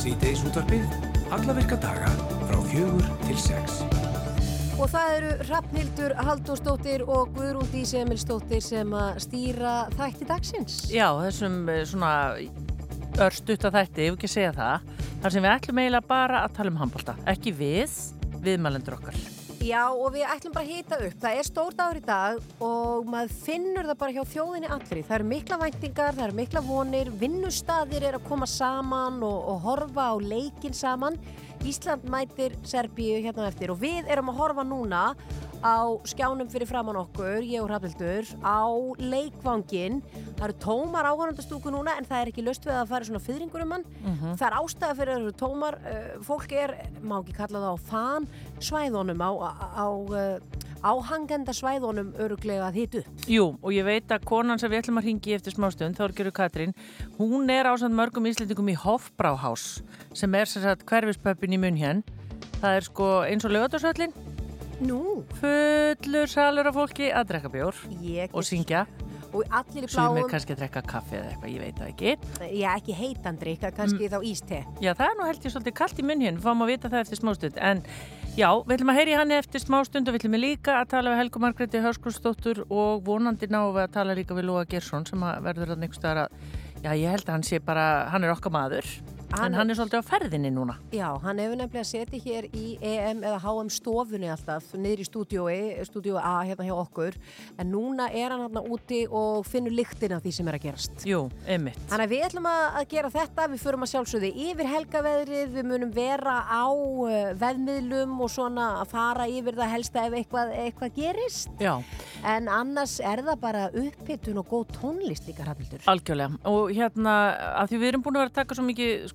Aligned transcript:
Sýteis 0.00 0.40
útvarpið, 0.48 0.84
alla 1.28 1.52
virka 1.58 1.76
daga 1.76 2.08
frá 2.48 2.56
fjögur 2.70 3.08
til 3.26 3.34
sex. 3.36 3.82
Og 4.80 4.88
það 4.88 5.16
eru 5.18 5.32
Rafnildur 5.50 6.14
Haldósdóttir 6.24 7.04
og 7.04 7.34
Guðrún 7.34 7.68
Dísi 7.68 7.98
Emilsdóttir 8.00 8.62
sem 8.64 8.94
að 8.96 9.18
stýra 9.26 9.74
þætti 9.98 10.28
dagsins. 10.30 10.78
Já, 10.88 11.04
þessum 11.20 11.58
eh, 11.68 11.82
svona 11.90 12.14
örstutt 13.26 13.66
að 13.68 13.76
þætti, 13.76 14.06
ef 14.06 14.16
ekki 14.16 14.32
segja 14.32 14.54
það, 14.56 14.88
þar 15.20 15.36
sem 15.36 15.44
við 15.44 15.52
ætlum 15.58 15.82
eiginlega 15.84 16.10
bara 16.14 16.40
að 16.46 16.56
tala 16.56 16.72
um 16.72 16.80
handbólta. 16.80 17.18
Ekki 17.34 17.52
við, 17.60 18.00
viðmælendur 18.40 18.96
okkar. 18.96 19.20
Já, 19.60 19.90
og 19.92 20.14
við 20.14 20.22
ætlum 20.24 20.54
bara 20.54 20.64
að 20.64 20.70
hýta 20.72 20.96
upp. 21.04 21.16
Það 21.20 21.34
er 21.36 21.44
stór 21.44 21.74
dagur 21.76 21.98
í 21.98 22.04
dag 22.06 22.38
og 22.64 23.08
maður 23.12 23.34
finnur 23.42 23.88
það 23.90 23.98
bara 24.00 24.14
hjá 24.14 24.22
þjóðinni 24.30 24.70
allri. 24.72 25.02
Það 25.04 25.16
eru 25.18 25.26
mikla 25.34 25.58
væntingar, 25.60 26.16
það 26.16 26.24
eru 26.26 26.36
mikla 26.38 26.62
vonir, 26.64 27.10
vinnustadir 27.20 28.06
er 28.08 28.16
að 28.16 28.24
koma 28.30 28.48
saman 28.48 29.18
og, 29.20 29.50
og 29.52 29.60
horfa 29.66 30.06
á 30.10 30.16
leikin 30.16 30.72
saman. 30.72 31.20
Ísland 31.60 32.08
mætir 32.08 32.56
Serbíu 32.64 33.20
hérna 33.20 33.50
eftir 33.50 33.74
og 33.74 33.82
við 33.82 34.08
erum 34.08 34.32
að 34.32 34.40
horfa 34.40 34.64
núna 34.64 35.02
á 35.60 35.78
skjánum 36.08 36.48
fyrir 36.50 36.68
framann 36.68 36.98
okkur, 37.00 37.40
ég 37.44 37.60
og 37.62 37.70
Rafnildur, 37.70 38.28
á 38.40 38.64
leikvangin. 39.00 40.00
Það 40.38 40.46
eru 40.48 40.56
tómar 40.64 41.08
áhörnandastúku 41.10 41.72
núna 41.72 41.96
en 41.98 42.08
það 42.08 42.22
er 42.22 42.32
ekki 42.32 42.46
löst 42.46 42.64
við 42.64 42.78
að 42.78 42.90
fara 42.92 43.08
svona 43.08 43.24
fyrringur 43.24 43.64
um 43.64 43.76
hann. 43.76 43.84
Það 44.38 44.46
er 44.48 44.58
ástæða 44.60 44.96
fyrir 44.98 45.12
að 45.12 45.20
það 45.20 45.26
eru 45.26 45.36
tómar. 45.42 45.78
Uh, 45.84 46.08
fólk 46.24 46.56
er, 46.56 46.74
má 47.02 47.20
ekki 47.20 47.36
kalla 47.36 47.62
það 47.64 47.76
á 47.76 47.78
fan, 47.90 48.28
svæðunum, 48.60 49.20
á, 49.20 49.30
á, 49.36 49.50
á 49.76 49.86
uh, 49.88 50.60
áhangenda 50.80 51.52
svæðunum 51.52 52.14
öruglega 52.20 52.68
að 52.68 52.78
hitu. 52.80 53.02
Jú, 53.28 53.50
og 53.60 53.74
ég 53.74 53.84
veit 53.84 54.08
að 54.12 54.24
konan 54.28 54.60
sem 54.60 54.70
við 54.72 54.84
ætlum 54.84 55.00
að 55.00 55.10
ringi 55.10 55.36
eftir 55.36 55.54
smástund, 55.54 55.98
Þorgjöru 55.98 56.32
Katrín, 56.32 56.72
hún 57.18 57.50
er 57.52 57.68
ásand 57.68 57.96
mörgum 57.96 58.28
íslendingum 58.30 58.72
í 58.72 58.78
Hofbráhás, 58.80 59.82
sem 60.16 60.34
er 60.34 60.48
sem 60.48 60.64
sagt 60.64 60.86
hverfispöppin 60.88 61.56
í 61.56 61.60
munn 61.60 61.76
hér. 61.80 62.00
Það 62.60 62.78
er 62.78 62.86
sko 62.88 63.10
eins 63.28 63.44
og 63.44 63.52
lögadagsöllin, 63.52 64.16
Nú, 64.80 65.00
fullur 65.40 66.28
salur 66.30 66.68
af 66.70 66.76
fólki 66.78 67.10
að 67.12 67.26
drekka 67.34 67.50
bjór 67.52 67.76
ég 68.00 68.32
og 68.32 68.44
syngja. 68.48 68.86
og 69.30 69.44
allir 69.54 69.84
í 69.84 69.88
Sumir 69.92 70.24
bláum, 70.24 70.30
kannski 70.32 70.54
að 70.56 70.62
drekka 70.64 70.80
kaffi 70.90 71.14
eða 71.18 71.28
eitthvað, 71.30 71.50
ég 71.54 71.60
veit 71.62 71.76
það 71.78 71.90
ekki. 71.92 72.14
já 72.58 72.70
ekki 72.74 72.94
heitandrykka, 72.98 73.70
kannski 73.76 74.08
Mm. 74.08 74.10
þá 74.10 74.18
íste. 74.26 74.58
Já, 74.80 74.94
það 74.94 75.06
er 75.10 75.14
nú 75.20 75.26
held 75.28 75.42
ég 75.44 75.52
svolítið 75.52 75.74
kallt 75.74 75.98
í 76.00 76.02
munn 76.02 76.20
hér, 76.24 76.34
við 76.34 76.42
fáum 76.42 76.62
að 76.64 76.66
vita 76.72 76.88
það 76.88 77.00
eftir 77.04 77.18
smástund. 77.20 77.58
En 77.60 77.82
já, 78.36 78.48
við 78.64 78.74
ætlum 78.78 78.90
að 78.90 78.98
heyri 78.98 79.14
hann 79.14 79.30
eftir 79.30 79.60
smástund 79.60 80.08
og 80.08 80.14
við 80.14 80.20
ætlum 80.24 80.40
líka 80.40 80.80
að 80.80 80.88
tala 80.88 81.10
við 81.10 81.20
Helgu 81.20 81.38
Margréti 81.44 81.78
Hörskullsdóttur 81.84 82.64
og 82.70 83.04
vonandi 83.04 83.46
náum 83.46 83.70
við 83.76 83.84
að 83.86 83.92
tala 83.92 84.14
líka 84.16 84.34
við 84.34 84.48
Lóa 84.48 84.64
Gersson 84.66 85.06
sem 85.06 85.20
verður 85.20 85.76
að 85.76 85.78
neikst 85.84 86.02
að, 86.02 86.26
já, 86.82 86.90
ég 86.96 87.10
held 87.10 87.26
að 87.28 87.32
hann 87.36 87.42
sé 87.46 87.60
bara, 87.60 88.08
hann 88.10 88.24
er 88.24 88.32
okkar 88.34 88.50
maður, 88.50 88.84
Hann 89.30 89.52
en 89.52 89.58
hann 89.60 89.70
er 89.70 89.78
svolítið 89.78 90.02
á 90.02 90.10
ferðinni 90.10 90.50
núna. 90.50 90.74
Já, 90.90 91.06
hann 91.22 91.38
hefur 91.38 91.58
nefnilega 91.60 91.86
setið 91.86 92.24
hér 92.26 92.48
í 92.50 92.64
EM 92.82 93.20
eða 93.22 93.38
HM 93.44 93.68
stofunni 93.70 94.30
alltaf, 94.32 94.72
niður 94.74 95.02
í 95.04 95.06
stúdiói, 95.06 95.58
stúdiói 95.86 96.18
A 96.18 96.32
hérna 96.48 96.66
hjá 96.66 96.74
okkur, 96.74 97.14
en 97.56 97.70
núna 97.70 98.08
er 98.10 98.34
hann 98.34 98.42
hérna 98.42 98.64
úti 98.66 99.04
og 99.06 99.46
finnur 99.46 99.74
lyktin 99.76 100.16
af 100.16 100.24
því 100.24 100.32
sem 100.34 100.50
er 100.50 100.58
að 100.58 100.64
gerast. 100.66 101.06
Jú, 101.06 101.22
einmitt. 101.46 101.78
Þannig 101.92 102.08
að 102.08 102.14
við 102.16 102.26
ætlum 102.26 102.48
að 102.50 102.88
gera 102.90 103.12
þetta, 103.14 103.46
við 103.54 103.64
förum 103.64 103.86
að 103.86 103.92
sjálfsögðu 103.94 104.32
yfir 104.48 104.70
helgaveðrið, 104.74 105.54
við 105.54 105.70
munum 105.70 105.94
vera 105.94 106.36
á 106.50 106.66
uh, 106.66 107.16
veðmiðlum 107.40 108.18
og 108.26 108.34
svona 108.34 108.68
að 108.82 108.94
fara 108.96 109.28
yfir 109.30 109.58
það 109.62 109.74
helsta 109.76 110.06
ef 110.08 110.18
eitthvað, 110.20 110.54
eitthvað 110.66 110.98
gerist. 110.98 111.54
Já, 111.62 111.76
En 112.26 112.50
annars 112.52 112.98
er 113.00 113.22
það 113.24 113.38
bara 113.40 113.62
upphittun 113.72 114.40
og 114.42 114.50
góð 114.50 114.74
tónlist 114.76 115.24
líka 115.28 115.46
hraðildur. 115.46 115.86
algjörlega. 115.88 116.36
Og 116.50 116.72
hérna, 116.76 117.14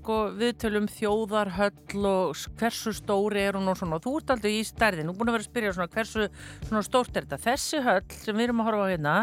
sko, 0.06 0.18
viðtölum 0.38 0.86
þjóðarhöll 0.94 2.06
og 2.06 2.42
hversu 2.60 2.94
stóri 2.94 3.42
er 3.42 3.58
hún 3.58 3.72
og 3.72 3.80
svona. 3.80 3.98
Og 3.98 4.04
þú 4.06 4.14
ert 4.20 4.34
aldrei 4.36 4.52
í 4.60 4.66
stærðin, 4.68 5.10
er 5.10 5.18
búin 5.18 5.32
að 5.32 5.38
vera 5.40 5.46
að 5.46 5.50
spyrja 5.50 5.74
svona 5.74 5.90
hversu 5.96 6.28
svona 6.68 6.84
stórt 6.86 7.18
er 7.18 7.26
þetta. 7.26 7.40
Þessi 7.48 7.82
höll 7.86 8.04
sem 8.20 8.38
við 8.38 8.48
erum 8.48 8.62
að 8.62 8.70
horfa 8.70 8.86
á 8.86 8.92
hérna 8.94 9.16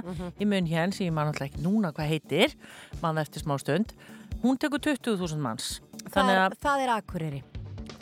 í 0.43 0.48
mun 0.50 0.70
hér, 0.72 0.91
sem 0.97 1.06
ég 1.06 1.15
man 1.15 1.31
alltaf 1.31 1.47
ekki 1.47 1.62
núna 1.62 1.93
hvað 1.94 2.10
heitir, 2.16 2.56
man 3.04 3.22
eftir 3.22 3.44
smá 3.44 3.54
stund, 3.62 3.94
hún 4.43 4.59
tekur 4.59 4.82
20.000 4.82 5.38
manns. 5.43 5.76
Það 6.10 6.34
það 6.66 6.84
er 6.88 6.94
Akureyri. 6.99 7.43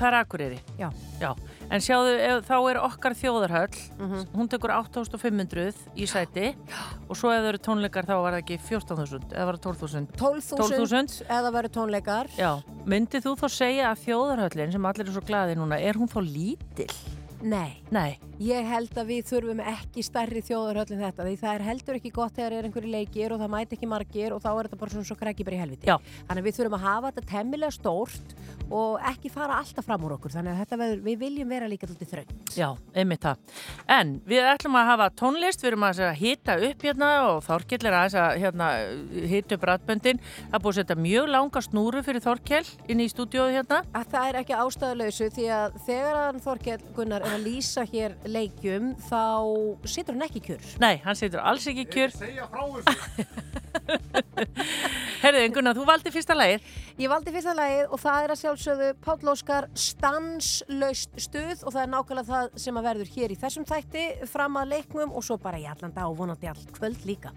það 0.01 0.07
er 0.09 0.19
akureyri. 0.23 0.61
Já. 0.81 0.89
Já, 1.21 1.35
en 1.71 1.81
sjáðu, 1.81 2.15
ef, 2.19 2.49
þá 2.49 2.57
er 2.71 2.79
okkar 2.83 3.15
þjóðarhöll, 3.15 3.79
Mhm. 4.01 4.25
hún 4.35 4.49
tekur 4.51 4.71
8500 4.75 5.75
í 5.97 6.07
sæti 6.11 6.55
og 7.09 7.17
svo 7.17 7.31
ef 7.31 7.41
það 7.43 7.49
eru 7.53 7.59
tónleikar 7.59 8.07
þá 8.09 8.15
var 8.23 8.33
það 8.35 8.43
ekki 8.43 8.59
14.000 8.69 9.33
eða 9.33 9.47
var 9.47 9.57
það 9.57 9.65
12.000. 9.69 10.07
12.000 10.17 10.59
12.000. 10.59 11.23
eða 11.29 11.53
verður 11.55 11.75
tónleikar. 11.79 12.27
Já, 12.37 12.51
myndið 12.87 13.23
þú 13.27 13.37
þá 13.39 13.47
segja 13.49 13.91
að 13.93 14.03
þjóðarhöllin 14.07 14.73
sem 14.73 14.87
allir 14.91 15.07
er 15.09 15.13
svo 15.15 15.23
glaði 15.27 15.57
núna, 15.57 15.81
er 15.81 15.95
hún 15.95 16.09
þá 16.11 16.21
lítill? 16.27 16.95
Nei. 17.43 17.81
Nei, 17.91 18.19
Ég 18.41 18.65
held 18.65 18.95
að 18.97 19.11
við 19.11 19.27
þurfum 19.29 19.59
ekki 19.69 20.01
stærri 20.01 20.41
þjóðarhöll 20.41 20.95
en 20.95 21.03
þetta 21.03 21.25
því 21.27 21.35
það 21.43 21.57
er 21.59 21.65
heldur 21.67 21.97
ekki 21.99 22.13
gott 22.15 22.39
þegar 22.39 22.55
er 22.57 22.69
einhverju 22.69 22.93
leikir 22.95 23.35
og 23.35 23.43
það 23.43 23.51
mæti 23.53 23.77
ekki 23.77 23.89
margir 23.91 24.33
og 24.33 24.41
þá 24.41 24.49
er 24.55 24.69
þetta 24.69 24.79
bara 24.81 24.95
svona 24.95 25.09
svo 25.11 25.17
krekki 25.21 25.45
bara 25.45 25.59
í 25.59 25.61
helviti. 25.61 25.91
Já. 25.91 25.99
Þannig 26.31 26.41
að 26.41 26.49
við 26.49 26.57
þurfum 26.57 26.77
að 26.79 26.87
hafa 26.87 27.11
þetta 27.11 27.31
temmilega 27.35 27.77
stórt 27.77 28.33
og 28.71 29.03
ekki 29.11 29.31
fara 29.35 29.59
alltaf 29.61 29.85
fram 29.85 30.07
úr 30.07 30.15
okkur 30.15 30.33
þannig 30.33 30.55
að 30.55 30.61
þetta 30.63 30.79
verður, 30.81 31.03
við 31.05 31.19
viljum 31.25 31.53
vera 31.53 31.69
líka 31.69 31.89
þúttið 31.91 32.13
þröngt. 32.15 32.35
já, 32.55 32.69
einmitt 32.95 33.25
það. 33.25 33.41
En 33.91 34.13
við 34.31 34.49
ætlum 34.55 34.79
að 34.79 34.89
hafa 34.91 35.09
tónlist, 35.21 35.65
við 35.65 35.71
erum 35.73 35.87
að 35.89 36.03
hita 36.21 36.57
upp 36.71 36.85
hérna 36.87 37.09
og 37.27 37.41
Þorkell 37.45 37.81
er 37.91 37.97
aðeins 37.99 38.17
að 38.23 38.37
hérna, 38.45 38.69
hita 39.33 39.59
upp 39.59 39.67
ratböndin. 39.69 40.23
Það 40.53 40.65
búið 40.65 40.73
að 40.73 40.79
setja 40.81 40.99
mjög 41.03 41.31
langa 41.35 41.65
snúru 41.67 42.05
fyrir 42.07 42.25
Þorkell 42.25 42.65
inn 42.89 43.03
í 43.03 43.09
stúdíóðu 43.11 43.57
hérna. 43.59 43.83
Að 43.91 44.15
það 44.15 44.29
er 44.31 44.41
ekki 44.45 44.59
ástæðuleysu 44.63 45.31
því 45.35 45.49
að 45.59 45.79
þegar 45.89 46.41
Þorkell 46.47 46.81
Gunnar 46.95 47.27
er 47.27 47.37
að 47.37 47.47
lýsa 47.49 47.87
hér 47.91 48.17
leikjum 48.35 48.93
þá 49.09 49.23
situr 49.89 50.17
hann 50.17 50.27
ekki 50.27 50.43
kjur. 50.51 50.67
Nei, 50.83 51.01
hann 51.05 51.19
setur 51.19 51.43
alls 51.45 51.67
ekki 51.71 51.87
kjör. 51.91 52.15
Segja 52.15 52.49
frá 52.51 52.63
þessu. 52.77 53.51
Herðu, 55.21 55.43
Gunnar, 55.55 55.77
þú 55.77 55.85
valdi 55.89 56.13
fyrsta 56.15 56.35
lagið. 56.37 56.69
Ég 57.01 57.11
valdi 57.13 57.33
fyrsta 57.35 57.55
lagið 57.57 57.93
og 57.93 58.01
það 58.01 58.25
er 58.25 58.35
að 58.35 58.41
sjálfsögðu 58.41 58.91
Páll 59.05 59.33
Óskar 59.33 59.67
stanslaust 59.77 61.19
stuð 61.21 61.65
og 61.65 61.75
það 61.75 61.83
er 61.83 61.91
nákvæmlega 61.95 62.31
það 62.31 62.61
sem 62.65 62.81
að 62.81 62.89
verður 62.91 63.13
hér 63.17 63.35
í 63.35 63.41
þessum 63.41 63.67
þætti 63.69 64.07
fram 64.31 64.61
að 64.61 64.77
leiknum 64.77 65.13
og 65.13 65.27
svo 65.27 65.37
bara 65.41 65.61
í 65.61 65.67
allan 65.69 65.93
dag 65.97 66.09
og 66.09 66.17
vonandi 66.23 66.51
all 66.51 66.65
kvöld 66.79 67.05
líka. 67.09 67.35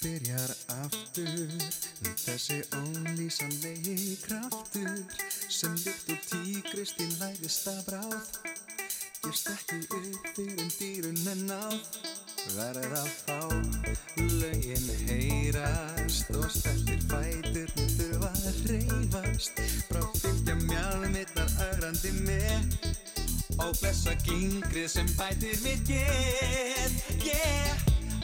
Byrjar 0.00 0.52
aftur 0.80 1.89
þessi 2.04 2.60
ólýsanlegi 2.80 4.16
kraftur 4.24 5.04
sem 5.48 5.74
líkt 5.84 6.14
og 6.14 6.24
tígrist 6.30 7.02
í 7.04 7.08
lægista 7.20 7.76
bráð 7.88 8.40
gefst 9.24 9.50
ekki 9.52 9.80
upp 9.96 10.28
fyrir 10.34 10.62
en 10.62 10.70
dýrun 10.78 11.26
en 11.34 11.42
náð. 11.50 11.80
Verður 12.56 12.94
að 12.96 13.10
fá 13.26 13.40
lögin 14.40 14.86
heyrast 15.04 16.30
og 16.34 16.48
stæltir 16.54 17.02
fætur 17.10 17.68
þurfa 17.98 18.30
að 18.32 18.62
reyfast 18.72 19.60
frá 19.90 20.00
fylgja 20.16 20.56
mjálmittar 20.64 21.52
ögrandi 21.68 22.14
með 22.24 22.80
og 23.60 23.76
blessa 23.82 24.16
gingrið 24.24 24.88
sem 24.96 25.14
bætir 25.20 25.60
mitt 25.66 25.84
get 25.90 27.26
yeah 27.26 27.76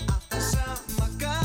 alltaf 0.09 0.43
sama 0.51 1.11
gamla 1.21 1.36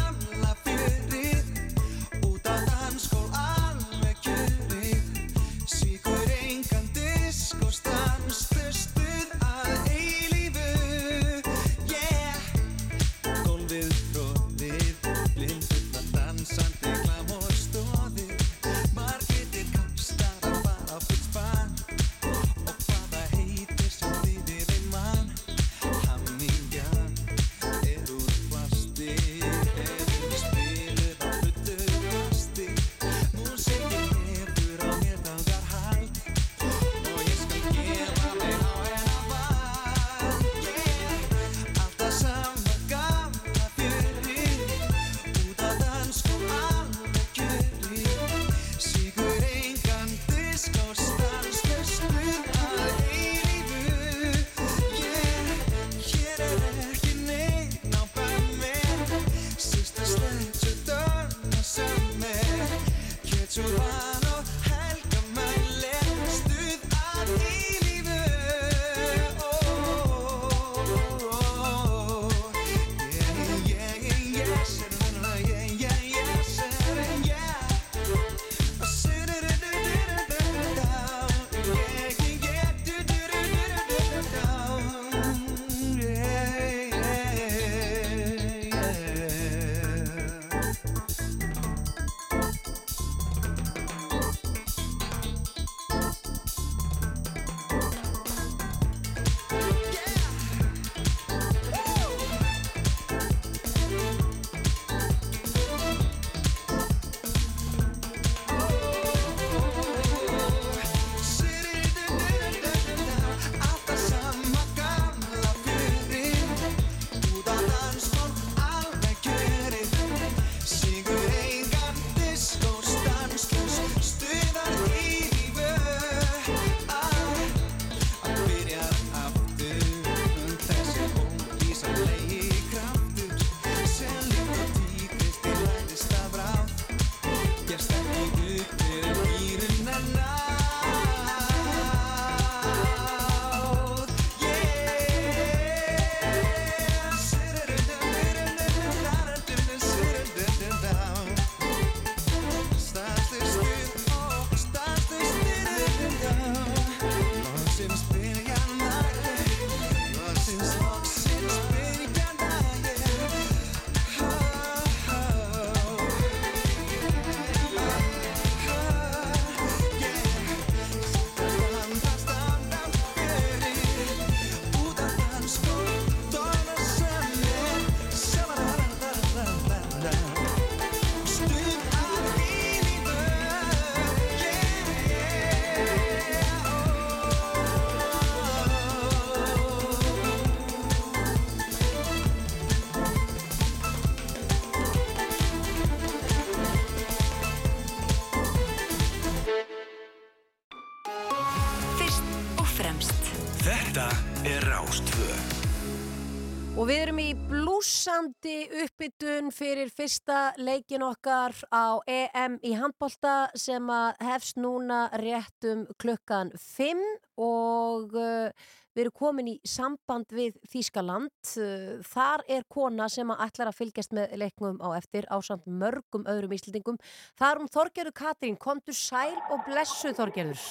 fyrir 209.56 209.90
fyrsta 209.94 210.52
leikin 210.60 211.04
okkar 211.06 211.56
á 211.72 212.00
EM 212.10 212.58
í 212.66 212.74
handbolta 212.78 213.50
sem 213.58 213.90
að 213.92 214.22
hefst 214.28 214.60
núna 214.62 215.06
rétt 215.22 215.68
um 215.70 215.84
klukkan 216.02 216.52
5 216.60 217.02
og 217.42 218.16
uh, 218.16 218.52
við 218.96 219.04
erum 219.06 219.16
komin 219.16 219.50
í 219.54 219.56
samband 219.68 220.32
við 220.36 220.58
Þískaland. 220.72 221.34
Uh, 221.56 222.00
þar 222.08 222.46
er 222.48 222.68
kona 222.72 223.10
sem 223.12 223.30
að 223.34 223.44
ætlar 223.48 223.72
að 223.72 223.80
fylgjast 223.80 224.16
með 224.18 224.38
leiknum 224.42 224.80
á 224.84 224.90
eftir 225.00 225.28
á 225.32 225.38
samt 225.44 225.68
mörgum 225.68 226.28
öðrum 226.30 226.56
íslendingum. 226.58 227.02
Það 227.40 227.52
er 227.52 227.62
um 227.64 227.72
Þorgerður 227.76 228.18
Katrín. 228.24 228.58
Komdu 228.62 228.96
sæl 228.96 229.36
og 229.52 229.62
blessu 229.68 230.16
Þorgerður. 230.18 230.66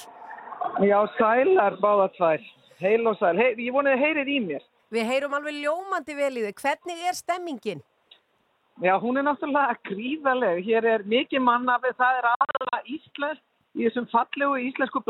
Já, 0.85 0.99
sælar 1.17 1.81
báða 1.81 2.11
tvær. 2.17 2.51
Heil 2.81 3.07
og 3.07 3.17
sæl. 3.21 3.37
Hey, 3.37 3.57
ég 3.61 3.73
vonið 3.77 3.97
að 3.97 4.05
heyrið 4.07 4.35
í 4.35 4.41
mér. 4.49 4.67
Við 4.91 5.07
heyrum 5.07 5.37
alveg 5.39 5.61
ljómandi 5.63 6.17
vel 6.19 6.35
í 6.35 6.45
þig. 6.49 6.61
Hvernig 6.65 7.07
er 7.07 7.17
stemmingin? 7.19 7.83
Já, 8.81 8.97
hún 8.97 9.19
er 9.21 9.27
náttúrulega 9.27 9.77
gríðarleg. 9.85 10.63
Hér 10.65 10.87
er 10.89 11.03
mikið 11.05 11.43
mannafi, 11.45 11.91
það 11.99 12.19
er 12.21 12.29
aðalega 12.31 12.79
Íslands 12.89 13.43
í 13.77 13.85
þessum 13.85 14.07
fallegu 14.09 14.57
íslensku 14.67 15.03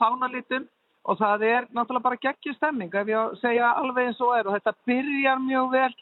fánalitum 0.00 0.66
og 1.04 1.20
það 1.20 1.44
er 1.46 1.68
náttúrulega 1.70 2.06
bara 2.08 2.20
geggjur 2.24 2.56
stemming 2.58 2.94
ef 2.94 3.12
ég 3.12 3.36
segja 3.40 3.70
alveg 3.78 4.10
eins 4.10 4.20
og 4.24 4.34
er 4.36 4.48
og 4.48 4.56
þetta 4.58 4.74
byrjar 4.90 5.40
mjög 5.44 5.70
vel 5.76 5.94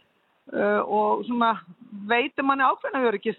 uh, 0.51 0.83
og 0.83 1.25
svona 1.29 1.55
veitum 2.09 2.49
manni 2.49 2.65
ákveðna 2.65 3.03
öryggi 3.09 3.35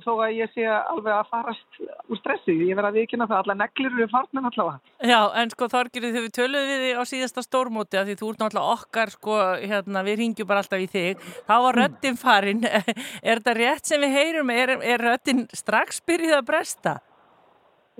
þó 0.00 0.10
að 0.24 0.38
ég 0.38 0.52
sé 0.54 0.64
alveg 0.66 1.12
að 1.12 1.28
farast 1.30 1.80
úr 1.82 2.18
stressi. 2.18 2.54
Ég 2.70 2.78
verði 2.78 2.90
að 2.90 2.98
vikina 3.00 3.26
það, 3.28 3.42
alla 3.42 3.56
neglir 3.60 3.92
eru 3.92 4.08
farnir 4.10 4.48
allavega. 4.48 4.94
Já, 5.04 5.20
en 5.42 5.52
sko 5.52 5.68
Þorgirði 5.70 6.12
þegar 6.14 6.26
við 6.26 6.34
töluðum 6.38 6.70
við 6.70 6.84
þig 6.86 7.02
á 7.02 7.04
síðasta 7.12 7.44
stórmóti 7.44 8.00
því 8.08 8.16
þú 8.20 8.32
ert 8.32 8.42
náttúrulega 8.44 8.78
okkar 8.78 9.14
sko, 9.14 9.36
hérna, 9.60 10.04
við 10.06 10.18
ringjum 10.22 10.48
bara 10.48 10.64
alltaf 10.64 10.80
í 10.80 10.88
þig. 10.94 11.28
þá 11.50 11.54
var 11.66 11.80
röttin 11.82 12.18
farin. 12.20 12.64
er 13.28 13.42
þetta 13.42 13.56
rétt 13.60 13.92
sem 13.92 14.00
við 14.06 14.16
heyrum? 14.16 14.56
Er, 14.56 14.76
er 14.80 15.06
röttin 15.10 15.46
strax 15.52 16.00
byrjuð 16.08 16.40
að 16.40 16.48
bresta? 16.48 16.98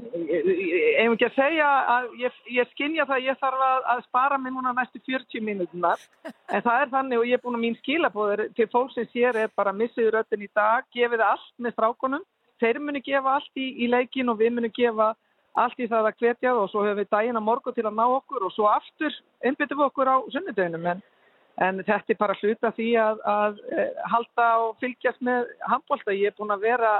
Ef 0.00 1.12
ekki 1.12 1.26
að 1.26 1.36
segja 1.36 1.68
að 1.94 2.10
ég, 2.20 2.40
ég 2.56 2.68
skinja 2.74 3.06
það 3.06 3.16
að 3.16 3.26
ég 3.28 3.40
þarf 3.40 3.64
að, 3.66 3.86
að 3.94 4.02
spara 4.08 4.38
mig 4.40 4.54
núna 4.54 4.74
næstu 4.76 5.00
40 5.06 5.44
minútunar 5.46 6.02
en 6.24 6.64
það 6.64 6.82
er 6.82 6.92
þannig 6.94 7.20
og 7.22 7.28
ég 7.28 7.38
er 7.38 7.44
búin 7.44 7.58
að 7.58 7.64
mín 7.64 7.78
skilabóður 7.80 8.44
til 8.56 8.68
fólk 8.72 8.92
sem 8.94 9.08
sér 9.14 9.38
er 9.44 9.54
bara 9.56 9.74
missiður 9.76 10.18
röttin 10.18 10.44
í 10.46 10.50
dag, 10.56 10.86
gefið 10.94 11.24
allt 11.26 11.50
með 11.58 11.76
strákonum 11.76 12.24
þeir 12.60 12.80
muni 12.84 13.02
gefa 13.04 13.36
allt 13.38 13.60
í, 13.60 13.68
í 13.84 13.90
leikin 13.90 14.32
og 14.32 14.40
við 14.40 14.56
muni 14.56 14.70
gefa 14.76 15.12
allt 15.58 15.80
í 15.80 15.88
það 15.90 16.10
að 16.10 16.20
hvetja 16.22 16.52
og 16.56 16.68
svo 16.70 16.84
höfum 16.84 17.00
við 17.00 17.08
daginn 17.10 17.38
að 17.40 17.46
morgu 17.46 17.72
til 17.74 17.86
að 17.88 17.96
ná 17.96 18.04
okkur 18.06 18.44
og 18.46 18.52
svo 18.54 18.68
aftur 18.70 19.16
einbyttum 19.44 19.80
við 19.80 19.88
okkur 19.88 20.10
á 20.12 20.16
sunnudeginum. 20.34 20.86
En, 20.92 21.00
en 21.66 21.80
þetta 21.86 22.14
er 22.14 22.20
bara 22.20 22.36
hluta 22.40 22.72
því 22.76 22.90
að, 23.02 23.22
að, 23.32 23.62
að 23.64 23.80
eh, 23.84 24.04
halda 24.12 24.50
og 24.66 24.76
fylgjast 24.82 25.24
með 25.26 25.50
handbólta, 25.72 26.16
ég 26.16 26.30
er 26.30 26.36
búin 26.38 26.54
að 26.54 26.68
vera 26.68 26.92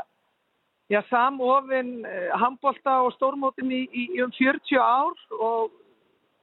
já, 0.90 1.00
samofinn 1.10 2.04
eh, 2.04 2.30
handbólta 2.34 3.00
og 3.04 3.14
stórmótin 3.14 3.70
í, 3.70 3.84
í, 3.88 4.06
í 4.16 4.22
um 4.24 4.32
40 4.34 4.80
ár 4.82 5.14
og 5.38 5.70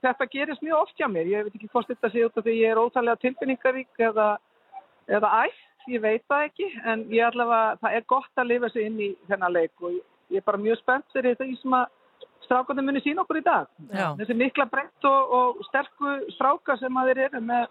þetta 0.06 0.28
gerist 0.32 0.64
mjög 0.64 0.84
oft 0.86 1.00
hjá 1.00 1.08
mér. 1.12 1.30
Ég 1.32 1.48
veit 1.48 1.56
ekki 1.58 1.70
hvort 1.74 1.90
þetta 1.92 2.12
sé 2.14 2.26
út 2.26 2.38
af 2.38 2.46
því 2.46 2.58
ég 2.62 2.74
er 2.74 2.82
óþægilega 2.82 3.22
tilfinningarík 3.24 4.04
eða, 4.10 4.28
eða 5.10 5.32
ætt, 5.44 5.64
ég 5.92 6.04
veit 6.04 6.24
það 6.32 6.48
ekki, 6.50 6.70
en 6.86 7.06
ég 7.14 7.28
allavega, 7.28 7.78
það 7.84 7.98
er 8.00 8.10
gott 8.14 8.42
að 8.42 8.50
lifa 8.54 8.72
sig 8.74 8.88
inn 8.88 9.00
í 9.04 9.12
þennan 9.30 9.56
leik 9.56 9.84
og 9.84 9.96
ég, 9.96 10.04
er 10.40 10.46
bara 10.48 10.62
mjög 10.62 10.82
spennt 10.82 11.16
fyrir 11.16 11.38
því 11.40 11.54
sem 11.62 11.78
að 11.78 11.88
strákandi 12.48 12.86
muni 12.86 13.04
sín 13.04 13.20
okkur 13.20 13.42
í 13.42 13.44
dag. 13.44 13.68
Já. 13.92 14.08
Þessi 14.22 14.38
mikla 14.38 14.68
breytt 14.72 15.08
og, 15.10 15.36
og 15.38 15.64
sterku 15.68 16.14
stráka 16.38 16.78
sem 16.80 17.00
að 17.00 17.12
þeir 17.12 17.24
eru 17.28 17.44
með 17.44 17.68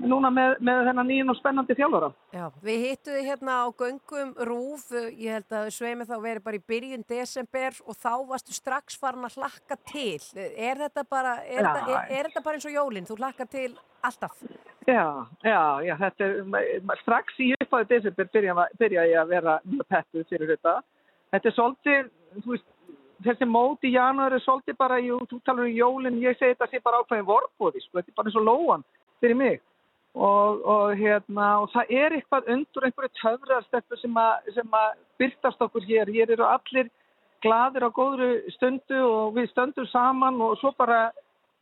núna 0.00 0.30
með, 0.32 0.54
með 0.64 0.80
þennan 0.88 1.08
nýjum 1.08 1.32
og 1.32 1.38
spennandi 1.38 1.76
þjálfara. 1.76 2.10
Já, 2.32 2.44
við 2.64 2.84
hittum 2.86 3.16
þið 3.16 3.28
hérna 3.28 3.56
á 3.60 3.66
göngum 3.82 4.32
rúf, 4.48 4.84
ég 4.92 5.36
held 5.36 5.56
að 5.58 5.70
sveimi 5.76 6.06
þá 6.08 6.14
verið 6.22 6.44
bara 6.46 6.58
í 6.58 6.64
byrjun 6.72 7.06
desember 7.08 7.78
og 7.84 7.98
þá 8.00 8.12
varstu 8.30 8.56
strax 8.56 8.98
farin 9.00 9.28
að 9.28 9.38
hlakka 9.40 9.78
til. 9.92 10.20
Er 10.38 10.80
þetta 10.84 11.04
bara, 11.08 11.38
er, 11.44 11.60
Já. 11.60 11.72
þetta, 11.76 11.96
er, 11.98 12.12
er 12.18 12.30
þetta 12.30 12.44
bara 12.46 12.58
eins 12.58 12.68
og 12.68 12.76
jólinn? 12.76 13.08
Þú 13.08 13.18
hlakkar 13.20 13.50
til 13.52 13.68
alltaf? 14.02 14.44
Já, 14.88 15.04
já, 15.44 15.60
já, 15.86 15.94
þetta 16.00 16.28
er, 16.62 17.00
strax 17.04 17.38
í 17.42 17.52
uppáðu 17.60 17.90
desember 17.92 18.30
byrja, 18.34 18.68
byrja 18.80 19.08
ég 19.12 19.20
að 19.22 19.34
vera 19.36 19.58
mjög 19.66 19.88
pettuð 19.92 20.28
fyrir 20.30 20.54
þetta. 20.56 20.78
Þetta 21.32 21.48
er 21.48 21.56
svolítið, 21.56 22.08
þú 22.42 22.54
veist, 22.54 22.70
þessi 23.22 23.46
mót 23.48 23.86
í 23.86 23.92
janúar 23.94 24.34
er 24.34 24.42
svolítið 24.42 24.78
bara, 24.80 24.98
jú, 25.00 25.20
þú 25.30 25.38
talar 25.46 25.68
um 25.68 25.76
jólinn, 25.76 26.18
ég 26.24 26.38
segi 26.38 26.56
þetta 26.56 26.68
sé 26.70 26.80
bara 26.84 27.02
ákveðin 27.02 27.28
vorbóði, 27.28 27.84
sko, 27.84 28.00
þetta 28.00 28.10
er 28.10 28.18
bara 28.18 28.32
eins 28.32 28.40
og 28.40 28.48
lóan 28.48 28.84
fyrir 29.22 29.38
mig. 29.38 29.62
Og, 30.12 30.64
og, 30.68 30.90
hérna, 31.00 31.46
og 31.62 31.70
það 31.72 31.92
er 31.96 32.14
eitthvað 32.18 32.48
undur 32.52 32.84
einhverju 32.84 33.14
töfrarsteppu 33.16 33.96
sem, 33.96 34.18
sem 34.52 34.74
að 34.76 34.90
byrtast 35.22 35.64
okkur 35.64 35.86
hér. 35.88 36.10
Hér 36.12 36.34
eru 36.34 36.44
allir 36.44 36.90
gladir 37.42 37.86
á 37.88 37.90
góðru 37.96 38.34
stundu 38.58 38.98
og 39.00 39.38
við 39.38 39.48
stöndum 39.54 39.88
saman 39.88 40.36
og 40.44 40.58
svo 40.60 40.74
bara 40.76 41.06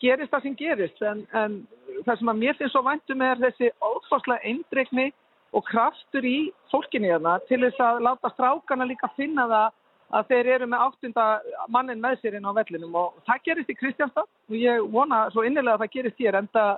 gerist 0.02 0.33
það 0.35 0.49
sem 0.49 0.57
gerist. 0.59 1.02
En, 1.02 1.23
en 1.30 1.61
það 2.07 2.19
sem 2.19 2.33
að 2.33 2.40
mér 2.42 2.59
finnst 2.59 2.75
svo 2.75 2.83
væntum 2.87 3.23
er 3.23 3.38
þessi 3.45 3.71
ófáslega 3.78 4.42
eindregni 4.50 5.11
og 5.54 5.66
kraftur 5.66 6.26
í 6.26 6.50
fólkinni 6.73 7.11
hérna 7.11 7.38
til 7.49 7.62
þess 7.64 7.83
að 7.83 8.02
láta 8.07 8.30
strákana 8.35 8.87
líka 8.88 9.11
finna 9.16 9.47
það 9.50 9.78
að 10.11 10.30
þeir 10.30 10.49
eru 10.57 10.69
með 10.71 10.85
áttunda 10.87 11.25
mannin 11.71 12.02
með 12.02 12.21
sér 12.21 12.37
inn 12.38 12.47
á 12.47 12.52
vellinum 12.54 12.95
og 12.99 13.19
það 13.26 13.42
gerist 13.47 13.71
í 13.71 13.76
Kristjánstad 13.78 14.26
og 14.26 14.57
ég 14.59 14.87
vona 14.95 15.25
svo 15.30 15.45
innilega 15.47 15.76
að 15.78 15.85
það 15.85 15.92
gerist 15.97 16.23
hér 16.23 16.38
en 16.40 16.49
það 16.54 16.73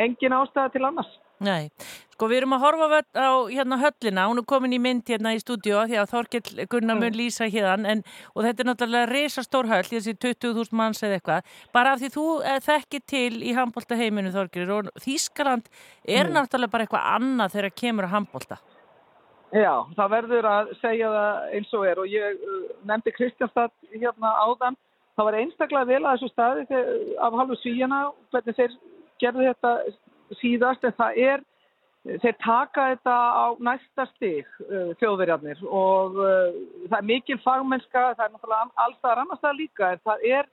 engin 0.00 0.34
ástæða 0.36 0.72
til 0.72 0.84
annars. 0.88 1.12
Nei, 1.42 1.70
sko 2.14 2.28
við 2.30 2.42
erum 2.42 2.54
að 2.54 2.62
horfa 2.62 2.98
á, 3.18 3.30
hérna 3.50 3.78
höllina, 3.80 4.28
hún 4.30 4.38
er 4.38 4.44
komin 4.46 4.76
í 4.76 4.78
mynd 4.78 5.08
hérna 5.10 5.32
í 5.34 5.40
stúdíu 5.42 5.80
því 5.90 5.98
að 5.98 6.12
Þorkell 6.12 6.66
Gunnar 6.70 7.00
mun 7.00 7.16
lýsa 7.18 7.48
hérna 7.50 7.90
en, 7.90 8.04
og 8.36 8.46
þetta 8.46 8.62
er 8.62 8.68
náttúrulega 8.68 9.08
risastór 9.10 9.70
höll, 9.70 9.88
þessi 9.88 10.14
20.000 10.22 10.78
manns 10.78 11.02
eða 11.02 11.18
eitthvað, 11.18 11.56
bara 11.74 11.96
af 11.96 12.02
því 12.02 12.12
þú 12.14 12.26
eh, 12.46 12.60
þekkir 12.62 13.02
til 13.10 13.40
í 13.42 13.56
handbólta 13.58 13.98
heiminu 13.98 14.30
Þorkell 14.34 14.68
og 14.76 14.92
Þískaland 15.02 15.66
er 16.06 16.30
náttúrulega 16.30 16.76
bara 16.76 16.86
eitthvað 16.86 17.10
annað 17.16 17.56
þegar 17.56 17.76
kemur 17.82 18.06
að 18.06 18.14
handbólta. 18.14 18.60
Já, 19.52 19.74
það 19.98 20.14
verður 20.14 20.48
að 20.48 20.72
segja 20.80 21.10
það 21.12 21.50
eins 21.58 21.74
og 21.76 21.82
er 21.84 21.98
og 22.00 22.08
ég 22.08 22.38
uh, 22.38 22.62
nefndi 22.88 23.12
Kristjánstad 23.18 23.74
hérna 23.90 24.30
áðan. 24.46 24.78
Það 25.18 25.26
var 25.28 25.36
einstaklega 25.42 25.88
vel 25.90 26.04
að 26.06 26.14
þessu 26.14 26.30
staði 26.32 26.78
af 27.20 27.34
halvu 27.36 27.58
svíjana 27.60 27.98
hvernig 28.32 28.56
þeir 28.56 28.78
gerðu 29.22 29.48
þetta 29.48 29.72
síðast 30.40 30.86
en 30.86 30.96
það 30.98 31.20
er, 31.26 31.44
þeir 32.22 32.38
taka 32.42 32.86
þetta 32.92 33.16
á 33.16 33.46
næsta 33.68 34.08
stig 34.14 34.48
uh, 34.66 34.90
þjóðverjarnir. 35.02 35.62
Og 35.68 36.18
uh, 36.18 36.56
það 36.88 36.98
er 36.98 37.08
mikil 37.12 37.38
fagmennska, 37.44 38.08
það 38.18 38.26
er 38.26 38.34
náttúrulega 38.34 38.86
alltaf 38.86 39.22
annars 39.24 39.44
það 39.44 39.62
líka 39.62 39.94
en 39.94 40.04
það 40.10 40.28
er 40.38 40.50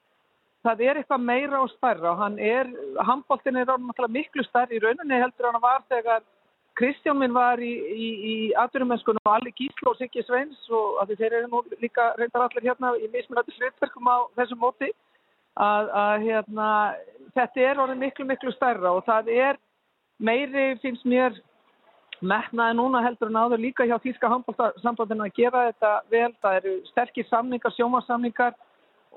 Það 0.59 0.81
er 0.83 0.97
eitthvað 0.99 1.21
meira 1.23 1.61
og 1.63 1.69
stærra. 1.71 2.09
Og 2.11 2.17
hann 2.19 2.33
er, 2.43 2.67
náttúrulega 2.99 4.11
miklu 4.11 4.43
stærri 4.43 4.75
í 4.75 4.81
rauninni 4.83 5.21
heldur 5.21 5.47
hann 5.47 5.61
var 5.63 5.85
þegar 5.87 6.25
Kristján 6.79 7.17
minn 7.19 7.33
var 7.35 7.59
í, 7.59 7.71
í, 7.91 8.09
í 8.31 8.35
atvinnumennskunum 8.59 9.25
og 9.25 9.33
Alli 9.33 9.51
Gíslo 9.57 9.91
og 9.91 9.99
Siggi 9.99 10.23
Sveins 10.23 10.59
og 10.71 10.99
að 11.01 11.15
þeir 11.19 11.35
eru 11.41 11.49
nú 11.51 11.61
líka 11.81 12.13
reyndar 12.19 12.45
allir 12.45 12.69
hérna 12.69 12.93
í 12.99 13.09
mismunandi 13.11 13.55
hlutverkum 13.57 14.07
á 14.07 14.17
þessum 14.39 14.61
móti 14.63 14.91
að, 15.59 15.91
að 16.01 16.25
hérna, 16.27 16.69
þetta 17.35 17.65
er 17.67 17.83
orðin 17.83 18.03
miklu 18.03 18.25
miklu 18.29 18.53
stærra 18.55 18.95
og 18.95 19.05
það 19.07 19.31
er 19.35 19.59
meiri 20.19 20.71
finnst 20.83 21.05
mér 21.07 21.35
metnaði 22.19 22.75
núna 22.75 23.01
heldur 23.03 23.29
en 23.31 23.39
áður 23.39 23.61
líka 23.63 23.87
hjá 23.87 23.95
Þíska 24.03 24.31
handbóltasambandinu 24.31 25.27
að 25.27 25.37
gera 25.37 25.67
þetta 25.69 25.91
vel. 26.11 26.31
Það 26.43 26.57
eru 26.59 26.73
sterkir 26.89 27.27
samningar, 27.29 27.75
sjómasamningar 27.77 28.57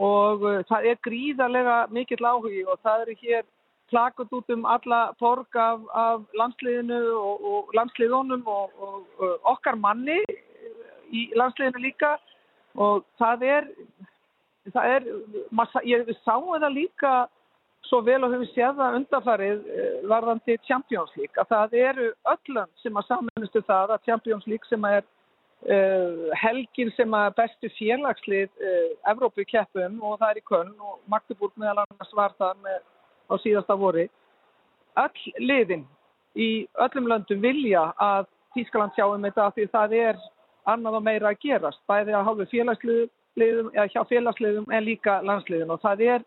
og 0.03 0.45
uh, 0.47 0.61
það 0.69 0.87
er 0.93 1.01
gríðarlega 1.05 1.79
mikill 1.93 2.23
áhugi 2.23 2.63
og 2.65 2.79
það 2.87 3.05
eru 3.07 3.17
hér 3.25 3.43
plakut 3.93 4.33
út 4.33 4.55
um 4.55 4.65
alla 4.65 5.03
borg 5.21 5.59
af, 5.59 5.83
af 5.93 6.23
landsliðinu 6.39 7.01
og, 7.19 7.43
og 7.51 7.75
landsliðunum 7.77 8.47
og, 8.49 8.71
og, 8.79 9.03
og 9.19 9.51
okkar 9.53 9.77
manni 9.77 10.17
í 11.13 11.27
landsliðinu 11.37 11.83
líka 11.83 12.15
og 12.81 13.05
það 13.21 13.45
er, 13.51 13.69
það 14.71 14.97
er 14.97 15.07
massa, 15.51 15.83
ég 15.89 16.11
sáum 16.23 16.53
það 16.55 16.75
líka 16.77 17.13
svo 17.89 18.01
vel 18.07 18.23
og 18.25 18.33
höfum 18.33 18.51
séð 18.53 18.79
það 18.79 18.99
undarfarið 19.01 19.65
eh, 19.75 19.97
varðandi 20.11 20.59
Champions 20.69 21.11
League 21.19 21.41
að 21.43 21.51
það 21.51 21.75
eru 21.81 22.07
öllum 22.35 22.71
sem 22.83 22.97
að 22.97 23.09
samanlustu 23.09 23.63
það 23.67 23.95
að 23.97 24.07
Champions 24.07 24.47
League 24.49 24.71
sem 24.71 24.87
er 24.89 25.03
uh, 25.03 26.29
helgin 26.39 26.93
sem 26.97 27.15
að 27.19 27.35
bestu 27.41 27.71
félagslið 27.77 28.49
uh, 28.49 28.89
Evrópu 29.13 29.45
keppum 29.51 29.99
og 30.01 30.21
það 30.21 30.31
er 30.31 30.41
í 30.41 30.45
Köln 30.49 30.75
og 30.79 31.01
Magdeburg 31.11 31.57
meðal 31.61 31.83
annars 31.85 32.15
var 32.17 32.37
það 32.39 32.63
með, 32.67 32.79
á 33.29 33.35
síðasta 33.43 33.79
vori. 33.79 34.07
Öll 35.03 35.27
liðin 35.43 35.87
í 36.39 36.51
öllum 36.87 37.11
löndum 37.11 37.43
vilja 37.43 37.91
að 38.01 38.31
Þískaland 38.53 38.93
sjáum 38.97 39.23
þetta 39.25 39.51
því 39.57 39.69
það 39.73 39.95
er 39.97 40.25
annað 40.69 40.99
og 40.99 41.05
meira 41.07 41.31
að 41.33 41.41
gerast 41.43 41.81
bæði 41.89 42.15
að 42.15 42.27
hafa 42.29 42.49
félagsliðum 43.33 43.73
eða 43.75 43.89
hjá 43.93 44.05
félagsliðum 44.09 44.71
en 44.73 44.85
líka 44.85 45.23
landsliðum 45.23 45.71
og 45.73 45.81
það 45.83 46.03
er 46.07 46.25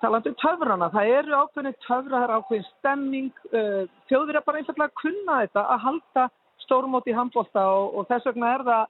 talandi 0.00 0.30
um 0.30 0.36
töfrana, 0.40 0.90
það 0.90 1.10
eru 1.18 1.36
ákveðin 1.36 1.76
töfra, 1.86 2.16
það 2.16 2.24
er 2.24 2.34
ákveðin 2.36 2.68
stemming, 2.78 3.32
uh, 3.52 3.84
þjóðir 4.08 4.36
er 4.36 4.44
bara 4.46 4.58
einfallega 4.58 4.88
að 4.88 5.00
kunna 5.02 5.38
þetta 5.42 5.64
að 5.68 5.82
halda 5.86 6.26
stórmóti 6.62 7.12
í 7.12 7.16
handbólta 7.16 7.64
og, 7.76 7.94
og 7.98 8.08
þess 8.08 8.26
vegna 8.30 8.54
er 8.54 8.64
það 8.64 8.84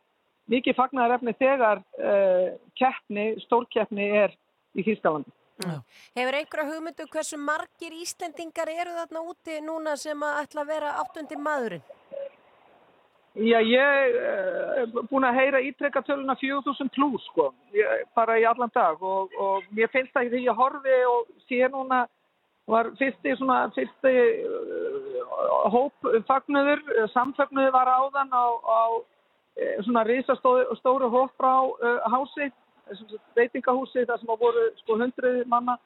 mikið 0.52 0.78
fagnaðarefni 0.78 1.34
þegar 1.38 1.82
uh, 1.98 2.50
keppni, 2.78 3.26
stórkeppni 3.46 4.10
er 4.22 4.36
í 4.78 4.84
Þýskalandi. 4.86 5.32
Hefur 6.16 6.36
einhverja 6.38 6.70
hugmyndu 6.70 7.04
hversu 7.12 7.38
margir 7.38 7.94
Íslendingar 7.94 8.70
eru 8.72 8.94
þarna 8.96 9.20
úti 9.30 9.58
núna 9.62 9.96
sem 10.00 10.22
að 10.26 10.40
ætla 10.42 10.64
að 10.64 10.72
vera 10.72 10.94
áttundi 11.02 11.38
maðurinn? 11.38 11.84
Já, 13.32 13.62
ég 13.64 13.80
er 13.80 14.90
uh, 14.92 15.04
búin 15.08 15.24
að 15.24 15.38
heyra 15.40 15.60
ítrekka 15.64 16.02
töluna 16.04 16.34
4000 16.36 16.90
pluss 16.92 17.24
sko, 17.30 17.46
ég, 17.72 18.02
bara 18.12 18.34
í 18.36 18.42
allan 18.44 18.68
dag 18.74 19.00
og, 19.00 19.32
og 19.40 19.62
mér 19.72 19.88
finnst 19.88 20.12
það 20.12 20.34
því 20.34 20.42
að 20.52 20.58
horfi 20.58 20.96
og 21.08 21.30
sé 21.48 21.62
núna 21.72 22.02
var 22.68 22.90
fyrsti 22.98 23.32
svona, 23.38 23.70
fyrsti 23.72 24.12
uh, 24.44 25.22
hópfagnuður, 25.72 26.82
samfagnuður 27.14 27.72
var 27.72 27.88
áðan 27.88 28.36
á, 28.36 28.44
á 28.52 28.80
uh, 29.00 29.78
svona 29.86 30.04
risastóru 30.10 31.08
hóp 31.14 31.32
frá 31.40 31.54
uh, 31.72 32.04
hási, 32.12 32.50
veitingahúsi 33.38 34.04
þar 34.10 34.20
sem 34.20 34.28
á 34.28 34.36
voru 34.36 34.66
sko 34.82 34.98
hundruð 35.00 35.40
manna 35.48 35.78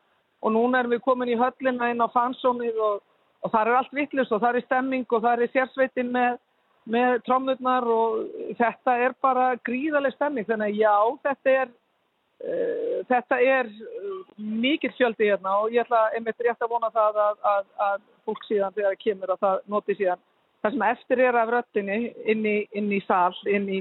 og 0.43 0.51
núna 0.57 0.83
erum 0.83 0.97
við 0.97 1.05
komin 1.07 1.31
í 1.31 1.39
höllina 1.39 1.93
inn 1.95 2.03
á 2.03 2.11
fansónið 2.11 2.83
og, 2.91 2.99
og 3.47 3.55
það 3.55 3.71
er 3.71 3.79
allt 3.79 3.95
vittlust 3.95 4.35
og 4.35 4.43
það 4.43 4.59
er 4.59 4.67
stemming 4.67 5.07
og 5.15 5.23
það 5.23 5.47
er 5.47 5.55
sérsveitin 5.55 6.11
með 6.11 6.43
með 6.87 7.19
trómmurnar 7.27 7.89
og 7.91 8.21
þetta 8.61 8.95
er 9.07 9.17
bara 9.23 9.49
gríðarlega 9.67 10.15
stemming 10.15 10.47
þannig 10.47 10.77
að 10.77 10.81
já, 10.85 10.95
þetta 11.27 11.57
er 11.63 11.73
uh, 11.73 13.01
þetta 13.11 13.41
er 13.57 13.73
uh, 13.73 14.23
mikill 14.39 14.95
fjöldi 14.99 15.33
hérna 15.33 15.59
og 15.63 15.75
ég 15.75 15.83
ætla 15.83 16.07
einmitt 16.15 16.47
rétt 16.47 16.63
að 16.63 16.73
vona 16.77 16.93
það 16.95 17.21
að, 17.25 17.45
að, 17.57 17.69
að 17.89 18.01
fólk 18.29 18.49
síðan 18.49 18.79
þegar 18.79 18.95
það 18.95 19.05
kemur 19.05 19.35
að 19.35 19.45
það 19.47 19.61
noti 19.75 19.99
síðan 19.99 20.25
það 20.67 20.75
sem 20.75 20.89
eftir 20.91 21.23
er 21.27 21.39
af 21.39 21.53
röttinni 21.53 22.01
inn 22.33 22.49
í, 22.49 22.57
inn 22.77 22.91
í 22.95 22.99
sál, 23.07 23.35
inn, 23.51 23.69
í, 23.71 23.81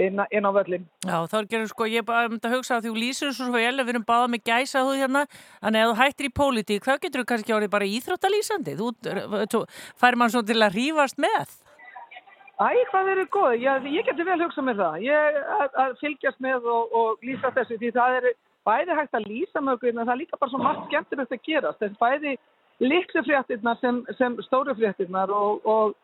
inn, 0.00 0.20
inn 0.34 0.48
á 0.48 0.50
völlin. 0.54 0.86
Já, 1.06 1.16
þá 1.30 1.36
er 1.40 1.48
gerður 1.52 1.70
sko, 1.72 1.88
ég 1.90 2.06
bara 2.06 2.30
myndi 2.30 2.48
að 2.48 2.56
hugsa 2.56 2.78
að 2.78 2.88
þú 2.88 2.94
lýsir 2.98 3.34
svo 3.36 3.50
vel 3.54 3.74
við 3.80 3.92
erum 3.94 4.06
báða 4.08 4.30
með 4.32 4.44
gæsa 4.50 4.84
þú 4.86 4.96
hérna, 4.98 5.24
en 5.62 5.80
ef 5.80 5.90
þú 5.90 5.98
hættir 6.00 6.30
í 6.30 6.34
pólitík, 6.40 6.84
hvað 6.86 7.02
getur 7.06 7.22
þú 7.24 7.30
kannski 7.32 7.56
árið 7.56 7.74
bara 7.74 7.90
íþróttalýsandi? 7.98 8.76
Þú, 8.80 9.64
fær 10.00 10.18
mann 10.18 10.32
svo 10.34 10.44
til 10.46 10.58
að 10.58 10.78
rífast 10.78 11.20
með? 11.22 11.59
Æ, 12.60 12.76
hvað 12.90 13.08
eru 13.14 13.22
góð? 13.32 13.54
Ég, 13.56 13.84
ég 13.88 14.04
geti 14.04 14.24
vel 14.28 14.40
hugsað 14.42 14.66
með 14.66 14.80
það. 14.82 14.96
Ég 15.06 15.36
að, 15.56 15.76
að 15.80 15.92
fylgjast 16.02 16.40
með 16.44 16.66
og, 16.68 16.90
og 16.92 17.22
lýsa 17.24 17.48
þessu 17.56 17.78
því 17.80 17.92
það 17.96 18.16
er 18.18 18.26
bæði 18.68 18.96
hægt 18.98 19.16
að 19.16 19.28
lýsa 19.30 19.62
okkur 19.72 19.88
en 19.94 20.00
það 20.02 20.12
er 20.12 20.20
líka 20.20 20.40
bara 20.40 20.52
svo 20.52 20.60
margt 20.60 20.82
skemmtilegt 20.90 21.32
að 21.32 21.40
gerast. 21.48 21.86
Er 21.86 21.94
bæði 22.02 22.34
litlu 22.84 23.22
fréttirnar 23.24 23.80
sem, 23.80 24.02
sem 24.18 24.36
stóru 24.44 24.74
fréttirnar 24.76 25.32
og, 25.32 25.64
og 25.64 25.94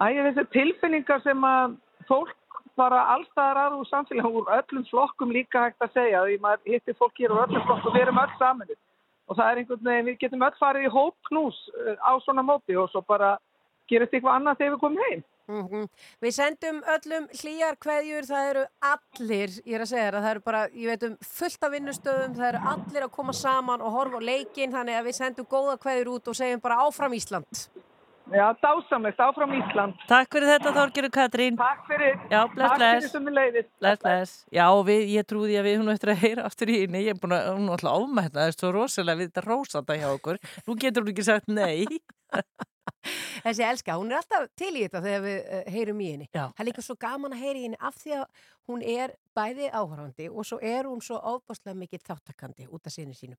æ, 0.00 0.08
þessi 0.30 0.46
tilfinningar 0.56 1.20
sem 1.26 1.44
að 1.44 1.76
fólk 2.08 2.62
bara 2.80 3.02
allstaðar 3.18 3.60
aðra 3.66 3.82
úr 3.82 3.90
samfélagum 3.90 4.40
úr 4.40 4.50
öllum 4.56 4.88
flokkum 4.88 5.36
líka 5.36 5.66
hægt 5.66 5.84
að 5.84 5.92
segja. 5.98 6.24
Því 6.24 6.40
maður 6.40 6.72
hittir 6.72 6.96
fólk 6.96 7.20
hér 7.20 7.36
úr 7.36 7.44
öllum 7.44 7.68
flokkum, 7.68 7.92
við 7.92 8.06
erum 8.06 8.22
öll 8.24 8.34
saman. 8.40 8.72
Og 9.28 9.36
það 9.36 9.52
er 9.52 9.60
einhvern 9.60 9.86
veginn, 9.92 10.08
við 10.08 10.18
getum 10.24 10.48
öll 10.48 10.56
farið 10.58 10.88
í 10.88 10.94
hópknús 10.96 11.58
eh, 11.84 12.00
á 12.00 12.16
svona 12.24 12.42
móti 12.46 12.80
og 12.80 12.88
svo 12.88 13.04
bara 13.04 13.36
gerist 13.90 14.14
eitthvað 14.16 14.38
annað 14.38 14.62
þegar 14.62 14.74
við 14.74 14.82
komum 14.84 15.04
heim. 15.08 15.26
Mm 15.50 15.66
-hmm. 15.68 15.86
Við 16.22 16.32
sendum 16.34 16.76
öllum 16.94 17.24
hlýjar 17.40 17.76
hverjur, 17.84 18.26
það 18.28 18.50
eru 18.50 18.64
allir, 18.92 19.50
ég 19.66 19.74
er 19.74 19.82
að 19.84 19.92
segja 19.92 20.10
það, 20.12 20.22
það 20.22 20.30
eru 20.30 20.42
bara, 20.46 20.62
ég 20.68 20.86
veit 20.86 21.02
um 21.08 21.16
fullt 21.38 21.64
af 21.64 21.72
vinnustöðum, 21.74 22.34
það 22.38 22.48
eru 22.48 22.60
allir 22.72 23.06
að 23.06 23.14
koma 23.18 23.32
saman 23.32 23.82
og 23.82 23.94
horfa 23.96 24.22
á 24.22 24.28
leikin, 24.30 24.72
þannig 24.72 24.98
að 24.98 25.06
við 25.08 25.18
sendum 25.18 25.46
góða 25.50 25.78
hverjur 25.82 26.12
út 26.14 26.28
og 26.28 26.36
segjum 26.36 26.60
bara 26.60 26.82
áfram 26.86 27.12
Ísland. 27.18 27.66
Já, 28.30 28.54
dásamlegt, 28.62 29.18
áfram 29.18 29.52
Ísland. 29.58 29.94
Takk 30.06 30.30
fyrir 30.30 30.52
þetta 30.52 30.72
Þorgiru 30.76 31.10
Katrín. 31.10 31.56
Takk 31.58 31.82
fyrir. 31.88 32.14
Já, 32.30 32.46
bless, 32.46 32.68
Takk 32.68 32.78
bless. 32.78 32.94
fyrir 32.94 33.10
sem 33.10 33.24
við 33.26 33.34
leiðist. 33.34 33.70
Bless, 33.80 34.02
bless. 34.04 34.46
Já, 34.54 34.66
við, 34.86 35.02
ég 35.16 35.26
trúði 35.26 35.56
að 35.58 35.66
við 35.66 35.78
hún 35.80 35.90
eftir 35.90 36.12
að 36.14 36.22
heyra 36.22 36.44
aftur 36.46 36.70
í 36.70 36.76
henni, 36.84 37.02
ég 37.08 37.16
er 37.16 37.18
búin 37.18 37.34
að, 37.34 37.48
hún 37.56 37.66
er 37.66 37.74
alltaf 37.74 37.96
ámætt, 37.98 38.32
það 38.36 38.46
er 38.46 38.54
svo 38.54 38.70
rosalega 38.76 39.18
við 39.18 39.32
þetta 39.32 39.46
rósanda 39.48 39.98
hjá 39.98 40.08
okkur. 40.12 40.38
Nú 40.68 40.78
getur 40.78 41.02
hún 41.02 41.10
ekki 41.10 41.26
sagt 41.26 41.50
nei. 41.50 41.98
Þessi 43.40 43.64
elska, 43.64 43.96
hún 43.96 44.12
er 44.12 44.20
alltaf 44.20 44.46
til 44.58 44.70
í 44.74 44.84
þetta 44.84 45.02
þegar 45.04 45.22
við 45.24 45.38
uh, 45.40 45.60
heyrum 45.74 46.00
í 46.04 46.08
henni. 46.12 46.28
Já. 46.28 46.42
Það 46.52 46.62
er 46.62 46.68
líka 46.68 46.84
svo 46.84 46.96
gaman 47.00 47.36
að 47.36 47.44
heyra 47.44 47.58
í 47.60 47.64
henni 47.64 47.80
af 47.80 47.98
því 48.00 48.16
að 48.18 48.46
hún 48.70 48.84
er 48.86 49.14
bæði 49.36 49.70
áhörandi 49.72 50.28
og 50.30 50.46
svo 50.46 50.58
er 50.60 50.88
hún 50.88 51.02
svo 51.04 51.18
ábáslega 51.18 51.76
mikið 51.80 52.04
þáttakandi 52.06 52.68
út 52.68 52.86
af 52.86 52.94
sinni 52.94 53.16
sínum. 53.16 53.38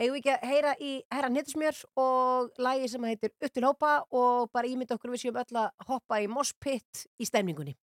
Við 0.00 0.18
ekki 0.20 0.32
að 0.34 0.46
heyra 0.50 0.76
í 0.82 0.92
herra 1.12 1.32
Nettismjör 1.32 1.82
og 2.02 2.62
lægi 2.66 2.92
sem 2.92 3.10
heitir 3.10 3.34
Uttil 3.46 3.66
hópa 3.68 3.98
og 4.10 4.50
bara 4.52 4.70
ímynda 4.70 4.96
okkur 4.96 5.14
við 5.14 5.26
séum 5.26 5.38
öll 5.42 5.60
að 5.62 5.70
hoppa 5.88 6.20
í 6.22 6.30
Mosspitt 6.30 7.06
í 7.20 7.28
stemningunni. 7.28 7.76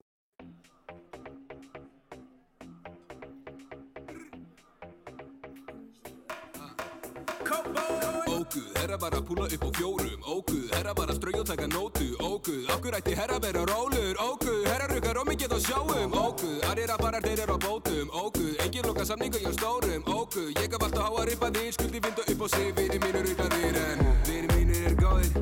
Óguð, 8.54 8.78
herra 8.78 8.98
bara 8.98 9.22
púla 9.22 9.46
upp 9.46 9.64
á 9.66 9.70
fjórum. 9.74 10.22
Óguð, 10.22 10.70
herra 10.74 10.94
bara 10.94 11.10
að 11.10 11.18
strauja 11.18 11.40
og 11.42 11.48
taka 11.48 11.68
nótu. 11.68 12.06
Óguð, 12.22 12.70
okkur 12.70 12.94
ætti 12.94 13.16
herra 13.18 13.40
vera 13.42 13.66
rólur 13.66 14.14
Óguð, 14.22 14.68
herra 14.70 14.86
rukar 14.94 15.18
og 15.18 15.26
mikið 15.26 15.56
á 15.58 15.60
sjáum. 15.66 16.14
Óguð, 16.14 16.62
aðrir 16.70 16.94
að 16.94 17.02
bara 17.02 17.22
þeir 17.26 17.40
eru 17.48 17.56
á 17.58 17.60
bótum. 17.66 18.12
Óguð, 18.14 18.54
engin 18.62 18.86
loka 18.86 19.06
samningu 19.06 19.42
hjá 19.42 19.54
stórum. 19.58 20.04
Óguð, 20.06 20.54
ég 20.54 20.70
gaf 20.70 20.86
alltaf 20.86 21.10
háa 21.10 21.26
ripa 21.26 21.50
þig 21.50 21.74
Skuldi 21.74 22.00
vindu 22.06 22.22
upp 22.22 22.42
á 22.46 22.48
sig, 22.54 22.70
vini 22.78 23.00
mínur 23.02 23.26
rukaðir 23.26 23.76
En 23.90 24.00
vini 24.28 24.48
mínir 24.54 24.86
er 24.86 24.96
góðir. 25.02 25.34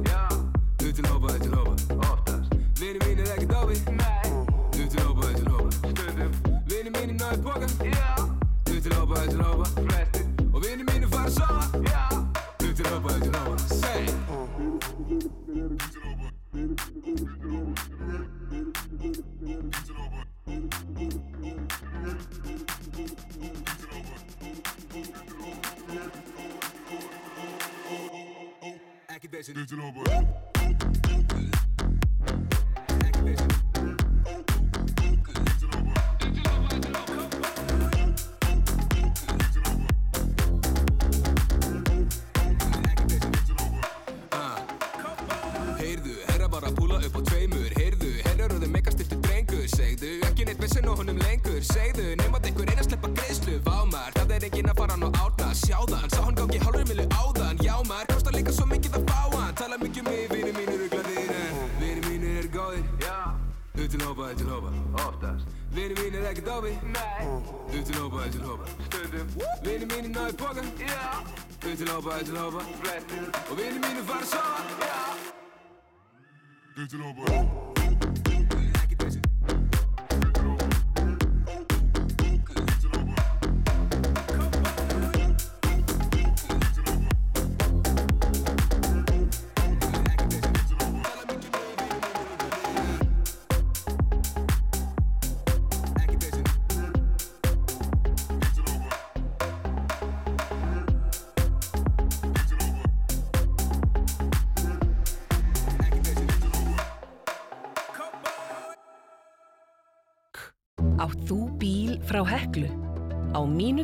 Þú 0.80 0.94
til 0.96 1.06
hópa, 1.12 1.36
þú 1.36 1.40
til 1.44 1.52
hópa. 1.60 1.76
Oftast. 2.08 2.56
Vini 2.80 3.00
mínir 3.04 3.28
ekki 3.36 3.48
dáfi 3.52 3.76
Nei. 3.92 4.32
Þú 4.72 4.88
til 4.88 5.04
hópa, 5.04 5.28
þú 5.28 5.36
til 5.36 5.52
hópa. 5.52 5.72
Stundum. 5.92 6.32
Vini 6.64 6.96
mínir 6.96 7.20
náðu 7.20 7.44
póka 7.44 7.68
Já. 7.84 8.16
Þú 8.72 8.80
til 8.80 8.96
hópa, 8.96 9.20
þú 9.20 9.36
til 9.36 9.44
hópa. 9.44 9.68
Og 10.54 10.64
vini 10.64 10.88
mínir 10.88 11.12
fara 11.12 11.28
að 11.28 11.36
sofa 11.42 12.11
Já 13.02 13.42
Þú 31.02 31.24
til 31.28 31.52
Segðu, 50.02 50.26
ekki 50.26 50.46
neitt 50.48 50.62
vissin 50.64 50.88
á 50.90 50.98
honum 50.98 51.20
lengur. 51.22 51.60
Segðu, 51.62 52.04
nefnat 52.18 52.48
einhver 52.50 52.70
einn 52.72 52.80
að 52.82 52.88
sleppa 52.88 53.10
greiðslu. 53.20 53.60
Vámar, 53.68 54.08
það 54.16 54.32
er 54.34 54.46
enginn 54.48 54.70
að 54.72 54.80
fara 54.80 54.96
hann 54.96 55.06
á 55.06 55.10
átna 55.22 55.50
Sjáðan, 55.60 56.08
sá 56.10 56.24
hann 56.26 56.38
gangi 56.40 56.62
hálfur 56.64 56.88
milli 56.90 57.06
áðan. 57.14 57.62
Jámar, 57.62 58.08
kostar 58.10 58.34
líka 58.34 58.56
svo 58.56 58.66
mikið 58.72 58.98
að 58.98 59.06
fá 59.12 59.20
hann. 59.36 59.54
Tala 59.60 59.78
mikið 59.78 60.02
um 60.02 60.10
mig, 60.10 60.26
vini 60.34 60.56
mínir 60.58 60.82
uglaðir 60.88 61.30
En 61.38 61.62
vini 61.84 62.02
mínir 62.08 62.42
er 62.42 62.50
góðir. 62.56 62.90
Já. 63.04 63.20
Þú 63.78 63.88
til 63.94 64.02
hópa, 64.08 64.32
þú 64.32 64.42
til 64.42 64.50
hópa. 64.50 64.74
Oftast. 65.06 65.54
Vini 65.78 66.00
mínir 66.02 66.26
ekki 66.32 66.48
dófi 66.50 66.74
Nei. 66.98 67.30
Þú 67.70 67.86
til 67.92 68.02
hópa, 68.02 68.26
þú 68.26 68.32
til 68.40 68.46
hópa. 68.50 68.66
Stundum. 68.90 69.28
Vini 69.68 69.92
mínir 69.94 70.12
náðu 70.18 70.34
Þú 71.62 71.78
til 71.78 71.94
hópa, 71.94 72.18
þú 72.18 72.26
til 72.26 72.42
hópa. 72.42 72.66
Flestir 72.82 73.30
Og 73.52 73.54
vini 73.54 73.78
mínir 73.86 74.10
fara 74.10 74.26
að 74.26 74.34
sofa. 74.34 74.66
Já. 74.82 74.98
Þú 76.74 76.90
til 76.90 77.06
hópa 77.06 78.31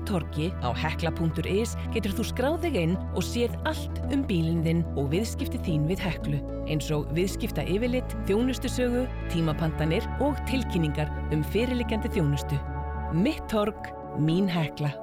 torki 0.07 0.49
á 0.63 0.69
hekla.is 0.73 1.75
getur 1.93 2.15
þú 2.17 2.25
skráð 2.31 2.57
þig 2.65 2.77
inn 2.81 2.95
og 3.13 3.25
séð 3.25 3.55
allt 3.69 4.01
um 4.07 4.23
bílinn 4.27 4.63
þinn 4.65 4.83
og 4.97 5.11
viðskipti 5.13 5.61
þín 5.67 5.87
við 5.89 6.03
heklu. 6.07 6.39
Eins 6.67 6.89
og 6.95 7.11
viðskipta 7.15 7.65
yfirlitt, 7.67 8.15
þjónustusögu, 8.29 9.05
tímapantanir 9.33 10.07
og 10.23 10.39
tilkynningar 10.49 11.11
um 11.35 11.43
fyrirlikjandi 11.53 12.11
þjónustu. 12.15 12.59
Mitt 13.15 13.45
tork, 13.51 13.91
mín 14.19 14.49
hekla. 14.51 14.93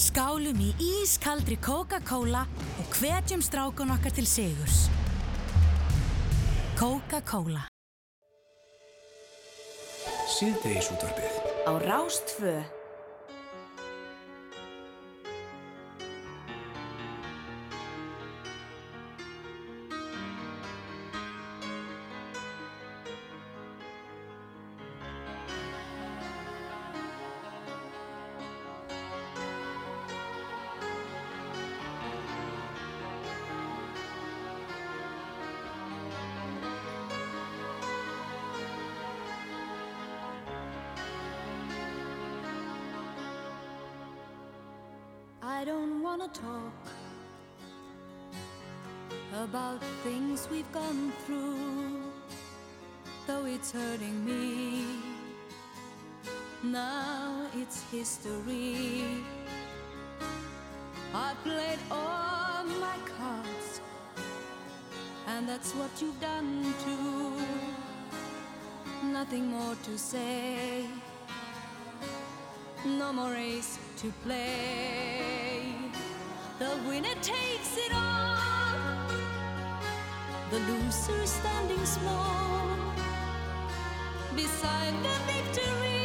Skálum 0.00 0.58
í 0.58 0.72
ískaldri 0.82 1.54
Coca-Cola 1.62 2.46
og 2.82 2.96
hvetjum 2.98 3.44
strákun 3.44 3.94
okkar 3.94 4.16
til 4.16 4.26
sigurs. 4.26 4.88
Coca-Cola 6.74 7.68
Síðdeis 10.34 10.88
útvarpið. 10.90 11.43
Á 11.66 11.72
Rástfö. 11.78 12.83
History. 58.04 59.24
I 61.14 61.32
played 61.42 61.78
all 61.90 62.64
my 62.86 62.98
cards, 63.16 63.80
and 65.26 65.48
that's 65.48 65.72
what 65.72 65.90
you've 66.02 66.20
done 66.20 66.74
too. 66.84 67.32
Nothing 69.18 69.46
more 69.46 69.76
to 69.86 69.96
say 69.96 70.84
no 72.84 73.10
more 73.10 73.32
race 73.32 73.78
to 74.02 74.12
play. 74.22 75.64
The 76.58 76.72
winner 76.86 77.16
takes 77.22 77.72
it 77.86 77.92
all, 77.94 79.08
the 80.50 80.58
loser 80.68 81.26
standing 81.26 81.86
small 81.86 82.68
beside 84.36 84.94
the 85.06 85.16
victory. 85.32 86.03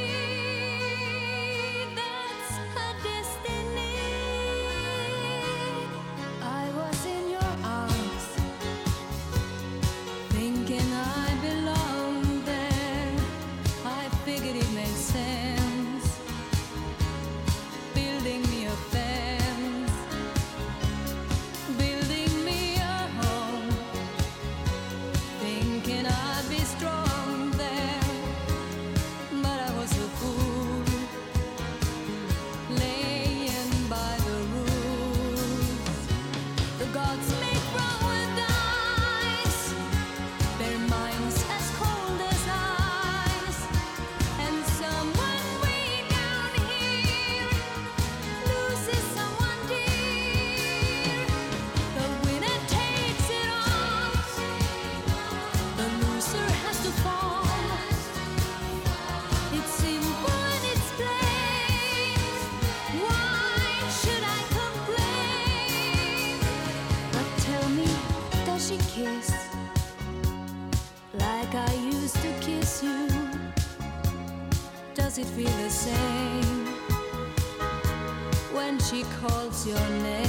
Your 79.65 79.89
name? 80.01 80.28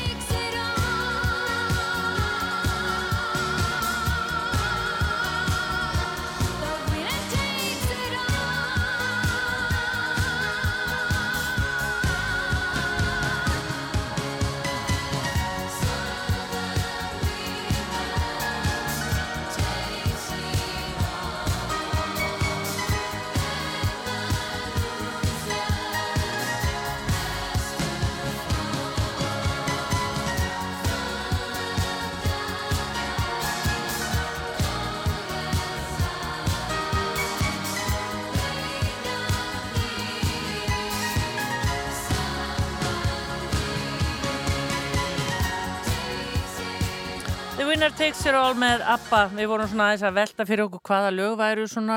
Winner 47.81 47.97
Takes 47.97 48.19
It 48.29 48.35
All 48.37 48.53
með 48.61 48.83
ABBA 48.85 49.19
við 49.33 49.47
vorum 49.49 49.69
svona 49.71 49.85
aðeins 49.89 50.03
að 50.05 50.17
velta 50.19 50.45
fyrir 50.45 50.61
okkur 50.67 50.81
hvaða 50.85 51.07
lög 51.15 51.31
væru 51.39 51.63
svona 51.65 51.95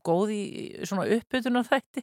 góð 0.00 0.30
í 0.32 0.44
svona 0.88 1.02
uppbytun 1.18 1.60
á 1.60 1.62
þætti 1.66 2.02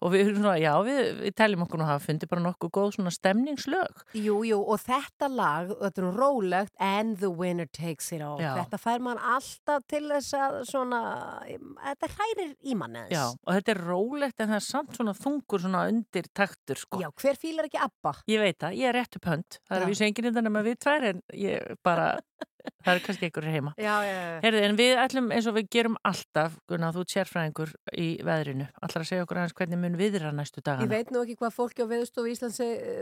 og 0.00 0.10
við 0.10 0.22
erum 0.24 0.40
svona, 0.40 0.54
já 0.58 0.72
við, 0.82 0.98
við 1.20 1.36
teljum 1.38 1.62
okkur 1.62 1.84
að 1.84 1.90
hafa 1.92 2.02
fundið 2.08 2.30
bara 2.32 2.42
nokkuð 2.48 2.72
góð 2.74 2.88
svona 2.96 3.12
stemningslög 3.14 4.02
Jú, 4.18 4.40
jú, 4.48 4.58
og 4.58 4.82
þetta 4.82 5.28
lag, 5.30 5.70
þetta 5.78 6.02
er 6.02 6.18
rólegt 6.18 6.74
and 6.82 7.20
the 7.22 7.30
winner 7.30 7.70
takes 7.70 8.10
it 8.16 8.24
all 8.26 8.42
Já. 8.42 8.50
þetta 8.58 8.82
fær 8.82 9.06
mann 9.06 9.22
alltaf 9.36 9.86
til 9.94 10.02
þess 10.08 10.34
að 10.40 10.58
svona, 10.72 11.04
þetta 11.84 12.10
hrærir 12.16 12.52
í 12.66 12.76
mann 12.82 12.98
eins 13.04 13.14
Já, 13.14 13.28
og 13.30 13.60
þetta 13.60 13.76
er 13.76 13.82
rólegt 13.92 14.42
en 14.42 14.50
það 14.50 14.58
er 14.58 14.66
samt 14.66 14.98
svona 14.98 15.14
þungur 15.20 15.62
svona 15.68 15.84
undir 15.92 16.26
taktur 16.34 16.82
sko. 16.82 16.98
Já, 16.98 17.12
hver 17.14 17.38
fílar 17.38 17.70
ekki 17.70 17.78
ABBA? 17.86 18.16
Ég 18.34 18.42
veit 18.42 18.58
það, 18.58 18.76
ég 18.82 18.90
er 18.90 18.98
rétt 18.98 19.22
upp 19.22 19.30
hönd 19.36 19.60
það 19.60 19.78
Já. 19.78 19.80
er 19.84 19.88
við 19.94 20.02
sengin 20.02 20.32
innan 20.34 20.54
með 20.58 20.72
við 20.72 20.82
tvær 20.82 21.10
en 21.12 21.24
ég 21.46 21.80
bara, 21.86 22.10
það 22.84 22.92
er 22.94 23.02
kannski 23.06 23.28
einhverjir 23.28 23.56
heima 23.56 23.74
Já, 23.80 23.94
já, 24.04 24.14
já. 24.14 24.38
Herði, 24.44 24.62
en 24.68 24.78
við 24.78 25.00
ætlum 25.04 25.30
eins 25.34 25.48
og 25.50 25.56
við 25.56 25.68
gerum 25.76 25.96
alltaf, 26.06 26.56
Gunnar, 26.70 26.94
þú 26.94 27.04
ert 27.04 27.14
sérfræðingur 27.14 27.74
í 27.96 28.08
veðrinu, 28.26 28.68
allar 28.80 29.04
að 29.04 29.08
segja 29.10 29.26
okkur 29.26 29.40
aðeins 29.40 29.56
hvernig 29.60 29.82
mun 29.82 29.98
viðra 30.00 30.32
næstu 30.34 30.62
dagana. 30.64 30.86
Ég 30.86 30.92
veit 30.94 31.12
nú 31.14 31.22
ekki 31.24 31.38
hvað 31.40 31.54
fólki 31.56 31.84
á 31.84 31.90
veðustofu 31.90 32.32
Íslands 32.32 32.60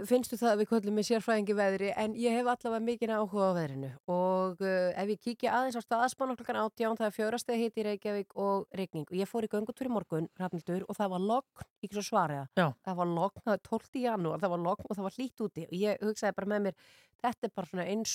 finnstu 0.08 0.38
það 0.40 0.52
að 0.54 0.62
við 0.62 0.70
köllum 0.72 0.98
með 0.98 1.08
sérfræðingi 1.10 1.58
veðri 1.58 1.92
en 1.96 2.16
ég 2.18 2.36
hef 2.38 2.50
allavega 2.52 2.84
mikið 2.88 3.14
áhuga 3.18 3.50
á 3.50 3.52
veðrinu 3.58 3.90
og 4.14 4.62
uh, 4.64 4.90
ef 4.98 5.12
ég 5.14 5.22
kíkja 5.24 5.54
aðeins 5.58 5.78
á 5.78 5.82
staðaspann 5.84 6.36
klokkan 6.38 6.60
átján 6.62 6.98
það 6.98 7.08
er 7.08 7.16
fjórastegi 7.16 7.64
hitt 7.64 7.78
í 7.78 7.86
Reykjavík 7.86 8.36
og 8.38 8.66
regning 8.78 9.06
og 9.08 9.16
ég 9.18 9.28
fór 9.30 9.46
í 9.46 9.50
göngutúr 9.52 9.88
í 9.88 9.92
morgun, 9.92 10.28
Rafnildur, 10.38 10.84
og 10.88 10.98
það 10.98 11.12
var 11.14 11.24
logg, 11.24 11.64
ekki 11.82 11.98
svo 11.98 12.04
svariða, 12.06 12.46
Já. 12.58 12.66
það 12.86 13.00
var 13.00 13.12
logg, 13.14 13.40
það 13.42 13.54
var 13.54 13.62
12. 13.70 14.02
janúar, 14.04 14.42
það 14.42 14.54
var 14.54 14.64
logg 14.66 14.84
og 14.86 14.94
það 14.94 15.08
var 15.08 15.18
hlýtt 15.18 15.44
úti 15.46 15.66
og 15.68 15.74
ég 15.78 16.04
hugsaði 16.04 16.36
bara 16.38 16.50
með 16.52 16.66
mér, 16.68 16.78
þetta 17.24 17.48
er 17.48 17.54
bara 17.56 17.70
svona 17.72 17.88
eins 17.88 18.14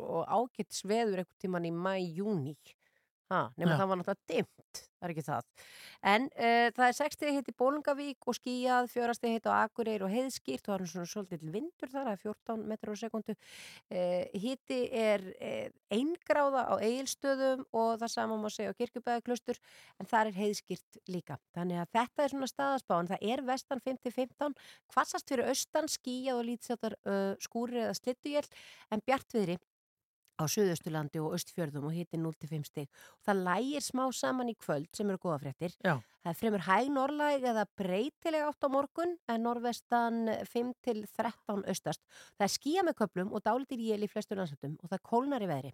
og 0.00 0.26
ágætt 0.28 0.74
sveður 0.74 1.22
einhvern 1.22 1.42
tíman 1.44 1.68
í 1.68 1.74
mæ, 1.74 1.94
júni. 2.16 2.56
Ha, 3.30 3.44
nema 3.54 3.76
Já. 3.76 3.78
það 3.78 3.90
var 3.90 3.98
náttúrulega 4.00 4.26
dimmt, 4.26 4.78
það 4.98 5.04
er 5.06 5.12
ekki 5.12 5.22
það. 5.22 5.66
En 6.10 6.24
uh, 6.26 6.64
það 6.74 6.86
er 6.88 6.96
60 6.96 7.36
hitt 7.36 7.50
í 7.52 7.54
Bólungavík 7.60 8.26
og 8.26 8.36
skíjað, 8.40 8.88
4 8.90 9.14
hitt 9.30 9.46
á 9.46 9.52
Akureyri 9.60 10.02
og 10.02 10.10
heiðskýrt 10.10 10.64
og 10.64 10.72
það 10.72 10.82
er 10.82 10.90
svona 10.90 11.10
svolítið 11.12 11.44
vindur 11.54 11.92
þar, 11.92 12.08
það 12.08 12.10
er 12.16 12.24
14 12.24 12.66
metrar 12.72 12.98
á 12.98 13.02
sekundu. 13.04 13.38
Uh, 13.86 14.26
hitti 14.34 14.80
er 14.90 15.28
uh, 15.30 15.70
eingráða 15.94 16.66
á 16.66 16.74
eigilstöðum 16.82 17.64
og 17.70 17.94
það 18.02 18.14
sama 18.16 18.42
má 18.42 18.50
segja 18.50 18.74
á 18.74 18.78
kirkjubæðaklustur 18.82 19.62
en 20.02 20.10
það 20.10 20.32
er 20.32 20.42
heiðskýrt 20.42 21.02
líka. 21.14 21.38
Þannig 21.54 21.84
að 21.84 21.96
þetta 22.00 22.26
er 22.26 22.34
svona 22.34 22.50
staðaspáin, 22.50 23.14
það 23.14 23.28
er 23.30 23.46
vestan 23.46 23.86
5-15, 23.86 24.58
hvassast 24.90 25.30
fyrir 25.30 25.54
austan, 25.54 25.86
skíjað 25.86 26.42
og 26.42 26.50
lítið 26.50 26.90
uh, 26.90 27.34
skúri 27.38 27.84
eða 27.86 27.94
slittugjell 28.02 28.48
en 28.90 29.06
bjartviðri 29.06 29.60
á 30.40 30.44
Suðausturlandi 30.48 31.20
og 31.20 31.34
Östfjörðum 31.36 31.90
og 31.90 31.94
hitti 31.94 32.18
0-5 32.20 32.64
stig. 32.68 32.88
Það 33.26 33.42
lægir 33.46 33.84
smá 33.84 34.06
saman 34.16 34.52
í 34.52 34.56
kvöld 34.56 34.88
sem 34.96 35.10
eru 35.10 35.20
góða 35.20 35.40
fréttir. 35.44 35.76
Já. 35.84 35.98
Það 36.20 36.32
er 36.32 36.36
fremur 36.36 36.64
hæg 36.66 36.90
norðlæg 36.92 37.46
eða 37.52 37.64
breytileg 37.80 38.46
átt 38.48 38.66
á 38.66 38.68
morgun 38.68 39.14
en 39.32 39.44
norðvestan 39.46 40.26
5-13 40.52 41.64
austast. 41.64 42.02
Það 42.36 42.46
er 42.46 42.54
skýja 42.56 42.84
með 42.84 42.98
köplum 43.00 43.32
og 43.32 43.44
dálitir 43.46 43.80
jél 43.80 44.04
í 44.04 44.10
flestur 44.10 44.40
landsöndum 44.40 44.76
og 44.82 44.92
það 44.92 45.04
kólnar 45.12 45.44
í 45.44 45.48
veðri. 45.48 45.72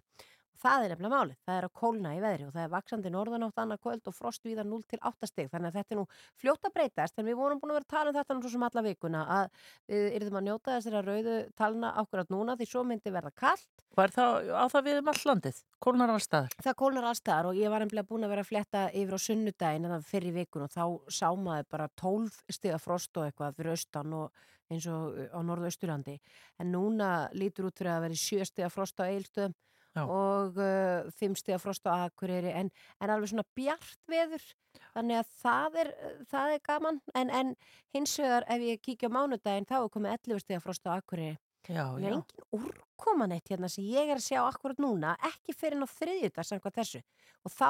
Það 0.61 0.83
er 0.83 0.93
nefnilega 0.93 1.13
málið. 1.13 1.39
Það 1.47 1.57
er 1.57 1.67
að 1.67 1.73
kólna 1.81 2.13
í 2.15 2.21
veðri 2.23 2.47
og 2.47 2.53
það 2.55 2.63
er 2.63 2.73
vaksandi 2.73 3.13
norðanátt 3.13 3.61
annað 3.63 3.81
kvöld 3.85 4.11
og 4.11 4.17
frost 4.17 4.47
viða 4.47 4.65
0-8 4.67 5.29
stig. 5.29 5.49
Þannig 5.53 5.69
að 5.71 5.79
þetta 5.79 5.95
er 5.95 5.99
nú 6.01 6.05
fljótt 6.41 6.69
að 6.69 6.75
breytast 6.77 7.19
en 7.21 7.27
við 7.29 7.39
vorum 7.41 7.61
búin 7.61 7.73
að 7.73 7.79
vera 7.79 7.87
að 7.87 7.95
tala 7.95 8.13
um 8.13 8.17
þetta 8.17 8.37
nú 8.37 8.45
svo 8.45 8.53
sem 8.53 8.67
alla 8.67 8.85
vikuna 8.87 9.25
að 9.37 9.49
við 9.87 10.17
erum 10.21 10.39
að 10.41 10.47
njóta 10.47 10.77
þessara 10.77 11.03
rauðu 11.05 11.37
talna 11.57 11.93
ákveðat 12.01 12.33
núna 12.33 12.57
því 12.57 12.69
svo 12.71 12.85
myndi 12.87 13.13
verða 13.13 13.33
kallt 13.37 13.85
Og 13.97 14.03
er 14.03 14.11
það 14.13 14.49
á 14.53 14.65
það 14.69 14.83
við 14.85 14.99
um 14.99 15.07
all 15.09 15.21
landið? 15.25 15.61
Kólnar 15.81 16.11
all 16.13 16.21
staðar? 16.21 16.51
Það 16.61 16.75
kólnar 16.77 17.07
allstaðar 17.09 17.47
og 17.49 17.57
ég 17.57 17.71
var 17.73 17.81
nefnilega 17.81 18.09
búin 18.11 18.27
að 18.27 18.33
vera 18.33 18.43
að 18.45 18.51
fletta 18.51 18.83
yfir 18.93 19.17
á 19.17 19.19
sunnudaginn 19.25 19.87
en 19.87 19.93
það 19.95 20.11
fyrir 20.11 20.35
vikun 20.35 20.65
og 20.67 20.73
þá 20.75 20.83
sá 21.17 21.29
maður 21.33 21.71
bara 21.73 21.87
12 21.97 22.37
stiga 22.53 22.77
frost 22.81 23.17
og 23.17 23.25
eitthvað 23.25 23.57
fyrir 23.57 23.73
austan 23.73 24.13
og 24.13 24.45
eins 24.69 24.85
og 24.91 25.17
á 25.33 25.39
norðausturlandi 25.47 26.17
en 26.61 26.71
núna 26.75 27.09
lítur 27.33 27.71
út 27.71 27.79
fyrir 27.79 27.95
að 27.95 28.05
vera 28.05 28.21
7 28.21 28.47
stiga 28.51 28.69
frost 28.69 29.01
á 29.01 29.09
eilstöðum 29.09 29.55
Já. 29.97 30.03
og 30.05 30.61
uh, 30.61 31.09
5 31.17 31.39
stiga 31.41 31.57
frost 31.61 31.89
á 31.89 32.05
Akureyri 32.05 32.53
en, 32.53 32.69
en 33.01 33.13
alveg 33.13 33.33
svona 33.33 33.47
bjart 33.57 33.99
veður 34.09 34.45
þannig 34.93 35.19
að 35.23 35.33
það 35.41 35.81
er, 35.83 35.91
það 36.29 36.53
er 36.53 36.63
gaman 36.69 37.01
en, 37.17 37.33
en 37.33 37.53
hins 37.95 38.13
vegar 38.21 38.45
ef 38.53 38.65
ég 38.69 38.83
kíkja 38.85 39.09
á 39.09 39.15
mánudaginn 39.17 39.69
þá 39.69 39.79
er 39.81 39.91
komið 39.97 40.17
11 40.29 40.45
stiga 40.45 40.63
frost 40.63 40.85
á 40.85 40.95
Akureyri 40.99 41.37
já. 41.67 41.85
engin 41.97 42.23
úrkoma 42.51 43.27
neitt 43.27 43.49
hérna 43.51 43.69
sem 43.71 43.85
ég 43.87 44.09
er 44.09 44.19
að 44.19 44.25
sjá 44.27 44.41
akkurat 44.45 44.79
núna, 44.81 45.15
ekki 45.27 45.55
fyrir 45.55 45.79
ná 45.79 45.87
þriðjudag 45.89 46.47
samkvæmt 46.47 46.79
þessu. 46.79 47.01
Og 47.45 47.53
þá 47.53 47.69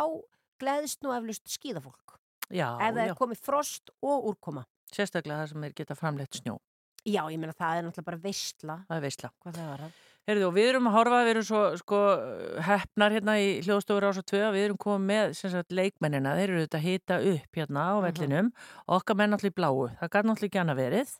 gleðist 0.61 1.03
nú 1.05 1.13
eflust 1.15 1.45
skíðafólk. 1.51 2.17
Já, 2.47 2.77
ef 2.79 2.93
það 2.95 3.03
já. 3.03 3.11
er 3.11 3.19
komið 3.19 3.43
frost 3.43 3.93
og 4.01 4.29
úrkoma. 4.31 4.65
Sérstaklega 4.93 5.43
það 5.43 5.53
sem 5.53 5.67
er 5.67 5.77
geta 5.77 5.97
framleitt 5.99 6.39
snjó. 6.39 6.57
Já, 7.07 7.21
ég 7.31 7.39
meina 7.39 7.55
það 7.55 7.79
er 7.79 7.87
náttúrulega 7.87 8.09
bara 8.09 8.21
veistla. 8.23 8.77
Það 8.87 8.97
er 8.97 9.03
veistla. 9.07 9.31
Hvað 9.43 9.59
það 9.59 9.69
var 9.71 9.83
það? 9.85 9.99
Heyrðu, 10.27 10.49
og 10.49 10.55
við 10.57 10.65
erum 10.73 10.89
að 10.89 10.95
horfa, 10.97 11.19
við 11.23 11.33
erum 11.33 11.45
svo 11.47 11.59
sko, 11.79 11.99
hefnar 12.67 13.13
hérna 13.15 13.37
í 13.39 13.45
hljóðstofur 13.63 14.09
ás 14.09 14.17
og 14.19 14.25
tvö 14.27 14.41
við 14.51 14.65
erum 14.65 14.79
komið 14.83 15.05
með 15.07 15.37
sagt, 15.39 15.71
leikmennina. 15.71 16.33
Þeir 16.35 16.49
eru 16.49 16.57
auðvitað 16.59 16.81
að 16.81 16.87
hita 16.89 17.19
upp 17.31 17.61
hérna 17.61 17.85
á 17.87 17.95
vellinum. 18.03 18.49
Okkar 18.97 19.19
menn 19.21 19.37
allir 19.37 19.55
bláu, 19.55 19.87
það 20.01 20.11
gæti 20.17 20.49
ekki 20.49 20.61
annað 20.63 20.81
verið. 20.81 21.15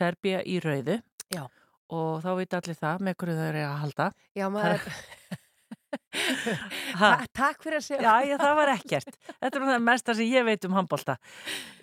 Serbia 0.00 0.42
í 0.42 0.58
rauðu. 0.64 0.98
Já. 1.28 1.44
og 1.92 2.22
þá 2.24 2.28
veit 2.38 2.54
allir 2.56 2.76
það 2.78 3.02
með 3.04 3.16
hverju 3.20 3.38
þau 3.38 3.46
eru 3.46 3.64
að 3.68 3.78
halda. 3.84 4.10
Já, 4.36 4.48
maður... 4.52 4.90
Ta 6.98 7.10
takk 7.36 7.62
fyrir 7.64 7.78
að 7.80 7.84
segja. 7.86 8.02
Já, 8.04 8.28
já, 8.28 8.36
það 8.40 8.54
var 8.58 8.72
ekkert. 8.74 9.18
Þetta 9.28 9.60
er 9.60 9.66
það 9.68 9.84
mesta 9.86 10.14
sem 10.18 10.28
ég 10.28 10.46
veit 10.46 10.66
um 10.68 10.76
handbólta. 10.76 11.16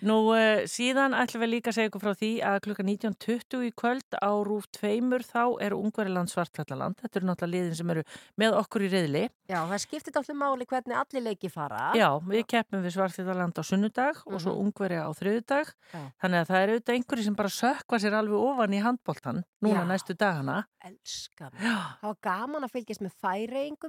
Nú, 0.06 0.18
uh, 0.34 0.62
síðan 0.70 1.16
ætlum 1.16 1.44
við 1.44 1.52
líka 1.54 1.72
að 1.72 1.78
segja 1.78 1.90
ykkur 1.90 2.04
frá 2.04 2.12
því 2.20 2.30
að 2.50 2.58
klukka 2.66 2.86
19.20 2.86 3.66
í 3.66 3.72
kvöld 3.82 4.18
á 4.20 4.30
Rúf 4.46 4.68
2 4.78 5.22
þá 5.26 5.42
er 5.64 5.76
Ungveriland 5.76 6.32
Svartfjallaland. 6.32 7.00
Þetta 7.02 7.20
eru 7.20 7.30
náttúrulega 7.30 7.54
liðin 7.56 7.78
sem 7.80 7.94
eru 7.96 8.04
með 8.38 8.58
okkur 8.60 8.86
í 8.86 8.92
reyðli. 8.92 9.24
Já, 9.50 9.58
það 9.70 9.82
skiptir 9.86 10.20
allir 10.20 10.38
máli 10.38 10.68
hvernig 10.68 11.00
allir 11.00 11.26
leiki 11.26 11.50
fara. 11.52 11.90
Já, 11.98 12.08
við 12.26 12.46
keppum 12.50 12.84
við 12.84 12.96
Svartfjallaland 12.96 13.58
á 13.58 13.62
sunnudag 13.66 14.22
og 14.26 14.38
svo 14.42 14.56
Ungveri 14.60 15.00
á 15.00 15.10
þriðudag. 15.16 15.74
Já. 15.92 16.00
Þannig 16.22 16.42
að 16.42 16.50
það 16.50 16.62
eru 16.62 16.76
auðvitað 16.76 16.98
einhverji 16.98 17.26
sem 17.26 17.38
bara 17.38 17.54
sökva 17.56 18.02
sér 18.02 18.18
alveg 18.20 18.46
ofan 18.50 18.76
í 18.76 18.82
handbóltan 18.84 19.44
núna 19.64 19.82
Já. 19.82 19.88
næstu 19.90 20.16
dagana. 20.18 20.64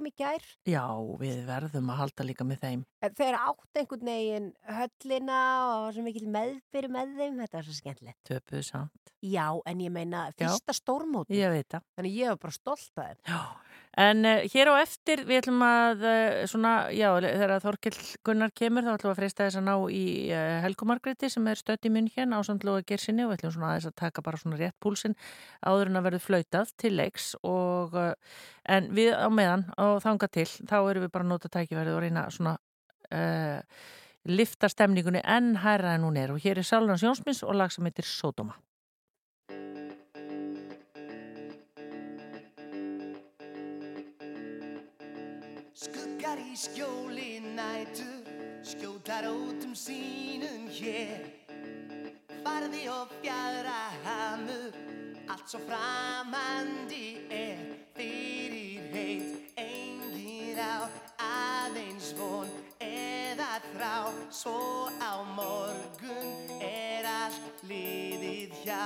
Í 0.08 0.12
gær. 0.16 0.44
Já, 0.64 0.84
við 1.20 1.40
verðum 1.44 1.90
að 1.92 1.98
halda 2.00 2.24
líka 2.24 2.44
með 2.48 2.62
þeim. 2.62 2.84
Þeir 3.18 3.36
átt 3.36 3.80
einhvern 3.80 4.08
veginn 4.08 4.46
höllina 4.78 5.40
og 5.66 5.82
var 5.84 5.96
svo 5.96 6.04
mikil 6.06 6.30
meðbyr 6.32 6.88
með 6.94 7.12
þeim. 7.18 7.34
Þetta 7.42 7.58
var 7.58 7.66
svo 7.66 7.76
skemmtilegt. 7.76 8.20
Töpuðu 8.30 8.62
samt. 8.64 9.12
Já, 9.18 9.44
en 9.68 9.82
ég 9.84 9.92
meina 9.92 10.22
fyrsta 10.38 10.72
stórmóti. 10.78 11.36
Ég 11.36 11.52
veit 11.52 11.68
það. 11.74 11.84
Þannig 11.98 12.16
ég 12.22 12.32
var 12.32 12.40
bara 12.46 12.56
stolt 12.56 13.02
að 13.02 13.10
þeim. 13.10 13.20
Já, 13.28 13.42
en 13.96 14.24
uh, 14.26 14.42
hér 14.52 14.70
á 14.70 14.74
eftir 14.82 15.22
við 15.28 15.40
ætlum 15.42 15.62
að 15.64 16.04
uh, 16.04 16.40
svona, 16.50 16.72
já, 16.94 17.08
þegar 17.24 17.54
Þorkill 17.64 17.94
Gunnar 18.26 18.52
kemur 18.56 18.86
þá 18.86 18.92
ætlum 18.94 19.10
við 19.10 19.14
að 19.14 19.20
freista 19.22 19.46
þess 19.46 19.60
að 19.60 19.66
ná 19.68 19.74
í 19.94 20.04
uh, 20.34 20.58
Helgu 20.64 20.88
Margréti 20.90 21.30
sem 21.32 21.48
er 21.48 21.60
stött 21.60 21.88
í 21.88 21.92
munn 21.94 22.10
hérna 22.14 22.38
á 22.38 22.46
samtlóða 22.46 22.84
gersinni 22.88 23.24
og 23.24 23.32
við 23.32 23.40
ætlum 23.40 23.54
svona 23.56 23.70
aðeins 23.72 23.90
að 23.90 23.96
taka 24.02 24.24
bara 24.26 24.42
svona 24.42 24.60
rétt 24.60 24.76
púlsinn 24.82 25.16
áður 25.64 25.92
en 25.92 26.00
að 26.00 26.08
verður 26.08 26.26
flautað 26.26 26.74
til 26.78 26.94
leiks 26.98 27.32
og 27.46 27.96
en 28.68 28.90
við 28.94 29.14
á 29.16 29.28
meðan 29.32 29.68
og 29.80 30.02
þanga 30.04 30.30
til 30.36 30.48
þá 30.48 30.78
erum 30.82 31.06
við 31.06 31.14
bara 31.14 31.26
að 31.26 31.32
nota 31.32 31.52
tækifærið 31.56 31.96
og 31.96 32.04
reyna 32.04 32.28
svona 32.34 32.58
lifta 34.28 34.68
stemningunni 34.68 35.22
enn 35.24 35.54
hærra 35.62 35.96
en 35.96 36.04
hún 36.04 36.18
er 36.20 36.34
og 36.34 36.42
hér 36.44 36.60
er 36.60 36.66
Sálunars 36.66 37.04
Jónsmins 37.06 37.44
og 37.46 37.56
lag 37.56 37.72
sem 37.72 37.86
heitir 37.88 38.04
Sódóma. 38.04 38.58
Skjóli 46.58 47.40
nætur 47.54 48.26
Skjótar 48.62 49.24
út 49.30 49.64
um 49.64 49.74
sínum 49.74 50.66
hér. 50.68 51.22
Farði 52.42 52.82
og 52.90 53.12
fjara 53.22 53.82
hamur 54.04 54.74
Allt 55.30 55.46
svo 55.50 55.60
framandi 55.68 57.20
er. 57.30 57.62
Fyrir 57.94 58.90
heit 58.90 59.54
Engin 59.62 60.58
á 60.58 60.90
aðeins 61.22 62.10
von 62.18 62.50
Eða 62.82 63.62
þrá. 63.70 63.94
Svo 64.34 64.90
á 64.98 65.22
morgun 65.38 66.58
Er 66.58 67.06
allt 67.06 67.62
liðið 67.70 68.58
hjá 68.64 68.84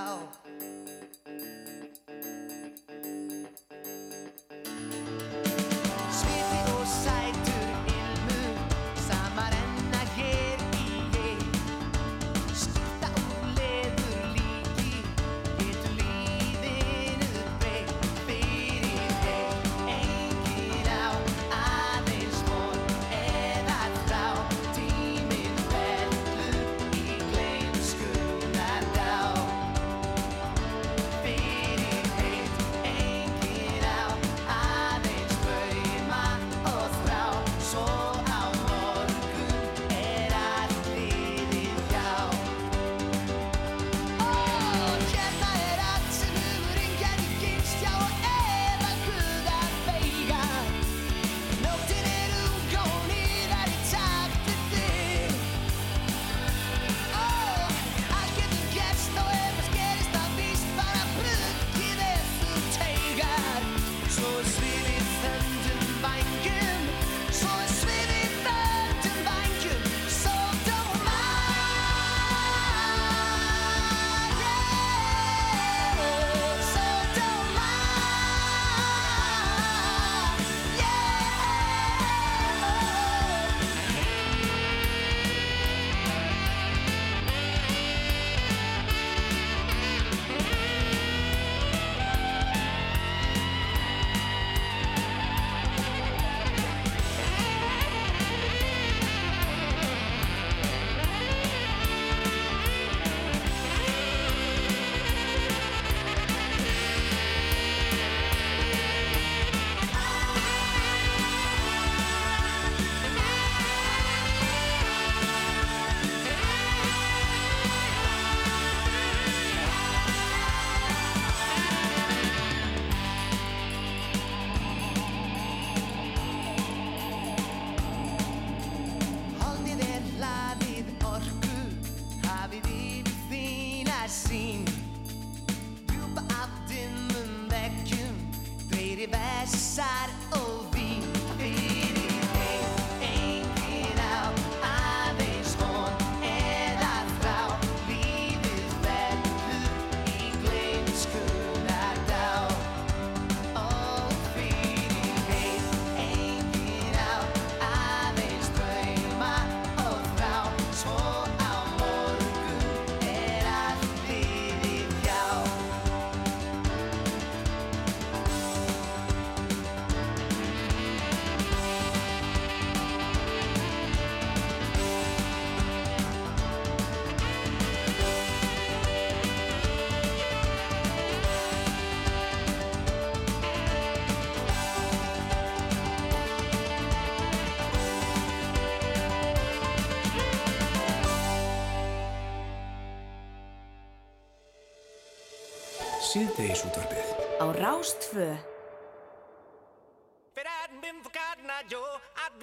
síðdegisútvarfið 196.13 197.13
á 197.41 197.47
Rástfö 197.57 198.31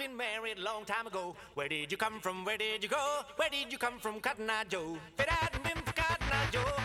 been 0.00 0.16
married 0.16 0.56
a 0.56 0.62
long 0.62 0.82
time 0.86 1.06
ago. 1.06 1.36
Where 1.52 1.68
did 1.68 1.92
you 1.92 1.98
come 1.98 2.20
from? 2.20 2.46
Where 2.46 2.56
did 2.56 2.82
you 2.82 2.88
go? 2.88 3.20
Where 3.36 3.50
did 3.50 3.70
you 3.70 3.76
come 3.76 3.98
from, 3.98 4.18
Cotton 4.20 4.48
Eye 4.48 4.64
Joe? 4.66 4.96
If 5.18 5.24
it 5.24 5.28
hadn't 5.28 5.62
been 5.62 5.76
for 5.84 5.92
Cotton 5.92 6.26
Eye 6.32 6.48
Joe. 6.50 6.79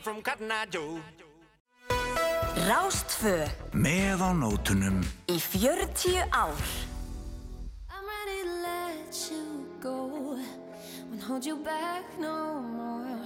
I'm 0.00 0.04
from 0.14 0.22
Cotton 0.22 0.50
Eye 0.50 0.66
Joe 0.70 0.96
Rástfö. 2.68 3.44
Með 3.72 4.22
á 4.24 4.32
nótunum. 4.32 5.04
Í 5.28 5.36
fjörtíu 5.36 6.24
ár. 6.32 6.56
I'm 7.92 8.04
ready 8.08 8.40
to 8.48 8.54
let 8.64 9.12
you 9.28 9.44
go. 9.76 10.40
Won't 11.10 11.22
hold 11.22 11.44
you 11.44 11.56
back 11.60 12.04
no 12.16 12.64
more. 12.64 13.20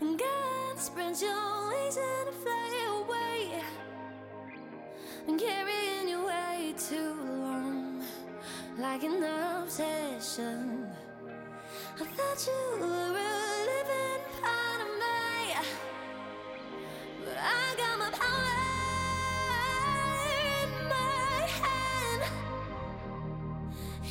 And 0.00 0.20
God 0.20 0.76
spreads 0.76 1.22
your 1.22 1.40
wings 1.72 1.96
and 1.96 2.36
fly 2.44 2.68
away. 3.00 3.64
And 5.26 5.40
carrying 5.40 6.08
you 6.08 6.26
way 6.26 6.74
too 6.76 7.16
long. 7.40 8.04
Like 8.76 9.04
an 9.08 9.24
obsession. 9.24 10.92
I 11.96 12.04
thought 12.04 12.40
you 12.44 12.60
were 12.78 13.16
a 13.16 13.56
living 13.72 14.15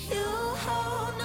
You 0.10 0.22
hold 0.22 1.25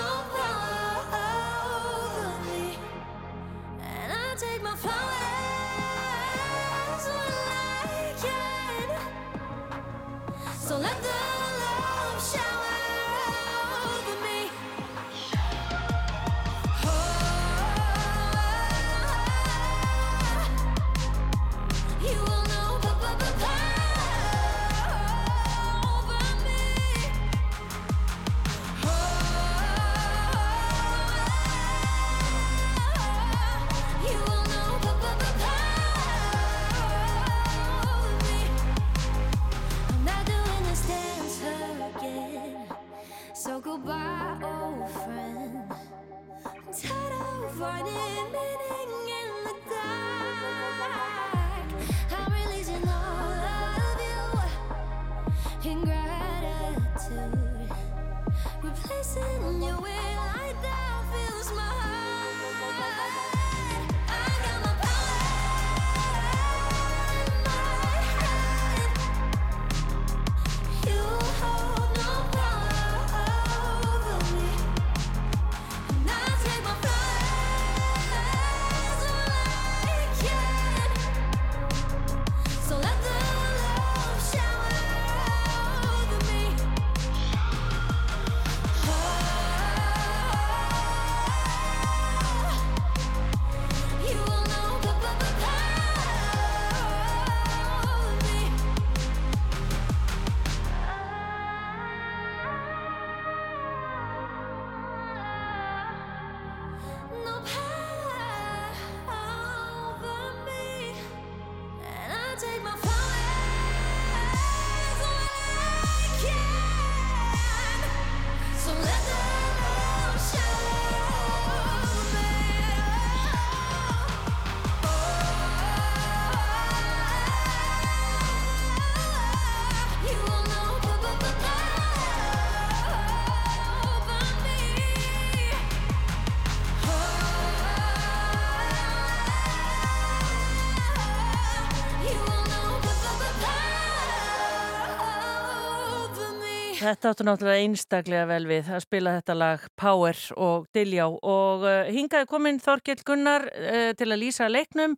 Þetta 146.81 147.11
áttu 147.13 147.25
náttúrulega 147.29 147.61
einstaklega 147.61 148.29
vel 148.31 148.47
við 148.49 148.69
að 148.73 148.81
spila 148.87 149.13
þetta 149.19 149.35
lag 149.37 149.65
Power 149.77 150.17
og 150.41 150.65
Diljá 150.73 151.05
og 151.11 151.67
uh, 151.67 151.91
hingaði 151.93 152.29
komin 152.31 152.61
Þorkell 152.63 153.03
Gunnar 153.05 153.45
uh, 153.53 153.91
til 153.99 154.09
að 154.09 154.21
lýsa 154.23 154.49
leiknum. 154.49 154.95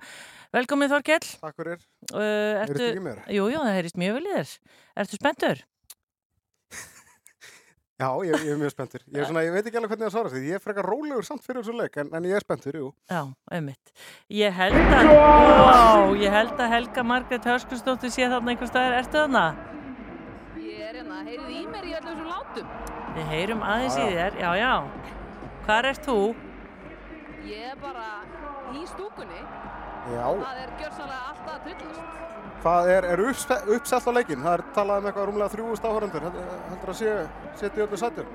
Velkomin 0.54 0.92
Þorkell. 0.92 1.26
Takk 1.42 1.58
fyrir. 1.58 1.82
Uh, 2.12 2.62
Heyrist 2.62 2.86
ekki 2.86 3.00
í 3.00 3.04
mér? 3.08 3.18
Jú, 3.34 3.48
jú, 3.50 3.64
það 3.64 3.76
heyrist 3.80 3.98
mjög 3.98 4.14
vel 4.20 4.22
í 4.28 4.36
þér. 4.36 4.54
Ertu 5.02 5.18
spenntur? 5.18 5.66
Já, 7.98 8.08
ég, 8.26 8.38
ég 8.46 8.54
er 8.54 8.62
mjög 8.62 8.72
spenntur. 8.76 9.02
Ég, 9.10 9.26
svona, 9.26 9.44
ég 9.46 9.52
veit 9.54 9.66
ekki 9.66 9.82
alveg 9.82 9.92
hvernig 9.92 10.06
það 10.06 10.14
svara 10.16 10.32
sig. 10.32 10.46
Ég 10.48 10.58
er 10.58 10.62
frekar 10.62 10.86
rólegur 10.90 11.26
samt 11.26 11.44
fyrir 11.46 11.62
þessu 11.62 11.76
leik, 11.82 11.98
en, 12.02 12.14
en 12.14 12.30
ég 12.30 12.38
er 12.38 12.46
spenntur, 12.46 12.78
jú. 12.78 12.94
Já, 13.10 13.20
einmitt. 13.54 13.92
Ég 14.30 14.54
held 14.54 14.78
að, 14.78 15.12
wow, 15.18 16.16
ég 16.18 16.34
held 16.34 16.58
að 16.58 16.74
Helga 16.78 17.06
Margrét 17.06 17.46
Hörskustóttir 17.46 18.10
sé 18.14 18.26
þarna 18.26 18.54
einhver 18.54 18.70
staðar. 18.70 18.98
Ertu 19.02 19.22
þarna? 19.22 19.46
Hérna, 21.12 21.28
heyrið 21.28 21.48
í 21.52 21.62
mér 21.68 21.84
í 21.84 21.92
öllum 21.98 22.06
þessum 22.08 22.28
látum. 22.30 22.68
Við 23.16 23.26
heyrum 23.32 23.62
aðeins 23.68 23.96
í 24.00 24.04
þér. 24.14 24.36
Já, 24.40 24.50
já. 24.56 24.72
Hvar 25.66 25.88
ert 25.90 26.06
þú? 26.06 26.14
Ég 27.44 27.66
er 27.72 27.76
bara 27.82 28.06
í 28.72 28.84
stúkunni. 28.88 29.42
Já. 30.12 30.24
Það 30.40 30.60
er 30.62 30.72
gjörsanlega 30.80 31.20
alltaf 31.32 31.52
að 31.52 31.66
trillast. 31.66 32.20
Hvað 32.62 32.88
er, 32.94 33.06
er 33.12 33.22
uppse- 33.26 33.60
uppselt 33.76 34.08
á 34.08 34.12
leikin? 34.16 34.42
Það 34.46 34.54
er 34.56 34.62
talað 34.78 35.02
um 35.02 35.06
eitthvað 35.10 35.28
rúmlega 35.28 35.52
3000 35.56 35.90
áhörundur. 35.90 36.26
Heldur 36.70 36.92
að 36.94 36.98
sé, 37.02 37.12
setja 37.60 37.82
í 37.82 37.86
öllu 37.86 37.98
sættum? 38.00 38.32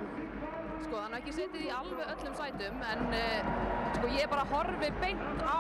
Sko, 0.84 0.94
það 0.94 1.04
er 1.08 1.12
nú 1.12 1.20
ekki 1.22 1.36
setið 1.40 1.66
í 1.66 1.72
alveg 1.74 2.14
öllum 2.14 2.36
sætum, 2.38 2.82
en 2.94 3.02
uh, 3.18 3.52
sko, 3.98 4.12
ég 4.14 4.30
bara 4.32 4.46
horfi 4.52 4.92
beint 5.02 5.42
á 5.42 5.60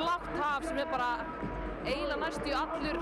blátt 0.00 0.30
haf 0.40 0.66
sem 0.66 0.80
er 0.82 0.90
bara 0.90 1.10
eiginlega 1.84 2.20
næstu 2.24 2.54
allur 2.56 3.00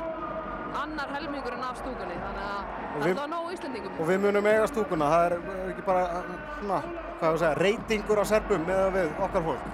annar 0.78 1.12
helmingurinn 1.16 1.64
af 1.64 1.80
stúkunni. 1.80 2.16
Þannig 2.22 2.44
að 2.44 2.70
það 2.92 3.10
er 3.10 3.18
það 3.18 3.28
nóg 3.32 3.50
Íslandingum. 3.56 3.98
Og 3.98 4.08
við 4.10 4.22
munum 4.24 4.48
eiga 4.52 4.70
stúkuna. 4.70 5.10
Það 5.14 5.26
er, 5.26 5.36
ekki 5.72 5.84
bara, 5.88 6.22
svona, 6.60 6.80
hvað 7.18 7.28
að 7.28 7.42
segja, 7.42 7.58
reytingur 7.62 8.22
á 8.22 8.24
serpum 8.32 8.66
með 8.68 8.88
við 8.96 9.22
okkar 9.26 9.46
fólk. 9.48 9.68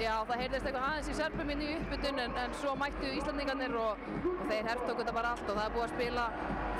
Já, 0.00 0.14
það 0.26 0.38
heyrðist 0.40 0.66
eitthvað 0.66 0.84
aðeins 0.88 1.08
í 1.12 1.14
serpum 1.18 1.50
inn 1.52 1.62
í 1.62 1.66
uppbytun 1.76 2.20
en, 2.22 2.36
en 2.42 2.54
svo 2.58 2.72
mættu 2.80 3.10
Íslandingarnir 3.12 3.74
og, 3.76 4.06
og 4.32 4.46
þeir 4.48 4.70
hertóku 4.70 5.02
þetta 5.02 5.14
bara 5.18 5.32
allt 5.36 5.44
og 5.44 5.58
það 5.58 5.66
er 5.66 5.74
búið 5.74 5.84
að 5.84 5.92
spila 5.92 6.24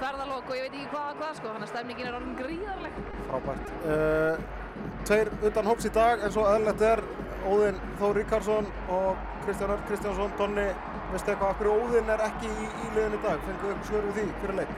ferðalok 0.01 0.49
og 0.49 0.57
ég 0.57 0.65
veit 0.65 0.79
ekki 0.79 0.95
hvað 0.95 1.21
hvað 1.21 1.37
sko, 1.39 1.51
þannig 1.53 1.67
að 1.69 1.73
stemningin 1.75 2.09
er 2.09 2.17
orðin 2.19 2.39
gríðarleg. 2.41 2.97
Frábært. 3.29 3.75
Uh, 3.85 4.89
tveir 5.11 5.33
utan 5.51 5.69
hóps 5.69 5.87
í 5.87 5.93
dag, 5.99 6.25
eins 6.25 6.41
og 6.41 6.49
eðlilegt 6.55 6.87
er. 6.89 7.05
Óðinn 7.43 7.79
Þór 8.01 8.19
Ríkarsson 8.21 8.69
og 8.97 9.23
Kristján 9.47 9.75
Örn 9.75 9.85
Kristjánsson. 9.89 10.33
Donni, 10.39 10.67
veistu 11.13 11.33
eitthvað, 11.33 11.55
hverju 11.61 11.77
Óðinn 11.83 12.13
er 12.15 12.25
ekki 12.29 12.51
í, 12.51 12.67
í 12.69 12.91
liðin 12.97 13.17
í 13.19 13.21
dag? 13.27 13.45
Fenguðu 13.47 13.75
ykkur 13.77 13.89
svör 13.91 14.09
við 14.09 14.19
því 14.19 14.27
fyrir 14.43 14.59
leik? 14.61 14.75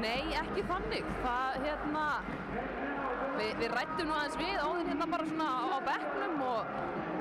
Nei, 0.00 0.22
ekki 0.40 0.64
þannig. 0.70 1.10
Það, 1.24 1.58
hérna, 1.66 2.04
við, 3.38 3.52
við 3.60 3.74
rættum 3.76 4.10
nú 4.10 4.16
aðeins 4.16 4.38
við 4.40 4.56
áður 4.64 4.90
hérna 4.90 5.08
bara 5.14 5.28
svona 5.30 5.48
á 5.60 5.78
bekknum 5.90 6.42
og 6.48 6.74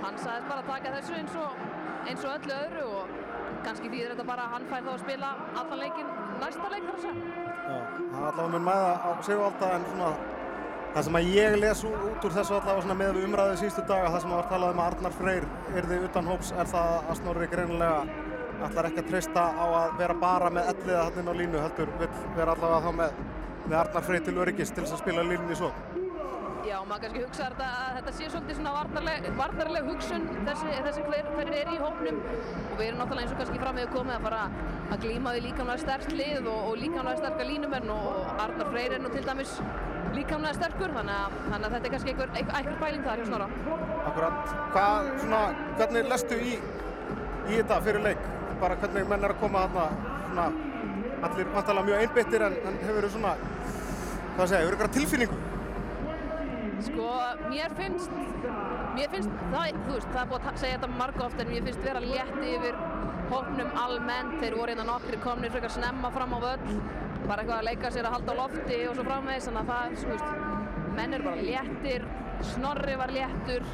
hann 0.04 0.20
sagðist 0.24 0.50
bara 0.52 0.64
að 0.64 0.72
taka 0.74 0.96
þessu 0.98 1.18
eins 1.20 1.38
og, 1.44 1.64
eins 2.08 2.26
og 2.26 2.36
öllu 2.38 2.58
öðru 2.58 2.86
og 3.00 3.14
kannski 3.66 3.92
þýðir 3.92 4.14
þetta 4.14 4.28
bara 4.30 4.48
að 4.48 4.54
hann 4.56 4.68
fær 4.72 4.86
þá 4.86 4.92
að 4.94 5.02
spila 5.04 5.32
allan 5.62 5.82
leikin 5.84 6.12
næsta 6.40 6.74
leik 6.74 6.86
þar 6.88 6.98
að 6.98 7.06
segja. 7.06 7.48
Já, 7.70 7.80
það 8.10 8.20
er 8.20 8.28
allavega 8.30 8.52
mun 8.56 8.68
mæða 8.70 8.94
á 9.04 9.10
Sigvalda 9.28 9.72
en 9.76 9.88
svona 9.94 10.12
það 10.94 11.06
sem 11.06 11.18
að 11.20 11.30
ég 11.36 11.56
les 11.62 11.84
út 11.90 12.26
úr 12.26 12.34
þessu 12.34 12.58
allavega 12.58 12.98
með 12.98 13.22
umræðu 13.24 13.60
síðustu 13.62 13.86
daga 13.90 14.10
það 14.14 14.24
sem 14.24 14.34
að 14.34 14.42
var 14.42 14.50
talað 14.54 14.74
um 14.74 14.82
að 14.82 14.90
Arnar 14.94 15.16
Freyr 15.20 15.48
yrði 15.78 16.02
utan 16.08 16.30
hóps 16.32 16.52
er 16.56 16.72
það 16.72 16.96
að 17.00 17.20
Snorri 17.20 17.50
greinilega 17.52 18.28
ætlar 18.68 18.90
ekki 18.90 19.04
að 19.04 19.12
treysta 19.14 19.46
á 19.56 19.66
að 19.66 19.96
vera 20.02 20.18
bara 20.20 20.52
með 20.54 20.74
elliða 20.74 21.06
hann 21.06 21.22
inn 21.22 21.32
á 21.32 21.40
línu 21.40 21.64
heldur 21.64 21.94
vill 22.02 22.12
vera 22.36 22.56
allavega 22.56 22.82
þá 22.86 22.98
með, 23.02 23.24
með 23.66 23.80
Arnar 23.84 24.06
Freyr 24.10 24.26
til 24.26 24.38
öryggis 24.44 24.74
til 24.74 24.84
þess 24.84 24.98
að 24.98 25.04
spila 25.04 25.26
línunni 25.28 25.58
svo. 25.60 25.72
Já, 26.70 26.76
maður 26.86 27.06
kannski 27.06 27.22
hugsa 27.24 27.46
þetta, 27.46 27.68
að 27.82 27.94
þetta 27.98 28.12
sé 28.18 28.26
svolítið 28.30 28.58
svona 28.60 28.74
varnarleg, 28.76 29.28
varnarleg 29.40 29.88
hugsun 29.90 30.26
þessi, 30.46 30.74
þessi 30.86 31.06
hver, 31.08 31.30
hver 31.38 31.54
er 31.56 31.72
í 31.72 31.78
hópnum 31.80 32.20
og 32.20 32.74
við 32.76 32.84
erum 32.90 33.00
náttúrulega 33.00 33.24
eins 33.24 33.34
og 33.34 33.40
kannski 33.40 33.62
fram 33.64 33.80
með 33.80 33.88
komið 33.96 34.18
að 34.18 34.28
fara 34.28 34.42
að 34.90 35.06
glíma 35.06 35.34
við 35.38 35.48
líkamlega 35.48 35.84
sterkt 35.86 36.14
lið 36.20 36.52
og, 36.52 36.60
og 36.60 36.78
líkamlega 36.84 37.24
sterka 37.24 37.48
línumenn 37.48 37.94
og 37.96 38.44
Arnar 38.44 38.70
Freyr 38.74 38.98
er 38.98 39.02
nú 39.02 39.14
til 39.16 39.24
dæmis 39.26 39.56
líkamlega 40.16 40.56
sterkur 40.58 40.94
þannig 40.96 41.16
að, 41.16 41.38
þannig 41.46 41.68
að 41.68 41.76
þetta 41.76 41.90
er 41.90 41.94
kannski 41.96 42.14
einhver, 42.14 42.32
einhver, 42.40 42.78
pæling 42.84 43.06
þar 43.06 43.22
hjá 43.22 43.28
Snorra. 43.30 43.48
Akkurat, 44.10 44.54
hvað 44.74 45.10
svona, 45.24 45.42
hvernig 45.80 46.10
lestu 46.14 46.40
í, 46.40 46.56
í 47.50 47.54
þetta 47.54 47.80
fyrir 47.88 48.06
leik? 48.08 48.26
Bara 48.60 48.80
hvernig 48.82 49.08
menn 49.10 49.28
er 49.28 49.36
að 49.36 49.44
koma 49.44 49.66
þarna 49.76 50.18
svona, 50.30 50.48
allir 51.28 51.54
vantalega 51.54 51.88
mjög 51.90 52.04
einbyttir 52.06 52.46
en, 52.48 52.58
en 52.70 52.82
hefur 52.86 53.08
þú 53.08 53.14
svona, 53.16 53.36
hvað 54.36 54.52
segja, 54.52 54.64
hefur 54.64 54.78
ykkur 54.78 54.92
tilfinningu? 54.98 55.40
Sko, 56.90 57.08
mér 57.52 57.76
finnst, 57.76 58.14
mér 58.96 59.12
finnst, 59.14 59.36
það, 59.54 59.80
þú 59.86 59.96
veist, 59.96 60.10
það 60.14 60.22
er 60.22 60.32
búið 60.32 60.48
að 60.52 60.62
segja 60.64 60.78
þetta 60.80 60.90
marga 61.00 61.26
oft 61.28 61.44
en 61.44 61.52
mér 61.54 61.68
finnst 61.68 61.86
vera 61.86 62.04
létt 62.04 62.40
yfir 62.54 62.80
hópnum 63.30 63.76
almennt, 63.84 64.38
þeir 64.42 64.58
voru 64.58 64.74
hérna 64.74 64.88
nokkri 64.90 65.20
komnir 65.24 65.54
frekar 65.54 65.74
snemma 65.76 66.10
fram 66.16 66.34
á 66.34 66.40
völl, 66.46 66.80
bara 67.28 67.44
eitthvað 67.44 67.58
að 67.60 67.68
leika 67.70 67.92
sér 67.94 68.10
að 68.10 68.16
halda 68.18 68.34
á 68.34 68.40
lofti 68.40 68.80
og 68.90 68.98
svo 68.98 69.06
framvegis, 69.06 69.50
þannig 69.50 69.62
að 69.62 69.72
það, 69.74 70.00
þú 70.02 70.14
veist, 70.14 70.30
menn 70.98 71.18
eru 71.18 71.30
bara 71.30 71.48
léttir, 71.52 72.10
Snorri 72.40 72.94
var 72.96 73.12
léttur, 73.12 73.66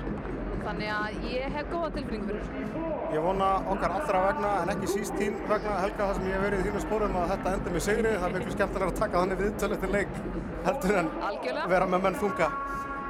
þannig 0.65 0.89
að 0.89 1.25
ég 1.29 1.53
hef 1.53 1.67
góða 1.69 1.91
tilfinningu 1.93 2.31
fyrir 2.31 2.41
þessu. 2.41 2.85
Ég 3.13 3.21
vona 3.21 3.49
okkar 3.69 3.93
allra 3.99 4.21
vegna 4.23 4.53
en 4.63 4.71
ekki 4.73 4.89
síst 4.89 5.13
þín 5.19 5.35
vegna 5.45 5.75
Helga 5.83 6.07
það 6.07 6.17
sem 6.17 6.25
ég 6.25 6.33
hef 6.33 6.45
verið 6.47 6.63
í 6.63 6.65
þínu 6.65 6.81
spórum 6.81 7.17
að 7.21 7.33
þetta 7.35 7.53
endur 7.57 7.75
með 7.75 7.83
sigri. 7.85 8.13
Það 8.15 8.25
er 8.25 8.33
miklu 8.35 8.55
skemmtilega 8.55 8.89
að 8.89 9.01
taka 9.03 9.21
þannig 9.21 9.41
viðtölu 9.43 9.77
til 9.83 9.91
leik 9.93 10.17
heldur 10.65 10.97
en 11.03 11.11
Algjörlega. 11.29 11.67
vera 11.75 11.89
með 11.93 12.03
menn 12.07 12.17
þunga. 12.23 12.49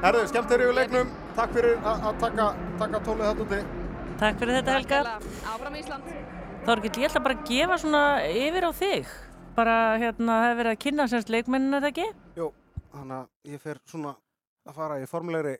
Herðu, 0.03 0.25
skemmt 0.33 0.51
þér 0.51 0.65
yfir 0.65 0.77
leiknum. 0.81 1.15
Takk 1.35 1.51
fyrir 1.51 1.73
að 1.83 2.05
að 2.07 2.19
taka, 2.21 2.43
taka 2.79 2.99
tólið 3.03 3.25
þetta 3.27 3.43
úti. 3.45 3.57
Takk 4.21 4.37
fyrir 4.39 4.55
þetta 4.55 4.75
Helga. 4.77 4.99
Áfram 5.51 5.73
Ísland. 5.75 6.11
Þorgill, 6.65 6.91
ég 7.01 7.09
ætla 7.09 7.21
bara 7.25 7.35
að 7.35 7.49
gefa 7.49 7.77
svona 7.81 8.03
yfir 8.29 8.67
á 8.67 8.71
þig. 8.79 9.09
Bara 9.57 9.75
hérna, 9.99 10.37
það 10.39 10.45
hefur 10.45 10.59
verið 10.61 10.71
að 10.71 10.79
kynna 10.85 11.07
semst 11.11 11.31
leikmennina, 11.35 11.77
er 11.81 11.83
það 11.85 11.91
ekki? 11.91 12.07
Jú, 12.39 12.47
þannig 12.95 13.17
að 13.17 13.51
ég 13.51 13.63
fer 13.65 13.81
svona 13.91 14.13
að 14.65 14.79
fara 14.79 14.97
í 15.03 15.09
formulegri 15.11 15.53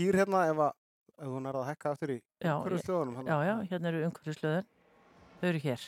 gýr 0.00 0.18
hérna 0.22 0.42
ef, 0.48 0.64
að, 0.66 0.72
ef 1.20 1.30
hún 1.36 1.50
er 1.52 1.60
að 1.60 1.68
hekka 1.70 1.94
eftir 1.94 2.14
í 2.16 2.18
Já, 2.40 2.54
umhverfislöðunum. 2.56 3.20
Já, 3.28 3.36
já, 3.50 3.54
hérna 3.74 3.92
eru 3.92 4.02
umhverfislöðun. 4.08 4.68
Þau 5.40 5.48
eru 5.52 5.62
hér. 5.68 5.86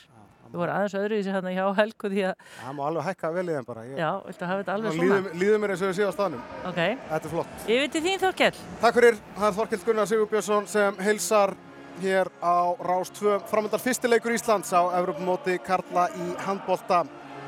Þau 0.51 0.59
voru 0.61 0.73
aðeins 0.75 0.95
öðruvísi 0.99 1.33
hérna 1.33 1.51
hjá 1.55 1.63
Helgu 1.79 2.09
því 2.13 2.23
að, 2.29 2.47
Það 2.59 2.75
má 2.77 2.81
alveg 2.87 3.05
hekka 3.09 3.31
vel 3.33 3.43
í 3.47 3.53
þeim 3.55 3.67
bara. 3.69 3.83
Ég, 3.87 3.97
já, 3.97 4.09
viltu 4.27 4.49
hafa 4.49 4.63
þetta 4.63 4.75
alveg 4.77 4.97
svona? 4.97 5.33
líður 5.41 5.61
mér 5.63 5.73
eins 5.73 5.83
og 5.83 5.89
ég 5.89 5.97
sé 5.97 6.05
á 6.05 6.13
staðnum. 6.13 6.43
Ok. 6.69 6.79
Þetta 7.09 7.29
er 7.29 7.33
flott. 7.33 7.67
Yfir 7.67 7.91
til 7.95 8.03
þín 8.05 8.21
Þorkell. 8.21 8.61
Takk 8.83 8.99
fyrir, 8.99 9.19
það 9.39 9.47
er 9.49 9.57
Þorkild 9.57 9.85
Gunnar 9.87 10.09
Sigurbjörnsson 10.11 10.67
sem 10.69 11.01
heilsar 11.07 11.55
hér 12.03 12.29
á 12.41 12.57
Rás 12.85 13.11
2 13.17 13.39
framöndar 13.49 13.81
fyrstileikur 13.81 14.33
Íslands 14.33 14.73
á 14.73 14.81
Evropamóti 14.99 15.57
Karla 15.65 16.07
í 16.13 16.29
handbolta. 16.45 17.03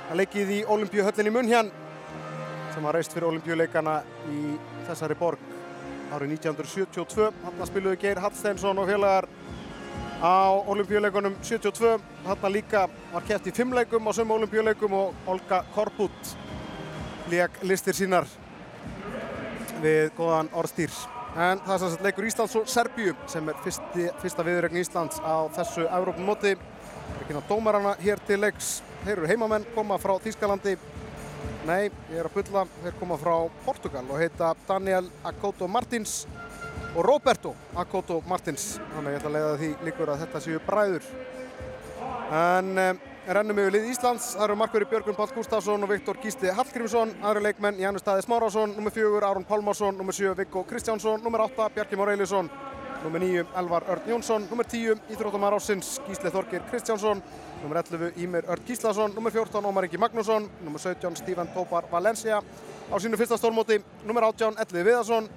Það 0.10 0.20
leikið 0.22 0.54
í 0.54 0.62
Olimpíuhöllinni 0.70 1.34
Munhjan 1.34 1.72
sem 2.74 2.84
var 2.84 2.98
reist 2.98 3.14
fyrir 3.16 3.30
Olimpíuleikana 3.30 4.00
í 4.30 4.56
þessari 4.86 5.18
borg 5.18 5.42
árið 6.14 6.36
1972. 6.36 7.32
Þarna 7.42 7.68
spiluðu 7.70 8.00
Geir 8.02 8.22
Hallsteinsson 8.22 8.82
og 8.82 8.90
félagar 8.90 9.26
á 10.22 10.64
Olimpíuleikunum 10.68 11.36
72. 11.42 12.00
Þarna 12.26 12.52
líka 12.52 12.88
var 13.14 13.26
keft 13.28 13.48
í 13.48 13.54
fimm 13.54 13.76
leikum 13.76 14.08
á 14.08 14.12
sömu 14.16 14.36
Olimpíuleikum 14.40 14.94
og 14.94 15.28
Olga 15.28 15.64
Korbut 15.76 16.32
leik 17.30 17.60
listir 17.64 17.96
sínar 17.98 18.28
við 19.82 20.12
góðan 20.18 20.50
orðstýr. 20.54 20.94
En 21.36 21.60
það 21.66 21.74
er 21.74 21.80
sem 21.82 21.92
sagt 21.94 22.06
leikur 22.06 22.28
Íslands 22.30 22.56
og 22.56 22.70
Serbíu 22.72 23.16
sem 23.28 23.50
er 23.52 23.58
fyrsti, 23.64 24.08
fyrsta 24.22 24.46
viðurregn 24.48 24.80
Íslands 24.80 25.20
á 25.20 25.46
þessu 25.58 25.84
Evrópumóti. 25.90 26.56
Það 26.56 27.16
er 27.16 27.26
ekki 27.26 27.36
ná 27.36 27.42
dómarana 27.50 27.96
hér 28.00 28.22
til 28.28 28.40
leiks. 28.40 28.78
Þeir 29.04 29.18
eru 29.18 29.28
heimamenn, 29.30 29.68
koma 29.76 30.00
frá 30.02 30.16
Þýskalandi. 30.24 30.78
Nei, 31.68 31.90
ég 32.14 32.22
er 32.22 32.30
að 32.30 32.38
bulla. 32.38 32.64
Þeir 32.84 32.98
koma 33.02 33.18
frá 33.20 33.36
Portugal 33.66 34.06
og 34.08 34.22
heita 34.22 34.54
Daniel 34.68 35.10
Akoto 35.28 35.68
Martins 35.68 36.24
og 36.96 37.04
Roberto 37.04 37.56
Akoto 37.76 38.22
Martins. 38.28 38.78
Þannig 38.94 39.10
að 39.10 39.14
ég 39.14 39.20
ætla 39.20 39.30
að 39.30 39.36
leiða 39.36 39.58
því 39.60 39.72
líkur 39.88 40.12
að 40.12 40.22
þetta 40.24 40.42
séu 40.46 40.62
bræður. 40.66 41.10
En 42.36 42.72
um, 42.82 43.02
rennum 43.28 43.60
yfir 43.60 43.76
lið 43.76 43.90
Íslands. 43.92 44.30
Það 44.36 44.46
eru 44.48 44.58
markverði 44.62 44.88
Björgun 44.94 45.18
Páll 45.18 45.34
Gustafsson 45.36 45.84
og 45.86 45.92
Viktor 45.92 46.20
Gísli 46.24 46.54
Hallgrímsson. 46.56 47.12
Aðri 47.26 47.44
leikmenn 47.50 47.82
Janus 47.82 48.06
Staði 48.06 48.24
Smárásson, 48.26 48.78
nr. 48.80 48.94
4 48.96 49.28
Aron 49.28 49.46
Pálmarsson, 49.46 50.00
nr. 50.00 50.16
7 50.16 50.38
Viggo 50.40 50.64
Kristjánsson, 50.70 51.22
nr. 51.26 51.46
8 51.50 51.70
Bjarki 51.76 52.00
Már 52.00 52.14
Eilisson, 52.14 52.50
nr. 53.04 53.20
9 53.20 53.46
Elvar 53.62 53.88
Örn 53.92 54.12
Jónsson, 54.14 54.48
nr. 54.50 54.66
10 54.72 55.14
Íþróttamar 55.14 55.58
Ásins 55.60 55.98
Gísli 56.08 56.32
Þorgir 56.32 56.64
Kristjánsson, 56.72 57.24
nr. 57.66 57.82
11 57.84 58.22
Ímir 58.24 58.48
Örn 58.48 58.68
Gíslason, 58.68 59.14
nr. 59.18 59.32
14 59.32 59.68
Ómar 59.68 59.90
Ingi 59.90 60.00
Magnússon, 60.02 60.48
nr. 60.64 60.80
17 60.80 61.22
Stífan 61.22 61.52
Tópar 61.54 61.90
Valencia 61.92 62.42
á 62.90 62.96
sínu 63.02 63.18
fyrsta 63.18 63.38
stórmóti, 63.42 63.82
nr. 64.06 64.24
18 64.32 64.62
Elliði 64.62 64.86
Viðarsson, 64.90 65.30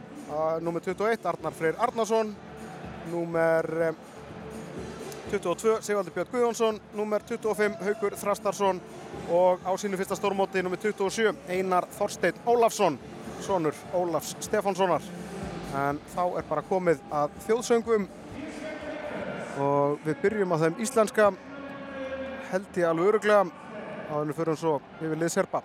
nr. 0.60 0.80
21 0.80 1.26
Arnar 1.26 1.52
Freyr 1.52 1.74
Arnarsson, 1.78 2.36
nr. 3.12 3.94
22 5.30 5.82
Sigvaldur 5.84 6.12
Björn 6.12 6.32
Guðjónsson, 6.32 6.80
nr. 6.94 7.22
25 7.28 7.82
Haugur 7.84 8.16
Þrastarsson 8.16 8.80
og 9.28 9.60
á 9.64 9.72
sínu 9.76 10.00
fyrsta 10.00 10.16
stórmóti 10.16 10.62
nr. 10.62 10.76
27 10.76 11.34
Einar 11.48 11.88
Þorsteinn 11.98 12.40
Ólafsson 12.48 12.98
sonur 13.44 13.74
Ólafs 13.94 14.36
Stefánssonar 14.40 15.02
en 15.76 16.00
þá 16.14 16.22
er 16.40 16.46
bara 16.48 16.64
komið 16.64 17.02
að 17.12 17.34
þjóðsöngum 17.46 18.06
og 19.60 19.98
við 20.06 20.20
byrjum 20.22 20.54
á 20.54 20.56
þeim 20.64 20.80
íslenska 20.82 21.32
held 22.52 22.78
ég 22.80 22.88
alveg 22.88 23.12
öruglega 23.12 23.44
á 24.08 24.14
hennu 24.16 24.36
fyrir 24.36 24.56
svo 24.56 24.78
yfir 25.02 25.20
lið 25.20 25.34
Serba 25.34 25.62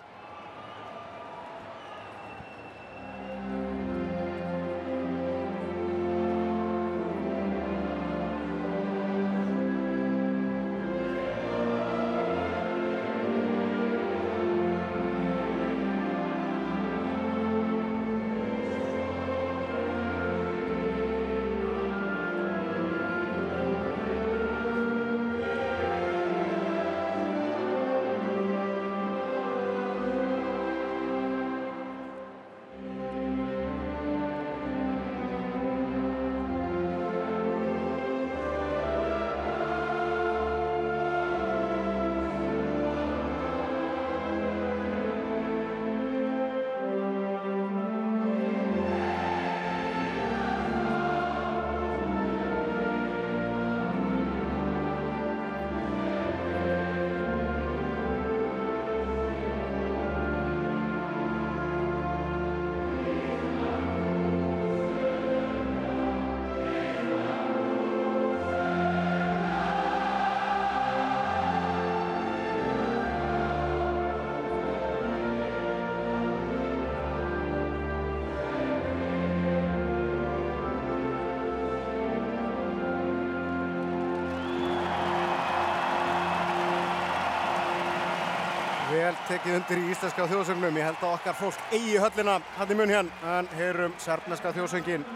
tekið 89.28 89.58
undir 89.58 89.80
í 89.82 89.92
íslenska 89.92 90.26
þjóðsögnum. 90.30 90.80
Ég 90.80 90.90
held 90.90 91.04
að 91.04 91.14
okkar 91.18 91.38
fólk 91.38 91.70
eigi 91.72 91.96
höllina 92.00 92.40
hann 92.58 92.74
í 92.74 92.78
mun 92.80 92.92
hér 92.94 93.12
en 93.36 93.48
heyrum 93.58 93.96
serfneska 94.02 94.52
þjóðsöngin. 94.56 95.06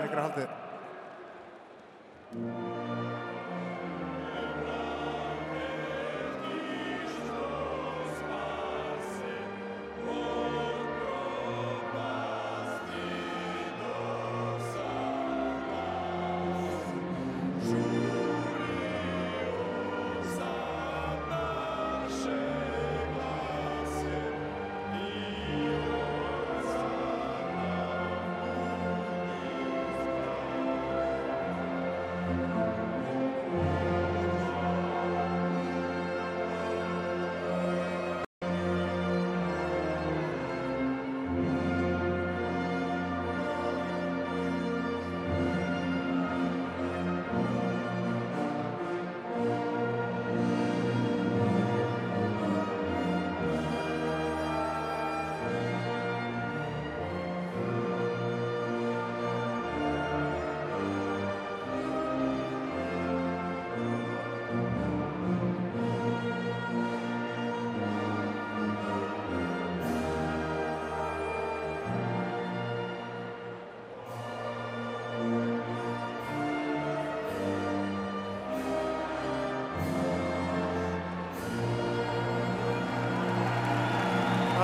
Lengra 0.00 0.28
haldið. 0.28 0.71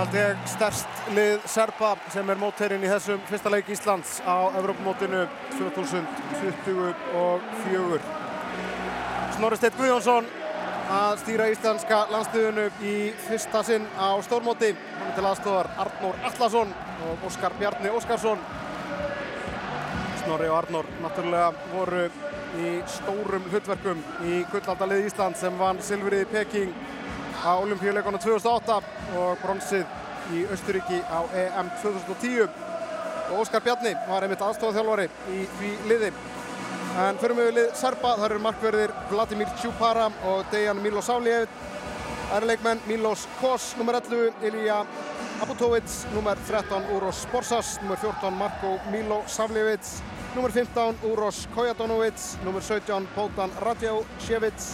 Haldið 0.09 0.39
stærst 0.49 1.01
lið 1.13 1.43
Serba 1.53 1.91
sem 2.09 2.31
er 2.33 2.39
mótherinn 2.41 2.81
í 2.81 2.89
þessum 2.89 3.21
fyrsta 3.29 3.51
leik 3.53 3.67
Íslands 3.69 4.25
á 4.25 4.49
Evrópumótinu 4.57 5.29
2024. 5.53 8.01
Snorri 9.37 9.61
Steinn 9.61 9.77
Guðjónsson 9.77 10.25
að 10.97 11.13
stýra 11.21 11.53
íslenska 11.53 12.09
landsliðinu 12.09 12.65
í 12.89 13.13
fyrsta 13.27 13.61
sinn 13.69 13.85
á 14.01 14.17
stórmóti. 14.25 14.73
Hann 14.73 15.11
er 15.11 15.15
til 15.19 15.29
aðstofar 15.29 15.69
Arnór 15.85 16.17
Allarsson 16.31 16.71
og 17.05 17.27
Óskar 17.29 17.53
Bjarni 17.61 17.93
Óskarsson. 17.93 18.41
Snorri 20.23 20.49
og 20.49 20.57
Arnór 20.63 20.89
náttúrulega 21.03 21.53
voru 21.75 22.09
í 22.65 22.67
stórum 22.95 23.45
hlutverkum 23.53 24.01
í 24.25 24.41
gullaldalið 24.55 25.05
Ísland 25.11 25.37
sem 25.37 25.53
vann 25.61 25.85
silfrið 25.85 26.25
í 26.25 26.31
Peking 26.33 26.73
á 27.45 27.61
Olimpíuleikonu 27.61 28.17
2008 28.25 28.98
og 29.17 29.39
bronsið 29.43 29.85
í 30.37 30.45
Östuríki 30.53 30.99
á 31.09 31.25
EM 31.33 31.71
2010 31.83 32.49
og 33.29 33.39
Óskar 33.43 33.63
Bjarni 33.65 33.95
var 34.09 34.25
einmitt 34.25 34.43
aðstofaþjálfari 34.45 35.09
í 35.37 35.45
því 35.59 35.73
liði. 35.91 36.13
En 36.99 37.19
mig 37.21 37.37
við 37.39 37.55
lið 37.55 37.75
Serba, 37.79 38.15
þar 38.19 38.33
eru 38.35 38.43
markverðir 38.43 38.93
Vladimir 39.11 39.51
Čupara 39.61 40.09
og 40.27 40.47
Dejan 40.53 40.81
Milosavljevic. 40.83 41.53
Það 42.29 42.37
eru 42.37 42.49
leikmenn 42.51 42.81
Milos 42.89 43.27
Kos, 43.41 43.71
nr. 43.79 44.01
11, 44.01 44.33
Ilija 44.49 44.83
Abutovic, 45.45 45.89
nr. 46.13 46.41
13, 46.49 46.89
Uros 46.97 47.23
Borsas, 47.33 47.77
nr. 47.85 47.97
14, 48.03 48.33
Marko 48.37 48.75
Milosavljevic, 48.93 49.93
nr. 50.37 50.51
15, 50.53 50.99
Uros 51.13 51.47
Kojatonovic, 51.55 52.27
nr. 52.45 52.61
17, 52.61 53.09
Bogdan 53.15 53.55
Radjevsjevic, 53.65 54.69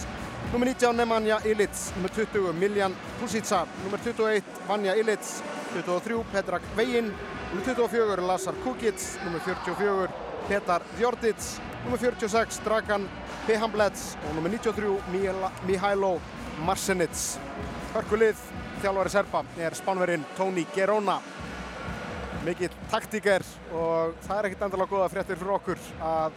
nr. 0.55 0.65
19, 0.75 0.93
Nemanja 0.97 1.39
Ilic, 1.45 1.71
nr. 2.03 2.11
20, 2.11 2.53
Miljan 2.53 2.95
Pusica, 3.21 3.67
nr. 3.91 3.99
21, 3.99 4.45
Vanja 4.69 4.95
Ilic, 4.95 5.21
23, 5.75 6.25
Petrak 6.33 6.63
Vegin, 6.77 7.11
nr. 7.55 7.63
24, 7.65 8.27
Lazar 8.27 8.55
Kukic, 8.65 8.95
nr. 9.27 9.41
44, 9.41 10.09
Petar 10.49 10.83
Djordic, 10.99 11.37
nr. 11.91 11.99
46, 11.99 12.61
Dragan 12.65 13.09
Pehamblets 13.47 14.17
og 14.29 14.37
nr. 14.43 14.49
93, 14.59 14.99
Mila- 15.13 15.53
Mihailo 15.67 16.21
Marsenic. 16.65 17.11
Hörkulið, 17.95 18.39
þjálfari 18.83 19.11
Serba, 19.11 19.45
er 19.59 19.75
spánverinn 19.75 20.25
Tony 20.37 20.67
Gerona. 20.75 21.21
Mikill 22.45 22.69
taktíker 22.93 23.41
og 23.73 24.19
það 24.27 24.39
er 24.39 24.47
ekkert 24.51 24.65
endalega 24.67 24.91
góða 24.91 25.07
fréttir 25.09 25.39
fyrir 25.41 25.55
okkur 25.55 25.79
að 26.05 26.35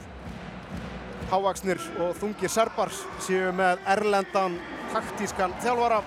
hávaksnir 1.28 1.82
og 2.00 2.16
þungir 2.22 2.52
serbar 2.52 2.92
séu 3.24 3.52
með 3.56 3.82
erlendan 3.94 4.58
taktískan 4.94 5.56
þjálfara. 5.64 6.00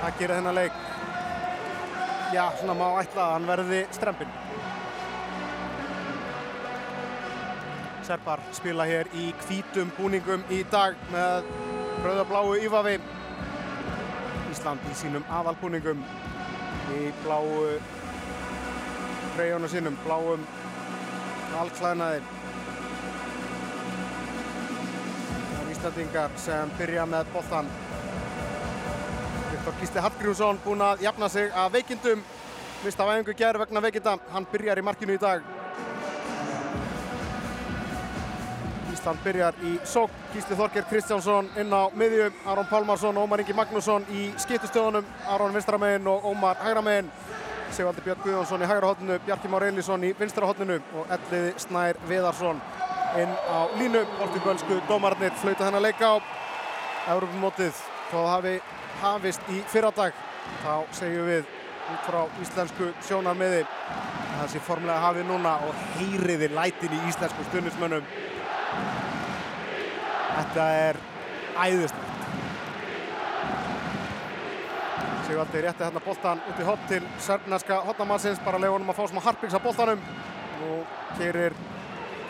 Það 0.00 0.18
gerir 0.18 0.38
þennan 0.38 0.58
leik, 0.58 0.80
já, 2.34 2.42
svona 2.58 2.76
má 2.78 2.86
ætla 3.00 3.26
að 3.26 3.32
hann 3.36 3.48
verði 3.50 3.80
strempin. 3.94 4.34
Serbar 8.06 8.42
spila 8.54 8.86
hér 8.86 9.10
í 9.18 9.30
hvítum 9.46 9.90
búningum 9.96 10.46
í 10.54 10.62
dag 10.70 10.98
með 11.14 11.48
rauðabláu 12.04 12.54
ífafi. 12.62 13.00
Ísland 14.52 14.86
í 14.90 14.94
sínum 14.98 15.26
aðalbúningum 15.38 16.02
í 16.96 17.10
bláu 17.24 17.78
treyjónu 19.36 19.68
sínum, 19.68 19.98
bláum 20.06 20.46
alklæðnaði. 21.60 22.35
Íslandingar 25.86 26.32
sem 26.34 26.70
byrja 26.80 27.04
með 27.06 27.28
boltan. 27.30 27.66
Viktor 29.52 29.74
Gísli 29.78 30.02
Hallgrímsson 30.02 30.58
búinn 30.64 30.82
að 30.82 31.04
jafna 31.04 31.28
sig 31.30 31.52
að 31.54 31.76
veikindum. 31.76 32.24
Mist 32.82 32.98
af 32.98 33.10
æfingu 33.12 33.34
gerð 33.38 33.62
vegna 33.62 33.82
veikinda. 33.84 34.16
Hann 34.32 34.48
byrjar 34.50 34.80
í 34.80 34.82
markinu 34.82 35.14
í 35.14 35.20
dag. 35.22 35.44
Ísland 38.90 39.22
byrjar 39.22 39.60
í 39.62 39.76
sók. 39.86 40.10
Gísli 40.34 40.58
Þorger 40.58 40.88
Kristjánsson 40.90 41.52
inn 41.54 41.70
á 41.70 41.86
miðju. 41.94 42.32
Aron 42.50 42.66
Pálmarsson 42.66 43.16
og 43.16 43.28
Ómar 43.28 43.44
Ingi 43.44 43.54
Magnússon 43.54 44.08
í 44.10 44.32
skiptustöðunum. 44.42 45.06
Aron 45.30 45.54
vinstramegin 45.54 46.10
og 46.10 46.26
Ómar 46.32 46.58
hægramegin. 46.64 47.12
Sigvaldi 47.70 48.02
Björn 48.02 48.24
Guðjónsson 48.24 48.66
í 48.66 48.72
hægra 48.72 48.90
hotninu. 48.90 49.20
Bjarki 49.22 49.54
Már 49.54 49.68
Elísson 49.70 50.02
í 50.02 50.16
vinstra 50.18 50.50
hotninu. 50.50 50.80
Og 50.98 51.14
Elliði 51.14 51.54
Snær 51.62 52.02
Viðarsson 52.10 52.58
inn 53.22 53.34
á 53.48 53.58
línu. 53.78 54.04
Portugalsku 54.18 54.80
dómarnir 54.88 55.34
flauta 55.40 55.66
þennan 55.66 55.84
leika 55.84 56.14
á 56.14 56.16
Európumótið. 57.14 57.74
Þó 58.10 58.16
það 58.16 58.32
hafi 58.32 58.54
hafist 59.02 59.52
í 59.52 59.60
fyrradag. 59.70 60.16
Þá 60.62 60.72
segjum 60.94 61.28
við 61.28 61.44
út 61.86 62.06
frá 62.06 62.20
íslensku 62.42 62.88
sjónarmiði 63.06 63.62
að 63.66 64.40
það 64.40 64.50
sé 64.52 64.62
formulega 64.66 65.04
hafið 65.04 65.28
núna 65.28 65.54
og 65.66 65.84
heyriði 65.96 66.48
lætin 66.54 66.96
í 66.96 67.02
íslensku 67.10 67.46
stundismönnum. 67.50 68.08
Þetta 70.36 70.66
er 70.80 71.00
æðislegt. 71.56 72.02
Sigvaldi 75.26 75.62
rétti 75.64 75.82
hérna 75.82 76.02
boltan 76.04 76.42
út 76.46 76.58
í 76.62 76.66
hot 76.66 76.82
til 76.90 77.00
sörfneska 77.18 77.80
hotnamannsins, 77.88 78.42
bara 78.44 78.60
leiði 78.62 78.76
honum 78.76 78.92
að 78.92 79.00
fá 79.00 79.08
smá 79.10 79.22
harpings 79.24 79.56
á 79.58 79.60
boltanum. 79.62 80.04
Nú 80.60 80.76
kerir 81.18 81.56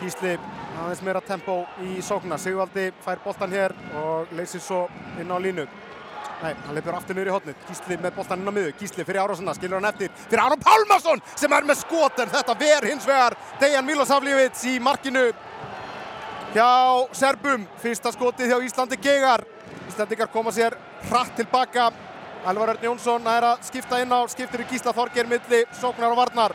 Gísli 0.01 0.37
aðeins 0.77 1.03
meira 1.05 1.21
tempo 1.25 1.61
í 1.83 1.97
sókna. 2.05 2.37
Sigvaldi 2.41 2.91
fær 3.03 3.19
boltan 3.23 3.53
hér 3.53 3.73
og 3.97 4.31
leysir 4.37 4.61
svo 4.63 4.85
inn 5.21 5.31
á 5.33 5.37
línu. 5.41 5.65
Nei, 6.37 6.51
hann 6.53 6.75
leipur 6.77 6.93
aftur 6.93 7.17
niður 7.17 7.31
í 7.31 7.33
hotnið. 7.33 7.61
Gísli 7.65 7.97
með 7.97 8.13
boltan 8.19 8.43
inn 8.43 8.49
á 8.49 8.53
miðu. 8.53 8.73
Gísli 8.77 9.05
fyrir 9.07 9.23
Árásson, 9.23 9.49
skilur 9.57 9.79
hann 9.79 9.89
eftir. 9.89 10.11
Fyrir 10.27 10.43
Aron 10.43 10.61
Pálmarsson 10.61 11.23
sem 11.33 11.53
er 11.57 11.65
með 11.65 11.79
skot 11.81 12.21
en 12.21 12.33
þetta 12.33 12.57
ver 12.59 12.89
hins 12.91 13.07
vegar 13.09 13.37
Dejan 13.61 13.87
Milosavljevic 13.87 14.65
í 14.69 14.75
markinu 14.83 15.25
hjá 16.53 16.69
Serbum. 17.17 17.65
Fyrsta 17.81 18.13
skotið 18.13 18.53
hjá 18.53 18.59
Íslandi 18.69 19.01
Gegar. 19.01 19.45
Íslandingar 19.89 20.29
koma 20.33 20.53
sér 20.53 20.77
hratt 21.09 21.33
tilbaka. 21.39 21.89
Elvar 22.47 22.75
Örn 22.75 22.85
Jónsson 22.85 23.25
er 23.27 23.49
að 23.49 23.65
skipta 23.67 23.97
inn 23.99 24.13
á, 24.13 24.21
skiptir 24.29 24.61
í 24.61 24.69
Gísla 24.69 24.93
Þorger 24.95 25.27
milli 25.27 25.65
sóknar 25.81 26.13
og 26.13 26.21
varnar. 26.21 26.53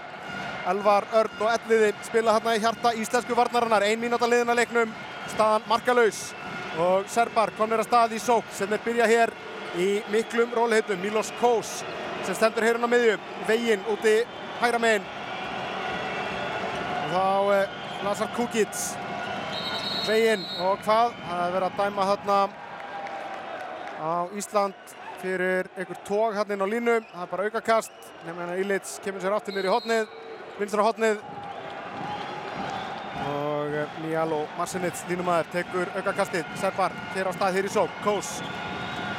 Elvar 0.70 1.08
Örn 1.18 1.40
og 1.42 1.50
Elliði 1.50 1.90
spila 2.06 2.36
hérna 2.36 2.54
í 2.54 2.60
hjarta 2.62 2.92
íslensku 2.94 3.34
varnarinnar. 3.34 3.82
Ein 3.82 3.98
mínúta 3.98 4.28
liðin 4.30 4.52
að 4.52 4.60
leiknum, 4.60 4.92
staðan 5.32 5.66
markalaus. 5.66 6.20
Og 6.78 7.08
Serbar 7.10 7.50
komir 7.58 7.82
að 7.82 7.88
stað 7.88 8.14
í 8.16 8.20
sók 8.22 8.46
sem 8.54 8.70
er 8.72 8.84
byrja 8.84 9.08
hér 9.10 9.32
í 9.82 9.88
miklum 10.12 10.54
róliheitum. 10.54 11.02
Milos 11.02 11.32
Kós 11.40 11.80
sem 12.22 12.38
stendur 12.38 12.68
hérna 12.68 12.86
á 12.86 12.92
miðju. 12.94 13.18
Veginn 13.48 13.84
úti 13.90 14.14
hægra 14.62 14.80
meginn. 14.82 15.10
Og 17.02 17.12
þá 17.12 17.26
eh, 17.58 17.76
Lazar 18.06 18.32
Kukic. 18.38 18.86
Veginn 20.06 20.46
og 20.62 20.80
hvað? 20.86 21.14
Það 21.26 21.44
er 21.44 21.54
verið 21.56 21.68
að 21.68 21.78
dæma 21.82 22.10
hérna 22.12 22.40
á 24.02 24.14
Ísland 24.38 24.98
fyrir 25.22 25.68
einhver 25.76 25.98
tóg 26.06 26.38
hérna 26.38 26.54
inn 26.54 26.66
á 26.66 26.68
línu. 26.70 27.00
Það 27.10 27.24
er 27.26 27.32
bara 27.34 27.48
aukakast. 27.50 28.12
Nefnir 28.22 28.44
hérna 28.46 28.60
Ílits 28.62 29.00
kemur 29.02 29.22
sér 29.22 29.34
aftur 29.34 29.54
niður 29.54 29.70
í 29.72 29.74
hotnið. 29.74 30.20
Vinstra 30.58 30.84
hotnið. 30.84 31.20
Og 33.22 33.74
eh, 33.76 33.96
Mijalo 34.02 34.42
Marcinits 34.58 35.04
línumæður 35.08 35.50
tekur 35.54 35.90
aukakastið. 35.96 36.44
Serbar 36.60 36.94
hér 37.14 37.30
á 37.30 37.32
stað 37.36 37.58
hér 37.58 37.68
í 37.68 37.72
sók. 37.72 37.92
Kós. 38.04 38.34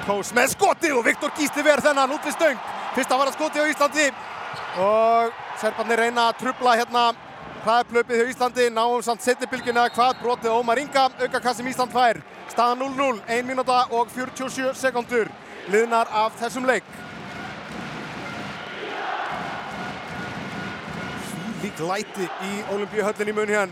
Kós 0.03 0.33
með 0.35 0.53
skotið 0.53 0.97
og 0.99 1.05
Viktor 1.07 1.31
Gísli 1.37 1.63
verð 1.65 1.87
þennan 1.87 2.13
út 2.15 2.25
við 2.27 2.35
stöng. 2.37 2.63
Fyrsta 2.93 3.17
var 3.17 3.31
að 3.31 3.37
skotið 3.37 3.65
á 3.65 3.71
Íslandi. 3.71 4.07
Og 4.83 5.37
Serbarnir 5.61 6.03
reyna 6.03 6.27
að 6.29 6.41
trubla 6.43 6.75
hérna 6.77 7.05
hraðplöpið 7.63 8.19
hjá 8.19 8.33
Íslandi. 8.33 8.67
Náum 8.75 9.01
samt 9.05 9.23
setnibilgjuna 9.25 9.87
hvað 9.95 10.19
brotið 10.21 10.57
Ómar 10.57 10.81
Inga. 10.83 11.07
Aukakast 11.23 11.61
sem 11.61 11.71
Ísland 11.71 11.95
fær. 11.95 12.19
Staða 12.51 12.75
0-0. 12.83 13.23
1 13.39 13.49
mínúta 13.49 13.85
og 13.89 14.11
47 14.13 14.75
sekundur. 14.77 15.31
Liðnar 15.71 16.11
af 16.11 16.35
þessum 16.41 16.67
leik. 16.67 16.85
Lík 21.63 21.79
læti 21.79 22.25
í 22.27 22.51
Ólimpíuhöllin 22.73 23.29
í 23.31 23.33
mun 23.35 23.47
hérna. 23.47 23.71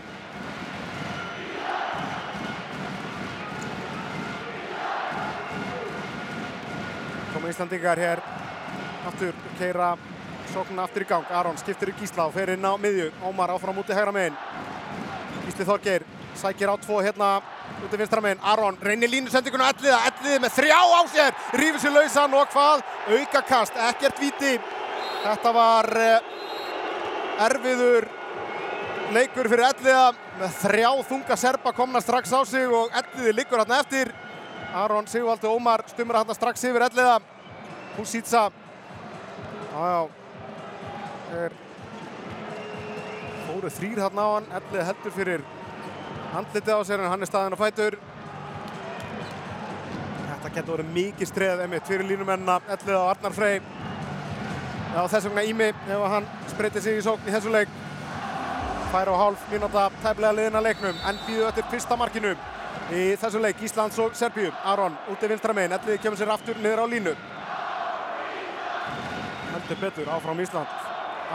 Koma 7.34 7.50
Íslandingar 7.52 8.00
hér 8.00 8.22
aftur, 9.10 9.36
keira 9.58 9.90
sóknuna 10.54 10.86
aftur 10.86 11.04
í 11.04 11.10
gang. 11.10 11.28
Aron 11.36 11.60
skiptir 11.60 11.92
í 11.92 11.98
Gísla 12.00 12.30
og 12.30 12.32
fer 12.32 12.54
inn 12.54 12.64
á 12.64 12.72
miðju. 12.80 13.10
Ómar 13.28 13.52
áfram 13.52 13.84
úti 13.84 13.92
hægra 13.92 14.16
megin. 14.16 14.40
Gísli 15.44 15.68
Þorgeir 15.68 16.08
sækir 16.40 16.72
á 16.72 16.76
tvo 16.80 17.04
hérna 17.04 17.42
úti 17.84 18.00
vinstra 18.00 18.24
megin. 18.24 18.40
Aron 18.40 18.78
reynir 18.80 19.12
línusendinguna 19.12 19.68
elliða, 19.68 20.00
elliði 20.08 20.40
með 20.46 20.56
þrjá 20.56 20.80
á 20.80 21.00
sér. 21.12 21.40
Rífur 21.60 21.84
sér 21.84 21.98
lausan 21.98 22.40
og 22.40 22.48
hvað? 22.56 22.86
Aukakast, 23.18 23.76
ekkert 23.90 24.22
viti. 24.24 24.56
Þetta 25.22 25.52
var 25.52 25.92
eh, 26.00 26.32
erfiður 27.46 28.08
leikur 29.12 29.48
fyrir 29.50 29.66
elliða 29.66 30.04
með 30.40 30.54
þrjá 30.62 30.90
þunga 31.08 31.36
serba 31.36 31.72
komna 31.76 32.00
strax 32.00 32.32
á 32.32 32.40
sig 32.48 32.68
og 32.68 32.92
elliði 32.96 33.34
liggur 33.36 33.60
hérna 33.60 33.80
eftir. 33.82 34.12
Aron 34.72 35.08
Sigvaldi 35.10 35.50
Ómar 35.50 35.84
stumur 35.90 36.16
hérna 36.20 36.36
strax 36.36 36.64
yfir 36.64 36.86
elliða. 36.86 37.18
Húsítsa. 37.98 38.46
Jájá. 39.72 40.08
Fóru 43.48 43.74
þrýr 43.76 44.00
hérna 44.06 44.24
á 44.24 44.30
hann. 44.36 44.48
Elliði 44.60 44.88
heldur 44.88 45.16
fyrir 45.18 45.44
handlitið 46.32 46.72
á 46.72 46.80
sér 46.88 47.04
en 47.04 47.12
hann 47.12 47.22
er 47.22 47.30
staðinn 47.30 47.56
á 47.56 47.60
fætur. 47.60 47.98
Þetta 50.32 50.54
getur 50.56 50.76
verið 50.78 50.92
mikið 50.96 51.28
streð 51.30 51.64
emitt 51.66 51.88
fyrir 51.88 52.08
línumennina 52.08 52.60
Elliða 52.72 53.02
og 53.04 53.12
Arnar 53.12 53.36
Frey. 53.36 53.60
Já, 54.92 55.06
þess 55.08 55.24
vegna 55.24 55.42
Ími 55.48 55.66
ef 55.72 56.02
hann 56.12 56.26
spreytir 56.50 56.82
sig 56.84 56.98
í 57.00 57.04
sókn 57.04 57.24
í 57.24 57.32
þessu 57.32 57.48
leik. 57.52 57.70
Fær 58.92 59.08
á 59.08 59.14
hálf 59.16 59.44
mínúta 59.48 59.86
tæplega 60.02 60.34
liðina 60.36 60.60
leiknum 60.60 60.98
en 61.08 61.20
býðu 61.24 61.46
eftir 61.48 61.64
fyrsta 61.70 61.96
markinu 61.96 62.34
í 62.92 63.06
þessu 63.16 63.40
leik 63.40 63.62
Íslands 63.64 63.96
og 64.04 64.12
Serbíu. 64.18 64.50
Aron 64.68 64.98
úti 65.08 65.30
vinstra 65.32 65.56
megin, 65.56 65.72
Elliði 65.78 65.96
kemur 66.02 66.20
sér 66.20 66.34
aftur 66.34 66.60
niður 66.60 66.84
á 66.84 66.86
línu. 66.92 67.14
Heldur 69.54 69.80
betur 69.80 70.12
áfram 70.12 70.44
Ísland. 70.44 70.76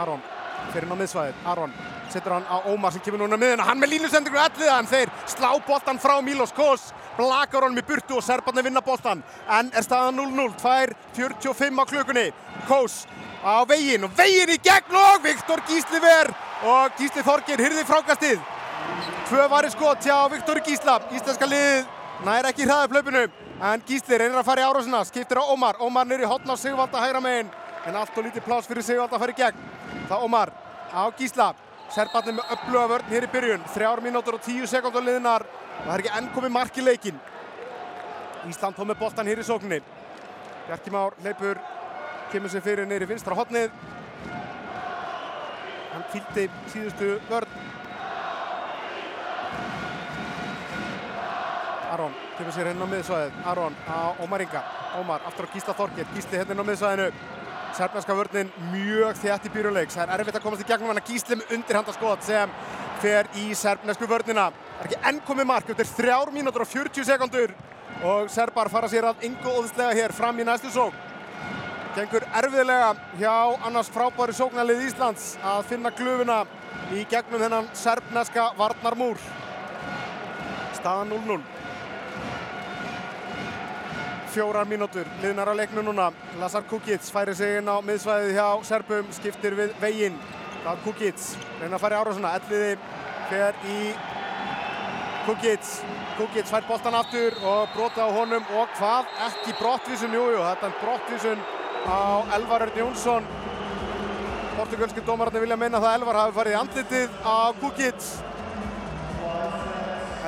Aron 0.04 0.22
fyrir 0.70 0.86
inn 0.86 0.94
á 0.94 1.00
miðsvæðið. 1.02 1.42
Aron 1.50 1.74
setur 2.14 2.36
hann 2.36 2.46
á 2.46 2.62
Ómar 2.70 2.94
sem 2.94 3.02
kemur 3.02 3.24
núna 3.24 3.40
miðina. 3.42 3.66
Hann 3.66 3.82
með 3.82 3.96
línusendingu 3.96 4.38
Elliða 4.38 4.78
en 4.78 4.92
þeir 4.92 5.10
slá 5.34 5.50
boltan 5.66 5.98
frá 5.98 6.20
Milos 6.22 6.54
Kos. 6.54 6.92
Blakar 7.18 7.64
honum 7.66 7.80
í 7.80 7.82
burtu 7.82 8.20
og 8.20 8.22
Serbarnir 8.22 8.62
vinna 8.68 8.80
boltan. 8.84 9.24
En 9.50 9.72
er 9.74 9.82
staðan 9.82 10.20
0-0, 10.20 10.52
2.45 11.16 11.82
á 11.82 11.84
klukkunni. 11.90 12.28
Kos 12.68 13.00
á 13.42 13.66
veginn 13.66 14.06
og 14.06 14.14
veginn 14.18 14.54
í 14.54 14.58
gegn 14.62 14.94
og 15.00 15.24
Viktor 15.24 15.62
Gísli 15.66 15.98
ver 16.02 16.30
og 16.62 16.94
Gísli 16.98 17.24
Þorgir 17.26 17.64
hyrði 17.64 17.84
frákastið. 17.88 18.38
Tvö 19.28 19.48
varir 19.50 19.74
skot 19.74 20.06
hjá 20.06 20.16
Viktor 20.30 20.62
Gísla. 20.62 21.00
Íslenska 21.10 21.50
liðið 21.50 21.90
nær 22.26 22.50
ekki 22.52 22.66
hraðaplöpunu 22.68 23.26
en 23.66 23.86
Gísli 23.88 24.18
reynir 24.18 24.38
að 24.38 24.46
fara 24.46 24.62
í 24.62 24.70
árásina. 24.70 25.04
Skiptir 25.06 25.42
á 25.42 25.50
Ómar. 25.50 25.82
Ómar 25.82 26.06
niður 26.06 26.22
í 26.22 26.30
hotn 26.30 26.54
á 26.54 26.56
Sigvalda 26.56 27.02
hægra 27.02 27.22
megin 27.24 27.50
en 27.86 27.98
allt 27.98 28.14
og 28.14 28.26
lítið 28.26 28.46
plás 28.46 28.70
fyrir 28.70 28.86
Sigvalda 28.86 29.18
að 29.18 29.24
fara 29.26 29.34
í 29.34 29.40
gegn. 29.42 29.64
Það 30.06 30.28
Ómar 30.28 30.54
á 30.94 31.02
Gísla. 31.18 31.54
Serbarnir 31.88 32.36
með 32.36 32.50
öfluga 32.54 32.88
vörn 32.92 33.10
hér 33.10 33.26
í 33.26 33.32
byrjun. 33.32 33.62
Þrjár 33.74 34.02
mínútur 34.04 34.36
og 34.36 34.44
tíu 34.44 34.66
sekundur 34.68 35.02
liðnar 35.02 35.42
og 35.42 35.67
það 35.84 35.94
er 35.94 36.02
ekki 36.02 36.14
enn 36.18 36.30
komið 36.34 36.54
mark 36.54 36.78
í 36.78 36.84
leikin. 36.84 37.20
Ísland 38.48 38.76
tóð 38.76 38.90
með 38.90 39.00
boltan 39.02 39.28
hér 39.28 39.42
í 39.42 39.46
sókninni. 39.46 39.80
Bjarki 40.68 40.92
Már 40.92 41.16
leipur 41.24 41.60
kemur 42.32 42.52
sér 42.52 42.64
fyrir 42.64 42.88
neyri 42.88 43.08
vinstra 43.08 43.36
hotnið. 43.36 43.72
Hann 45.94 46.04
kvildi 46.12 46.44
síðustu 46.72 47.14
vörn. 47.30 47.56
Aron 51.88 52.14
kemur 52.36 52.52
sér 52.52 52.70
hérna 52.70 52.84
á 52.84 52.92
miðsvæðið. 52.92 53.40
Aron 53.48 53.78
á 53.88 54.12
Ómar 54.22 54.44
Inga. 54.44 54.62
Ómar 55.00 55.24
aftur 55.26 55.48
á 55.48 55.52
Gísla 55.54 55.74
Þorgir. 55.74 56.08
Gísli 56.14 56.38
hérna 56.38 56.62
á 56.62 56.68
miðsvæðinu. 56.68 57.10
Serbneska 57.76 58.14
vörnin 58.16 58.52
mjög 58.72 59.18
þétt 59.22 59.48
í 59.48 59.52
byrjuleiks. 59.56 59.96
Það 59.96 60.12
er 60.12 60.22
erfitt 60.22 60.38
að 60.38 60.44
komast 60.44 60.64
í 60.64 60.68
gegnum 60.68 60.92
hann 60.92 61.00
að 61.00 61.10
Gísli 61.10 61.36
með 61.36 61.56
undirhandaskot 61.56 62.24
sem 62.28 62.52
fer 63.02 63.28
í 63.40 63.50
serbnesku 63.56 64.08
vörnina. 64.08 64.50
Það 64.78 64.84
er 64.84 64.92
ekki 64.92 65.08
enn 65.10 65.16
komið 65.26 65.46
mark 65.50 65.70
eftir 65.72 65.88
þrjár 65.90 66.30
mínútur 66.30 66.62
og 66.62 66.68
40 66.70 67.06
sekundur 67.08 67.52
og 68.06 68.28
Serbar 68.30 68.68
fara 68.70 68.86
sér 68.86 69.08
að 69.08 69.24
yngu 69.26 69.50
óðslega 69.50 69.96
hér 69.98 70.12
fram 70.14 70.38
í 70.38 70.44
næstu 70.46 70.70
sók. 70.70 70.94
Gengur 71.96 72.22
erfiðlega 72.38 72.92
hjá 73.18 73.32
annars 73.66 73.88
frábæri 73.90 74.36
sóknarlið 74.38 74.84
Íslands 74.86 75.32
að 75.42 75.64
finna 75.72 75.90
glufuna 75.98 76.36
í 76.94 77.02
gegnum 77.10 77.42
þennan 77.42 77.70
serbneska 77.74 78.52
varnarmúr. 78.60 79.18
Staðan 80.78 81.10
0-0. 81.10 81.40
Fjórar 84.30 84.68
mínútur 84.70 85.10
liðnar 85.24 85.50
á 85.50 85.58
leiknu 85.58 85.82
núna. 85.82 86.12
Lazar 86.38 86.62
Kukic 86.70 87.02
færi 87.02 87.34
sig 87.34 87.58
inn 87.58 87.66
á 87.66 87.82
miðsvæðið 87.82 88.36
hjá 88.36 88.46
Serbum, 88.68 89.10
skiptir 89.16 89.58
við 89.58 89.74
veginn. 89.82 90.22
Það 90.62 90.70
er 90.76 90.86
Kukic, 90.86 91.26
reyna 91.58 91.74
að 91.74 91.82
fara 91.82 91.98
í 91.98 92.04
árásuna. 92.04 92.36
Elliði 92.38 92.78
fer 93.32 93.58
í 93.66 93.80
Kukic. 95.28 95.60
Kukic 96.16 96.48
fær 96.48 96.64
boltan 96.64 96.94
aftur 96.96 97.34
og 97.44 97.74
brota 97.74 98.06
á 98.08 98.16
honum 98.16 98.46
og 98.56 98.70
hvað? 98.78 99.10
Ekki 99.26 99.52
brottvísun, 99.58 100.14
jújú, 100.16 100.30
jú, 100.38 100.40
þetta 100.40 100.70
er 100.70 100.78
brottvísun 100.80 101.42
á 101.84 102.00
Elvar 102.38 102.64
Örn 102.64 102.78
Jónsson. 102.80 103.28
Portugalski 104.56 105.04
dómararnir 105.04 105.44
vilja 105.44 105.58
meina 105.60 105.82
það 105.82 105.90
að 105.90 105.98
Elvar 105.98 106.20
hafi 106.22 106.36
farið 106.38 106.56
í 106.56 106.58
andlitið 106.62 107.20
á 107.28 107.36
Kukic. 107.60 108.08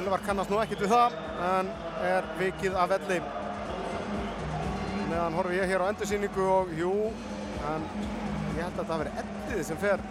Elvar 0.02 0.26
kannast 0.28 0.52
nú 0.52 0.60
ekkert 0.60 0.84
við 0.84 0.92
það 0.92 1.16
en 1.48 1.74
er 2.12 2.32
vikið 2.44 2.76
af 2.84 2.92
velli. 2.92 3.20
Meðan 5.08 5.40
horfi 5.40 5.62
ég 5.62 5.72
hér 5.72 5.88
á 5.88 5.90
endursýningu 5.94 6.50
og 6.60 6.76
jú, 6.76 6.94
en 7.72 7.88
ég 8.52 8.66
held 8.66 8.84
að 8.84 8.92
það 8.92 9.06
veri 9.06 9.20
Elliði 9.24 9.70
sem 9.72 9.80
fer. 9.80 10.04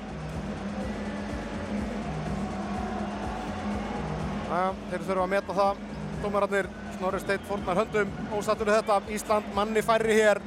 Þeir 4.50 5.04
þurfa 5.08 5.26
að 5.26 5.34
meta 5.34 5.58
það. 5.58 5.82
Dómararnir 6.20 6.70
Snorri 6.97 7.20
Steit 7.24 7.43
fórnar 7.47 7.80
höndum, 7.80 8.16
ósattur 8.36 8.72
þetta. 8.74 9.02
Ísland 9.16 9.54
manni 9.56 9.84
færri 9.86 10.18
hér. 10.18 10.41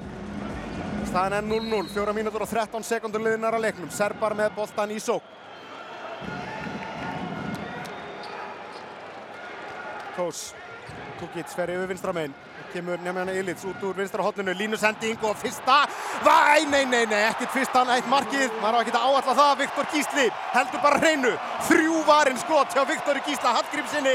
Staðan 1.09 1.39
er 1.39 1.47
0-0, 1.47 1.87
4 1.93 2.15
mínútur 2.17 2.45
og 2.45 2.51
13 2.51 2.85
sekundur 2.87 3.23
liðinar 3.25 3.57
að 3.57 3.67
leiknum. 3.67 3.91
Serbar 3.93 4.37
með 4.37 4.53
boltan 4.57 4.93
í 4.93 5.01
sók. 5.01 5.25
Kós, 10.13 10.51
Kukic 11.21 11.49
fer 11.57 11.73
yfir 11.73 11.89
vinstra 11.89 12.13
megin. 12.17 12.35
Kemur 12.73 13.01
Nemjana 13.05 13.33
Ilits 13.37 13.65
út 13.69 13.83
úr 13.85 13.97
vinstra 13.97 14.25
hotninu, 14.25 14.55
línusending 14.57 15.21
og 15.29 15.37
fyrsta. 15.37 15.83
Væ, 16.25 16.65
nei, 16.71 16.85
nei, 16.89 17.03
nei, 17.07 17.21
ekkert 17.29 17.53
fyrsta, 17.53 17.83
eitt 17.93 18.09
markið. 18.09 18.49
Maður 18.63 18.79
á 18.79 18.83
ekki 18.83 18.95
að 18.97 19.05
áalla 19.09 19.35
það. 19.41 19.53
Viktor 19.61 19.91
Gísli 19.93 20.25
heldur 20.55 20.83
bara 20.85 21.01
hreinu. 21.03 21.33
Þrjú 21.69 21.99
varinn 22.09 22.41
skot 22.41 22.73
hjá 22.73 22.87
Viktor 22.89 23.21
Gísla 23.27 23.53
Hallgrímsinni. 23.59 24.15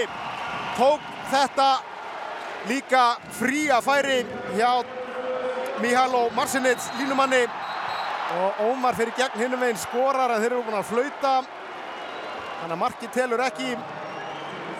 Tók 0.77 1.05
þetta 1.31 1.67
líka 2.71 3.03
fría 3.37 3.77
færi 3.85 4.23
hjá 4.55 4.71
Mihálo 5.83 6.29
Marcinits 6.35 6.89
línumanni. 6.97 7.45
Og 8.37 8.65
Ómar 8.71 8.97
fyrir 8.97 9.13
gegn 9.17 9.39
hinnum 9.43 9.61
veginn 9.61 9.79
skorar 9.79 10.33
en 10.33 10.41
þeir 10.41 10.57
eru 10.57 10.65
búin 10.65 10.81
að 10.81 10.89
flauta. 10.89 11.35
Þannig 12.57 12.73
að 12.73 12.81
markið 12.81 13.13
telur 13.13 13.45
ekki. 13.45 13.77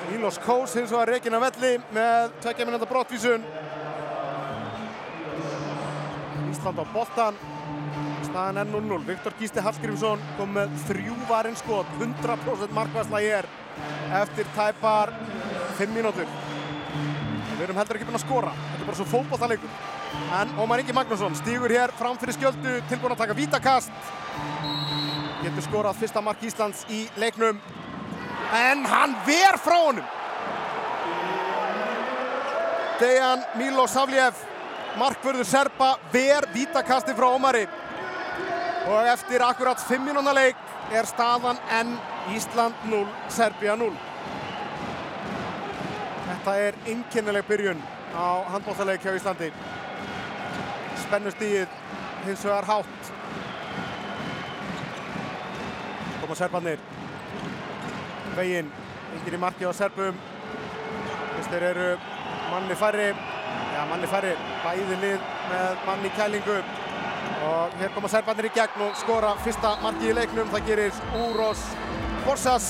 Milos 0.08 0.38
Kós 0.40 0.74
hins 0.78 0.92
vegar 0.92 1.10
reikin 1.12 1.36
að 1.36 1.50
velli 1.50 1.72
með 1.96 2.36
tveggja 2.42 2.66
minúta 2.68 2.88
brottvísun. 2.90 3.44
Ísland 6.58 6.82
á 6.82 6.86
boltan. 6.90 7.38
Staðan 8.26 8.58
er 8.64 8.70
0-0. 8.74 9.06
Viktor 9.06 9.34
Gísli 9.38 9.62
Hallgrímsson 9.62 10.22
kom 10.40 10.56
með 10.58 10.74
þrjú 10.88 11.16
varinn 11.30 11.58
skot. 11.60 11.90
100% 12.02 12.74
markværsla 12.74 13.22
hér 13.22 13.48
eftir 14.24 14.50
tæpar 14.58 15.14
5 15.78 15.94
mínútur. 15.94 16.26
Við 17.58 17.64
erum 17.68 17.78
heldur 17.78 18.00
ekki 18.00 18.10
búin 18.10 18.18
að 18.18 18.26
skora. 18.26 18.56
Þetta 18.58 18.82
er 18.82 18.90
bara 18.90 18.98
svo 19.00 19.08
fótballtaleikur. 19.14 19.78
En 20.40 20.52
Ómar 20.62 20.82
Ingi 20.82 20.94
Magnússon 20.98 21.38
stígur 21.38 21.74
hér 21.74 21.94
fram 21.98 22.18
fyrir 22.18 22.38
skjöldu, 22.38 22.76
tilbúin 22.90 23.14
að 23.14 23.24
taka 23.24 23.38
vítakast. 23.38 24.12
Getur 25.44 25.66
skorað 25.66 26.02
fyrsta 26.02 26.22
mark 26.26 26.44
Íslands 26.46 26.86
í 26.90 27.06
leiknum. 27.22 27.62
En 28.58 28.86
hann 28.86 29.16
ver 29.28 29.58
frá 29.62 29.78
honum. 29.88 30.14
Dejan 32.98 33.44
Milosavljev, 33.58 34.38
markvörður 34.98 35.46
Serba, 35.46 35.96
ver 36.14 36.48
vítakasti 36.54 37.14
frá 37.14 37.30
Ómari. 37.30 37.68
Og 38.88 39.08
eftir 39.12 39.44
akkurat 39.44 39.80
5 39.80 40.06
mínúna 40.06 40.34
leik 40.34 40.58
er 40.96 41.06
staðan 41.06 41.60
enn 41.80 41.98
Ísland 42.36 42.76
0, 42.90 43.04
Serbia 43.30 43.76
0. 43.76 43.92
Þetta 46.28 46.56
er 46.64 46.80
einkennileg 46.88 47.46
byrjun 47.48 47.84
á 48.16 48.48
handbóttaleik 48.54 49.04
hjá 49.04 49.14
Íslandi. 49.16 49.52
Spennustíð 51.04 51.68
hins 52.26 52.46
vegar 52.46 52.66
hátt. 52.68 53.12
Koma 56.22 56.36
serbarnir. 56.36 56.80
Veginn, 58.36 58.72
engin 59.16 59.38
í 59.38 59.42
marki 59.42 59.68
á 59.68 59.72
serbum. 59.76 60.18
Þeir 61.48 61.64
eru 61.64 61.90
manni 62.52 62.76
færri, 62.76 63.12
já 63.78 63.84
manni 63.86 64.08
færri, 64.10 64.32
bæði 64.64 64.96
lið 65.04 65.26
með 65.52 65.82
manni 65.86 66.10
kælingu. 66.18 66.58
Og 67.48 67.76
hér 67.78 67.92
koma 67.94 68.10
serbarnir 68.10 68.48
í 68.50 68.54
gegn 68.56 68.86
og 68.88 68.96
skora 68.98 69.36
fyrsta 69.46 69.76
marki 69.84 70.10
í 70.10 70.16
leiknum. 70.18 70.50
Það 70.54 70.66
gerir 70.72 71.02
Úros 71.22 71.62
Borsas. 72.26 72.70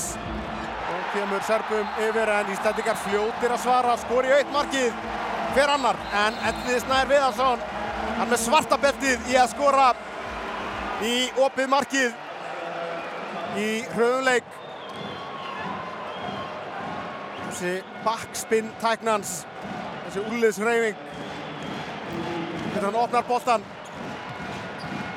Og 0.88 1.06
kemur 1.14 1.40
serbum 1.48 1.88
yfir 2.04 2.32
en 2.34 2.52
Íslandingar 2.52 3.00
fljótir 3.06 3.54
að 3.54 3.64
svara. 3.64 3.96
Skori 4.04 4.34
aukt 4.36 4.52
markið 4.52 5.00
hver 5.54 5.72
annar 5.78 5.96
en 6.26 6.36
Elliði 6.50 6.84
Snær 6.84 7.08
Viðarsson. 7.08 7.64
Hann 8.18 8.32
með 8.32 8.44
svarta 8.44 8.78
beltið 8.82 9.32
í 9.32 9.40
að 9.40 9.52
skora 9.54 9.90
í 11.08 11.16
opið 11.40 11.72
markið 11.72 13.58
í 13.64 13.68
hröðunleik. 13.94 14.56
Þessi 17.48 17.78
backspin 18.04 18.68
tæknans, 18.82 19.38
þessi 20.08 20.24
úrliðshreyfing. 20.24 20.96
Þegar 22.72 22.86
hann 22.88 23.02
opnar 23.02 23.26
boltan. 23.28 23.66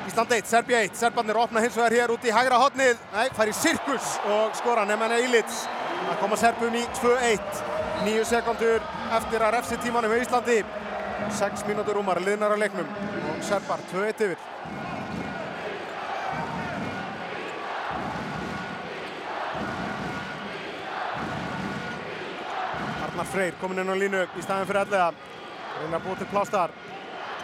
Ísland 0.08 0.34
1, 0.36 0.48
Serbia 0.50 0.82
1. 0.84 0.96
Serbarnir 0.98 1.38
opna 1.40 1.62
hins 1.64 1.76
vegar 1.78 1.94
hér 1.96 2.12
út 2.12 2.24
í 2.26 2.34
hægra 2.34 2.58
hotnið. 2.60 3.00
Nei, 3.14 3.28
fær 3.36 3.48
í 3.48 3.56
sirkus 3.56 4.16
og 4.28 4.56
skora 4.58 4.84
Nemanja 4.88 5.20
Ilits. 5.24 5.62
Það 6.02 6.18
koma 6.20 6.38
Serbum 6.40 6.76
í 6.76 6.82
2-1. 7.00 7.62
Níu 8.02 8.24
sekundur 8.28 8.82
eftir 9.18 9.44
að 9.46 9.54
refsi 9.56 9.78
tímanum 9.80 10.12
hjá 10.12 10.26
Íslandi. 10.26 10.58
6 11.38 11.64
mínútur 11.68 12.00
umar, 12.02 12.20
liðnar 12.20 12.52
á 12.52 12.58
leiknum. 12.60 12.88
Og 13.32 13.44
Serbar 13.46 13.80
2-1 13.94 14.26
yfir. 14.26 14.42
Arnar 23.12 23.26
Freyr 23.28 23.52
kominn 23.60 23.82
inn 23.82 23.92
á 23.92 23.96
línu 24.00 24.20
í 24.24 24.42
staðin 24.42 24.64
fyrir 24.64 24.86
ellega. 24.86 25.10
Reyna 25.82 25.98
að 25.98 26.04
búið 26.06 26.20
til 26.22 26.28
plástar. 26.30 26.70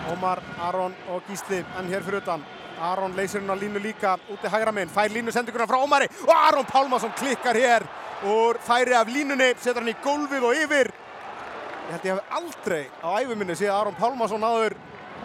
Ómar, 0.09 0.41
Aron 0.65 0.95
og 1.13 1.27
Gísli 1.29 1.59
enn 1.61 1.91
hér 1.93 2.05
fyrir 2.07 2.23
utan. 2.23 2.45
Aron 2.81 3.17
leysir 3.17 3.43
hún 3.43 3.53
á 3.53 3.57
línu 3.59 3.83
líka 3.85 4.15
úti 4.33 4.49
hægra 4.49 4.73
minn. 4.73 4.89
Fær 4.89 5.13
línu 5.13 5.29
sendinguna 5.35 5.67
frá 5.69 5.77
Ómari 5.85 6.09
og 6.25 6.33
Aron 6.33 6.65
Pálmarsson 6.65 7.13
klikkar 7.19 7.57
hér 7.61 7.85
úr 8.25 8.57
færi 8.65 8.95
af 8.97 9.13
línunni. 9.13 9.51
Setur 9.61 9.83
hann 9.83 9.93
í 9.93 9.97
gólfið 10.01 10.47
og 10.49 10.57
yfir. 10.57 10.89
Ég 10.89 11.93
held 11.93 12.07
ég 12.09 12.17
hef 12.17 12.37
aldrei 12.39 12.87
á 13.05 13.09
æfuminni 13.21 13.57
séð 13.59 13.75
Aron 13.75 13.99
Pálmarsson 13.99 14.45
aður 14.49 14.77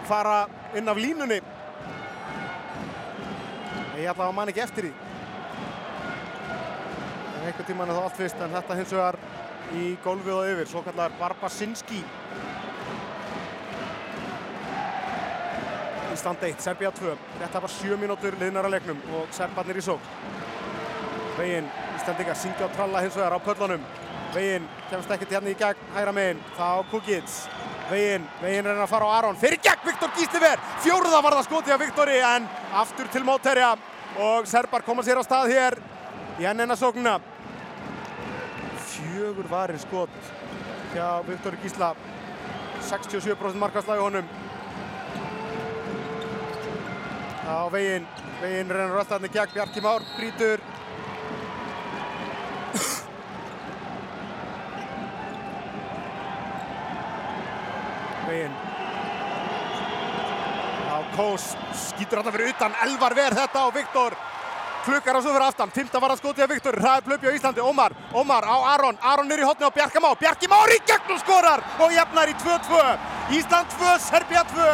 fara 0.04 0.42
inn 0.76 0.88
af 0.92 1.00
línunni. 1.00 1.40
Ég 3.96 4.12
ætla 4.12 4.28
að 4.28 4.36
mann 4.36 4.52
ekki 4.52 4.60
eftir 4.60 4.90
því. 4.90 4.92
En 7.32 7.48
einhvern 7.48 7.66
tíman 7.70 7.88
er 7.88 7.96
það 7.96 8.10
allt 8.10 8.20
fyrst 8.20 8.44
en 8.44 8.58
þetta 8.58 8.78
hins 8.82 8.92
vegar 8.92 9.18
í 9.74 9.94
gólfið 10.04 10.36
og 10.36 10.50
yfir. 10.52 10.70
Svo 10.70 10.82
kallar 10.86 11.14
Barbasinski. 11.18 12.00
Ísland 16.14 16.44
1, 16.46 16.60
Serbia 16.62 16.92
2. 16.94 17.16
Þetta 17.40 17.62
var 17.64 17.72
7 17.74 17.98
mínútur 17.98 18.36
liðnar 18.38 18.68
að 18.68 18.76
leiknum 18.76 19.00
og 19.18 19.32
Serbarnir 19.34 19.80
í 19.80 19.84
sók. 19.84 20.12
Veginn, 21.34 21.66
Íslandingar 21.98 22.38
syngja 22.38 22.68
og 22.68 22.76
tralla 22.76 23.02
hins 23.02 23.18
vegar 23.18 23.34
á 23.34 23.40
pöllunum. 23.42 23.82
Veginn 24.34 24.68
kemst 24.90 25.10
ekkert 25.10 25.34
hérna 25.34 25.50
í 25.50 25.58
gegn, 25.58 25.90
hægra 25.96 26.14
meginn, 26.14 26.42
þá 26.54 26.68
Kukic. 26.92 27.34
Veginn, 27.90 28.24
veginn 28.40 28.68
reynar 28.70 28.86
að 28.86 28.92
fara 28.94 29.10
á 29.10 29.14
Aron. 29.18 29.38
Fyrir 29.42 29.60
gegn 29.62 29.84
Viktor 29.88 30.14
Gísliver, 30.14 30.62
fjóruða 30.86 31.20
var 31.26 31.38
það 31.40 31.48
skoti 31.50 31.74
af 31.74 31.82
Viktori 31.82 32.16
en 32.22 32.48
aftur 32.80 33.10
til 33.12 33.26
mótherja. 33.26 33.74
Og 34.14 34.46
Serbar 34.46 34.86
koma 34.86 35.02
sér 35.02 35.18
á 35.18 35.24
stað 35.26 35.50
hér 35.50 35.80
í 36.38 36.46
enn 36.46 36.62
enna 36.62 36.78
sóknuna 36.78 37.18
fjögur 39.14 39.46
varir 39.50 39.78
skot 39.78 40.10
hjá 40.94 41.22
Viktor 41.26 41.54
Gísla. 41.62 41.94
67% 42.82 43.58
markaslæði 43.62 44.02
honum. 44.02 44.26
Á 47.46 47.70
veginn 47.70 48.08
veginn 48.40 48.72
reynur 48.74 48.98
alltaf 48.98 49.20
hérna 49.22 49.30
gegn 49.36 49.54
Bjarki 49.54 49.84
Már 49.84 50.02
brítur 50.16 50.60
veginn. 58.26 58.58
Á 60.90 60.96
Kós 61.14 61.54
skýtur 61.86 62.18
alltaf 62.18 62.34
fyrir 62.34 62.50
utan 62.56 62.78
elvar 62.88 63.14
verð 63.14 63.44
þetta 63.44 63.62
á 63.62 63.68
Viktor 63.78 64.23
klukkar 64.84 65.16
á 65.16 65.20
svo 65.22 65.32
fyrir 65.32 65.46
aftan, 65.46 65.70
fymta 65.72 66.00
var 66.00 66.12
að 66.12 66.20
skoti 66.20 66.44
að 66.44 66.52
Viktor, 66.54 66.76
hraði 66.80 67.04
plöpi 67.06 67.30
á 67.30 67.36
Íslandi, 67.36 67.62
Ómar, 67.64 67.94
Ómar 68.12 68.44
á 68.44 68.56
Aron, 68.74 68.98
Aron 69.00 69.32
er 69.32 69.40
í 69.40 69.46
hotni 69.48 69.64
á 69.64 69.72
Bjarka 69.72 70.00
Má, 70.00 70.10
Bjarki 70.20 70.50
Már 70.50 70.72
í 70.72 70.80
gegnum 70.84 71.20
skorar 71.22 71.64
og 71.80 71.94
jafnar 71.94 72.28
í 72.28 72.34
2-2, 72.42 72.82
Ísland 73.38 73.72
2, 73.78 73.94
Serbia 74.04 74.44
2, 74.52 74.68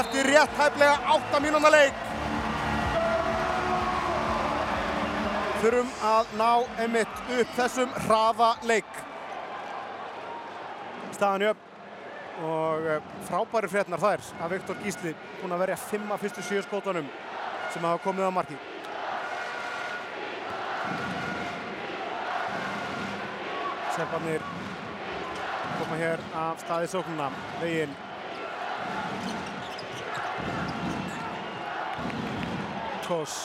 eftir 0.00 0.30
rétt 0.30 0.58
hæflega 0.58 0.96
8 1.14 1.42
mínúna 1.44 1.70
leik. 1.70 2.02
Þurfum 5.62 5.94
að 6.04 6.34
ná 6.36 6.50
einmitt 6.82 7.22
upp 7.38 7.54
þessum 7.56 7.94
hraða 8.08 8.50
leik. 8.68 8.98
Staðan 11.14 11.46
jöfn 11.46 11.70
og 12.44 12.86
eh, 12.90 13.10
frábæri 13.28 13.70
frétnar 13.70 14.02
þær 14.02 14.22
að 14.42 14.56
Viktor 14.56 14.78
Gísli 14.82 15.14
búinn 15.38 15.54
að 15.54 15.66
verja 15.68 15.82
5 15.86 16.14
af 16.14 16.24
fyrstu 16.24 16.42
7 16.42 16.64
skótunum 16.66 17.10
sem 17.70 17.84
hafa 17.86 18.02
komið 18.02 18.26
á 18.26 18.32
marki. 18.34 18.58
Serbarnir 23.94 24.42
koma 25.78 25.96
hér 26.00 26.22
af 26.34 26.58
staði 26.64 26.88
sóknuna, 26.90 27.28
veginn. 27.60 27.92
Kós. 33.06 33.36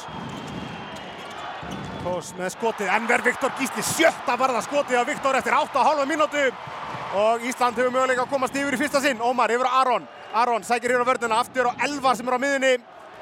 Kós 2.01 2.31
með 2.37 2.53
skotið, 2.55 2.89
en 2.95 3.07
verð 3.09 3.29
Viktor 3.29 3.53
Gísli 3.59 3.83
sjötta 3.85 4.37
varða 4.39 4.63
skotið 4.65 5.01
af 5.01 5.09
Viktor 5.09 5.37
eftir 5.37 5.57
8,5 5.57 6.05
mínútu 6.09 6.45
og 7.19 7.45
Ísland 7.45 7.77
hefur 7.77 7.93
möguleika 7.93 8.25
að 8.25 8.31
komast 8.33 8.57
yfir 8.57 8.77
í 8.77 8.79
fyrsta 8.79 9.01
sinn. 9.03 9.21
Ómar 9.21 9.53
yfir 9.53 9.69
á 9.69 9.81
Aron. 9.81 10.07
Aron 10.33 10.65
sækir 10.65 10.93
hér 10.93 11.05
á 11.05 11.09
vörðuna 11.09 11.41
aftur 11.43 11.69
á 11.69 11.77
Elvar 11.85 12.17
sem 12.17 12.27
er 12.29 12.37
á 12.37 12.41
miðunni. 12.41 12.73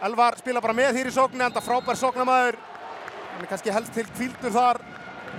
Elvar 0.08 0.38
spila 0.40 0.64
bara 0.64 0.76
með 0.78 1.00
hér 1.00 1.10
í 1.10 1.16
sóknu, 1.16 1.44
enda 1.44 1.64
frábær 1.64 2.00
sóknamaður. 2.00 2.60
Hann 3.34 3.44
er 3.44 3.52
kannski 3.52 3.74
helst 3.74 3.96
til 3.96 4.08
kvíldur 4.16 4.56
þar. 4.56 4.82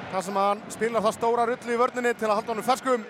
Það 0.09 0.25
sem 0.25 0.39
hann 0.41 0.61
spilar 0.73 1.05
það 1.05 1.17
stóra 1.19 1.47
rullu 1.49 1.75
í 1.75 1.79
vörðinni 1.79 2.15
til 2.17 2.29
að 2.29 2.39
halda 2.39 2.55
honum 2.55 2.65
ferskum. 2.65 3.03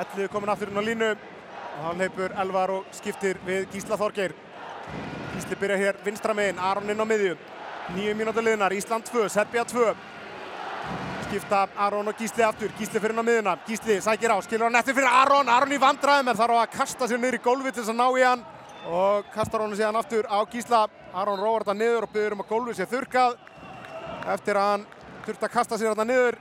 Ellið 0.00 0.30
komin 0.32 0.52
aftur 0.52 0.70
inn 0.72 0.80
á 0.80 0.84
línu 0.86 1.10
og 1.12 1.82
hann 1.84 2.00
leipur 2.00 2.32
Elvar 2.40 2.72
og 2.72 2.86
skiptir 2.96 3.40
við 3.44 3.66
Gísla 3.74 3.98
Þorgeir. 4.00 4.32
Gísli 5.34 5.58
byrja 5.60 5.76
hér 5.80 5.98
vinstra 6.04 6.34
megin, 6.36 6.58
Aron 6.58 6.88
inn 6.88 7.00
á 7.00 7.04
miðju. 7.04 7.34
Nýju 7.96 8.14
mínúti 8.16 8.44
liðnar, 8.44 8.72
Ísland 8.76 9.04
2, 9.10 9.26
Serbia 9.32 9.64
2. 9.64 9.92
Skipta 11.26 11.66
Aron 11.76 12.08
og 12.08 12.16
Gísli 12.16 12.44
aftur, 12.46 12.72
Gísli 12.78 13.00
fyrir 13.00 13.14
inn 13.14 13.20
á 13.20 13.28
miðuna. 13.28 13.54
Gísli 13.66 13.98
sækir 14.00 14.32
á, 14.32 14.40
skilur 14.44 14.70
hann 14.70 14.80
eftir 14.80 14.96
fyrir 14.96 15.18
Aron, 15.20 15.48
Aron 15.48 15.74
í 15.76 15.80
vandræðum 15.80 16.32
en 16.32 16.38
þarf 16.38 16.62
að 16.62 16.78
kasta 16.78 17.08
sér 17.10 17.20
niður 17.20 17.38
í 17.38 17.42
gólfi 17.44 17.74
til 17.74 17.82
þess 17.82 17.92
að 17.92 18.00
ná 18.00 18.08
í 18.08 18.24
hann. 18.24 18.46
Og 18.88 19.28
kastar 19.34 19.60
honum 19.60 19.76
síðan 19.76 20.00
aftur 20.00 20.28
á 20.32 20.38
Gísla. 20.48 20.86
Aron 21.12 21.40
róar 21.40 21.66
þetta 21.66 21.76
niður 21.76 22.08
og 22.08 22.14
byrður 22.14 22.38
um 22.38 22.42
að 22.46 22.50
gólfið 22.54 22.80
sé 22.80 22.88
þurkað. 22.88 23.36
Eftir 24.32 24.60
að 24.60 24.72
hann 24.72 24.88
þurft 25.26 25.44
að 25.46 25.52
kasta 25.54 25.78
sér 25.78 25.92
þetta 25.92 26.06
niður. 26.08 26.38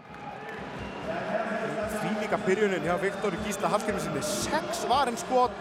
Því 1.99 2.11
líka 2.21 2.39
byrjunin 2.45 2.85
hjá 2.87 2.95
Viktor 3.01 3.35
Gísla 3.45 3.71
Hafskirmi 3.73 4.03
sinni. 4.03 4.21
Sex 4.23 4.85
varinn 4.89 5.19
skot. 5.19 5.55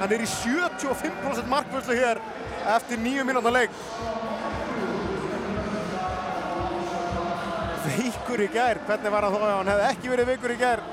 Hann 0.00 0.14
er 0.14 0.22
í 0.22 0.28
75% 0.30 1.50
markvörslu 1.50 1.96
hér 1.98 2.20
eftir 2.76 3.00
nýju 3.02 3.26
mínúta 3.28 3.52
leik. 3.52 3.74
Veikur 7.90 8.44
í 8.44 8.50
gær. 8.54 8.80
Hvernig 8.86 9.12
var 9.16 9.26
hann 9.26 9.34
þó 9.34 9.42
að 9.42 9.56
hann 9.56 9.72
hefði 9.72 9.88
ekki 9.90 10.12
verið 10.14 10.30
veikur 10.34 10.54
í 10.54 10.60
gær? 10.60 10.84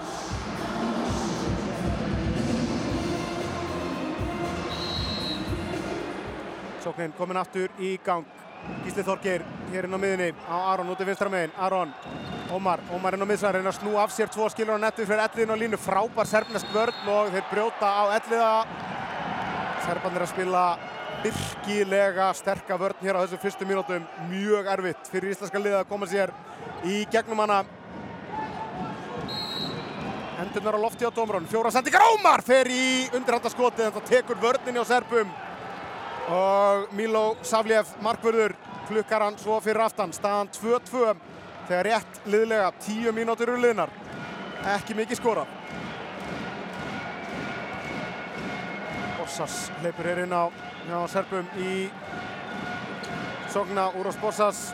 Sóknin 6.88 7.13
komin 7.19 7.38
aftur 7.38 7.71
í 7.84 7.97
gang. 8.05 8.46
Gísli 8.86 9.03
Þorgeir 9.03 9.43
hér 9.72 9.88
inn 9.88 9.95
á 9.95 9.99
miðunni 9.99 10.30
á 10.47 10.55
Aron 10.74 10.91
út 10.93 11.01
í 11.03 11.07
vinstra 11.07 11.30
megin. 11.32 11.51
Aron, 11.59 11.93
Ómar, 12.55 12.80
Ómar 12.95 13.18
inn 13.18 13.24
á 13.24 13.28
miðsvæðar, 13.28 13.57
reyna 13.59 13.74
að 13.74 13.80
snú 13.82 13.97
af 13.99 14.13
sér 14.15 14.30
tvo 14.32 14.47
skilur 14.49 14.80
á 14.80 14.86
nettu 14.86 15.05
fyrir 15.05 15.24
elliðin 15.26 15.51
á 15.51 15.61
línu. 15.61 15.80
Frábær 15.82 16.30
serbnesk 16.30 16.70
vörn 16.72 17.09
og 17.11 17.34
þeir 17.34 17.49
brjóta 17.51 17.89
á 17.91 18.03
elliða. 18.15 18.51
Serbarnir 19.88 20.24
að 20.24 20.32
spila 20.32 20.61
virkilega 21.24 22.30
sterka 22.38 22.78
vörn 22.80 23.01
hér 23.03 23.20
á 23.20 23.24
þessum 23.26 23.41
fyrstu 23.43 23.68
mínútum. 23.68 24.05
Mjög 24.32 24.70
erfitt 24.72 25.11
fyrir 25.11 25.34
íslenska 25.36 25.59
liða 25.59 25.82
að 25.84 25.91
koma 25.91 26.07
sér 26.07 26.32
í 26.88 27.01
gegnum 27.11 27.43
hana. 27.43 27.63
Hendurnar 30.38 30.78
á 30.78 30.86
lofti 30.86 31.03
á 31.03 31.11
Dómrón. 31.11 31.49
Fjóra 31.49 31.74
sendingar 31.74 32.07
Ómar 32.13 32.43
fer 32.45 32.70
í 32.70 33.09
undirhandaskotið 33.11 33.89
en 33.89 33.95
það 33.97 34.09
tekur 34.13 34.39
vörninni 34.41 34.80
á 34.80 34.86
Serbum 34.88 35.32
og 36.28 36.93
Milo 36.95 37.38
Savljev 37.45 37.93
markvörður 38.03 38.55
klukkar 38.88 39.23
hann 39.23 39.38
svo 39.39 39.59
fyrir 39.63 39.86
aftan. 39.86 40.13
Staðan 40.15 40.51
2-2 40.55 41.13
þegar 41.67 41.88
rétt 41.88 42.19
liðlega 42.28 42.71
10 42.84 43.15
mínútur 43.15 43.53
úr 43.55 43.63
liðnar. 43.63 43.93
Ekki 44.67 44.95
mikið 44.97 45.19
skora 45.21 45.45
Borsas 49.17 49.67
hleypur 49.82 50.07
hér 50.07 50.23
inn 50.23 50.34
á 50.34 50.47
hjá 50.88 50.99
Serbum 51.11 51.47
í 51.59 51.88
sogna 53.51 53.89
Úros 53.99 54.15
Borsas. 54.21 54.71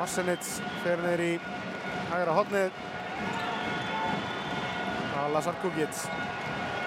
Marsenits 0.00 0.56
fer 0.82 0.98
neyri 1.04 1.36
hægra 2.10 2.34
hotnið 2.34 2.82
Lazar 5.32 5.54
Kukic 5.62 6.02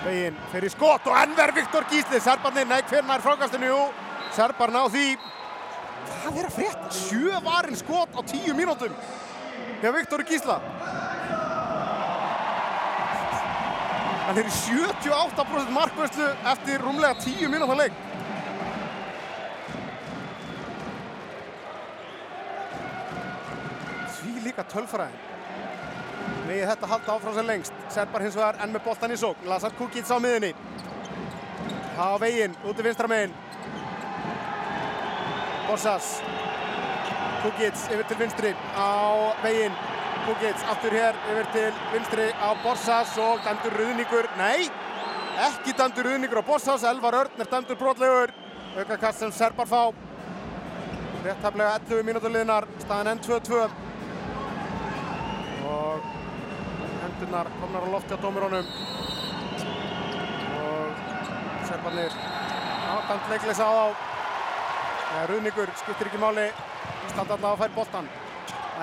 veginn 0.06 0.38
fyrir 0.52 0.72
skot 0.74 1.08
og 1.10 1.18
ennver 1.20 1.54
Viktor 1.56 1.86
Gísli. 1.92 2.20
Serbarnir, 2.22 2.68
nei 2.70 2.82
hvernig 2.90 3.16
er 3.16 3.24
frákastinu? 3.26 3.72
Jú, 3.72 3.82
Serbar 4.36 4.74
ná 4.74 4.84
því. 4.92 5.06
Hvað 6.26 6.40
er 6.42 6.48
að 6.50 6.56
frétta? 6.56 6.92
Sjö 6.94 7.42
varinn 7.46 7.80
skot 7.80 8.18
á 8.18 8.22
tíu 8.30 8.56
mínútum. 8.58 8.94
Hjá 9.82 9.92
Viktor 9.96 10.24
Gísla. 10.26 10.60
Hann 14.26 14.42
er 14.42 14.50
í 14.50 14.56
78% 14.58 15.74
markvörslu 15.74 16.32
eftir 16.54 16.82
rúmlega 16.82 17.20
tíu 17.22 17.50
mínúta 17.52 17.78
leik. 17.78 18.02
Því 24.18 24.42
líka 24.48 24.66
tölfræðin 24.74 25.35
Megið 26.46 26.68
þetta 26.70 26.90
halda 26.92 27.14
áfram 27.16 27.34
sem 27.34 27.48
lengst. 27.50 27.78
Serbar 27.90 28.22
hins 28.22 28.36
vegar 28.38 28.60
enn 28.62 28.74
með 28.76 28.84
boltan 28.86 29.14
í 29.14 29.18
sók. 29.18 29.40
Lazar 29.50 29.74
Kukic 29.80 30.06
á 30.06 30.18
miðunni. 30.22 30.52
Á 31.98 32.08
veginn, 32.22 32.54
út 32.68 32.80
í 32.80 32.86
vinstra 32.86 33.10
meginn. 33.10 33.34
Borsas. 35.66 36.10
Kukic 37.42 37.86
yfir 37.90 38.06
til 38.10 38.18
vinstri 38.20 38.52
á 38.78 38.94
veginn. 39.42 39.78
Kukic 40.26 40.66
aftur 40.70 40.94
hér 40.94 41.18
yfir 41.32 41.50
til 41.56 41.72
vinstri 41.94 42.28
á 42.38 42.50
Borsas 42.64 43.18
og 43.22 43.42
dæmdur 43.46 43.78
ruðningur. 43.80 44.30
Nei, 44.38 44.68
ekki 45.48 45.74
dæmdur 45.78 46.12
ruðningur 46.12 46.42
á 46.46 46.50
Borsas. 46.50 46.86
Elvar 46.86 47.18
Örn 47.24 47.42
er 47.42 47.50
dæmdur 47.50 47.80
brotlegur. 47.82 48.34
Aukakast 48.78 49.24
sem 49.24 49.32
Serbar 49.34 49.66
fá. 49.66 49.82
Réttaflega 51.26 51.80
11 51.90 52.06
mínútur 52.06 52.34
liðnar. 52.34 52.70
Staðan 52.86 53.16
enn 53.16 53.24
2-2. 53.26 53.66
Og 55.66 56.15
hendurnar 57.16 57.48
komnar 57.62 57.84
á 57.88 57.90
lofti 57.92 58.12
á 58.12 58.20
dómurónum 58.20 58.66
og 60.60 60.88
serbarnir 61.68 62.12
ákvæmt 62.92 63.30
leikleisa 63.32 63.64
á 63.64 63.72
þá. 63.72 63.86
Eða 65.16 65.28
Ruðningur 65.30 65.70
skiptir 65.80 66.10
ekki 66.10 66.20
máli. 66.20 66.50
Ísland 67.08 67.32
alltaf 67.32 67.52
að 67.54 67.62
fær 67.62 67.76
boltan 67.76 68.10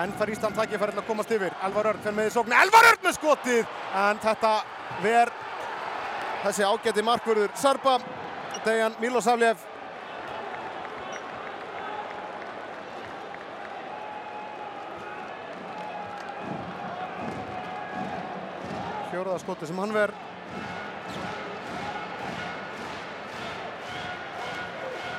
en 0.01 0.13
þar 0.17 0.31
Ísland 0.33 0.57
takki 0.57 0.79
fær 0.81 0.93
að 0.95 1.05
komast 1.05 1.31
yfir. 1.31 1.53
Elvar 1.61 1.91
Örn 1.91 2.01
fer 2.01 2.15
með 2.17 2.31
í 2.31 2.33
sóknu, 2.33 2.55
Elvar 2.57 2.89
Örn 2.89 3.03
með 3.03 3.17
skotið! 3.19 3.67
En 3.93 4.21
þetta 4.23 4.53
ver 5.03 5.33
þessi 6.43 6.65
ágæti 6.65 7.05
markvörður 7.05 7.53
Serba 7.53 7.99
Dejan 8.65 8.97
Milosavljev 8.99 9.61
fjóraða 19.33 19.41
skoti 19.41 19.67
sem 19.67 19.79
hann 19.79 19.93
ver. 19.93 20.11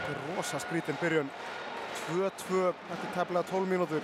Þetta 0.05 0.13
er 0.13 0.21
rosa 0.37 0.61
skrítin 0.63 0.99
byrjun. 1.01 1.31
2-2 2.05 2.75
eftir 2.93 3.11
tefnilega 3.15 3.49
12 3.51 3.69
mínútur. 3.69 4.03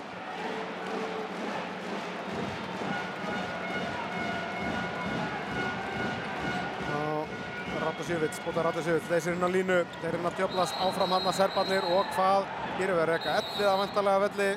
Ratasjevic, 7.81 8.37
Bóta 8.45 8.63
Ratasjevic 8.63 9.07
þeir 9.09 9.33
inn 9.33 9.45
á 9.45 9.49
línu, 9.49 9.77
þeir 10.01 10.15
inn 10.17 10.25
að 10.25 10.37
djöblast 10.37 10.75
áfram 10.79 11.13
hann 11.15 11.27
að 11.27 11.37
serbarnir 11.39 11.85
og 11.89 12.09
hvað 12.15 12.45
gerir 12.77 12.95
við 12.95 13.01
að 13.01 13.09
reyka 13.09 13.35
ellið 13.41 13.67
að 13.67 13.79
vantarlega 13.81 14.23
velli 14.25 14.49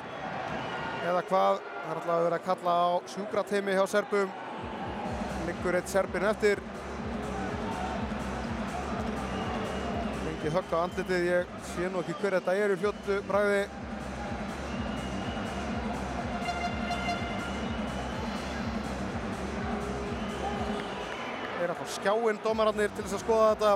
eða 1.05 1.23
hvað, 1.29 1.61
það 1.65 1.91
er 1.91 1.99
alltaf 1.99 2.23
vera 2.25 2.39
að 2.39 2.45
kalla 2.45 2.75
á 2.75 2.89
sjúkrateimi 3.13 3.77
hjá 3.77 3.85
serbum 3.89 4.44
liggur 5.65 5.79
eitt 5.79 5.89
serbin 5.89 6.23
eftir 6.29 6.59
Ekki 10.29 10.51
högg 10.53 10.73
á 10.77 10.77
andlitið, 10.83 11.23
ég 11.25 11.55
sé 11.71 11.87
nú 11.89 12.03
ekki 12.03 12.13
hver 12.19 12.35
þetta 12.35 12.53
er 12.53 12.73
í 12.75 12.77
fljóttu 12.77 13.15
bræði. 13.25 13.63
Er 21.63 21.73
að 21.73 21.81
fá 21.81 21.89
skjáinn 21.95 22.43
dómararnir 22.45 22.93
til 22.93 23.07
þess 23.07 23.17
að 23.17 23.25
skoða 23.25 23.49
þetta. 23.55 23.73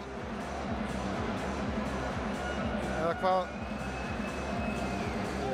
Eða 2.99 3.17
hvað? 3.23 3.41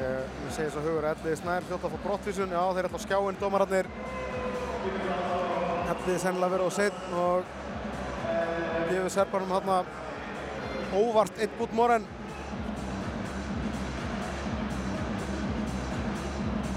Ég, 0.02 0.20
ég 0.20 0.52
segi 0.52 0.68
þess 0.68 0.84
að 0.84 0.90
hugur 0.90 1.10
Elliði 1.14 1.40
Snær 1.46 1.72
fljótt 1.72 1.88
að 1.88 1.96
fá 1.96 2.06
brottvísun. 2.10 2.60
Já, 2.60 2.64
þeir 2.76 2.92
ætla 2.92 3.00
á 3.00 3.06
skjáinn 3.08 3.44
dómararnir. 3.46 3.94
Elliði 6.06 6.22
sennilega 6.22 6.54
verið 6.54 6.68
á 6.70 6.74
setn 6.76 7.14
og 7.18 7.48
gefið 8.92 9.08
serbarum 9.10 9.54
hérna 9.56 9.78
óvart 10.94 11.40
eitt 11.42 11.56
bút 11.58 11.72
moren. 11.74 12.04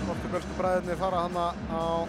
Portugalsku 0.07 0.57
bræðinni 0.57 0.97
fara 0.97 1.27
hana 1.27 1.45
á 1.69 2.09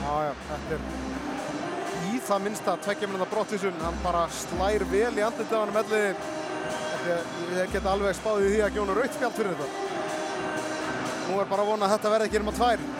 Já, 0.00 0.16
já, 0.26 0.32
þetta 0.48 0.74
er 0.74 2.10
í 2.10 2.18
það 2.26 2.44
minnsta 2.48 2.74
tveggja 2.82 3.10
minna 3.12 3.28
brottvísun. 3.30 3.78
Hann 3.84 4.00
bara 4.02 4.24
slær 4.34 4.82
vel 4.90 5.12
í 5.14 5.26
andlitið 5.28 5.54
á 5.54 5.62
hann 5.62 5.76
með 5.76 5.94
elliðin. 5.94 6.18
Ég 7.60 7.76
geta 7.76 7.94
alveg 7.94 8.18
spáðið 8.18 8.56
því 8.56 8.64
að 8.66 8.80
gjóna 8.80 8.98
rautspjald 8.98 9.38
fyrir 9.38 9.54
þetta. 9.62 9.86
Nú 11.28 11.38
er 11.38 11.52
bara 11.54 11.62
að 11.62 11.70
vona 11.70 11.86
að 11.86 11.94
þetta 11.94 12.14
verði 12.16 12.32
ekki 12.32 12.42
um 12.42 12.50
að 12.50 12.58
tvær. 12.64 12.90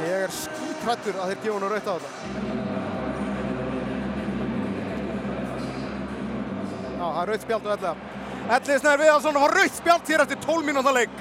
Ég 0.00 0.22
er 0.24 0.32
skítrættur 0.32 1.18
að 1.20 1.30
þeir 1.30 1.40
gefa 1.44 1.56
hann 1.58 1.70
raut 1.70 1.88
á 1.88 1.94
þetta. 1.94 2.10
Já, 7.00 7.04
það 7.04 7.20
er 7.22 7.30
rautspjald 7.30 7.66
og 7.66 7.74
elliða. 7.74 7.94
Ellið 8.56 8.80
Snær 8.80 9.00
Viðarsson 9.00 9.40
var 9.42 9.54
rautspjald 9.58 10.12
hér 10.12 10.24
eftir 10.24 10.40
12 10.46 10.68
mínúta 10.68 10.94
leik. 10.96 11.20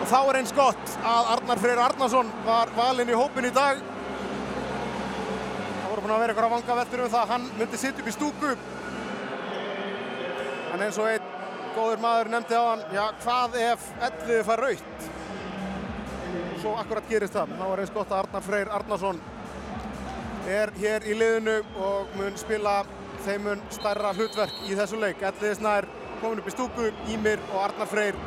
Og 0.00 0.08
þá 0.10 0.18
er 0.20 0.38
eins 0.40 0.54
gott 0.56 0.96
að 1.12 1.30
Arnar 1.36 1.62
Freyr 1.62 1.82
Arnarsson 1.84 2.32
var 2.46 2.72
valinn 2.76 3.10
í 3.14 3.18
hópin 3.18 3.48
í 3.48 3.54
dag. 3.54 3.80
Það 5.76 5.88
voru 5.92 6.04
búin 6.04 6.16
að 6.16 6.22
vera 6.24 6.34
eitthvað 6.34 6.54
vangaveltur 6.56 7.04
um 7.06 7.14
það 7.14 7.22
að 7.22 7.32
hann 7.34 7.48
myndi 7.60 7.80
sitt 7.80 8.02
upp 8.02 8.10
í 8.10 8.16
stúku. 8.16 8.56
En 10.74 10.82
eins 10.82 10.98
og 10.98 11.10
einn 11.12 11.34
góður 11.76 12.02
maður 12.02 12.32
nefndi 12.32 12.58
á 12.58 12.64
hann, 12.64 12.82
já 12.94 13.04
hvað 13.22 13.56
ef 13.60 13.86
elliði 14.08 14.44
fær 14.48 14.62
raut? 14.66 15.08
Svo 16.60 16.76
akkurat 16.80 17.08
gerist 17.10 17.36
það. 17.36 17.52
Þá 17.58 17.66
er 17.66 17.82
eins 17.82 17.94
gott 17.94 18.12
að 18.12 18.22
Arnar 18.22 18.46
Freyr 18.46 18.72
Arnarsson 18.78 19.20
er 20.46 20.72
hér 20.78 21.06
í 21.06 21.14
liðinu 21.18 21.58
og 21.82 22.16
mun 22.16 22.36
spila 22.40 22.78
þeim 23.26 23.48
mun 23.48 23.62
stærra 23.74 24.14
hlutverk 24.16 24.66
í 24.70 24.78
þessu 24.78 25.00
leik. 25.02 25.22
Elliði 25.22 25.60
Snær 25.60 25.88
komin 26.22 26.40
upp 26.40 26.48
í 26.48 26.54
stúku, 26.54 26.90
Ímir 27.12 27.42
og 27.52 27.64
Arnar 27.66 27.90
Freyr 27.90 28.18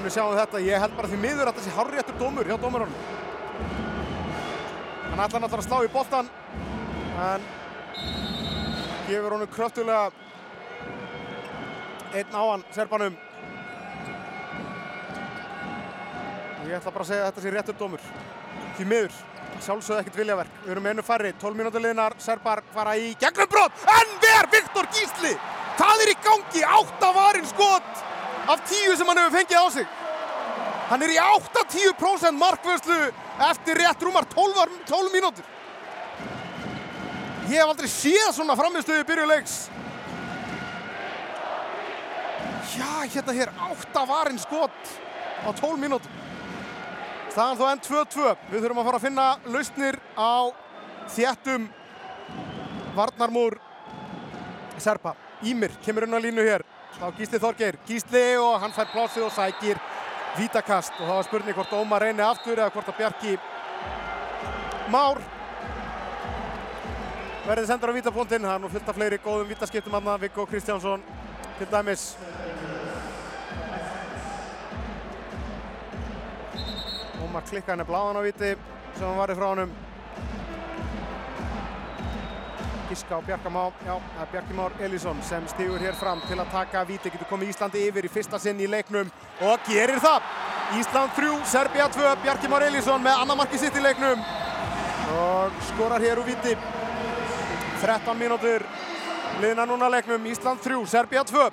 Þannig 0.00 0.14
sjáum 0.14 0.30
við 0.32 0.38
þetta, 0.40 0.60
ég 0.64 0.80
held 0.80 0.92
bara 0.96 1.08
því 1.10 1.16
miður 1.20 1.48
að 1.50 1.50
þetta 1.50 1.62
sé 1.66 1.72
hárréttur 1.76 2.14
dómur 2.16 2.48
hjá 2.48 2.54
dómurunum. 2.56 3.00
Hann 5.10 5.20
ætlar 5.26 5.42
náttúrulega 5.42 5.58
að 5.58 5.66
slá 5.66 5.84
í 5.84 5.90
boltan, 5.92 6.30
en 7.26 7.44
gefur 9.10 9.34
honum 9.36 9.50
kröftulega 9.52 10.06
einn 12.16 12.32
á 12.32 12.42
hann, 12.46 12.64
serbanum. 12.72 13.18
Ég 16.70 16.78
ætla 16.78 16.94
bara 16.94 17.04
að 17.04 17.10
segja 17.10 17.24
að 17.24 17.32
þetta 17.32 17.42
sé 17.44 17.54
réttur 17.56 17.78
dómur. 17.80 18.04
Því 18.78 18.86
miður, 18.92 19.16
sjálfsögðu 19.66 20.04
ekkert 20.04 20.20
viljaverk. 20.20 20.60
Við 20.64 20.76
erum 20.76 20.86
einu 20.86 21.04
færri, 21.04 21.32
12 21.42 21.58
mínútur 21.58 21.82
liðnar, 21.82 22.14
serbar 22.22 22.62
fara 22.74 22.94
í 22.94 23.10
gegnumbrot, 23.18 23.82
en 23.98 24.14
ver 24.22 24.48
Viktor 24.54 24.88
Gísli! 24.94 25.34
Það 25.80 26.04
er 26.04 26.12
í 26.12 26.16
gangi, 26.22 26.62
átta 26.78 27.10
varinn 27.16 27.50
skot! 27.50 28.06
af 28.50 28.60
tíu 28.68 28.96
sem 28.96 29.06
hann 29.06 29.20
hefur 29.20 29.36
fengið 29.38 29.62
á 29.62 29.66
sig. 29.70 29.86
Hann 30.90 31.02
er 31.06 31.12
í 31.14 31.18
80% 31.22 32.38
markvöðslu 32.38 33.00
eftir 33.50 33.78
rétt 33.78 34.02
rúmar 34.02 34.26
12, 34.32 34.78
12 34.88 35.12
mínútur. 35.14 35.46
Ég 37.50 37.58
hef 37.58 37.68
aldrei 37.68 37.90
séð 37.90 38.32
svona 38.34 38.56
framistuði 38.58 39.06
byrjuleiks. 39.06 39.58
Já, 42.74 42.90
hérna 43.12 43.34
hér, 43.34 43.52
8 43.70 44.06
varinn 44.10 44.42
skot 44.42 44.92
á 45.46 45.50
12 45.50 45.78
mínútur. 45.78 46.19
Staðan 47.30 47.58
þó 47.60 47.66
enn 47.70 47.82
2-2. 47.86 48.30
Við 48.50 48.64
þurfum 48.64 48.80
að 48.82 48.88
fara 48.88 48.98
að 48.98 49.04
finna 49.06 49.26
lausnir 49.46 49.98
á 50.18 50.50
þjættum 51.14 51.68
varnarmúr 52.96 53.58
Serpa. 54.80 55.14
Ímir 55.46 55.76
kemur 55.84 56.08
inn 56.08 56.18
á 56.18 56.20
línu 56.20 56.42
hér. 56.42 56.64
Á 56.98 57.06
Gísli 57.14 57.38
Þorgeir, 57.38 57.78
Gísli 57.86 58.24
og 58.40 58.58
hann 58.60 58.74
fær 58.74 58.90
plásið 58.90 59.28
og 59.28 59.34
sækir 59.36 59.78
vítakast. 60.36 60.92
Og 60.98 61.06
það 61.06 61.16
var 61.20 61.28
spurning 61.28 61.58
hvort 61.58 61.76
Ómar 61.78 62.02
reyni 62.02 62.24
aftur 62.26 62.58
eða 62.58 62.72
hvort 62.74 62.90
að 62.90 62.98
Bjarki 62.98 63.38
Már 64.90 65.20
verði 67.46 67.66
sendur 67.68 67.92
á 67.94 67.98
vítapunktinn, 67.98 68.42
það 68.42 68.56
er 68.56 68.62
nú 68.64 68.70
fullt 68.72 68.88
af 68.90 68.96
fleiri 68.98 69.18
góðum 69.22 69.50
vítaskiptum 69.52 69.94
aðna, 69.94 70.16
Viggo 70.18 70.46
Kristjánsson 70.50 71.04
til 71.60 71.68
dæmis 71.70 72.16
Ómar 77.30 77.44
klikka 77.46 77.70
henni 77.70 77.84
bláðan 77.86 78.16
á 78.18 78.22
víti 78.26 78.48
sem 78.96 79.04
hann 79.06 79.18
varði 79.20 79.34
frá 79.38 79.44
honum 79.52 79.74
Giska 82.88 83.14
á 83.14 83.22
Bjarkamá, 83.22 83.68
já, 83.86 83.92
það 83.94 84.24
er 84.24 84.30
Bjarki 84.32 84.56
Már 84.58 84.72
Elísson 84.82 85.20
sem 85.22 85.46
stígur 85.52 85.78
hér 85.78 85.94
fram 85.94 86.18
til 86.26 86.40
að 86.42 86.50
taka 86.50 86.82
víti, 86.88 87.12
getur 87.14 87.28
komið 87.30 87.52
Íslandi 87.52 87.84
yfir 87.86 88.08
í 88.08 88.10
fyrsta 88.10 88.40
sinn 88.42 88.58
í 88.58 88.66
leiknum 88.66 89.12
og 89.46 89.62
gerir 89.68 90.02
það. 90.02 90.26
Ísland 90.80 91.14
3, 91.14 91.30
Serbia 91.52 91.86
2, 91.94 92.16
Bjarki 92.24 92.50
Már 92.50 92.66
Elísson 92.66 93.06
með 93.06 93.22
annar 93.22 93.38
marki 93.38 93.62
sitt 93.62 93.78
í 93.78 93.84
leiknum 93.84 94.26
og 95.20 95.62
skorar 95.70 96.02
hér 96.02 96.18
úr 96.18 96.26
víti. 96.32 96.56
13 97.78 98.18
mínútur 98.18 98.66
liðna 99.38 99.70
núna 99.70 99.94
leiknum, 99.94 100.26
Ísland 100.26 100.66
3, 100.66 100.82
Serbia 100.90 101.22
2. 101.30 101.46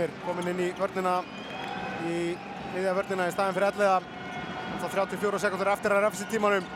Ímir 0.00 0.12
kominn 0.24 0.46
inn 0.48 0.60
í 0.64 0.66
vörnina 0.78 1.18
í 2.08 2.20
miðja 2.72 2.92
vörnina 2.96 3.26
í 3.28 3.32
staðin 3.34 3.52
fyrir 3.52 3.66
elliða. 3.66 3.96
Þá 4.80 4.86
34 4.94 5.40
sekundur 5.42 5.68
eftir 5.74 5.92
að 5.92 6.06
refsi 6.06 6.28
tímanum 6.30 6.70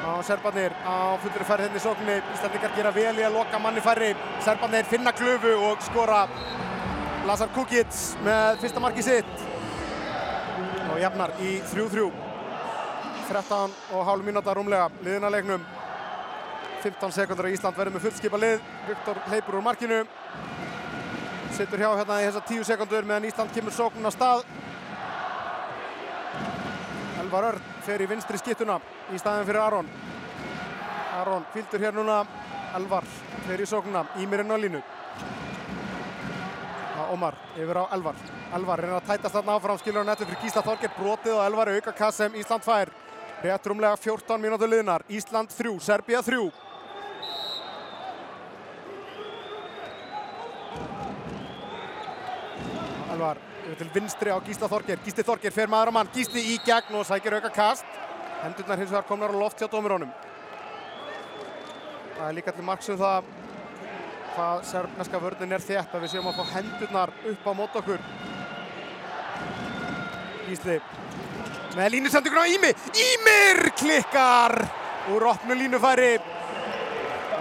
á 0.00 0.16
Serbarnir 0.24 0.72
á 0.80 1.20
fullri 1.20 1.44
færð 1.44 1.66
henni 1.66 1.82
sókninni. 1.84 2.14
Íslandingar 2.32 2.72
gera 2.78 2.94
vel 2.96 3.12
í 3.20 3.26
að 3.26 3.36
loka 3.36 3.60
manni 3.60 3.82
færri. 3.84 4.14
Serbarnir 4.40 4.88
finna 4.88 5.12
klöfu 5.12 5.52
og 5.66 5.84
skora. 5.84 6.22
Lazar 7.28 7.52
Kukic 7.52 7.92
með 8.24 8.64
fyrsta 8.64 8.80
marki 8.80 9.04
sitt. 9.04 9.44
Og 10.94 10.96
jafnar 11.04 11.36
í 11.44 11.58
3-3 11.74 12.08
13 13.28 13.78
og 13.92 14.08
hálf 14.08 14.24
mínúta 14.24 14.56
rúmlega 14.56 14.88
liðina 15.04 15.28
leiknum. 15.36 15.68
15 16.80 17.18
sekundur 17.20 17.52
og 17.52 17.60
Ísland 17.60 17.76
verður 17.76 17.98
með 17.98 18.08
fullskipa 18.08 18.40
lið. 18.40 18.68
Viktor 18.88 19.24
hleypur 19.28 19.60
úr 19.60 19.68
markinu 19.68 20.04
Sittur 21.52 21.82
hjá 21.82 21.90
hérna 21.92 22.16
í 22.22 22.28
þessar 22.30 22.44
tíu 22.48 22.62
sekundur 22.64 23.04
meðan 23.04 23.26
Ísland 23.28 23.52
kemur 23.52 23.74
sóknun 23.76 24.08
á 24.08 24.12
stað. 24.14 24.46
Elvar 27.20 27.48
Örn 27.50 27.66
fer 27.84 28.00
í 28.00 28.06
vinstri 28.08 28.40
skittuna 28.40 28.78
í 29.12 29.20
staðin 29.20 29.44
fyrir 29.50 29.60
Aron. 29.60 29.90
Aron 31.20 31.44
kvildur 31.52 31.84
hér 31.84 31.92
núna. 31.98 32.22
Elvar 32.78 33.04
fer 33.44 33.60
í 33.60 33.68
sóknuna. 33.68 34.06
Ímirinn 34.24 34.48
á 34.48 34.56
línu. 34.56 34.80
Já, 36.96 37.04
Ómar 37.12 37.36
yfir 37.60 37.84
á 37.84 37.84
Elvar. 37.92 38.16
Elvar 38.56 38.80
reynar 38.80 39.02
að 39.02 39.12
tætast 39.12 39.36
þarna 39.36 39.60
áfram. 39.60 39.78
Skilur 39.82 40.00
hann 40.00 40.12
eftir 40.16 40.32
fyrir 40.32 40.46
Gísla 40.46 40.64
Þorgert. 40.64 40.96
Brotið 40.96 41.36
og 41.36 41.44
Elvar 41.50 41.74
auka 41.76 41.92
kass 41.92 42.22
sem 42.24 42.40
Ísland 42.40 42.64
fær. 42.64 42.96
Rétt 43.44 43.68
rúmlega 43.68 44.00
14 44.00 44.40
mínútur 44.40 44.72
liðnar. 44.72 45.04
Ísland 45.12 45.52
3, 45.52 45.76
Serbia 45.84 46.24
3. 46.24 46.48
Elvar 53.12 53.38
yfir 53.66 53.78
til 53.78 53.90
vinstri 53.94 54.32
á 54.32 54.38
Gísla 54.44 54.68
Þorger. 54.70 55.00
Gísli 55.04 55.24
Þorger 55.26 55.52
fer 55.54 55.70
maður 55.70 55.92
á 55.92 55.96
mann. 55.98 56.10
Gísli 56.14 56.42
í 56.54 56.58
gegn 56.64 56.96
og 56.96 57.06
sækir 57.06 57.36
auka 57.36 57.50
kast. 57.52 57.86
Hendurnar 58.42 58.80
hins 58.80 58.90
vegar 58.90 59.06
komnar 59.08 59.34
á 59.34 59.36
loft 59.36 59.60
hjá 59.60 59.68
dómurónum. 59.70 60.10
Það 62.16 62.26
er 62.28 62.36
líka 62.38 62.54
til 62.56 62.66
marksum 62.66 62.98
það 63.00 63.30
hvað 64.32 64.64
serfneska 64.64 65.20
vörðin 65.20 65.52
er 65.52 65.62
þétt 65.62 65.94
að 65.94 66.04
við 66.04 66.12
séum 66.14 66.28
að 66.30 66.38
fá 66.40 66.56
hendurnar 66.56 67.14
upp 67.32 67.48
á 67.48 67.52
mót 67.58 67.78
okkur. 67.82 68.04
Gísli 70.48 70.80
með 71.76 71.94
línusendingun 71.96 72.44
á 72.44 72.52
Ími. 72.56 72.74
Ímir 73.06 73.64
klikkar 73.78 74.56
úr 75.12 75.28
opnu 75.32 75.56
línufæri. 75.56 76.14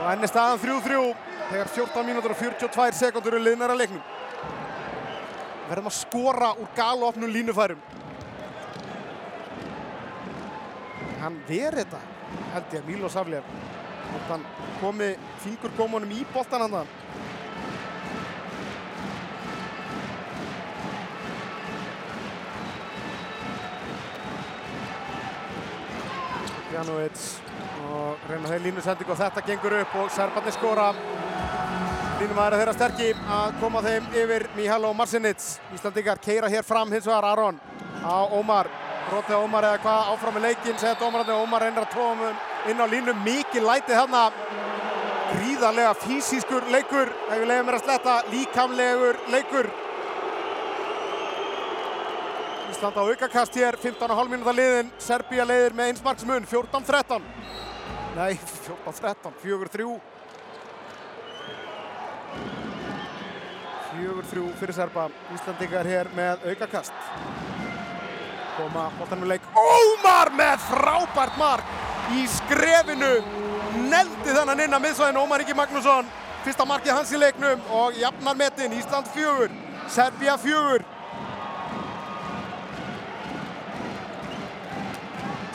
Og 0.01 0.07
enn 0.13 0.24
er 0.26 0.32
staðan 0.32 0.59
3-3. 0.59 1.03
þegar 1.51 1.67
14 1.67 2.07
mínútur 2.07 2.32
og 2.32 2.39
42 2.39 2.95
sekundur 2.95 3.36
eru 3.36 3.43
liðnar 3.43 3.74
að 3.74 3.82
leiknum. 3.84 4.03
Verðum 5.72 5.88
að 5.88 5.93
skora 5.95 6.47
úr 6.59 6.67
galopnum 6.76 7.32
línufærum. 7.32 7.80
Hann 11.22 11.38
verið 11.47 11.86
þetta, 11.86 11.99
held 12.51 12.74
ég, 12.76 12.84
Mílos 12.89 13.15
Aflef. 13.15 13.53
Hann 14.28 14.43
komi 14.82 15.07
fingur 15.39 15.72
gómanum 15.78 16.11
í 16.11 16.26
boltan 16.34 16.65
hann 16.65 16.76
það. 16.76 16.91
Janovic 26.76 27.24
og 27.88 28.28
reyna 28.28 28.51
þeir 28.51 28.67
línusendingu 28.67 29.15
og 29.15 29.24
þetta 29.24 29.47
gengur 29.47 29.80
upp 29.80 29.99
og 30.03 30.11
Serbarnir 30.11 30.59
skora 30.59 30.91
línumæður 32.22 32.59
þeirra 32.59 32.74
sterkir 32.76 33.19
að 33.34 33.53
koma 33.61 33.82
þeim 33.82 34.07
yfir 34.13 34.43
Mihalo 34.53 34.91
Marsinic 34.93 35.41
Íslandingar 35.74 36.19
keira 36.22 36.49
hér 36.53 36.65
fram 36.65 36.91
hins 36.93 37.07
vegar 37.07 37.26
Aron 37.32 37.57
á 38.05 38.17
Ómar. 38.30 38.69
Brotið 39.09 39.38
á 39.38 39.41
Ómar 39.41 39.65
eða 39.65 39.80
hvað? 39.82 40.11
Áfram 40.13 40.36
með 40.38 40.45
leikinn 40.47 40.78
segja 40.78 40.99
dómarandi 40.99 41.34
og 41.34 41.45
Ómar 41.47 41.65
reynir 41.65 41.82
að 41.82 41.89
tróða 41.95 42.13
mun 42.19 42.38
inn 42.69 42.84
á 42.84 42.86
línu. 42.91 43.15
Mikið 43.26 43.65
lætið 43.65 43.97
þarna. 43.97 44.22
Gríðarlega 45.32 45.95
fysiskur 46.03 46.69
leikur. 46.74 47.09
Ef 47.32 47.41
við 47.41 47.49
leiðum 47.49 47.69
mér 47.69 47.80
að 47.80 47.86
sletta 47.88 48.15
líkamlegur 48.30 49.19
leikur. 49.34 49.72
Ísland 52.72 53.01
á 53.01 53.03
aukakast 53.03 53.57
hér, 53.57 53.78
15,5 53.82 54.32
minúta 54.32 54.53
liðin, 54.55 54.93
Serbía 55.01 55.45
leiðir 55.45 55.76
með 55.76 55.91
einsmarksmun, 55.91 56.47
14-13. 56.49 57.28
Nei, 58.15 58.34
14-13, 58.69 59.38
4-3. 59.43 60.11
4-3 64.02 64.54
fyrir 64.58 64.74
Serba, 64.74 65.10
Íslandingar 65.36 65.86
hér 65.86 66.10
með 66.18 66.45
aukakast. 66.49 66.93
Koma 68.58 68.88
boltanum 68.97 69.30
leik, 69.30 69.45
Ómar 69.58 70.32
með 70.38 70.64
frábært 70.70 71.38
mark 71.38 71.76
í 72.18 72.26
skrefinu. 72.30 73.12
Neldi 73.91 74.34
þennan 74.34 74.64
inn 74.66 74.74
að 74.76 74.84
miðsvæðinu, 74.88 75.22
Ómar 75.22 75.43
Ingi 75.45 75.56
Magnússon. 75.58 76.10
Fyrsta 76.41 76.66
markið 76.66 76.97
hans 76.97 77.14
í 77.14 77.20
leiknum 77.22 77.62
og 77.78 77.99
jafnar 78.02 78.38
metin, 78.38 78.74
Ísland 78.74 79.10
4, 79.14 79.52
Serbía 79.93 80.38
4. 80.41 80.82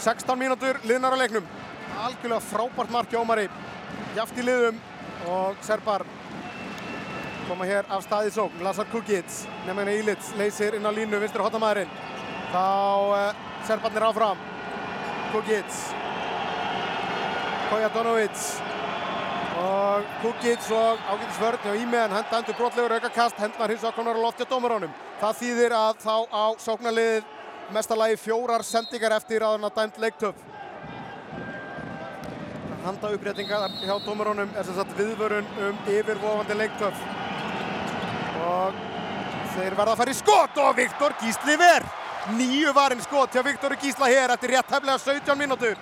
16 0.06 0.38
mínútur 0.38 0.78
liðnar 0.86 1.18
á 1.18 1.18
leiknum. 1.18 1.46
Algjörlega 2.06 2.44
frábært 2.46 2.94
mark 2.94 3.10
hjá 3.10 3.18
Ómari. 3.18 3.48
Jaft 4.14 4.38
í 4.38 4.46
liðum 4.46 4.78
og 5.26 5.58
Serbar 5.66 6.06
koma 7.48 7.66
hér 7.68 7.86
af 7.92 8.04
staðið 8.06 8.34
sókn. 8.36 8.62
Lazar 8.64 8.86
Kukic, 8.90 9.40
nefnina 9.66 9.94
Ílits, 9.94 10.32
leysir 10.38 10.76
inn 10.76 10.86
á 10.86 10.92
línu, 10.94 11.20
vinstur 11.22 11.44
hotamæðurinn. 11.46 11.90
Þá 12.52 12.64
uh, 13.14 13.44
Serbarnir 13.66 14.06
áfram. 14.06 14.40
Kukic. 15.32 15.78
Kojadonovic. 17.70 18.46
Og 19.56 20.10
Kukic 20.22 20.66
og 20.76 21.00
ágætis 21.08 21.40
vörn 21.40 21.62
hjá 21.64 21.78
Ímeðan 21.80 22.16
henda 22.18 22.40
endur 22.40 22.58
brotlegur 22.58 22.96
aukakast, 22.98 23.38
hendnar 23.40 23.72
hins 23.72 23.86
og 23.86 23.94
konar 23.96 24.18
á 24.18 24.24
loftja 24.26 24.46
dómarónum. 24.50 24.92
Það 25.22 25.40
þýðir 25.40 25.76
að 25.76 26.02
þá 26.04 26.16
á 26.28 26.44
sóknarliðið 26.60 27.32
mestalagi 27.74 28.18
fjórar 28.20 28.62
sendingar 28.66 29.16
eftir 29.16 29.42
að 29.42 29.56
hann 29.56 29.68
að 29.70 29.78
dæmt 29.80 30.02
leiktöf. 30.04 30.42
Handa 32.86 33.10
uppréttingar 33.16 33.72
hjá 33.82 33.94
dómarónum 34.04 34.52
er 34.54 34.66
sem 34.66 34.76
sagt 34.76 34.92
viðvörun 34.98 35.48
um 35.66 35.80
yfirvofandi 35.90 36.58
leiktöf. 36.60 37.00
Og 38.46 38.80
þeir 39.56 39.74
verða 39.74 39.94
að 39.94 40.00
fara 40.02 40.12
í 40.12 40.18
skot 40.18 40.58
og 40.62 40.76
Viktor 40.78 41.14
Gísli 41.22 41.56
ver. 41.60 41.86
Nýju 42.36 42.72
varinn 42.74 43.02
skot 43.02 43.34
hjá 43.34 43.42
Viktor 43.46 43.74
Gísla 43.80 44.08
hér 44.10 44.34
eftir 44.34 44.54
rétt 44.54 44.72
heflega 44.74 44.98
17 44.98 45.38
mínútur. 45.38 45.76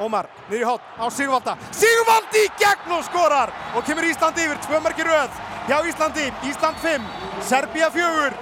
Ómar, 0.00 0.26
niður 0.48 0.62
í 0.62 0.66
hótt 0.66 0.86
á 0.98 1.06
Sigvalda. 1.12 1.56
Sigvaldi 1.76 2.46
í 2.46 2.52
gegn 2.60 2.94
og 2.96 3.04
skorar 3.06 3.52
og 3.76 3.84
kemur 3.86 4.08
Íslandi 4.08 4.46
yfir, 4.46 4.60
tvö 4.64 4.80
marki 4.82 5.04
röð 5.06 5.36
hjá 5.68 5.76
Íslandi. 5.88 6.30
Ísland 6.48 6.80
5, 6.82 7.04
Serbia 7.48 7.90
4 7.92 8.32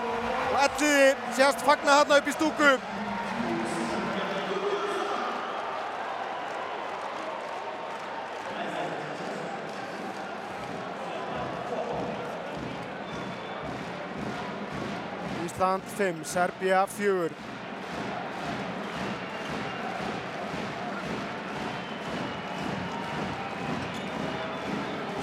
og 0.50 0.62
Elliði 0.66 1.10
sést 1.36 1.66
fagna 1.66 2.00
þarna 2.00 2.20
upp 2.22 2.30
í 2.30 2.36
stúku. 2.36 2.72
Ísland 15.60 15.82
5, 15.98 16.24
Serbia 16.24 16.86
4. 16.86 17.30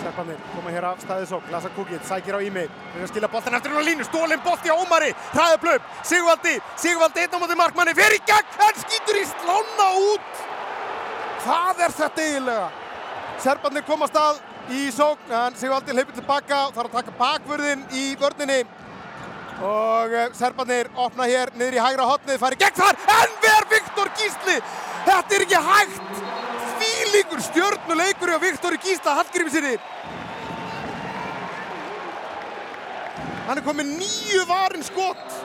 Serbarnir 0.04 0.38
koma 0.54 0.70
hér 0.70 0.86
af 0.86 1.02
staðið 1.02 1.26
sók, 1.32 1.50
Lasa 1.50 1.74
Kukic, 1.74 2.06
sækir 2.06 2.38
á 2.38 2.40
Ími, 2.46 2.68
við 2.70 3.08
að 3.08 3.10
skilja 3.10 3.32
boltan 3.34 3.58
eftir 3.58 3.74
hún 3.74 3.82
á 3.82 3.90
línu, 3.90 4.06
stólinn 4.06 4.46
bolti 4.46 4.70
á 4.70 4.78
Ómari, 4.78 5.10
hraðuplöp, 5.34 5.90
Sigvaldi, 6.06 6.54
Sigvaldi 6.86 7.26
einn 7.26 7.34
á 7.34 7.42
móti 7.42 7.58
markmanni, 7.58 7.98
fyrir 7.98 8.22
gegn, 8.30 8.62
en 8.62 8.82
skýtur 8.86 9.18
í 9.18 9.26
slána 9.34 9.92
út. 10.14 10.48
Hvað 11.48 11.82
er 11.88 11.98
þetta 12.04 12.28
eiginlega? 12.30 12.70
Serbarnir 13.42 13.90
koma 13.90 14.06
stað 14.14 14.46
í 14.70 14.86
sók, 14.94 15.26
en 15.34 15.58
Sigvaldi 15.58 15.98
hleypur 15.98 16.22
tilbaka, 16.22 16.68
þarf 16.78 16.92
að 16.92 17.00
taka 17.02 17.22
bakvörðin 17.26 17.90
í 17.90 18.12
vörninni. 18.22 18.68
Og 19.58 20.12
uh, 20.14 20.28
Serbarnir 20.38 20.92
opna 21.02 21.26
hér 21.26 21.50
niður 21.58 21.80
í 21.80 21.82
hægra 21.82 22.06
hotnið, 22.06 22.38
færi 22.38 22.60
gegn 22.62 22.76
þar, 22.78 23.00
en 23.16 23.32
ver 23.42 23.66
Viktor 23.72 24.12
Gísli, 24.20 24.58
þetta 25.08 25.38
er 25.38 25.46
ekki 25.48 25.62
hægt. 25.68 26.20
Fílingur 26.78 27.42
stjörnuleikur 27.42 28.30
hjá 28.30 28.38
Viktor 28.44 28.78
Gísla 28.84 29.16
Hallgrímsinni. 29.18 29.74
Hann 33.48 33.58
er 33.58 33.66
komið 33.66 33.94
nýju 33.96 34.46
varin 34.46 34.86
skott. 34.86 35.38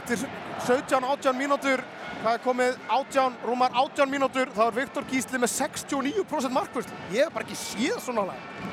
Eftir 0.00 0.24
17-18 0.64 1.36
mínútur, 1.38 1.84
það 2.24 2.38
er 2.38 2.40
komið 2.40 2.76
18, 2.88 3.34
rúmar 3.44 3.74
18 3.76 4.08
mínútur, 4.08 4.48
þá 4.56 4.62
er 4.64 4.76
Viktor 4.78 5.04
Gísli 5.10 5.40
með 5.40 5.50
69% 5.52 6.54
markvist. 6.54 6.92
Ég 7.12 7.26
hef 7.26 7.34
bara 7.34 7.44
ekki 7.44 7.58
séð 7.60 7.98
svona 8.00 8.24
alveg. 8.24 8.70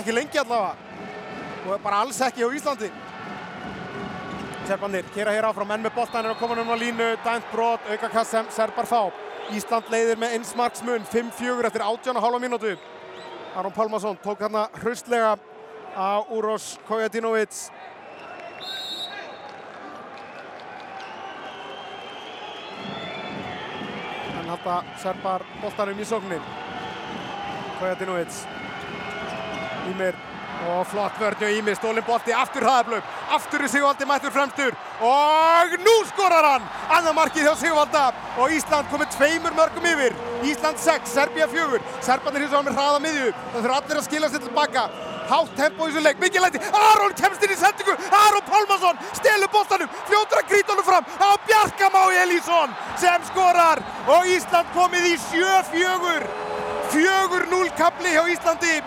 Ekki 0.00 0.14
lengi 0.16 0.40
allavega. 0.42 0.74
Og 1.68 1.84
bara 1.84 2.00
alls 2.02 2.18
ekki 2.26 2.42
á 2.42 2.50
Íslandi. 2.50 2.90
Serbarnir 4.66 5.06
kera 5.14 5.34
hér 5.34 5.46
áfram, 5.48 5.70
menn 5.70 5.84
með 5.86 5.94
boltanir 5.98 6.34
og 6.34 6.42
koma 6.42 6.58
um 6.58 6.72
á 6.74 6.76
línu, 6.78 7.12
dæmt 7.24 7.46
brot, 7.52 7.86
aukakast 7.90 8.34
sem 8.34 8.50
Serbar 8.54 8.90
fá. 8.90 9.00
Ísland 9.54 9.90
leiðir 9.90 10.18
með 10.18 10.34
einsmarksmun, 10.38 11.06
5-4 11.10 11.70
eftir 11.70 11.86
18,5 11.86 12.42
mínútu. 12.42 12.74
Aron 13.54 13.74
Pálmarsson 13.74 14.18
tók 14.22 14.42
hérna 14.42 14.66
hraustlega 14.82 15.36
á 15.94 16.22
Úros 16.30 16.78
Kojadinovic. 16.86 17.70
En 24.50 24.56
halda 24.58 24.82
Serbar 24.98 25.44
boltanum 25.62 25.98
í 26.02 26.04
sóknin. 26.04 26.42
Kojadinovic. 27.78 28.38
Ímir 29.92 30.16
og 30.66 30.88
flott 30.90 31.20
vörn 31.22 31.44
og 31.46 31.54
Ími, 31.54 31.74
stólinn 31.78 32.04
bolti, 32.04 32.34
aftur 32.34 32.66
hraðablöf, 32.66 33.12
aftur 33.36 33.62
er 33.62 33.70
Sigvaldi 33.70 34.08
mættur 34.10 34.34
fremstur. 34.34 34.74
Og 35.06 35.76
nú 35.84 35.94
skorar 36.10 36.48
hann, 36.48 36.66
annar 36.96 37.14
markið 37.16 37.46
hjá 37.46 37.54
Sigvalda. 37.62 38.02
Og 38.42 38.56
Ísland 38.58 38.90
komið 38.90 39.14
tveimur 39.14 39.54
mörgum 39.54 39.86
yfir, 39.86 40.18
Ísland 40.50 40.82
6, 40.82 41.14
Serbia 41.14 41.46
4, 41.48 41.80
Serbarnir 42.02 42.44
hins 42.44 42.52
vegar 42.52 42.66
með 42.66 42.80
hraða 42.80 43.00
miðju, 43.06 43.32
það 43.54 43.62
þurfa 43.62 43.78
allir 43.78 44.02
að 44.02 44.06
skilja 44.08 44.32
sér 44.34 44.44
tilbaka, 44.48 44.84
hátt 45.30 45.56
tempo 45.58 45.86
í 45.86 45.94
þessu 45.94 46.04
leik, 46.04 46.20
mikið 46.22 46.46
læti, 46.46 46.62
Aron 46.74 47.16
kemst 47.18 47.46
inn 47.46 47.54
í 47.54 47.58
sendingu, 47.60 47.96
Aron 48.24 48.46
Pálmarsson 48.50 49.00
stelur 49.18 49.50
að 50.40 50.48
grýta 50.48 50.72
honum 50.72 50.86
fram. 50.86 51.04
Á 51.20 51.30
Bjarkamái 51.46 52.22
Elísson 52.24 52.72
sem 53.00 53.26
skorar 53.28 53.82
og 54.08 54.28
Ísland 54.28 54.70
komið 54.76 55.10
í 55.12 55.16
7-4, 55.28 56.24
4-0 56.94 57.70
kapli 57.78 58.14
hjá 58.14 58.24
Íslandi. 58.34 58.80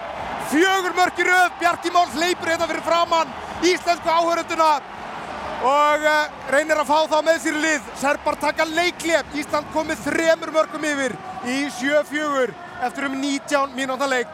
Fjögur 0.54 0.94
mörk 0.98 1.20
í 1.20 1.28
röð, 1.28 1.54
Bjarki 1.60 1.92
Mál 1.94 2.10
hleypur 2.14 2.52
þetta 2.52 2.68
fyrir 2.70 2.86
framann 2.86 3.32
íslensku 3.64 4.12
áhörönduna 4.12 4.74
og 5.64 6.04
uh, 6.04 6.26
reynir 6.52 6.82
að 6.82 6.90
fá 6.90 6.98
þá 7.10 7.20
með 7.24 7.38
sér 7.46 7.60
lið. 7.64 7.92
Serbar 8.02 8.38
taka 8.42 8.68
leiklef, 8.68 9.30
Ísland 9.40 9.70
komið 9.74 10.04
þremur 10.10 10.52
mörgum 10.54 10.90
yfir 10.90 11.16
í 11.48 11.64
7-4 11.80 12.52
eftir 12.84 13.08
um 13.08 13.16
19 13.22 13.78
mínúta 13.78 14.10
leik 14.12 14.28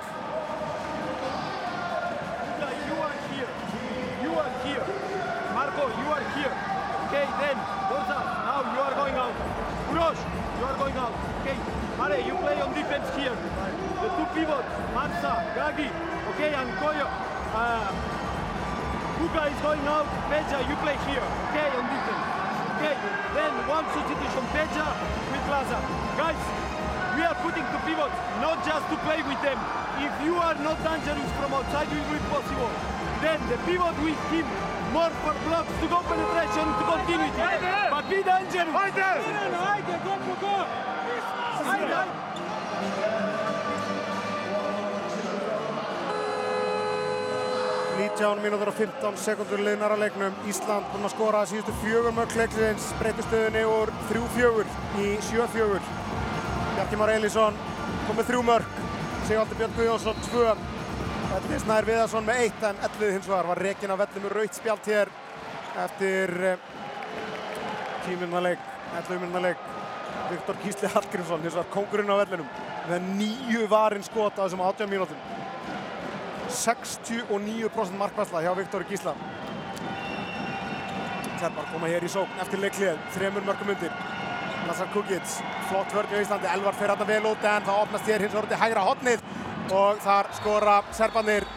you 20.58 20.76
play 20.82 20.98
here, 21.06 21.22
okay, 21.54 21.70
on 21.78 21.86
defense. 21.86 22.26
Okay, 22.82 22.96
then 23.38 23.54
one 23.70 23.86
substitution, 23.94 24.44
Peja 24.50 24.88
with 25.30 25.46
Laza. 25.46 25.78
Guys, 26.18 26.42
we 27.14 27.22
are 27.22 27.38
putting 27.46 27.62
two 27.70 27.82
pivots, 27.86 28.18
not 28.42 28.66
just 28.66 28.82
to 28.90 28.98
play 29.06 29.22
with 29.22 29.38
them. 29.46 29.60
If 30.02 30.14
you 30.26 30.42
are 30.42 30.58
not 30.66 30.82
dangerous 30.82 31.30
from 31.38 31.54
outside, 31.54 31.86
it 31.86 32.02
will 32.02 32.18
be 32.18 32.24
possible. 32.34 32.72
Then 33.22 33.38
the 33.46 33.58
pivot 33.68 33.94
with 34.02 34.18
him, 34.34 34.48
more 34.90 35.14
for 35.22 35.38
blocks, 35.46 35.70
to 35.70 35.86
go 35.86 36.02
penetration, 36.08 36.66
to 36.66 36.84
continuity. 36.88 37.46
But 37.94 38.10
be 38.10 38.24
dangerous. 38.26 38.74
Go, 38.74 40.02
go, 40.02 40.34
go. 40.42 40.56
Haydi. 41.68 42.29
19 48.00 48.40
mínútur 48.40 48.70
og 48.72 48.78
15 48.80 49.18
sekundur 49.20 49.60
liðnar 49.60 49.92
að 49.92 50.06
leiknum. 50.06 50.36
Ísland 50.48 50.86
búinn 50.94 51.04
að 51.04 51.12
skora 51.12 51.42
síðustu 51.50 51.74
fjögur 51.82 52.14
mörg 52.16 52.36
leiksins, 52.40 52.86
breytti 52.96 53.26
stöðunni 53.26 53.64
úr 53.68 53.90
3-4 54.08 54.64
í 55.04 55.08
7-4. 55.28 55.82
Bjarki 56.78 57.00
Már 57.02 57.12
Elísson 57.18 57.58
kom 58.06 58.16
með 58.16 58.30
þrjú 58.30 58.44
mörg, 58.48 58.78
Sigvaldur 59.28 59.60
Björn 59.60 59.76
Guðjónsson 59.76 60.22
2. 60.30 60.54
Elli 61.40 61.60
Snær 61.66 61.90
Viðarsson 61.90 62.30
með 62.30 62.40
1 62.46 62.64
en 62.70 62.80
Ellið 62.88 63.12
hins 63.18 63.28
vegar 63.34 63.52
var 63.52 63.62
rekin 63.68 63.92
af 63.92 64.06
Elli 64.06 64.24
með 64.24 64.38
raut 64.38 64.62
spjalt 64.62 64.90
hér 64.94 65.12
eftir 65.84 66.34
tíminna 68.06 68.46
leik, 68.48 68.64
11 69.02 69.26
minna 69.26 69.44
leik. 69.50 69.68
Viktor 70.30 70.56
Gísli 70.64 70.94
Hallgrímsson 70.96 71.44
hins 71.44 71.60
vegar 71.60 71.74
kongurinn 71.76 72.16
á 72.16 72.22
vellinum 72.22 72.48
með 72.88 73.12
nýju 73.20 73.68
varinn 73.68 74.08
skot 74.08 74.40
á 74.40 74.48
þessum 74.48 74.64
18 74.64 74.88
mínútum. 74.96 75.39
69% 76.50 77.98
markværsla 77.98 78.42
hjá 78.42 78.54
Viktor 78.58 78.84
Gísla. 78.90 79.14
Serbar 81.40 81.70
koma 81.72 81.88
hér 81.88 82.04
í 82.04 82.10
sókn 82.12 82.42
eftir 82.44 82.60
leiklið, 82.60 82.98
þremur 83.16 83.46
mörgum 83.48 83.72
undir. 83.76 83.94
Lazar 84.68 84.90
Kukic, 84.94 85.38
flott 85.70 85.94
vörn 85.96 86.12
í 86.14 86.20
Íslandi, 86.22 86.50
Elvar 86.52 86.76
fer 86.78 86.92
hérna 86.92 87.08
vel 87.08 87.24
út 87.30 87.46
en 87.48 87.64
það 87.66 87.86
opnast 87.86 88.10
hér 88.12 88.26
hins 88.26 88.36
út 88.38 88.52
í 88.52 88.60
hægra 88.60 88.84
hotnið 88.86 89.24
og 89.74 90.02
þar 90.04 90.30
skora 90.38 90.76
Serbanir. 90.98 91.48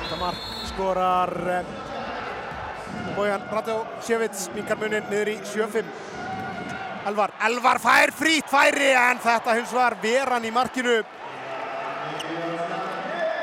Þetta 0.00 0.18
mark 0.22 0.48
skorar 0.70 1.34
eh, 1.54 1.74
Bojan 3.14 3.44
Radosjevic, 3.52 4.46
minkar 4.56 4.80
munin 4.80 5.06
niður 5.10 5.34
í 5.34 5.36
7-5. 5.52 5.92
Elvar, 7.10 7.32
Elvar 7.46 7.80
fær 7.82 8.12
frýtt 8.16 8.50
færi 8.50 8.90
en 8.96 9.20
þetta 9.22 9.54
hins 9.58 9.72
vegar 9.74 9.96
veran 10.02 10.44
í 10.44 10.52
markinu. 10.54 11.00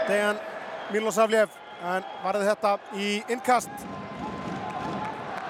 Dejan 0.08 0.38
Milosavljev 0.94 1.52
en 1.84 2.06
varði 2.24 2.48
þetta 2.48 2.74
í 2.96 3.08
innkast. 3.34 3.74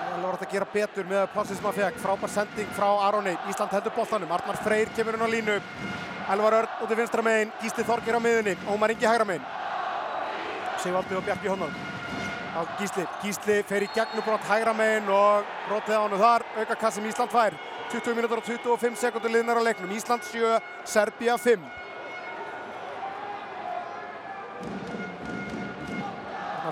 Það 0.08 0.24
var 0.24 0.38
að 0.40 0.52
gera 0.52 0.68
betur 0.74 1.08
með 1.08 1.28
plassið 1.34 1.60
sem 1.60 1.68
hann 1.68 1.78
fekk. 1.78 2.00
Frábær 2.02 2.34
sending 2.34 2.72
frá 2.76 2.88
Aroni. 3.06 3.36
Ísland 3.52 3.76
heldur 3.76 3.94
boltanum, 3.96 4.34
Arnar 4.34 4.58
Freyr 4.66 4.90
kemur 4.98 5.18
inn 5.18 5.24
á 5.24 5.30
línu. 5.30 5.60
Elvar 6.34 6.58
Örn 6.64 6.82
út 6.84 6.92
í 6.92 6.98
vinstra 7.00 7.24
megin. 7.24 7.54
Gísli 7.62 7.86
Þorgir 7.88 8.18
á 8.18 8.22
miðunni, 8.24 8.58
Ómar 8.74 8.92
Ingi 8.92 9.08
hægra 9.08 9.30
megin. 9.30 9.46
Sigvaldi 10.82 11.16
og 11.18 11.26
Bjarki 11.26 11.54
Hónal 11.54 11.72
á 12.58 12.62
Gísli, 12.80 13.06
Gísli 13.22 13.62
fer 13.70 13.86
í 13.86 13.90
gegnubrótt 13.94 14.46
hægra 14.50 14.74
megin 14.74 15.10
og 15.14 15.46
brotið 15.70 16.02
á 16.02 16.02
hannu 16.02 16.22
þar. 16.22 16.46
Auka 16.58 16.76
kass 16.76 16.98
sem 16.98 17.06
Ísland 17.06 17.32
fær. 17.32 17.54
20 17.94 18.18
minútur 18.18 18.42
og 18.42 18.48
25 18.50 18.98
sekundur 19.00 19.32
liðnar 19.32 19.62
á 19.62 19.68
leiknum. 19.70 19.94
Ísland 19.94 20.26
7, 20.26 20.58
Serbia 20.84 21.38
5 21.38 21.86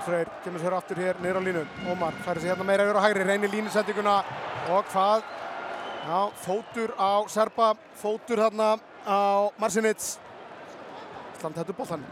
Freyr 0.06 0.28
kemur 0.44 0.62
sér 0.62 0.74
aftur 0.76 1.00
hér 1.02 1.16
niður 1.18 1.40
á 1.40 1.42
línu. 1.42 1.62
Ómar 1.90 2.14
færi 2.22 2.40
sig 2.40 2.50
hérna 2.52 2.64
meira 2.64 2.84
yfir 2.86 2.98
á 3.00 3.02
hægri, 3.02 3.24
reynir 3.26 3.50
línusendinguna 3.50 4.22
og 4.70 4.84
hvað? 4.92 5.24
Já, 6.06 6.20
fótur 6.44 6.92
á 6.94 7.26
Serba, 7.26 7.72
fótur 7.98 8.38
þarna 8.38 8.78
á 9.02 9.50
Marcinits. 9.58 10.20
Ísland 11.34 11.58
hættu 11.58 11.74
bóttan. 11.74 12.06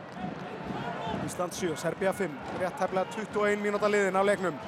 Ísland 1.22 1.54
7, 1.54 1.76
Serbia 1.78 2.12
5, 2.12 2.34
rétt 2.58 2.82
hefðlega 2.82 3.14
21 3.14 3.62
mínúta 3.62 3.86
liðin 3.86 4.18
á 4.18 4.26
leiknum. 4.26 4.58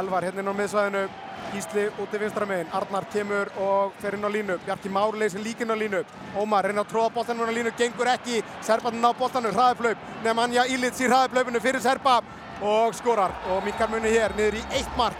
Elvar 0.00 0.24
hérna 0.24 0.40
inn 0.40 0.48
á 0.48 0.56
miðsvæðinu, 0.56 1.04
Gísli 1.52 1.84
út 2.00 2.12
í 2.12 2.18
vinstra 2.20 2.48
megin, 2.48 2.72
Arnar 2.72 3.04
kemur 3.12 3.52
og 3.60 3.92
fer 4.00 4.16
inn 4.16 4.24
á 4.24 4.30
línu, 4.32 4.56
Bjarki 4.64 4.88
Már 4.88 5.16
leysir 5.20 5.44
líka 5.44 5.64
inn 5.64 5.72
á 5.72 5.76
línu, 5.76 6.00
Ómar 6.36 6.64
reyna 6.64 6.80
að 6.84 6.92
tróða 6.94 7.12
boltanum 7.14 7.44
inn 7.44 7.52
á 7.52 7.58
línu, 7.60 7.76
gengur 7.76 8.08
ekki, 8.16 8.42
Serbarnir 8.64 9.04
ná 9.04 9.12
boltanum, 9.16 9.52
hraðuplaup, 9.52 10.10
Nemanja 10.24 10.66
Ilits 10.72 11.00
í 11.00 11.08
hraðuplaupinu 11.08 11.60
fyrir 11.60 11.84
Serba 11.84 12.20
og 12.64 12.94
skorar 12.96 13.34
og 13.52 13.62
minkar 13.66 13.90
munni 13.90 14.10
hér 14.12 14.34
niður 14.36 14.58
í 14.58 14.64
eitt 14.78 14.96
mark. 14.98 15.18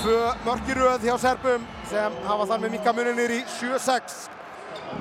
Tvö 0.00 0.18
mörk 0.46 0.68
í 0.68 0.76
röð 0.76 1.06
hjá 1.06 1.16
Serbum 1.20 1.64
sem 1.90 2.20
hafa 2.26 2.46
það 2.52 2.62
með 2.64 2.74
minkar 2.76 2.96
munni 2.96 3.14
niður 3.16 3.34
í 3.38 3.40
7-6. 3.56 4.20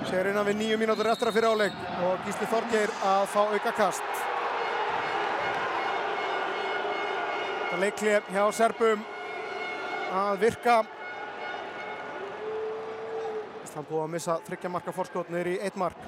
Sér 0.10 0.30
innan 0.31 0.48
við 0.48 0.60
nýju 0.60 0.80
mínútur 0.80 1.10
eftir 1.11 1.30
að 1.30 1.40
fyrir 1.40 1.53
áleik 1.53 1.80
og 2.06 2.26
Gísli 2.26 2.48
Þorgeir 2.52 2.94
að 3.10 3.26
fá 3.34 3.40
auka 3.44 3.73
kast. 3.77 4.23
Það 7.69 7.84
leikli 7.84 8.15
hjá 8.34 8.44
Serbum 8.56 9.03
að 10.19 10.40
virka. 10.41 10.80
Ísland 13.65 13.90
búið 13.90 14.03
að 14.03 14.14
missa 14.15 14.40
þryggja 14.48 14.73
marka 14.73 14.95
fórskot 14.95 15.30
niður 15.30 15.53
í 15.53 15.60
eitt 15.64 15.77
mark. 15.77 16.07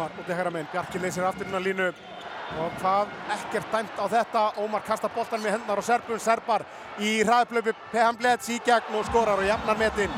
Ómar 0.00 0.14
út 0.16 0.28
í 0.32 0.32
hægra 0.32 0.48
meginn, 0.48 0.68
Bjarki 0.72 0.98
leysir 1.02 1.24
aftur 1.28 1.44
inn 1.44 1.52
á 1.52 1.60
línu 1.60 1.86
og 2.56 2.76
hvað 2.80 3.10
ekkert 3.34 3.66
dæmt 3.74 3.98
á 4.00 4.04
þetta. 4.08 4.44
Ómar 4.62 4.80
kastar 4.86 5.12
boltan 5.12 5.42
með 5.42 5.58
hendnar 5.58 5.82
og 5.82 5.84
Serbun, 5.84 6.22
Serbar 6.24 6.64
í 6.96 7.20
Bleds 8.16 8.48
í 8.48 8.56
gegn 8.64 8.96
og 8.96 9.04
skorar 9.10 9.42
og 9.42 9.44
jafnar 9.44 9.76
metin 9.76 10.08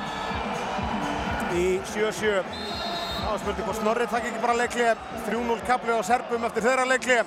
í 1.59 1.80
7-7. 1.90 2.44
Það 2.46 3.26
var 3.26 3.42
spurning 3.42 3.66
hvort 3.66 3.80
Snorri 3.80 4.06
takk 4.06 4.30
ekki 4.30 4.44
bara 4.44 4.56
leikli, 4.60 4.86
3-0 5.26 5.66
kapli 5.66 5.98
á 5.98 6.02
Serbum 6.06 6.46
eftir 6.46 6.62
þeirra 6.62 6.86
leikli. 6.86 7.18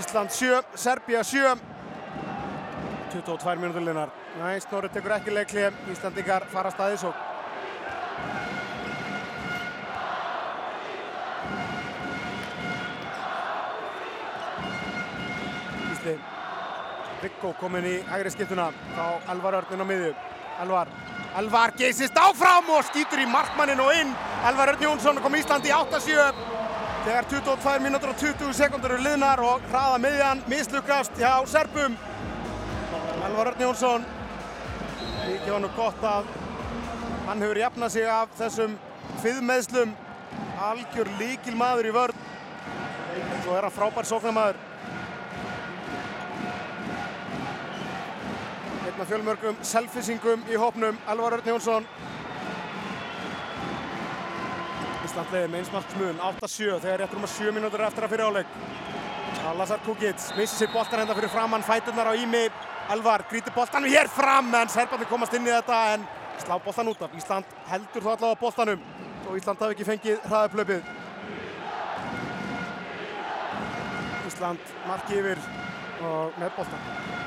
Ísland 0.00 0.32
7, 0.32 0.64
Serbia 0.72 1.22
7. 1.22 1.52
22 3.12 3.60
minútur 3.60 3.84
linnar. 3.84 4.08
Næ, 4.40 4.56
Snorri 4.64 4.88
tekur 4.88 5.18
ekki 5.20 5.36
leikli, 5.36 5.68
Íslandingar 5.92 6.48
fara 6.48 6.72
staðis 6.72 7.04
og 7.04 7.26
Gísli 16.06 16.18
Viggo 17.22 17.52
kominn 17.58 17.86
í 17.88 17.94
hægri 18.06 18.30
skiptuna. 18.30 18.68
Þá 18.94 19.30
Elvar 19.32 19.56
Örn 19.58 19.72
inn 19.74 19.82
á 19.82 19.86
miðju. 19.88 20.10
Elvar, 20.62 20.90
Elvar 21.40 21.72
geysist 21.76 22.18
áfram 22.20 22.68
og 22.76 22.84
skýtur 22.86 23.22
í 23.24 23.26
markmannin 23.26 23.80
og 23.82 23.90
inn. 23.96 24.12
Elvar 24.46 24.74
Örn 24.74 24.84
Jónsson 24.84 25.18
kom 25.24 25.34
Íslandi 25.34 25.72
í 25.72 25.74
8-7 25.74 26.28
þegar 27.06 27.26
22 27.32 27.74
mínútur 27.82 28.12
og 28.12 28.20
20 28.20 28.52
sekundur 28.58 28.94
eru 28.94 29.06
liðnar 29.06 29.42
og 29.42 29.64
hraða 29.72 29.98
miðjan 30.04 30.44
mislukast 30.52 31.18
hjá 31.18 31.32
Serbum. 31.50 31.96
Elvar 33.26 33.52
Örn 33.54 33.66
Jónsson 33.66 34.06
ekki 35.26 35.50
var 35.50 35.64
nú 35.64 35.72
gott 35.74 36.06
að 36.06 36.30
hann 37.26 37.42
hefur 37.42 37.62
jafnað 37.64 37.96
sig 37.96 38.06
af 38.06 38.38
þessum 38.38 38.78
kviðmeðslum. 39.22 39.96
Algjör 40.68 41.10
líkil 41.18 41.56
maður 41.58 41.90
í 41.90 41.96
vörn. 41.96 42.24
Svo 43.42 43.56
er 43.56 43.66
hann 43.66 43.74
frábær 43.74 44.06
sóknarmaður 44.06 44.64
einn 48.96 49.02
af 49.02 49.10
fjölmörgum 49.10 49.56
selfisingum 49.60 50.44
í 50.48 50.56
hópnum. 50.56 50.96
Elvar 51.08 51.34
Örn 51.36 51.48
Jónsson. 51.50 51.84
Ísland 55.04 55.32
leiði 55.34 55.50
með 55.52 55.58
einsmarksmun 55.60 56.22
8-7 56.24 56.78
þegar 56.80 57.02
réttur 57.02 57.20
um 57.20 57.26
að 57.26 57.34
7 57.34 57.52
mínútur 57.52 57.84
eftir 57.84 58.06
að 58.06 58.14
fyrir 58.14 58.30
áleik 58.30 58.54
Lazar 59.58 59.82
Kukic 59.84 60.24
missi 60.38 60.56
sér 60.56 60.72
boltan 60.72 61.02
henda 61.02 61.14
fyrir 61.14 61.30
framann 61.30 61.66
fæturnar 61.66 62.08
á 62.08 62.14
Ími. 62.16 62.46
Elvar 62.90 63.26
gríti 63.28 63.52
boltanum 63.54 63.90
hér 63.92 64.08
fram 64.08 64.54
en 64.54 64.72
Serbarnir 64.72 65.10
komast 65.10 65.34
inn 65.36 65.46
í 65.46 65.52
þetta 65.52 65.80
en 65.94 66.08
slá 66.40 66.56
boltan 66.64 66.88
út 66.88 67.02
af. 67.02 67.12
Ísland 67.20 67.44
heldur 67.68 68.02
þó 68.02 68.14
allavega 68.14 68.40
boltanum 68.40 68.80
og 69.28 69.36
Ísland 69.36 69.60
hafi 69.60 69.76
ekki 69.76 69.90
fengið 69.90 70.24
hraðaplöpið 70.24 70.80
Ísland 74.32 74.74
marki 74.88 75.20
yfir 75.20 75.44
og 76.00 76.40
með 76.40 76.56
boltan 76.56 77.24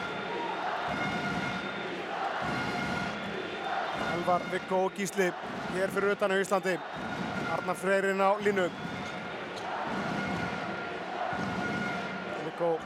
Elvar, 4.29 4.41
Viggo 4.51 4.85
og 4.85 4.91
Gísli 4.93 5.31
hér 5.73 5.89
fyrir 5.89 6.11
utan 6.13 6.29
á 6.29 6.37
Íslandi. 6.37 6.75
Arnar 7.49 7.75
Freyrin 7.75 8.21
á 8.21 8.37
línu. 8.37 8.69
Viggo 12.45 12.77
og 12.77 12.79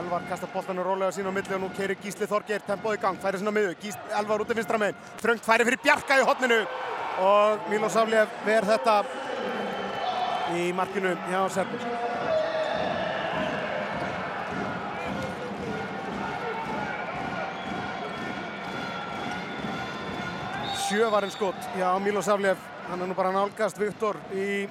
Elvar 0.00 0.22
kastar 0.30 0.48
boltanum 0.54 0.84
rólega 0.84 1.12
sín 1.12 1.28
á 1.28 1.32
milli 1.32 1.54
og 1.54 1.60
nú 1.60 1.68
keirir 1.76 2.00
Gísli 2.00 2.24
Þorgeir 2.24 2.64
tempóð 2.64 2.96
í 2.96 3.02
gang, 3.04 3.20
færi 3.20 3.36
sinna 3.36 3.52
miðu, 3.52 3.76
Gísli, 3.76 4.00
Elvar 4.16 4.40
út 4.40 4.50
af 4.50 4.56
vinstra 4.56 4.78
megin, 4.78 4.96
þröngt 5.20 5.44
færi 5.44 5.68
fyrir 5.68 5.82
Bjarka 5.84 6.20
í 6.20 6.24
hotninu 6.24 6.60
og 7.20 7.68
Mílos 7.68 8.00
Aflef 8.00 8.28
ver 8.48 8.64
þetta 8.64 9.02
í 10.56 10.72
markinu 10.72 11.12
hjá 11.28 11.48
Serbur. 11.52 12.15
sjövarinn 20.88 21.30
skot. 21.30 21.54
Já, 21.78 21.98
Milos 21.98 22.28
Aflef, 22.28 22.58
hann 22.88 23.02
er 23.02 23.08
nú 23.10 23.14
bara 23.18 23.32
nálgast 23.34 23.78
Viktor 23.80 24.18
í 24.34 24.68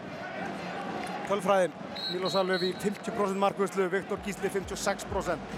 tölfræðin. 1.28 1.74
Milos 2.14 2.38
Aflef 2.40 2.64
í 2.64 2.72
50% 2.80 3.42
markvölslu, 3.42 3.90
Viktor 3.92 4.22
Gísli 4.24 4.52
56%. 4.54 5.58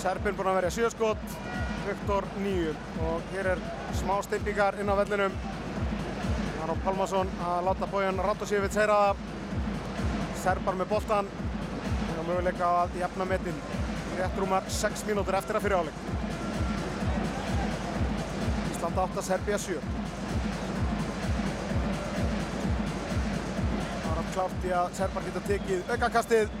Serbin 0.00 0.36
búinn 0.38 0.52
að 0.52 0.58
verja 0.60 0.72
sjöskot, 0.78 1.36
Viktor 1.84 2.28
nýjum. 2.40 2.80
Og 3.10 3.32
hér 3.34 3.52
er 3.52 3.64
smá 4.00 4.16
steimpíkar 4.24 4.80
inn 4.80 4.92
á 4.92 4.96
vellinum. 5.02 5.36
Þannig 6.56 6.72
að 6.72 6.84
Palmason 6.88 7.32
að 7.44 7.64
láta 7.68 7.90
bójan 7.92 8.24
Ratosífitt 8.24 8.76
segja 8.76 8.88
það. 8.94 9.24
Serbar 10.44 10.80
með 10.80 10.92
boltan. 10.94 11.32
Það 12.06 12.20
er 12.22 12.28
möguleika 12.30 12.76
að 12.84 13.00
jafna 13.02 13.28
metin. 13.28 13.64
Réttrúmar 14.16 14.70
6 14.80 15.04
mínútur 15.10 15.36
eftir 15.36 15.60
að 15.60 15.68
fyrirháleik. 15.68 16.15
28, 18.96 19.22
Serbia 19.22 19.58
7. 19.58 19.80
Það 24.00 24.06
var 24.06 24.20
afklárt 24.22 24.64
í 24.64 24.70
að 24.72 24.94
Serbar 24.96 25.26
geta 25.26 25.42
tekið 25.44 25.90
aukakastið. 25.92 26.54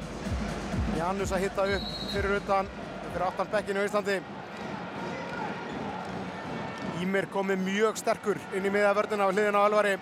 Janus 0.98 1.32
að 1.32 1.46
hitta 1.46 1.64
upp 1.78 1.86
fyrir 2.12 2.36
utan, 2.36 2.68
fyrir 3.06 3.24
aftan 3.24 3.50
bekkinu 3.54 3.80
í 3.80 3.88
Íslandi. 3.88 4.18
Ímir 7.06 7.30
komið 7.32 7.64
mjög 7.64 8.00
sterkur 8.02 8.40
inn 8.52 8.68
í 8.68 8.74
miðavörðuna 8.74 9.30
við 9.30 9.40
hliðina 9.40 9.64
á 9.64 9.68
Elvari. 9.70 9.96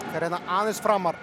Það 0.00 0.16
er 0.16 0.28
hérna 0.30 0.42
aðeins 0.58 0.84
framar. 0.88 1.20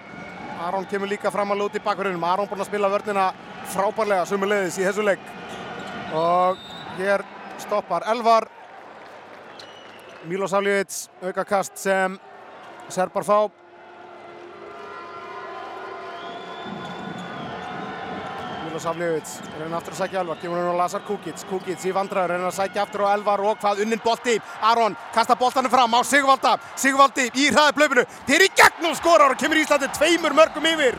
Aron 0.62 0.86
kemur 0.90 1.10
líka 1.10 1.34
fram 1.34 1.50
að 1.50 1.64
lóti 1.64 1.82
í 1.82 1.86
bakverðinum. 1.90 2.30
Aron 2.30 2.46
búinn 2.50 2.62
að 2.62 2.70
spila 2.70 2.92
vörnina 2.92 3.32
frábærlega 3.74 4.30
sumulegðis 4.30 4.78
í 4.78 4.86
þessu 4.86 5.10
legg. 5.10 5.32
Og 6.14 6.68
hér 7.00 7.26
stoppar 7.66 8.06
Elvar. 8.14 8.46
Milos 10.24 10.54
Avljevic, 10.56 10.88
aukakast 11.22 11.76
sem 11.76 12.14
Serbar 12.88 13.24
fá. 13.24 13.36
Milos 18.64 18.86
Avljevic 18.88 19.34
reyna 19.58 19.76
aftur 19.76 19.92
að 19.92 19.98
sækja 19.98 20.22
Elvar, 20.22 20.38
kemur 20.40 20.62
hann 20.62 20.72
á 20.72 20.80
Lazar 20.80 21.04
Kukic. 21.04 21.44
Kukic 21.50 21.84
í 21.84 21.92
vandræður, 21.92 22.32
reyna 22.32 22.48
að 22.48 22.56
sækja 22.56 22.86
aftur 22.86 23.04
á 23.04 23.12
Elvar 23.12 23.44
og 23.44 23.60
hvað 23.60 23.84
unnin 23.84 24.00
bolti. 24.04 24.38
Aron 24.64 24.96
kasta 25.12 25.36
boltanum 25.36 25.72
fram 25.72 25.92
á 25.92 26.00
Sigvalda. 26.08 26.56
Sigvaldi 26.72 27.28
í 27.28 27.50
hraði 27.52 27.76
blöfinu. 27.76 28.08
Þeir 28.24 28.46
í 28.48 28.52
gegn 28.56 28.88
og 28.88 28.96
skorar 28.96 29.34
og 29.34 29.40
kemur 29.40 29.60
Íslandi 29.60 29.92
tveimur 29.92 30.32
mörgum 30.32 30.72
yfir. 30.72 30.96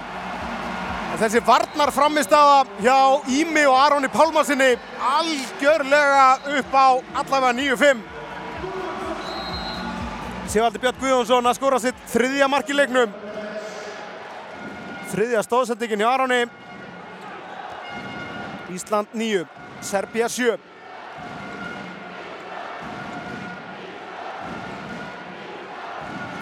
En 1.16 1.22
þessi 1.22 1.42
varnar 1.48 1.90
framistaða 1.96 2.66
hjá 2.78 2.98
Ími 3.32 3.66
og 3.66 3.78
Aroni 3.80 4.10
Pálmarsinni 4.14 4.76
algjörlega 5.16 6.28
upp 6.60 6.76
á 6.78 6.88
allavega 7.24 7.56
9-5. 7.58 8.15
Sigvaldi 10.46 10.80
Björn 10.80 11.00
Guðjónsson 11.02 11.50
að 11.50 11.58
skora 11.58 11.78
sitt 11.82 11.98
þriðja 12.12 12.48
mark 12.52 12.70
í 12.70 12.76
leiknum. 12.78 13.14
Þriðja 15.10 15.42
stóðsendingin 15.46 16.04
hjá 16.04 16.10
Aroni. 16.12 16.46
Ísland 18.76 19.14
9, 19.18 19.44
Serbia 19.86 20.30
7. 20.30 20.56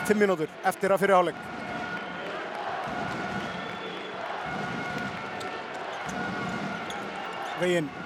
Fimm 0.03 0.19
mínútur 0.19 0.51
eftir 0.67 0.91
að 0.91 1.05
fyrir 1.05 1.15
áleik. 1.15 1.43
Veginn. 7.63 8.02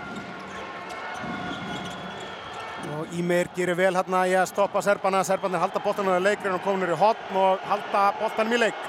Og 2.97 3.11
Ímir 3.13 3.49
gerir 3.53 3.77
vel 3.77 3.93
hérna 3.93 4.23
í 4.25 4.33
að 4.33 4.47
stoppa 4.49 4.81
Serbana. 4.81 5.19
Serbanir 5.25 5.61
halda 5.61 5.81
boltanum 5.83 6.15
í 6.17 6.21
leikrinn 6.23 6.55
og 6.55 6.63
kominur 6.65 6.95
í 6.95 6.97
hotn 6.97 7.35
og 7.37 7.65
halda 7.69 8.05
boltanum 8.17 8.55
í 8.57 8.61
leik. 8.63 8.79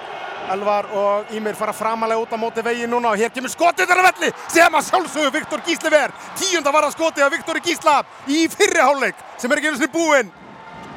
Elvar 0.48 0.86
og 0.97 1.32
Ímir 1.36 1.56
fara 1.59 1.74
framalega 1.76 2.22
út 2.22 2.32
á 2.32 2.39
móti 2.40 2.64
veginn 2.64 2.89
núna 2.89 3.10
og 3.12 3.20
hér 3.20 3.32
kemur 3.35 3.52
skotið 3.52 3.90
þarna 3.90 4.06
velli 4.06 4.30
sem 4.48 4.78
að 4.78 4.86
sjálfsögðu 4.86 5.32
Viktor 5.35 5.64
Gísli 5.66 5.93
ver. 5.93 6.14
Tíunda 6.40 6.72
var 6.72 6.86
að 6.89 6.94
skotið 6.94 7.26
af 7.26 7.35
Viktor 7.35 7.60
Gísla 7.66 7.97
í 8.24 8.47
fyrri 8.55 8.80
hálfleik 8.80 9.20
sem 9.36 9.52
er 9.52 9.60
ekki 9.60 9.72
einu 9.72 9.80
sinni 9.82 9.93
búinn. 9.93 10.32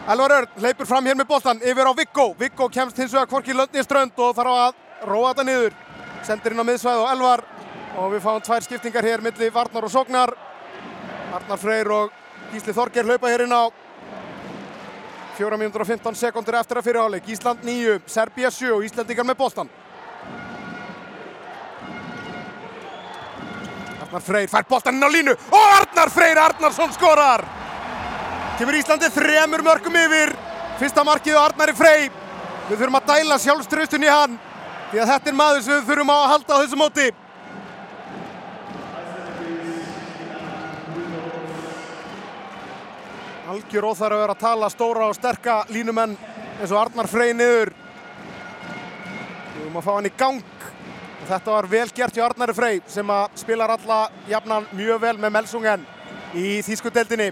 Elvar 0.08 0.38
Örn 0.38 0.56
hleypur 0.64 0.88
fram 0.88 1.12
hér 1.12 1.20
með 1.20 1.30
boltan 1.34 1.60
yfir 1.60 1.92
á 1.92 1.94
Viggo. 1.98 2.30
Viggo 2.40 2.70
kemst 2.72 2.98
hins 3.02 3.12
vegar 3.12 3.28
hvorki 3.28 3.58
löndni 3.58 3.84
strönd 3.84 4.16
og 4.24 4.32
þarf 4.40 4.56
að 4.62 5.12
róa 5.12 5.34
þetta 5.34 5.48
niður. 5.50 5.76
Sendir 6.24 6.56
inn 6.56 6.64
á 6.64 6.70
miðsvæð 6.72 7.04
og 7.04 7.12
Elvar 7.12 7.46
og 8.00 8.16
við 8.16 8.24
fáum 8.24 8.42
tvær 8.46 8.70
skiptingar 8.70 9.10
hér 9.10 9.26
milli 9.26 9.52
Varnar 9.52 9.90
og 9.90 9.92
Sognar. 9.92 10.34
Arnar 11.36 11.60
Freyr 11.60 11.92
og 11.92 12.21
Gísli 12.52 12.74
Þorger 12.76 13.08
hlaupa 13.08 13.30
hér 13.32 13.46
inn 13.46 13.56
á 13.56 13.72
4 15.38 15.58
mínútur 15.58 15.86
og 15.86 15.88
15 15.88 16.18
sekundur 16.20 16.58
eftir 16.60 16.78
að 16.78 16.88
fyrir 16.90 17.00
áleik. 17.00 17.30
Ísland 17.32 17.64
9, 17.64 18.02
Serbia 18.12 18.52
7 18.52 18.74
og 18.76 18.84
Íslandingar 18.84 19.26
með 19.26 19.38
boltan. 19.40 19.72
Arnar 24.02 24.26
Freyr 24.26 24.52
fær 24.52 24.68
boltan 24.68 25.00
inn 25.00 25.08
á 25.08 25.10
línu 25.10 25.32
og 25.32 25.76
Arnar 25.78 26.12
Freyr 26.12 26.42
Arnarsson 26.44 26.92
skorar! 26.92 27.46
Kemur 28.60 28.76
Íslandi 28.76 29.08
þremur 29.16 29.64
mörgum 29.64 29.96
yfir. 29.96 30.36
Fyrsta 30.82 31.06
markið 31.08 31.40
á 31.40 31.48
Arnari 31.48 31.74
Frey. 31.78 32.10
Við 32.68 32.78
þurfum 32.78 33.00
að 33.00 33.08
dæla 33.14 33.40
sjálfströstun 33.40 34.04
í 34.04 34.12
hann 34.12 34.36
því 34.92 35.00
að 35.00 35.14
þetta 35.14 35.32
er 35.32 35.38
maður 35.40 35.64
sem 35.64 35.78
við 35.78 35.88
þurfum 35.88 36.12
að 36.14 36.30
halda 36.34 36.60
á 36.60 36.62
þessu 36.66 36.82
móti. 36.84 37.08
Algjör 43.52 43.90
óþar 43.90 44.14
að 44.16 44.22
vera 44.22 44.34
að 44.38 44.44
tala 44.46 44.68
stóra 44.72 45.08
og 45.12 45.16
sterka 45.18 45.54
línumenn 45.76 46.14
eins 46.62 46.72
og 46.72 46.78
Arnar 46.80 47.10
Frey 47.12 47.34
niður. 47.36 47.74
Við 49.52 49.58
höfum 49.58 49.80
að 49.82 49.84
fá 49.84 49.90
hann 49.92 50.08
í 50.08 50.12
gang. 50.22 50.62
Þetta 51.28 51.56
var 51.58 51.68
vel 51.74 51.90
gert 51.98 52.16
hjá 52.16 52.24
Arnari 52.30 52.56
Frey 52.56 52.80
sem 52.88 53.12
að 53.12 53.36
spilar 53.42 53.74
alla 53.74 53.98
jafnan 54.30 54.70
mjög 54.72 55.02
vel 55.04 55.14
með 55.20 55.34
Melsungen 55.36 55.84
í 56.32 56.62
Þýskudeldinni. 56.64 57.28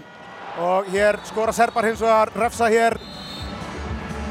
Og 0.60 0.90
hér 0.92 1.16
skora 1.30 1.54
Serbar 1.56 1.88
hins 1.88 2.02
vegar 2.04 2.34
refsa 2.36 2.68
hér. 2.68 2.98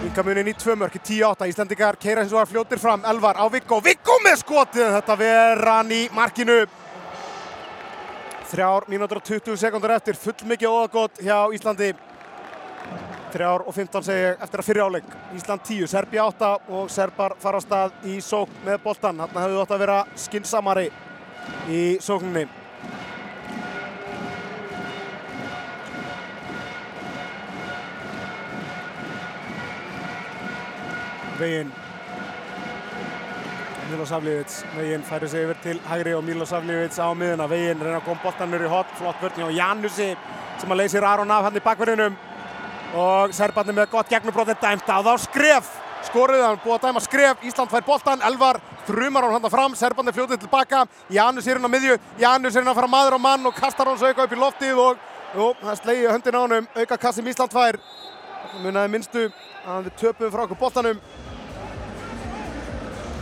Yngamunin 0.05 0.51
í 0.51 0.57
tvö 0.61 0.77
mörk 0.77 0.99
í 0.99 1.01
10-8. 1.01 1.49
Íslandingar 1.49 1.97
keira 1.97 2.21
hins 2.21 2.35
vegar 2.35 2.51
fljótir 2.51 2.83
fram. 2.83 3.01
Elvar 3.01 3.41
á 3.41 3.49
Viggo. 3.49 3.81
Viggo 3.81 4.19
með 4.27 4.43
skotið. 4.43 4.93
Þetta 4.99 5.17
veran 5.25 5.89
í 5.97 6.03
markinu. 6.13 6.67
Þrjár 8.49 8.87
mínútur 8.89 9.19
og 9.19 9.25
20 9.27 9.59
sekundur 9.61 9.91
eftir, 9.93 10.17
full 10.17 10.47
mikið 10.49 10.71
óðagótt 10.73 11.19
hjá 11.21 11.35
Íslandi. 11.53 11.91
Þrjár 13.29 13.61
og 13.69 13.75
15 13.75 14.05
segi 14.07 14.29
eftir 14.41 14.63
að 14.63 14.65
fyrir 14.65 14.87
áleik. 14.87 15.11
Ísland 15.37 15.61
10, 15.67 15.85
Serbia 15.91 16.23
8 16.25 16.49
og 16.73 16.87
Serbar 16.89 17.35
fara 17.37 17.61
á 17.61 17.65
stað 17.65 18.07
í 18.09 18.15
sók 18.25 18.49
með 18.65 18.79
boltan. 18.87 19.21
Þarna 19.21 19.43
hefðu 19.43 19.59
þótt 19.59 19.75
að 19.75 19.83
vera 19.83 19.99
skinsamari 20.17 20.87
í 21.69 21.83
sókninni. 22.01 22.47
Veginn 31.37 31.69
Milos 33.89 34.11
Avljevic, 34.13 34.53
Veginn 34.77 35.03
færi 35.03 35.27
sig 35.29 35.43
yfir 35.47 35.57
til 35.63 35.79
hægri 35.89 36.11
og 36.13 36.23
Milos 36.23 36.51
Avljevic 36.53 36.93
á 37.01 37.09
miðuna. 37.17 37.47
Veginn 37.49 37.79
reyna 37.81 37.97
að 37.97 38.05
koma 38.05 38.21
boltanur 38.21 38.61
í 38.61 38.69
hot, 38.69 38.89
flott 38.99 39.21
vörðni 39.23 39.45
og 39.47 39.53
Janusi 39.55 40.09
sem 40.61 40.73
að 40.73 40.81
leysir 40.81 41.05
Aron 41.07 41.31
af 41.33 41.47
hann 41.47 41.57
í 41.57 41.63
bakverðinum. 41.65 42.17
Og 42.99 43.33
Serbarnir 43.33 43.77
með 43.77 43.89
gott 43.95 44.11
gegnubrót 44.11 44.51
er 44.53 44.59
dæmt 44.61 44.89
á 44.93 45.01
þá 45.01 45.13
skref. 45.23 45.71
Skoruð 46.05 46.43
hann 46.45 46.61
búið 46.63 46.75
að 46.75 46.85
dæma 46.85 47.01
skref, 47.03 47.41
Ísland 47.49 47.71
fær 47.73 47.85
boltan, 47.87 48.21
Elvar 48.29 48.59
þrumar 48.87 49.25
hann 49.25 49.39
hann 49.39 49.53
fram, 49.53 49.75
Serbarnir 49.75 50.13
fljótið 50.13 50.43
tilbaka. 50.43 50.85
Janus 51.09 51.47
er 51.47 51.57
hann 51.57 51.65
á 51.65 51.73
miðju, 51.73 51.97
Janus 52.21 52.55
er 52.55 52.63
hann 52.63 52.71
að 52.71 52.81
fara 52.81 52.91
maður 52.93 53.17
á 53.17 53.19
mann 53.25 53.49
og 53.49 53.57
kastar 53.57 53.89
hans 53.89 54.05
auka 54.05 54.27
upp 54.27 54.35
í 54.37 54.39
loftið 54.39 54.83
og 54.85 55.01
jú, 55.33 55.49
það 55.63 55.81
slegi 55.81 56.05
höndin 56.11 56.37
á 56.37 56.41
hann 56.45 56.69
auka 56.77 56.97
kassi 56.97 57.23
sem 57.23 57.33
Ísland 57.33 57.57
fær. 57.57 57.81
Munaði 58.61 58.93
minnstu 58.93 59.25
að 59.65 59.89
við 59.89 59.99
töpum 60.03 60.31
frá 60.33 60.45
okkur 60.45 60.61
boltanum 60.61 61.01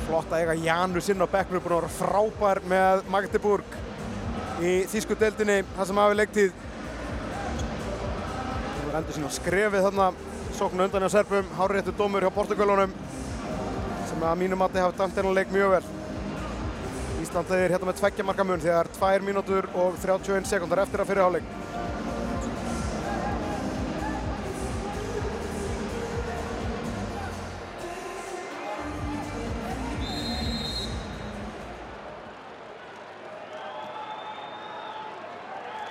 flott 0.07 0.31
að 0.31 0.45
eiga 0.45 0.55
Janus 0.63 1.09
inn 1.11 1.23
á 1.23 1.27
bekknum 1.27 1.63
búin 1.63 1.75
að 1.75 1.81
vera 1.81 1.95
frábær 1.97 2.63
með 2.71 3.03
Magdeburg 3.11 3.77
í 4.63 4.73
þýsku 4.89 5.17
deildinni 5.19 5.59
það 5.75 5.89
sem 5.89 5.99
hafi 6.01 6.17
leiktið 6.17 6.55
það 8.87 8.97
endur 9.01 9.17
sína 9.17 9.31
skrefið 9.35 9.85
þarna 9.87 10.07
sóknu 10.57 10.87
undan 10.87 11.03
hjá 11.05 11.11
Serbum 11.17 11.51
háréttu 11.59 11.93
dómur 11.97 12.23
hjá 12.23 12.31
Portugalunum 12.33 12.95
sem 14.07 14.23
að 14.23 14.39
mínum 14.41 14.63
mati 14.63 14.81
hafi 14.81 14.97
dæmt 14.97 15.17
þennan 15.17 15.35
leik 15.37 15.51
mjög 15.53 15.75
vel. 15.75 15.83
Ísland 17.21 17.51
leiðir 17.51 17.75
hérna 17.75 17.89
með 17.89 17.99
tveggja 17.99 18.25
marka 18.25 18.45
mun 18.47 18.63
þegar 18.63 18.89
2 18.95 19.27
mínútur 19.27 19.67
og 19.75 19.99
31 20.01 20.47
sekundar 20.49 20.85
eftir 20.85 21.03
að 21.03 21.11
fyrir 21.11 21.27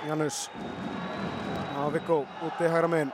Janus. 0.07 0.49
Á 1.75 1.93
Viggo 1.93 2.25
úti 2.41 2.63
hægra 2.63 2.87
megin. 2.87 3.11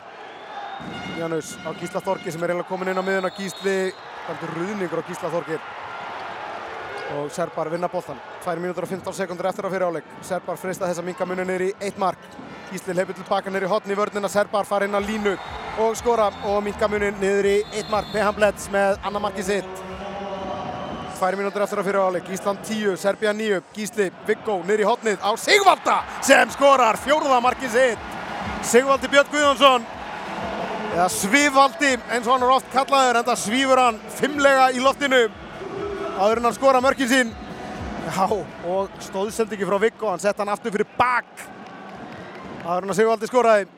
Janus 1.18 1.58
á 1.66 1.74
Gísla 1.80 2.02
Þorki 2.02 2.32
sem 2.32 2.44
er 2.44 2.54
eiginlega 2.54 2.70
komin 2.70 2.92
inn 2.92 3.02
á 3.02 3.06
miðuna 3.06 3.32
Gísli, 3.34 3.94
kaldur 4.28 4.54
ruðningur 4.58 5.02
á 5.02 5.08
Gísla 5.08 5.32
Þorki. 5.34 5.58
Og 7.14 7.32
Serbar 7.32 7.70
vinna 7.70 7.90
boltan 7.90 8.18
2 8.46 8.56
mínútur 8.62 8.86
og 8.86 8.90
15 8.90 9.14
sekundur 9.14 9.46
eftir 9.46 9.66
að 9.66 9.76
fyrir 9.76 9.86
áleik 9.86 10.06
Serbar 10.26 10.58
freista 10.58 10.88
þess 10.88 11.02
að 11.02 11.10
minga 11.10 11.26
munni 11.30 11.46
niður 11.46 11.66
í 11.68 11.72
eitt 11.80 11.98
mark. 11.98 12.20
Gísli 12.72 12.96
leipur 12.98 13.18
tilbaka 13.18 13.50
niður 13.50 13.68
í 13.68 13.74
hotni 13.74 13.94
í 13.94 13.98
vörnina. 13.98 14.30
Serbar 14.30 14.66
fara 14.66 14.86
inn 14.86 14.98
á 14.98 15.02
línu 15.02 15.38
og 15.82 15.98
skora 15.98 16.30
og 16.46 16.62
minga 16.66 16.90
munni 16.90 17.12
niður 17.20 17.50
í 17.50 17.58
eitt 17.74 17.90
mark. 17.90 18.10
Pehan 18.14 18.38
Bleds 18.38 18.70
með 18.74 19.02
annar 19.02 19.28
marki 19.28 19.46
sitt 19.46 19.93
2 21.24 21.38
mínútur 21.40 21.64
eftir 21.64 21.80
að 21.80 21.86
fyrir 21.88 22.04
áleik 22.04 22.30
Ísland 22.36 22.60
10, 22.68 22.98
Serbia 23.00 23.32
9, 23.32 23.62
Gísli, 23.72 24.10
Viggo 24.28 24.58
í 24.60 24.84
hotnið 24.84 25.22
á 25.24 25.32
Sigvalda 25.40 26.02
sem 26.20 26.50
skorar 26.52 26.98
fjórða 27.00 27.38
marki 27.40 27.70
sitt. 27.72 28.02
Sigvaldi 28.68 29.08
Björn 29.08 29.30
Guðjónsson. 29.32 29.86
Eða 30.92 31.06
Svivaldi 31.14 31.94
eins 32.12 32.28
og 32.28 32.34
hann 32.34 32.44
er 32.44 32.52
oft 32.58 32.68
kallaður 32.74 33.22
en 33.22 33.28
það 33.30 33.40
svífur 33.40 33.82
hann 33.86 34.02
fimmlega 34.18 34.66
í 34.76 34.84
loftinu. 34.84 35.22
Áður 36.20 36.42
en 36.42 36.50
hann 36.50 36.58
skora 36.58 36.84
mörkin 36.84 37.12
sín. 37.14 37.32
Já 38.04 38.28
og 38.28 39.00
stóðsendingi 39.08 39.70
frá 39.70 39.80
Viggo 39.80 40.12
hann 40.12 40.20
sett 40.20 40.44
hann 40.44 40.52
aftur 40.52 40.76
fyrir 40.76 40.92
bak. 41.00 41.32
Áður 42.68 42.84
en 42.84 42.92
að 42.92 43.00
Sigvaldi 43.00 43.32
skoraði 43.32 43.70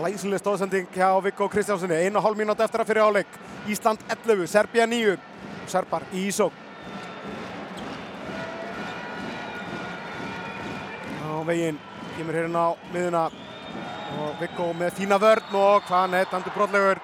glæsileg 0.00 0.40
stóðsending 0.40 0.86
hjá 0.94 1.08
Viggo 1.20 1.48
Kristjánssoni 1.52 1.96
1,5 2.08 2.38
mínúti 2.38 2.64
eftir 2.64 2.80
að 2.80 2.88
fyrir 2.88 3.04
áleik 3.04 3.34
Ísland 3.68 4.00
11, 4.08 4.46
Serbia 4.48 4.86
9 4.88 5.16
Serbar 5.68 6.06
í 6.16 6.22
Ísók 6.30 6.56
á 11.20 11.44
veginn 11.44 11.76
kemur 12.16 12.38
hérna 12.38 12.62
á 12.64 12.70
miðuna 12.94 13.26
og 14.20 14.40
Viggo 14.40 14.70
með 14.76 14.96
fína 14.96 15.20
vörn 15.20 15.52
og 15.56 15.84
hvað 15.86 16.10
neitt, 16.12 16.32
hann 16.32 16.42
er 16.44 16.56
brotlegur. 16.56 16.98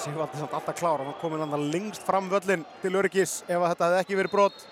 Sigvaldi 0.00 0.40
samt 0.40 0.56
alltaf 0.56 0.76
klár 0.80 1.00
hann 1.00 1.12
var 1.12 1.20
komin 1.20 1.44
hann 1.44 1.68
lengst 1.72 2.04
fram 2.08 2.28
völlin 2.32 2.64
til 2.82 2.96
öryggis 2.96 3.42
ef 3.46 3.60
þetta 3.68 3.90
hefði 3.90 4.02
ekki 4.02 4.18
verið 4.22 4.34
brot 4.34 4.66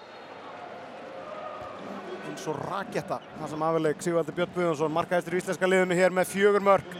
eins 2.34 2.46
og 2.50 2.58
raketta 2.66 3.20
það 3.38 3.50
sem 3.52 3.62
afleik 3.62 4.00
Sigvaldi 4.02 4.32
Björn 4.34 4.54
Guðjónsson 4.54 4.94
markaðistur 4.94 5.36
í 5.36 5.40
íslenska 5.42 5.68
liðinu 5.70 5.98
hér 5.98 6.14
með 6.14 6.32
fjögur 6.32 6.64
mörg 6.66 6.96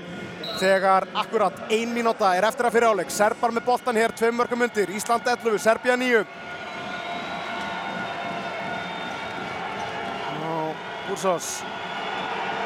þegar 0.61 1.09
akkurat 1.19 1.57
ein 1.75 1.91
mínúta 1.91 2.31
er 2.39 2.47
eftir 2.47 2.69
að 2.69 2.77
fyrir 2.77 2.93
áleik 2.93 3.11
Serbar 3.11 3.55
með 3.55 3.67
boltan 3.67 3.99
hér, 3.99 4.15
tveim 4.15 4.37
mörgum 4.39 4.63
undir 4.67 4.93
Ísland 4.95 5.27
11, 5.27 5.59
Serbia 5.65 5.97
9 5.99 6.21
og 10.45 10.87
Búrsos. 11.09 11.51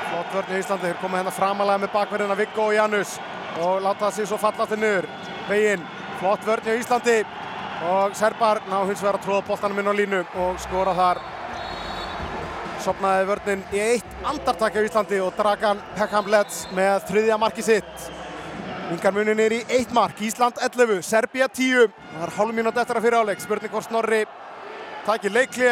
Flott 0.08 0.34
vörn 0.34 0.52
í 0.52 0.60
Íslandi, 0.60 0.90
þeir 0.90 1.00
koma 1.00 1.22
hérna 1.22 1.32
framalega 1.32 1.82
með 1.84 1.94
bakverðina 1.94 2.36
Viggo 2.36 2.68
og 2.68 2.76
Janus. 2.76 3.16
Og 3.64 3.80
láta 3.82 4.10
sig 4.12 4.28
svo 4.28 4.38
falla 4.40 4.66
til 4.68 4.78
niður. 4.80 5.08
Veginn, 5.48 5.88
flott 6.20 6.44
vörn 6.46 6.68
í 6.68 6.78
Íslandi. 6.82 7.18
Og 7.88 8.14
Serbar 8.18 8.60
ná 8.68 8.78
hins 8.82 9.00
vegar 9.00 9.20
að 9.20 9.26
tróða 9.26 9.48
boltanum 9.48 9.80
inn 9.80 9.90
á 9.90 9.94
línu 9.94 10.22
og 10.44 10.60
skora 10.62 10.94
þar 10.98 11.22
sopnaði 12.88 13.26
vörnin 13.28 13.62
í 13.74 13.80
eitt 13.82 14.12
andartak 14.24 14.76
á 14.78 14.80
Íslandi 14.80 15.18
og 15.20 15.34
Dragan 15.36 15.80
Pekhamlets 15.96 16.62
með 16.76 17.02
þriðja 17.10 17.36
marki 17.40 17.60
sitt. 17.64 18.06
Vingar 18.88 19.12
munin 19.12 19.42
er 19.44 19.52
í 19.58 19.60
eitt 19.76 19.90
mark, 19.92 20.16
Ísland 20.24 20.56
11, 20.64 21.02
Serbia 21.04 21.50
10 21.52 21.90
það 21.90 22.22
er 22.24 22.32
hálf 22.38 22.54
mínúti 22.56 22.80
eftir 22.80 22.96
að 22.96 23.04
fyrir 23.04 23.18
áleik. 23.20 23.42
Spurning 23.44 23.72
hvort 23.74 23.88
Snorri 23.90 24.22
takir 25.04 25.34
leikli 25.34 25.68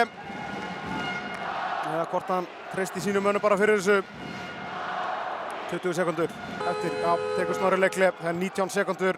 eða 1.86 2.04
hvort 2.10 2.34
hann 2.34 2.50
treysti 2.74 3.00
sínu 3.06 3.24
mönu 3.24 3.40
bara 3.40 3.56
fyrir 3.56 3.80
þessu. 3.80 4.04
20 5.72 5.96
sekundur 5.96 6.28
eftir, 6.28 6.92
já, 7.00 7.12
tekur 7.38 7.56
Snorri 7.56 7.80
leikli 7.80 8.12
það 8.20 8.30
er 8.34 8.38
19 8.42 8.76
sekundur 8.76 9.16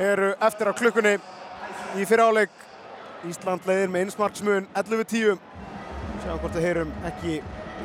eru 0.00 0.32
eftir 0.40 0.72
á 0.72 0.78
klukkunni 0.80 1.14
í 2.00 2.08
fyrir 2.08 2.24
áleik. 2.30 2.56
Ísland 3.28 3.68
leiðir 3.68 3.92
með 3.92 4.08
einsmarksmun 4.08 4.72
11-10 4.72 5.49
sjáum 6.24 6.40
hvort 6.42 6.56
við 6.56 6.66
heyrum 6.68 6.94
ekki 7.10 7.40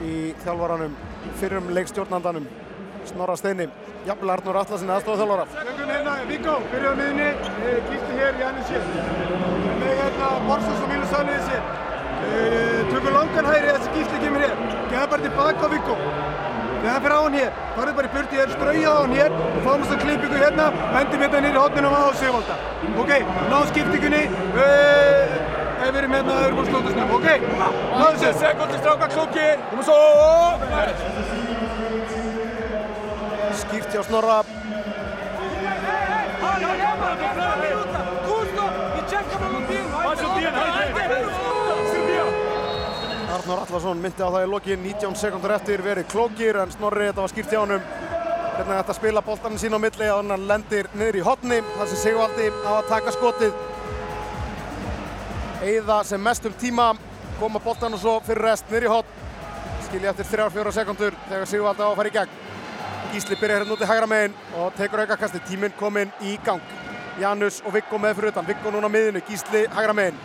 í 0.06 0.14
þjálfaranum 0.44 0.96
fyrrum 1.40 1.70
leikstjórnandanum 1.78 2.48
Snorra 3.06 3.36
Steini 3.40 3.68
jafnvel 4.08 4.34
Arnur 4.34 4.58
Atlasin 4.60 4.92
aðstofa 4.92 5.22
þjálfara 5.22 5.46
Tökum 5.56 5.92
hérna 5.94 6.16
Viggo, 6.30 6.56
byrjuð 6.72 6.92
á 6.92 7.00
miðunni, 7.00 7.30
eh, 7.70 7.96
hér, 8.18 8.40
Janus 8.42 8.70
hér. 8.70 8.86
Með 9.82 9.94
hérna 10.02 10.30
Borsas 10.48 10.82
og 10.84 10.90
Mílu 10.90 11.10
Sannliðis 11.12 11.50
hér. 11.54 11.64
Eh, 12.26 12.82
Tökum 12.92 13.14
langan 13.14 13.50
hæri 13.52 13.74
þessi 13.76 13.94
Gísli 13.96 14.22
kemur 14.24 14.46
hér. 14.46 14.56
Geða 14.92 15.10
bara 15.10 15.22
tilbaka 15.22 15.66
á 15.66 15.70
Viggo. 15.74 15.98
Geða 16.84 17.02
fyrir 17.04 17.18
á 17.18 17.22
hann 17.26 17.38
hér. 17.40 17.52
Farðu 17.76 17.96
bara 17.96 18.08
í 18.08 18.14
burti 18.16 18.36
hér, 18.40 18.50
strauja 18.56 18.90
á 18.90 18.98
hann 19.02 19.16
hér. 19.20 19.32
Fáum 19.66 19.84
þess 19.84 19.94
að 19.96 20.02
klippingu 20.06 20.38
hérna, 20.46 20.66
hendum 20.96 21.22
hérna 21.22 21.42
niður 21.42 21.60
í 21.60 21.64
hotninu 21.64 21.90
á 21.94 22.04
Sigvalda. 22.22 22.56
Ok, 22.98 23.12
náðu 23.52 23.68
skiptingunni. 23.74 24.24
Ef 25.86 25.92
við 25.94 26.00
erum 26.02 26.14
hérna, 26.18 26.34
við 26.34 26.46
erum 26.48 26.58
búin 26.58 26.66
að 26.66 26.72
slóta 26.74 26.90
snöfn, 26.96 27.14
ok? 27.20 27.28
Náðu 28.00 28.16
sér. 28.24 28.34
Sekundi 28.42 28.78
stráka 28.82 29.08
klóki. 29.14 29.48
Komum 29.70 29.86
svo. 29.86 30.00
skýrt 33.56 33.94
hjá 33.94 34.02
Snorra 34.04 34.44
Arnur 43.36 43.60
Atlason 43.62 44.00
myndi 44.02 44.24
á 44.24 44.30
það 44.32 44.44
í 44.46 44.50
lokin 44.50 44.84
19 44.84 45.16
sekundur 45.20 45.54
eftir 45.56 45.84
verið 45.86 46.08
klókir 46.12 46.60
en 46.62 46.74
Snorri 46.74 47.10
þetta 47.10 47.24
var 47.24 47.34
skýrt 47.34 47.54
hjá 47.54 47.62
honum 47.62 47.88
hvernig 48.56 48.76
þetta 48.80 48.98
spila 48.98 49.24
boltaninn 49.26 49.62
sín 49.62 49.76
á 49.76 49.80
milli 49.80 50.10
að 50.10 50.22
hann 50.22 50.48
lendir 50.50 50.90
niður 50.96 51.20
í 51.20 51.24
hotni 51.26 51.62
þar 51.76 51.92
sem 51.92 52.04
Sigvaldi 52.04 52.52
á 52.64 52.72
að 52.80 52.92
taka 52.92 53.16
skotið 53.16 53.58
Eða 55.66 56.04
sem 56.06 56.22
mest 56.22 56.46
um 56.46 56.54
tíma 56.62 56.92
koma 57.40 57.60
boltan 57.60 57.94
og 57.98 58.00
svo 58.00 58.20
fyrir 58.26 58.46
rest 58.46 58.70
niður 58.70 58.86
í 58.86 58.92
hotn 58.94 59.24
skilja 59.88 60.12
eftir 60.14 60.28
3-4 60.36 60.74
sekundur 60.76 61.18
þegar 61.26 61.50
Sigvaldi 61.50 61.82
á 61.82 61.90
að 61.90 61.98
fara 61.98 62.12
í 62.12 62.16
gegn 62.16 62.38
Gísli 63.14 63.38
byrjar 63.40 63.64
hérna 63.64 63.74
úti 63.74 63.90
hægra 63.90 64.08
megin 64.12 64.38
og 64.62 64.78
tekur 64.78 65.02
aukakasti 65.02 65.42
tíminn 65.50 65.74
kominn 65.80 66.14
í 66.22 66.38
gang 66.46 66.62
Janus 67.22 67.62
og 67.66 67.74
Viggo 67.74 67.98
með 67.98 68.18
fyrir 68.20 68.36
utan 68.36 68.48
Viggo 68.48 68.72
núna 68.72 68.92
á 68.92 68.94
miðinu, 68.94 69.26
Gísli 69.26 69.66
hægra 69.74 69.98
megin 69.98 70.22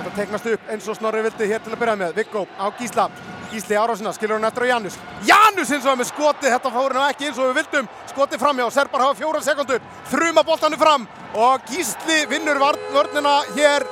Þetta 0.00 0.16
tegnast 0.16 0.46
upp 0.48 0.70
eins 0.72 0.86
og 0.88 0.96
Snorri 0.96 1.20
vildi 1.22 1.46
hér 1.50 1.60
til 1.60 1.74
að 1.74 1.80
byrja 1.82 1.96
með. 2.00 2.14
Viggo 2.16 2.46
á 2.56 2.66
Gísla. 2.78 3.04
Gísli 3.50 3.76
árásina, 3.76 4.12
skilur 4.16 4.38
hann 4.38 4.48
eftir 4.48 4.64
á 4.64 4.70
Janus. 4.70 4.96
Janus 5.28 5.72
eins 5.74 5.86
og 5.86 5.98
með 5.98 6.08
skotið, 6.08 6.54
þetta 6.54 6.72
fór 6.72 6.96
hann 6.96 7.10
ekki 7.10 7.28
eins 7.28 7.38
og 7.38 7.50
við 7.50 7.60
vildum. 7.60 7.88
Skotið 8.08 8.40
framhjá, 8.40 8.66
Serbar 8.72 9.04
hafa 9.04 9.18
fjóra 9.18 9.42
sekundur. 9.44 9.82
Þrjuma 10.10 10.44
boltanu 10.46 10.78
fram 10.80 11.06
og 11.34 11.66
Gísli 11.70 12.22
vinnur 12.30 12.62
vörnina 12.62 13.36
hér. 13.52 13.86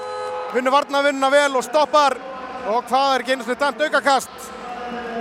Vinnur 0.55 0.73
varnavinnina 0.73 1.29
vel 1.31 1.57
og 1.59 1.65
stoppar. 1.67 2.17
Og 2.69 2.87
hvað 2.89 3.15
er 3.15 3.25
ekki 3.25 3.35
einu 3.37 3.45
snið 3.45 3.61
dæmt 3.61 3.83
aukakast. 3.85 4.49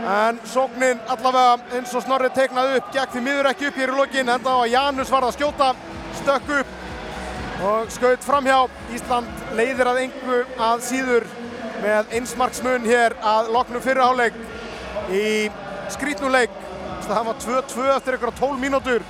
En 0.07 0.39
sóknin 0.47 1.01
allavega 1.11 1.57
eins 1.75 1.91
og 1.95 2.03
Snorri 2.05 2.29
teiknaði 2.31 2.77
upp, 2.79 2.91
gekk 2.95 3.11
því 3.11 3.23
miður 3.25 3.49
ekki 3.51 3.67
upp 3.67 3.79
hér 3.81 3.91
í 3.91 3.97
lokin. 3.97 4.31
Enda 4.31 4.53
á 4.55 4.57
að 4.61 4.71
Janus 4.71 5.11
varð 5.11 5.29
að 5.29 5.35
skjóta, 5.35 5.71
stökk 6.21 6.53
upp 6.61 7.63
og 7.67 7.91
skaut 7.91 8.23
framhjá. 8.23 8.59
Ísland 8.95 9.43
leiðir 9.59 9.91
að 9.91 10.01
engu 10.05 10.39
að 10.69 10.85
síður 10.87 11.27
með 11.83 12.15
einsmarksmun 12.19 12.87
hér 12.87 13.17
að 13.33 13.51
loknum 13.55 13.83
fyrirháleik 13.83 14.39
í 15.11 15.25
skrítnuleik. 15.93 16.55
Það 17.07 17.27
var 17.27 17.43
2-2 17.43 17.91
eftir 17.97 18.17
ykkur 18.17 18.31
á 18.31 18.39
12 18.39 18.63
mínútur. 18.63 19.03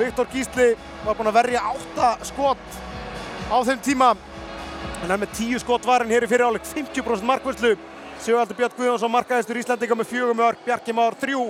Viktor 0.00 0.28
Gísli 0.32 0.72
var 1.04 1.16
búinn 1.16 1.30
að 1.30 1.38
verja 1.42 1.62
8 1.68 2.10
skot 2.32 2.80
á 3.52 3.56
þeim 3.68 3.84
tíma. 3.84 4.14
Hann 5.00 5.14
er 5.14 5.20
með 5.22 5.34
10 5.38 5.62
skot 5.64 5.86
varinn 5.88 6.12
hér 6.12 6.26
í 6.26 6.30
fyrirháleik, 6.30 6.66
50% 6.68 7.28
markværslu. 7.28 7.76
Sigvaldi 8.20 8.56
Björn 8.58 8.76
Guðjónsson 8.76 9.12
markaðistur 9.14 9.60
Íslandinga 9.60 9.96
með 9.96 10.10
fjögum 10.10 10.42
ör, 10.44 10.58
Bjarki 10.66 10.94
Már 10.96 11.16
þrjú. 11.20 11.46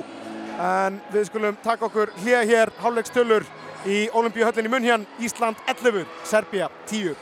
En 0.60 1.00
við 1.10 1.26
skulum 1.30 1.58
taka 1.64 1.88
okkur 1.88 2.12
hlýja 2.20 2.44
hér, 2.46 2.72
hálfleikstöllur 2.82 3.46
í 3.88 4.04
Ólimpíuhöllinni 4.14 4.70
Munhjan, 4.70 5.06
Ísland 5.18 5.58
11, 5.66 6.06
Serbia 6.28 6.68
10. 6.90 7.16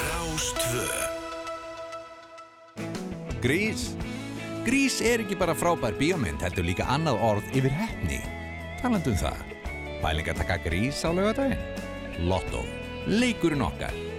Rástvö 0.00 0.86
Grís 3.40 3.90
Grís 4.64 4.98
er 5.00 5.22
ekki 5.24 5.38
bara 5.40 5.54
frábær 5.56 5.96
bíómynd, 5.96 6.42
heldur 6.44 6.66
líka 6.68 6.84
annað 6.92 7.22
orð 7.24 7.54
yfir 7.56 7.72
hefni. 7.72 8.18
Talandu 8.82 9.14
um 9.14 9.18
það. 9.22 9.40
Pælingar 10.02 10.36
taka 10.36 10.58
grís 10.60 11.00
á 11.00 11.08
laugadaginn? 11.08 11.64
Lotto. 12.28 12.60
Leikurinn 13.08 13.64
okkar. 13.64 14.09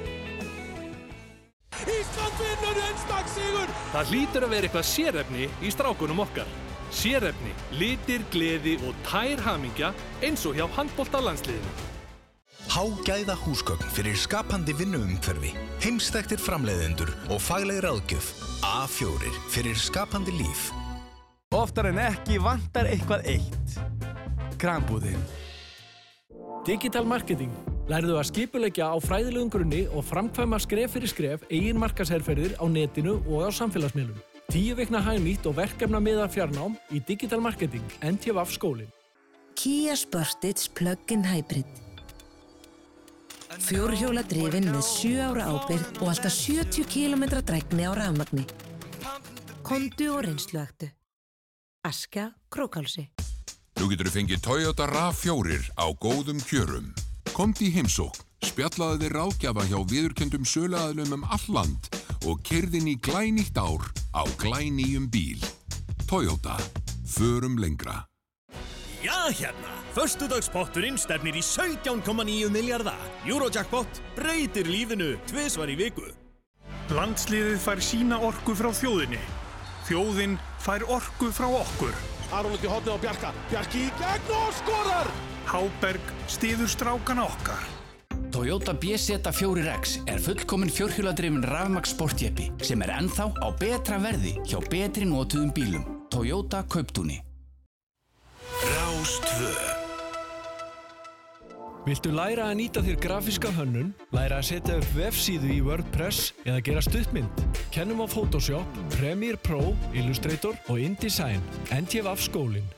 Einstakssigur! 3.02 3.70
Það 3.92 4.12
hlýtur 4.12 4.46
að 4.46 4.54
vera 4.54 4.68
eitthvað 4.68 4.90
sérefni 4.90 5.48
í 5.62 5.72
strákunum 5.74 6.22
okkar. 6.24 6.50
Sérefni, 6.92 7.54
litir, 7.80 8.24
gleði 8.32 8.78
og 8.86 8.96
tær 9.08 9.42
hamingja 9.46 9.94
eins 10.22 10.44
og 10.46 10.58
hjá 10.58 10.68
handbóltalandsliðinu. 10.76 11.88
Hágæða 12.72 13.36
húsgögn 13.42 13.90
fyrir 13.92 14.16
skapandi 14.16 14.76
vinnuumhverfi, 14.78 15.52
heimstæktir 15.84 16.40
framleiðendur 16.40 17.12
og 17.32 17.42
fagleg 17.42 17.82
ráðgjöf. 17.84 18.32
A4 18.64 19.34
fyrir 19.52 19.80
skapandi 19.80 20.36
líf. 20.36 20.70
Oftar 21.52 21.90
en 21.92 22.00
ekki 22.00 22.40
vantar 22.40 22.88
eitthvað 22.92 23.28
eitt. 23.34 23.76
Krambúðin. 24.62 25.20
Digital 26.68 27.08
marketing. 27.08 27.71
Lærðu 27.92 28.14
að 28.16 28.28
skipulegja 28.30 28.86
á 28.88 28.96
fræðilegum 29.04 29.50
grunni 29.52 29.82
og 29.92 30.06
framkvæma 30.08 30.62
skref 30.64 30.94
fyrir 30.96 31.12
skref 31.12 31.42
eigin 31.52 31.80
markasherferðir 31.82 32.54
á 32.56 32.66
netinu 32.72 33.18
og 33.28 33.44
á 33.44 33.50
samfélagsmiðlum. 33.52 34.22
Tíu 34.48 34.78
vikna 34.80 35.02
hagnýtt 35.04 35.48
og 35.50 35.58
verkefna 35.58 36.00
miðar 36.00 36.32
fjarnám 36.32 36.78
í 36.88 37.02
digital 37.04 37.42
marketing, 37.44 37.84
NTVAF 38.00 38.54
skólinn. 38.56 38.94
Kia 39.60 39.98
Sportage 40.00 40.72
Plug-in 40.78 41.28
Hybrid. 41.28 41.68
Fjórhjóla 43.60 44.24
drifin 44.24 44.72
með 44.72 44.88
7 44.88 45.12
ára 45.28 45.52
ábyrgð 45.52 46.00
og 46.00 46.14
alltaf 46.14 46.40
70 46.40 46.88
km 46.88 47.28
drækni 47.44 47.84
á 47.84 47.92
rafmagni. 47.92 48.48
Kondu 49.68 50.14
og 50.16 50.24
reynsluaktu. 50.30 50.94
Aska 51.84 52.32
Krókálsi. 52.48 53.10
Nú 53.82 53.92
getur 53.92 54.08
þú 54.08 54.20
fengið 54.22 54.44
Toyota 54.48 54.88
RAV4 54.88 55.74
á 55.76 55.86
góðum 56.00 56.40
kjörum. 56.48 56.94
Komd 57.42 57.58
í 57.66 57.72
heimsókn, 57.74 58.20
spjallaði 58.46 59.00
þið 59.02 59.14
ráðgjafa 59.16 59.64
hjá 59.66 59.78
viðurkendum 59.90 60.44
söluaðlum 60.46 61.16
um 61.16 61.24
all 61.26 61.48
land 61.56 61.88
og 62.30 62.44
kerðin 62.46 62.92
í 62.92 62.94
glænýtt 63.02 63.58
ár 63.58 63.88
á 64.14 64.30
glænýjum 64.38 65.08
bíl. 65.10 65.42
Toyota. 66.06 66.54
Förum 67.10 67.58
lengra. 67.58 68.04
Já 69.02 69.34
hérna, 69.34 69.74
förstudagspotturinn 69.98 71.02
stefnir 71.02 71.34
í 71.34 71.42
17,9 71.42 72.54
miljardar. 72.54 73.02
Eurojackpot 73.26 74.04
breytir 74.20 74.70
lífinu 74.70 75.16
tvisvar 75.26 75.74
í 75.74 75.80
viku. 75.82 76.14
Landsliðið 76.94 77.58
fær 77.66 77.82
sína 77.82 78.22
orku 78.22 78.54
frá 78.54 78.70
þjóðinni. 78.70 79.26
Þjóðin 79.90 80.38
fær 80.62 80.86
orku 80.86 81.34
frá 81.34 81.50
okkur. 81.50 81.98
Í 82.30 82.70
hotni 82.70 82.94
á 82.94 82.98
Bjarka. 83.02 83.34
Bjarki 83.50 83.88
í 83.90 83.94
gegn 83.98 84.34
og 84.38 84.58
skorar! 84.62 85.10
Háberg 85.50 86.14
stiður 86.28 86.70
strákana 86.72 87.26
okkar. 87.30 87.68
Toyota 88.32 88.74
BZ4X 88.74 89.98
er 90.08 90.22
fullkominn 90.24 90.72
fjórhjóladrifin 90.72 91.44
rafmaks 91.44 91.92
sportjeppi 91.96 92.48
sem 92.64 92.82
er 92.86 92.94
ennþá 93.02 93.28
á 93.44 93.48
betra 93.60 94.00
verði 94.00 94.38
hjá 94.48 94.62
betri 94.72 95.08
nótuðum 95.10 95.52
bílum. 95.56 95.84
Toyota 96.12 96.64
Kauptúni. 96.72 97.20
Rástvö. 98.62 99.52
Viltu 101.82 102.12
læra 102.14 102.52
að 102.52 102.58
nýta 102.60 102.82
þér 102.86 102.98
grafíska 103.02 103.50
hönnun, 103.56 103.88
læra 104.14 104.38
að 104.38 104.52
setja 104.52 104.76
upp 104.78 104.92
vefsíðu 104.94 105.50
í 105.50 105.62
WordPress 105.66 106.30
eða 106.46 106.60
gera 106.68 106.84
stuttmynd? 106.86 107.42
Kennum 107.74 108.04
á 108.06 108.08
Photoshop, 108.12 108.78
Premiere 108.94 109.40
Pro, 109.42 109.74
Illustrator 109.98 110.54
og 110.70 110.78
InDesign. 110.78 111.42
NTVAF 111.74 112.22
skólinn. 112.30 112.70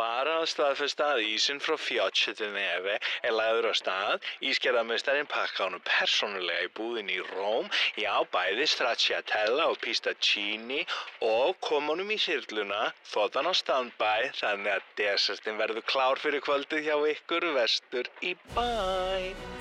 Bara 0.00 0.38
að 0.40 0.46
staðfesta 0.54 1.10
að 1.14 1.26
ísinn 1.34 1.58
frá 1.60 1.74
Fjátsið 1.76 2.38
til 2.38 2.48
nefi 2.54 2.94
er 2.96 3.34
lagður 3.36 3.68
á 3.68 3.74
stað. 3.76 4.28
Ískerðarmestarinn 4.48 5.28
pakka 5.28 5.66
honum 5.66 5.82
persónulega 5.84 6.64
í 6.64 6.70
búðin 6.78 7.10
í 7.12 7.18
Róm. 7.34 7.68
Já, 8.00 8.14
bæði 8.32 8.64
stracciatella 8.70 9.66
og 9.68 9.76
pistacini 9.84 10.86
og 11.26 11.58
kom 11.64 11.90
honum 11.92 12.12
í 12.14 12.16
sirluna, 12.20 12.94
þóttan 13.12 13.50
á 13.50 13.54
standbæ, 13.60 14.14
þannig 14.38 14.78
að 14.78 14.86
desertin 15.02 15.60
verður 15.60 15.84
klár 15.90 16.22
fyrir 16.22 16.44
kvöldið 16.46 16.88
hjá 16.88 16.96
ykkur 17.12 17.50
vestur 17.58 18.08
í 18.24 18.32
bæ. 18.54 18.64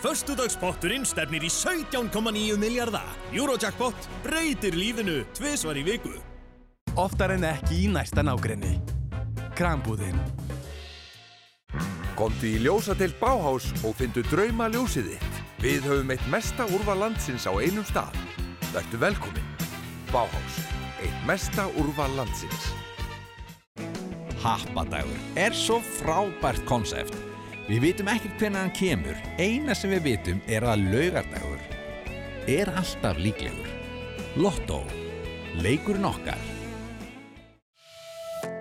Förstudagspotturinn 0.06 1.08
stefnir 1.10 1.44
í 1.44 1.52
17,9 1.52 2.56
miljardar. 2.62 3.12
Eurojackpot 3.34 4.08
breytir 4.24 4.80
lífinu 4.80 5.26
tvisvar 5.36 5.80
í 5.80 5.84
viku. 5.90 6.16
Oftar 7.00 7.36
en 7.36 7.46
ekki 7.52 7.84
í 7.84 7.92
næsta 7.92 8.24
nágrenni. 8.24 8.99
Krambúðin. 9.60 10.16
Komdu 12.16 12.48
í 12.48 12.62
ljósadeild 12.64 13.18
Báhás 13.20 13.66
og 13.84 13.98
fyndu 14.00 14.22
drauma 14.30 14.70
ljósið 14.72 15.10
þitt. 15.12 15.40
Við 15.60 15.88
höfum 15.90 16.14
eitt 16.16 16.28
mesta 16.32 16.68
úrval 16.72 16.96
landsins 17.02 17.44
á 17.44 17.52
einum 17.60 17.84
stað. 17.88 18.16
Vertu 18.72 19.00
velkominn. 19.02 19.50
Báhás. 20.14 20.60
Eitt 21.04 21.26
mesta 21.28 21.66
úrval 21.76 22.16
landsins. 22.16 22.70
Happadagur 24.40 25.20
er 25.36 25.52
svo 25.52 25.82
frábært 25.84 26.64
konsept. 26.70 27.18
Við 27.68 27.84
vitum 27.84 28.12
ekkert 28.14 28.40
hvernig 28.40 28.64
hann 28.64 28.72
kemur. 28.80 29.20
Eina 29.36 29.76
sem 29.76 29.92
við 29.92 30.06
vitum 30.08 30.40
er 30.48 30.64
að 30.64 30.88
laugardagur 30.94 31.60
er 32.48 32.72
alltaf 32.80 33.20
líklegur. 33.20 33.76
Lotto. 34.40 34.80
Leikurinn 35.60 36.08
okkar. 36.08 36.59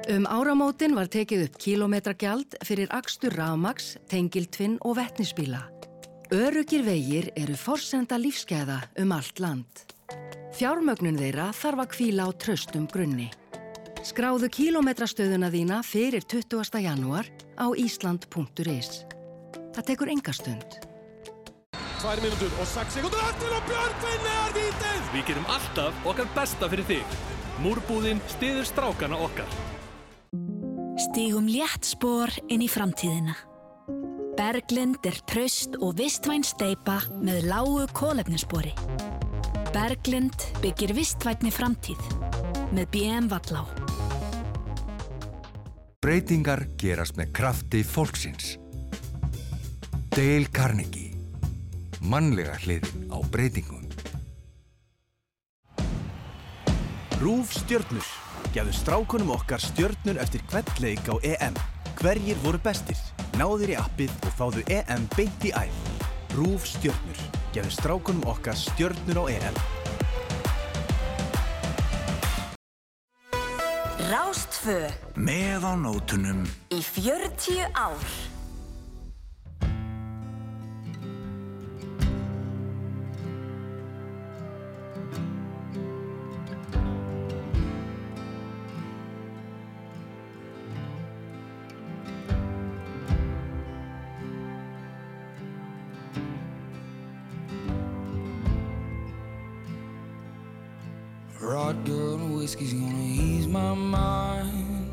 Um 0.09 0.25
áramótin 0.25 0.95
var 0.97 1.11
tekið 1.13 1.43
upp 1.45 1.57
kílometragjald 1.61 2.55
fyrir 2.65 2.89
akstur 2.97 3.35
rafmaks, 3.37 3.99
tengiltvinn 4.09 4.79
og 4.81 4.97
vettnisbíla. 4.97 5.61
Örugir 6.33 6.81
vegir 6.87 7.29
eru 7.37 7.57
forsenda 7.61 8.17
lífskeiða 8.17 8.79
um 9.05 9.13
allt 9.13 9.43
land. 9.45 9.85
Fjármögnun 10.57 11.21
þeirra 11.21 11.51
þarf 11.53 11.85
að 11.85 11.93
kvíla 11.93 12.25
á 12.25 12.31
tröstum 12.41 12.89
grunni. 12.89 13.29
Skráðu 14.01 14.49
kílometrastöðuna 14.49 15.53
þína 15.53 15.85
fyrir 15.85 16.25
20. 16.25 16.81
janúar 16.81 17.29
á 17.61 17.69
ísland.is. 17.77 19.05
Það 19.77 19.89
tekur 19.93 20.09
enga 20.17 20.33
stund. 20.33 20.81
Tvær 22.01 22.23
mínútur 22.25 22.55
og 22.57 22.71
6 22.79 22.97
sekundur 22.97 23.29
eftir 23.29 23.53
og 23.53 23.65
Björgvin 23.69 24.31
er 24.41 24.55
vítið! 24.57 25.09
Við 25.19 25.33
gerum 25.35 25.51
alltaf 25.53 26.07
okkar 26.09 26.33
besta 26.33 26.73
fyrir 26.73 26.95
þig. 26.97 27.19
Múrbúðin 27.61 28.25
stiður 28.39 28.65
strákana 28.65 29.21
okkar. 29.21 29.77
Stígum 31.19 31.49
létt 31.51 31.83
spór 31.83 32.31
inn 32.47 32.63
í 32.63 32.69
framtíðina. 32.71 33.33
Berglind 34.39 35.03
er 35.03 35.17
traust 35.27 35.73
og 35.83 35.97
vistvæn 35.99 36.45
steipa 36.47 37.01
með 37.19 37.49
lágu 37.51 37.89
kólefnispori. 37.91 38.71
Berglind 39.75 40.45
byggir 40.63 40.93
vistvætni 40.95 41.51
framtíð 41.51 41.99
með 42.71 42.87
BM 42.95 43.27
Vallá. 43.33 43.65
Breytingar 46.07 46.63
gerast 46.79 47.19
með 47.19 47.35
krafti 47.41 47.83
fólksins. 47.83 48.55
Dale 50.15 50.47
Carnegie. 50.55 51.19
Mannlega 51.99 52.55
hliðin 52.63 53.11
á 53.11 53.19
breytingum. 53.27 53.91
Rúf 57.19 57.59
stjörnur. 57.59 58.07
Gjafðu 58.55 58.73
strákunum 58.73 59.31
okkar 59.35 59.61
stjörnur 59.61 60.19
eftir 60.23 60.41
hvern 60.49 60.79
leik 60.81 61.05
á 61.13 61.15
EM. 61.21 61.57
Hverjir 61.99 62.39
voru 62.41 62.61
bestir? 62.65 62.97
Náður 63.37 63.75
í 63.75 63.77
appið 63.77 64.15
og 64.25 64.33
fáðu 64.39 64.63
EM 64.73 65.05
beint 65.17 65.45
í 65.45 65.53
æð. 65.53 65.75
Rúf 66.39 66.65
stjörnur. 66.71 67.21
Gjafðu 67.53 67.75
strákunum 67.77 68.25
okkar 68.33 68.57
stjörnur 68.57 69.21
á 69.21 69.25
EM. 69.37 69.61
Rástfö 74.09 74.81
Með 75.19 75.69
á 75.69 75.73
nótunum. 75.77 76.47
í 76.73 76.81
40 76.81 77.69
ár. 77.77 78.01
whiskey's 102.49 102.73
gonna 102.73 103.05
ease 103.05 103.47
my 103.47 103.75
mind. 103.75 104.91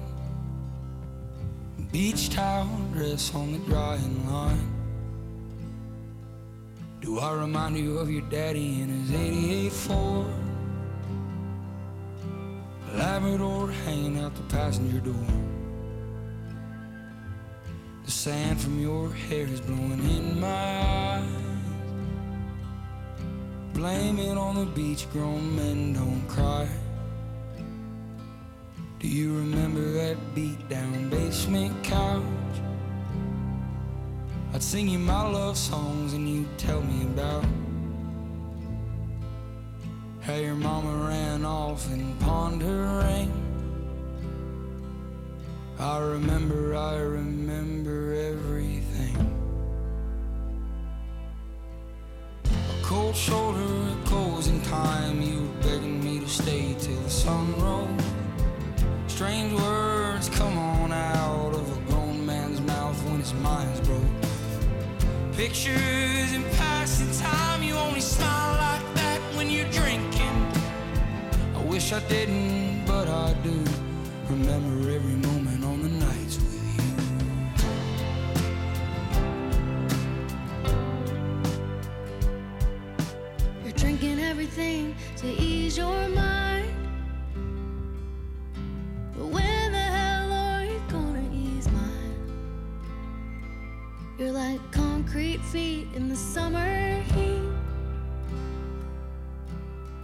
Beach 1.89 2.29
towel 2.29 2.67
dress 2.91 3.33
on 3.33 3.53
the 3.53 3.59
drying 3.59 4.29
line. 4.29 4.67
Do 6.99 7.19
I 7.19 7.31
remind 7.31 7.77
you 7.77 7.97
of 7.97 8.11
your 8.11 8.23
daddy 8.23 8.81
in 8.81 8.89
his 8.89 9.13
88 9.13 9.71
Ford? 9.71 10.27
Labrador 12.93 13.71
hanging 13.85 14.19
out 14.19 14.35
the 14.35 14.43
passenger 14.53 14.99
door. 14.99 15.27
The 18.03 18.11
sand 18.11 18.59
from 18.59 18.81
your 18.81 19.13
hair 19.13 19.47
is 19.47 19.61
blowing 19.61 20.03
in 20.17 20.41
my 20.41 20.47
eyes. 20.47 21.23
Blame 23.71 24.19
it 24.19 24.37
on 24.37 24.55
the 24.55 24.65
beach, 24.65 25.09
grown 25.13 25.55
men 25.55 25.93
don't 25.93 26.27
cry. 26.27 26.67
Do 28.99 29.09
you 29.09 29.35
remember 29.37 29.91
that 29.91 30.17
beat 30.33 30.69
down 30.69 31.09
basement 31.09 31.83
couch? 31.83 32.23
I'd 34.53 34.63
sing 34.63 34.87
you 34.87 34.99
my 34.99 35.27
love 35.27 35.57
songs 35.57 36.13
and 36.13 36.27
you'd 36.27 36.57
tell 36.57 36.81
me 36.81 37.03
about 37.03 37.43
how 40.21 40.35
your 40.35 40.55
mama 40.55 41.09
ran 41.09 41.43
off 41.43 41.91
and 41.91 42.17
pawned 42.21 42.61
her 42.61 43.03
ring. 43.03 43.31
I 45.77 45.99
remember, 45.99 46.73
I 46.75 46.95
remember 46.95 48.13
everything. 48.13 49.17
A 52.45 52.83
cold 52.83 53.15
shoulder 53.15 53.93
closing 54.05 54.61
time, 54.61 55.21
you 55.21 55.41
were 55.41 55.61
begging 55.63 56.01
me 56.01 56.21
to 56.21 56.29
stay 56.29 56.75
till 56.79 56.99
the 57.01 57.09
sun 57.09 57.53
rose. 57.59 58.14
Strange 59.15 59.53
words 59.53 60.27
come 60.27 60.57
on 60.57 60.91
out 60.91 61.53
of 61.53 61.77
a 61.77 61.81
grown 61.89 62.25
man's 62.25 62.59
mouth 62.59 63.01
when 63.05 63.21
his 63.21 63.33
mind's 63.35 63.79
broke. 63.87 64.01
Pictures 65.37 66.33
and 66.33 66.43
passing 66.57 67.09
time, 67.25 67.63
you 67.63 67.75
only 67.75 68.01
smile 68.01 68.57
like 68.57 68.93
that 68.95 69.21
when 69.37 69.49
you're 69.49 69.71
drinking. 69.71 70.51
I 71.55 71.63
wish 71.63 71.93
I 71.93 72.01
didn't, 72.09 72.83
but 72.85 73.07
I 73.07 73.31
do. 73.41 73.63
Remember 74.29 74.91
every 74.91 75.15
moment 75.29 75.63
on 75.63 75.81
the 75.81 75.87
nights 75.87 76.35
with 76.35 76.53
you. 76.75 76.83
You're 83.63 83.77
drinking 83.77 84.19
everything 84.19 84.93
to 85.15 85.27
ease 85.27 85.77
your 85.77 86.09
mind 86.09 86.34
You're 94.17 94.31
like 94.31 94.61
concrete 94.71 95.41
feet 95.41 95.89
in 95.93 96.07
the 96.07 96.15
summer 96.15 97.01
heat. 97.01 97.41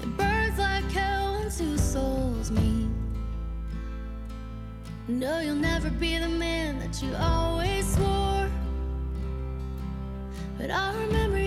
It 0.01 0.17
burns 0.17 0.59
like 0.59 0.83
hell 0.91 1.39
when 1.39 1.49
two 1.49 1.77
souls 1.77 2.51
meet. 2.51 2.89
No, 5.07 5.39
you'll 5.39 5.55
never 5.55 5.89
be 5.89 6.17
the 6.17 6.27
man 6.27 6.77
that 6.79 7.01
you 7.01 7.15
always 7.15 7.87
swore. 7.95 8.49
But 10.57 10.71
I 10.71 10.93
remember 11.05 11.39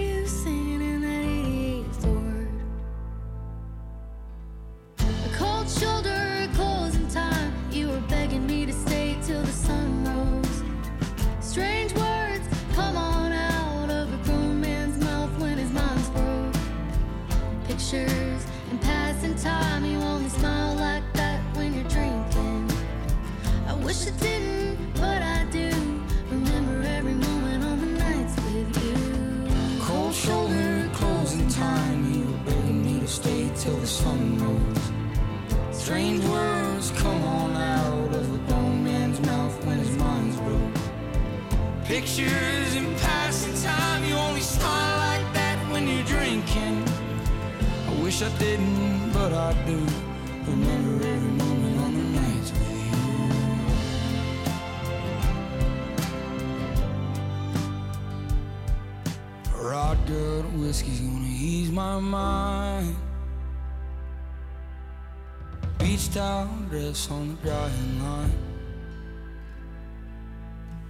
us 66.95 67.11
on 67.11 67.27
the 67.27 67.35
drying 67.43 68.03
line? 68.05 68.33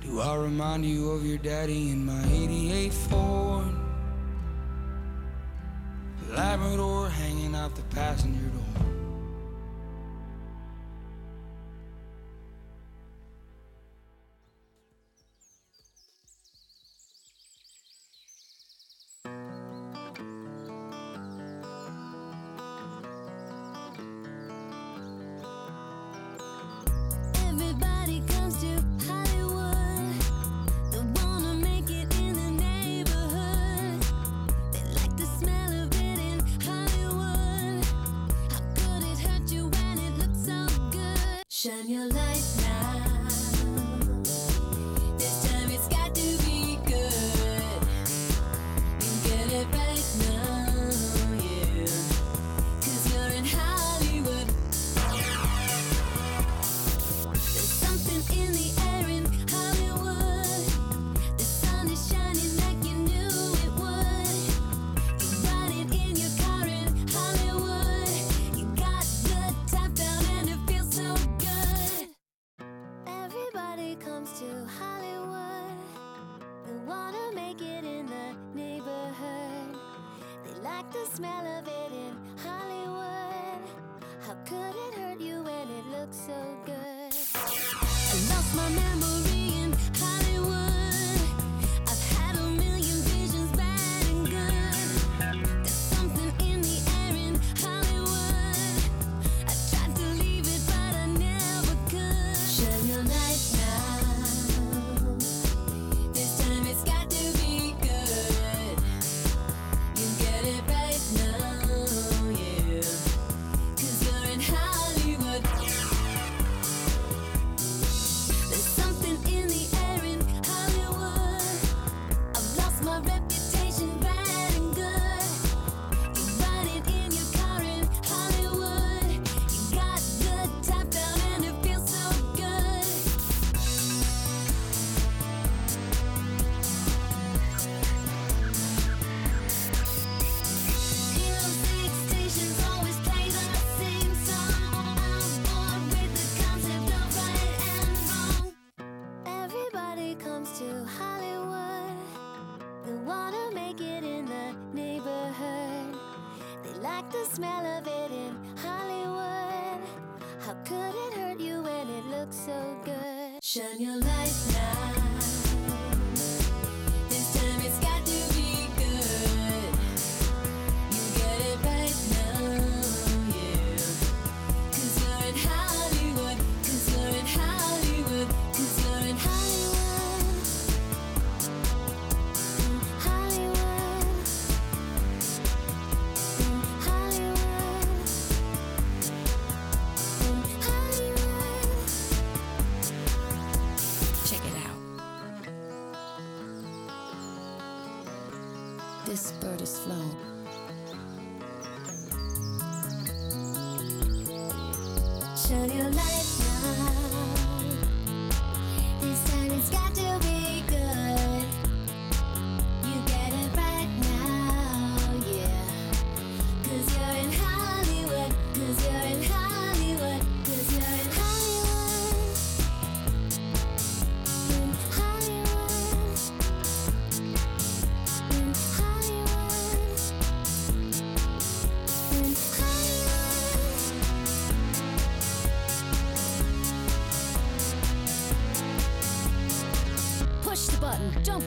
Do 0.03 0.21
I 0.21 0.37
remind 0.37 0.85
you 0.85 1.13
of 1.13 1.25
your 1.25 1.39
daddy 1.39 1.93
in 1.93 2.05
my 2.05 2.24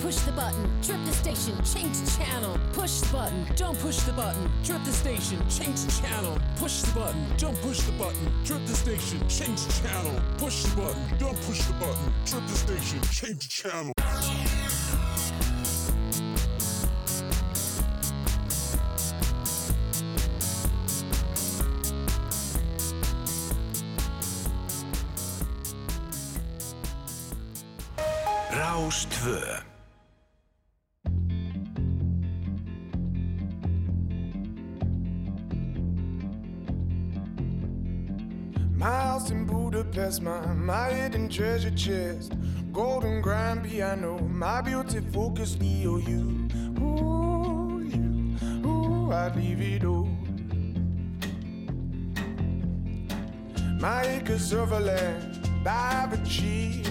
push 0.07 0.19
the 0.19 0.31
button. 0.31 0.81
Trip 0.81 1.03
the 1.03 1.11
station, 1.11 1.53
change 1.65 2.17
channel. 2.17 2.57
Push 2.71 3.01
the 3.01 3.11
button, 3.11 3.45
don't 3.57 3.77
push 3.79 3.97
the 3.97 4.13
button. 4.13 4.49
Trip 4.63 4.81
the 4.85 4.91
station, 4.93 5.37
change 5.49 5.85
channel. 5.99 6.39
Push 6.55 6.83
the 6.83 6.97
button, 6.97 7.25
don't 7.37 7.61
push 7.61 7.81
the 7.81 7.91
button. 7.91 8.45
Trip 8.45 8.65
the 8.67 8.73
station, 8.73 9.19
change 9.27 9.67
channel. 9.81 10.21
Push 10.37 10.63
the 10.63 10.75
button, 10.77 11.17
don't 11.19 11.35
push 11.41 11.61
the 11.63 11.73
button. 11.73 12.13
Trip 12.25 12.47
the 12.47 12.55
station, 12.55 13.01
change 13.11 13.49
channel. 13.49 13.96
Focus 45.37 45.57
you. 45.61 46.47
Ooh, 46.81 47.83
you, 47.93 48.67
ooh, 48.67 49.11
I'd 49.11 49.35
leave 49.35 49.61
it 49.61 49.83
all. 49.85 50.09
My 53.79 54.01
acres 54.03 54.51
of 54.53 54.71
land 54.71 55.47
I've 55.63 56.13
achieved. 56.13 56.89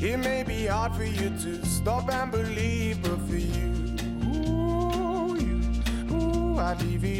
It 0.00 0.16
may 0.18 0.44
be 0.44 0.66
hard 0.66 0.94
for 0.94 1.04
you 1.04 1.30
to 1.30 1.66
stop 1.66 2.08
and 2.12 2.30
believe, 2.30 3.02
but 3.02 3.18
for 3.28 3.36
you, 3.36 3.96
ooh, 4.26 5.36
you, 5.40 5.60
ooh, 6.12 6.58
I'd 6.58 6.80
leave 6.82 7.04
it 7.04 7.11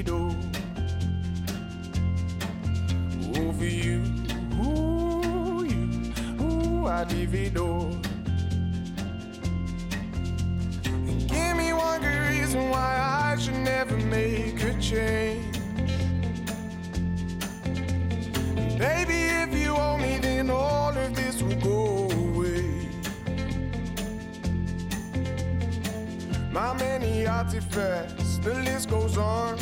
artifacts, 27.42 28.38
the 28.38 28.54
list 28.54 28.88
goes 28.88 29.18
on. 29.18 29.58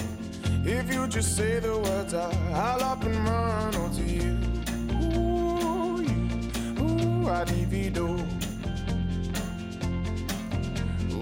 If 0.65 0.93
you 0.93 1.07
just 1.07 1.35
say 1.35 1.61
the 1.61 1.79
words, 1.79 2.13
I, 2.13 2.31
I'll 2.53 2.83
up 2.83 3.03
and 3.05 3.17
run 3.27 3.75
onto 3.75 4.03
you. 4.03 4.37
Ooh, 5.01 6.03
you, 6.03 6.19
ooh, 6.83 7.29
I 7.29 7.45
divido. 7.45 8.07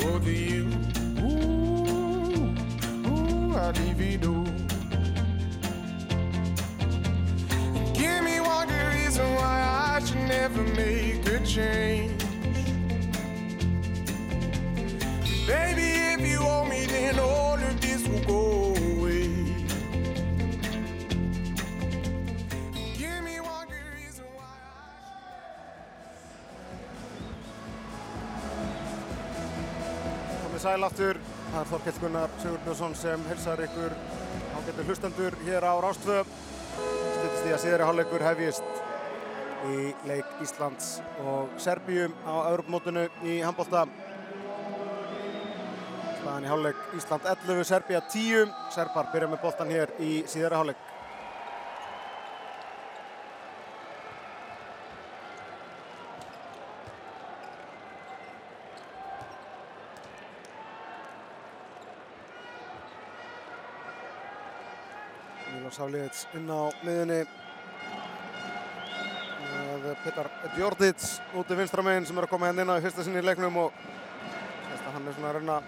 Over 0.05 0.33
you, 0.33 0.65
ooh, 1.23 2.51
ooh, 3.07 3.55
I 3.55 3.71
divido. 3.79 4.35
Give 7.95 8.25
me 8.25 8.41
one 8.41 8.67
good 8.67 8.95
reason 8.97 9.27
why 9.37 9.95
I 9.95 10.05
should 10.05 10.27
never 10.27 10.65
make 10.75 11.25
a 11.29 11.39
change. 11.47 12.08
Sæl 30.69 30.85
aftur, 30.85 31.17
það 31.49 31.61
er 31.63 31.69
Þorkell 31.71 32.01
Gunnar 32.03 32.33
Sigurbjörnsson 32.43 32.95
sem 32.99 33.23
hilsar 33.31 33.61
ykkur 33.65 33.95
ágættu 34.59 34.85
hlustendur 34.85 35.37
hér 35.47 35.65
á 35.65 35.73
Rástvö. 35.81 36.19
Stundist 36.25 37.45
því 37.45 37.55
að 37.55 37.63
síðari 37.63 37.87
hálfleikur 37.89 38.25
hefjist 38.27 38.83
í 39.71 39.87
leik 40.11 40.35
Íslands 40.45 40.91
og 41.25 41.55
Serbíu 41.63 42.11
á 42.29 42.35
Europamótinu 42.51 43.07
í 43.25 43.39
handbólta. 43.41 43.87
Staðan 46.19 46.45
í 46.45 46.53
hálfleik 46.53 46.85
Ísland 47.01 47.31
11, 47.33 47.65
Serbía 47.71 48.03
10. 48.05 48.53
Serbar 48.75 49.09
byrja 49.15 49.33
með 49.33 49.45
boltan 49.47 49.73
hér 49.73 49.95
í 50.05 50.13
síðari 50.29 50.61
hálfleik. 50.61 50.85
Milos 65.79 65.87
Hafliðits 65.87 66.27
inn 66.35 66.49
á 66.51 66.75
miðunni 66.83 67.19
með 69.79 69.97
Petar 70.03 70.29
Djordits 70.57 71.21
úti 71.39 71.55
vinstra 71.55 71.85
meginn 71.87 72.07
sem 72.09 72.19
er 72.19 72.27
að 72.27 72.33
koma 72.33 72.49
hérna 72.49 72.65
inn 72.65 72.73
á 72.75 72.81
í 72.81 72.83
fyrsta 72.83 73.05
sinni 73.07 73.21
í 73.23 73.27
leiknum 73.27 73.57
og 73.63 73.77
þess 73.79 74.89
að 74.89 74.97
hann 74.97 75.07
er 75.07 75.15
svona 75.15 75.29
að 75.29 75.37
reyna 75.37 75.59
að 75.59 75.63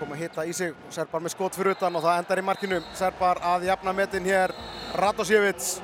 koma 0.00 0.16
að 0.16 0.22
hitta 0.24 0.46
í 0.46 0.56
sig. 0.58 0.74
Og 0.74 0.96
Serbar 0.96 1.22
með 1.22 1.34
skot 1.36 1.58
fyrir 1.58 1.76
utan 1.76 1.98
og 1.98 2.02
það 2.02 2.18
endar 2.22 2.42
í 2.42 2.46
markinu. 2.48 2.80
Serbar 2.98 3.42
að 3.52 3.68
jafna 3.68 3.94
metin 3.94 4.26
hér. 4.26 4.54
Radosjevits 4.98 5.76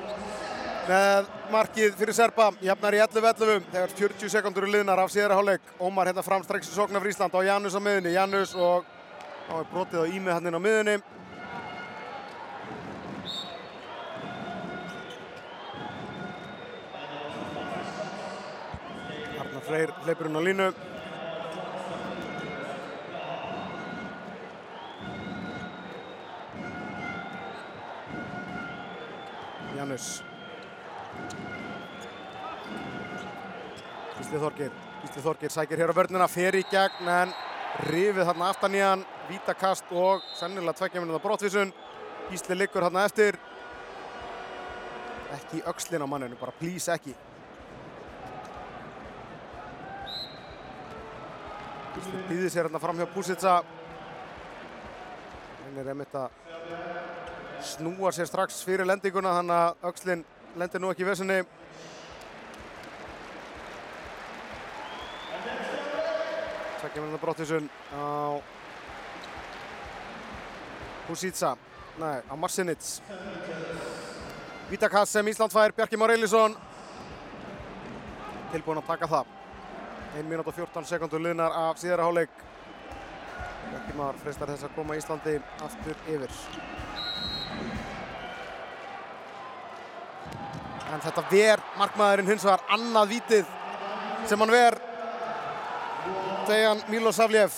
með 0.89 1.31
markið 1.53 1.95
fyrir 2.01 2.17
Serba. 2.17 2.49
Jafnar 2.65 2.97
í 2.97 2.99
11-11 3.05 3.71
þegar 3.71 3.95
40 4.01 4.35
sekundur 4.35 4.67
er 4.67 4.75
liðnar 4.75 5.05
af 5.05 5.15
síðara 5.15 5.39
hálfleik. 5.39 5.63
Ómar 5.79 6.11
hérna 6.11 6.25
fram 6.27 6.43
strax 6.43 6.67
í 6.67 6.75
sóknar 6.75 6.99
fyrir 6.99 7.15
Ísland 7.15 7.39
á 7.39 7.47
Janus 7.53 7.79
á 7.79 7.79
miðunni 7.79 8.17
Janus 8.17 8.51
og 8.59 8.94
Þá 9.45 9.53
er 9.61 9.67
brotið 9.69 10.01
á 10.01 10.05
Ími 10.09 10.31
hann 10.33 10.49
inn 10.49 10.57
á 10.57 10.61
miðunni. 10.61 10.95
Arna 19.43 19.61
Freyr 19.67 19.93
leipur 20.09 20.31
hún 20.31 20.41
á 20.41 20.43
línu. 20.49 20.67
Janus. 29.77 30.09
Ísli 34.19 34.41
Þorgir. 34.41 34.73
Ísli 35.05 35.21
Þorgir 35.21 35.53
sækir 35.53 35.85
hér 35.85 35.93
á 35.93 35.99
vörnuna, 36.01 36.25
fer 36.31 36.57
í 36.57 36.65
gegn 36.71 37.13
en 37.21 37.35
rifið 37.83 38.23
þarna 38.29 38.49
aftan 38.49 38.75
í 38.75 38.81
hann, 38.81 39.03
vítakast 39.29 39.91
og 39.91 40.23
sennilega 40.37 40.77
tveggja 40.79 41.01
minna 41.03 41.19
brottvísun. 41.19 41.73
Gísli 42.29 42.57
liggur 42.57 42.85
þarna 42.85 43.05
eftir. 43.05 43.37
Ekki 45.35 45.63
öxlin 45.67 46.05
á 46.05 46.07
manninu, 46.07 46.37
bara 46.39 46.55
please 46.59 46.93
ekki. 46.93 47.15
Gísli 51.95 52.23
býði 52.29 52.49
sér 52.53 52.69
hérna 52.69 52.81
fram 52.81 52.97
hjá 52.99 53.09
Púsitsa. 53.11 53.59
Hann 55.65 55.81
er 55.81 55.91
einmitt 55.91 56.15
að 56.15 56.31
snúa 57.65 58.11
sér 58.15 58.29
strax 58.29 58.63
fyrir 58.63 58.87
lendinguna 58.87 59.35
þannig 59.39 59.61
að 59.61 59.89
öxlin 59.91 60.25
lendir 60.55 60.81
nú 60.81 60.91
ekki 60.93 61.03
í 61.03 61.09
vesinni. 61.09 61.39
Tvekkja 66.85 67.01
minna 67.01 67.17
brottisun 67.17 67.69
á 67.97 68.37
Husitsa, 71.09 71.55
nei, 71.97 72.21
á 72.29 72.33
Marcinits. 72.37 73.01
Vítakast 74.69 75.17
sem 75.17 75.27
Ísland 75.27 75.49
fær, 75.49 75.73
Bjarki 75.73 75.97
Már 75.97 76.13
Eilisson 76.13 76.53
tilbúin 78.53 78.83
að 78.83 78.85
taka 78.91 79.09
það. 79.09 79.33
1 80.21 80.29
minút 80.29 80.45
og 80.45 80.53
14 80.53 80.85
sekundur 80.85 81.25
liðnar 81.25 81.57
af 81.57 81.81
síðara 81.81 82.05
hálfleik. 82.05 82.37
Bjarki 83.71 83.97
Már 83.97 84.21
freistar 84.21 84.53
þess 84.53 84.69
að 84.69 84.77
koma 84.77 85.01
Íslandi 85.01 85.39
aftur 85.65 85.97
yfir. 86.05 86.39
En 90.93 91.01
þetta 91.01 91.29
ver 91.33 91.69
markmaðurinn 91.81 92.35
hins 92.35 92.45
vegar 92.45 92.69
annað 92.77 93.15
vítið 93.17 93.55
sem 94.29 94.37
hann 94.37 94.53
ver 94.53 94.84
Dejan 96.45 96.77
Milosavljev 96.93 97.53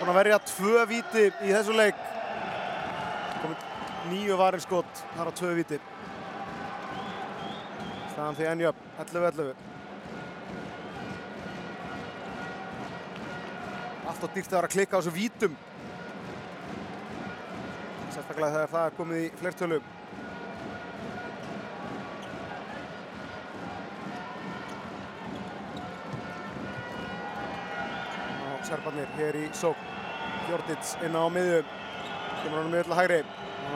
búinn 0.00 0.10
að 0.10 0.16
verja 0.18 0.38
tvö 0.42 0.80
víti 0.90 1.28
í 1.30 1.52
þessu 1.52 1.74
leik. 1.76 1.98
Komið 3.42 3.68
nýju 4.10 4.38
varinskot 4.40 5.02
þar 5.12 5.30
á 5.30 5.32
tvö 5.38 5.52
víti. 5.60 5.78
Staðan 8.10 8.38
því 8.40 8.48
ennjöp 8.50 8.82
11-11 9.04 9.54
allt 14.10 14.26
og 14.26 14.34
dýrt 14.34 14.50
að 14.50 14.58
vera 14.58 14.68
að 14.68 14.74
klikka 14.74 14.98
á 14.98 15.00
þessu 15.00 15.14
vítum. 15.14 15.54
Sérstaklega 18.10 18.52
þegar 18.56 18.72
það 18.74 18.88
er 18.88 18.98
komið 18.98 19.22
í 19.22 19.30
fleirtölu 19.38 19.80
og 28.94 29.00
serbarnir 29.00 29.08
hér 29.18 29.36
í 29.36 29.48
sók 29.54 29.76
Fjordits 30.46 30.96
inn 31.02 31.16
á 31.16 31.26
miðju. 31.32 31.62
Kemur 32.42 32.60
hann 32.60 32.70
miðjulega 32.70 32.98
hægri. 33.00 33.18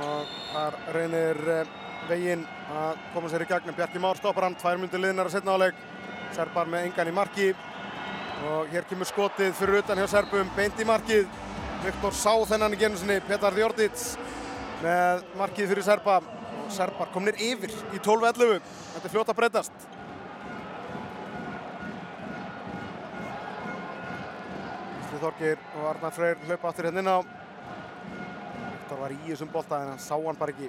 Og 0.04 0.28
þar 0.52 0.76
reynir 0.94 1.40
eh, 1.48 1.70
veginn 2.08 2.44
að 2.70 3.00
koma 3.14 3.28
sér 3.28 3.42
í 3.42 3.48
gegn. 3.48 3.74
Bjarki 3.74 3.98
Már 3.98 4.16
stoppar 4.16 4.46
hann, 4.46 4.56
tvær 4.58 4.78
myndir 4.78 5.00
liðnar 5.00 5.26
að 5.26 5.38
setna 5.38 5.56
áleik 5.56 5.74
Serbar 6.36 6.68
með 6.68 6.86
engan 6.86 7.10
í 7.10 7.16
marki. 7.16 7.50
Og 8.48 8.70
hér 8.70 8.86
kemur 8.86 9.08
skotið 9.08 9.54
fyrir 9.58 9.82
utan 9.82 9.98
hjá 9.98 10.06
Serbum. 10.12 10.50
Beint 10.56 10.78
í 10.78 10.86
markið. 10.86 11.26
Viktor 11.82 12.14
sá 12.14 12.34
þennan 12.52 12.76
í 12.76 12.78
genið 12.78 13.02
sinni. 13.02 13.20
Petar 13.26 13.56
Fjordits 13.56 14.12
með 14.84 15.24
markið 15.40 15.72
fyrir 15.72 15.88
Serba. 15.88 16.20
Serbar 16.70 17.10
komnir 17.14 17.38
yfir 17.40 17.72
í 17.96 17.98
12-11 17.98 18.60
þetta 18.60 19.06
er 19.06 19.12
fljótt 19.14 19.30
að 19.32 19.38
breytast 19.38 19.97
Gísli 25.18 25.32
Þorgir 25.32 25.58
og 25.74 25.86
Arnar 25.88 26.12
Freyr 26.14 26.36
hlaupa 26.46 26.68
aftur 26.68 26.86
hérna 26.86 27.00
inn 27.02 27.10
á. 27.10 27.18
Viktor 28.70 29.00
var 29.00 29.10
í 29.10 29.16
þessum 29.24 29.48
bolta 29.50 29.80
en 29.82 29.88
hann 29.90 29.98
sá 29.98 30.14
hann 30.14 30.38
bara 30.38 30.52
ekki 30.52 30.68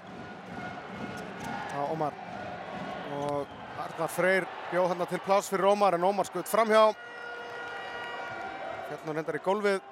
á 1.78 1.86
Ómar. 1.94 2.14
Og 3.14 3.46
Arnar 3.84 4.10
Freyr 4.10 4.48
bjóð 4.72 4.90
hann 4.90 5.06
til 5.12 5.22
pláss 5.22 5.52
fyrir 5.54 5.70
Ómar 5.70 5.94
en 5.94 6.08
Ómar 6.08 6.26
skutt 6.26 6.50
framhjá. 6.50 6.96
Hérna 8.90 9.14
reyndar 9.14 9.38
í 9.38 9.44
gólfið. 9.46 9.86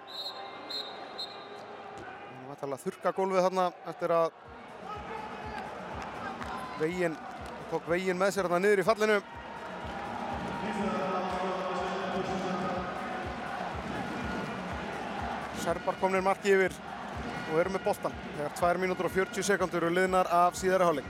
Hann 2.33 2.49
var 2.49 2.73
að 2.79 2.85
þurka 2.87 3.13
gólfið 3.13 3.45
þarna 3.45 3.67
eftir 3.93 4.15
að 4.17 4.31
veginn, 6.81 7.21
tók 7.69 7.85
veginn 7.93 8.17
með 8.17 8.33
sér 8.33 8.49
þarna 8.49 8.65
niður 8.65 8.81
í 8.81 8.89
fallinu. 8.89 9.21
Serbar 15.67 15.97
komnir 15.99 16.21
marki 16.23 16.53
yfir 16.55 16.71
og 17.51 17.57
eru 17.59 17.73
með 17.73 17.81
boltan 17.83 18.13
þegar 18.37 18.53
2 18.55 18.79
mínútur 18.79 19.09
og 19.09 19.11
40 19.11 19.43
sekundur 19.43 19.83
eru 19.83 19.95
liðnar 19.97 20.29
af 20.31 20.55
síðara 20.55 20.87
hálfleik. 20.87 21.09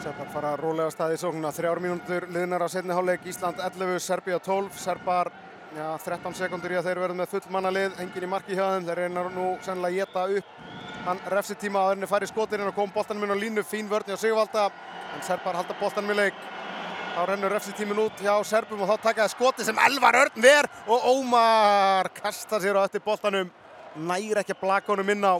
Serbar 0.00 0.32
fara 0.32 0.56
rólega 0.56 0.88
af 0.88 0.96
stað 0.96 1.18
í 1.18 1.20
sóknuna, 1.20 1.52
þrjár 1.52 1.84
mínútur 1.84 2.30
liðnar 2.32 2.64
af 2.64 2.72
setni 2.72 2.96
hálfleik, 2.96 3.28
Ísland 3.28 3.60
11, 3.60 4.00
Serbia 4.08 4.40
12, 4.40 4.80
Serbar 4.80 5.36
já, 5.74 5.86
13 6.04 6.38
sekundur 6.38 6.72
í 6.72 6.78
að 6.78 6.90
þeir 6.90 7.02
verða 7.02 7.18
með 7.18 7.32
fullmannalið, 7.34 8.00
engin 8.04 8.26
í 8.26 8.30
marki 8.30 8.54
hjá 8.54 8.66
þeim, 8.74 8.86
þeir 8.86 9.02
reynar 9.02 9.30
nú 9.34 9.46
sennilega 9.64 9.88
að 9.90 9.98
geta 10.00 10.26
upp 10.38 10.74
hann 11.06 11.20
refsitíma 11.30 11.82
að 11.82 11.92
þeirni 11.92 12.08
færi 12.10 12.28
skotirinn 12.30 12.70
og 12.70 12.74
kom 12.74 12.92
boltanum 12.94 13.26
inn 13.26 13.34
á 13.34 13.38
línu, 13.38 13.62
fín 13.66 13.90
vörn 13.90 14.08
hjá 14.10 14.16
Sigvalda, 14.18 14.68
en 15.14 15.22
Serbar 15.22 15.58
halda 15.58 15.76
boltanum 15.78 16.10
í 16.10 16.16
leik. 16.18 16.38
Þá 17.16 17.20
rennur 17.30 17.54
refsitímin 17.54 18.00
út 18.02 18.18
hjá 18.20 18.34
Serbum 18.44 18.82
og 18.84 18.90
þá 18.90 19.04
takaði 19.06 19.32
skoti 19.32 19.64
sem 19.64 19.78
Elvar 19.86 20.18
Örn 20.18 20.42
ver 20.42 20.68
og 20.84 21.06
Ómar 21.12 22.10
kastar 22.18 22.60
sér 22.60 22.76
á 22.76 22.84
eftir 22.84 23.04
boltanum, 23.04 23.52
næri 23.96 24.34
ekki 24.42 24.56
að 24.56 24.64
blaka 24.64 24.92
honum 24.92 25.14
inn 25.14 25.24
á. 25.24 25.38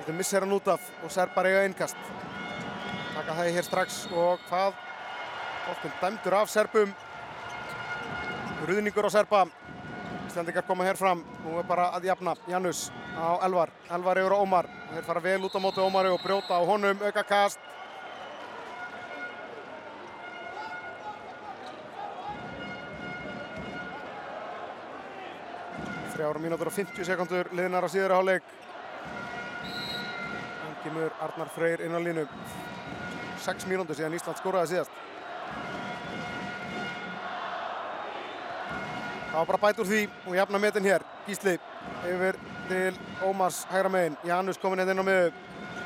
Þetta 0.00 0.16
missir 0.18 0.44
hann 0.44 0.56
út 0.58 0.68
af 0.74 0.90
og 1.06 1.14
Serbar 1.14 1.48
eiga 1.48 1.62
innkast. 1.68 1.96
Taka 3.14 3.38
það 3.38 3.54
hér 3.56 3.68
strax 3.68 4.02
og 4.10 4.42
hvað? 4.50 4.76
Boltin 5.68 5.96
dæmdur 6.02 6.38
af 6.42 6.50
Serbum. 6.50 6.92
Ruðningur 8.62 9.06
á 9.06 9.10
Serba. 9.10 9.46
Íslandingar 10.28 10.62
koma 10.62 10.84
hér 10.86 10.96
fram. 10.96 11.24
Nú 11.42 11.58
er 11.58 11.66
bara 11.66 11.88
að 11.96 12.06
jafna 12.06 12.36
Janus 12.46 12.92
á 13.18 13.42
Elvar. 13.42 13.72
Elvar 13.90 14.20
yfir 14.22 14.34
á 14.34 14.38
Ómar. 14.38 14.68
Þeir 14.92 15.06
fara 15.08 15.22
vel 15.24 15.42
út 15.42 15.56
á 15.58 15.60
móti 15.60 15.82
Ómari 15.82 16.12
og 16.14 16.22
brjóta 16.22 16.54
á 16.54 16.62
honum. 16.62 17.02
Auka 17.02 17.24
kast. 17.26 17.58
Þrjára 26.14 26.38
mínútur 26.38 26.70
og 26.70 26.76
50 26.76 27.08
sekundur 27.08 27.50
liðnar 27.50 27.82
á 27.82 27.90
síðara 27.90 28.20
hálfleik. 28.20 28.46
Þannig 30.62 30.82
kemur 30.84 31.16
Arnar 31.18 31.50
Freyr 31.50 31.82
inn 31.82 31.98
á 31.98 32.00
línu. 32.00 32.28
6 33.42 33.66
mínútur 33.66 33.98
síðan 33.98 34.14
Ísland 34.14 34.38
skoraði 34.38 34.76
síðast. 34.76 35.02
Það 39.32 39.38
var 39.38 39.46
bara 39.48 39.58
bæt 39.62 39.78
úr 39.80 39.86
því 39.88 39.98
og 40.28 40.34
jafna 40.36 40.58
metin 40.60 40.84
hér. 40.84 41.02
Gísli 41.24 41.54
yfir 42.04 42.36
til 42.68 42.96
Ómars 43.24 43.62
hægra 43.70 43.88
megin. 43.88 44.16
Janus 44.28 44.58
komin 44.60 44.82
hérna 44.82 44.92
inn 44.92 45.00
á 45.00 45.08
miðu. 45.08 45.30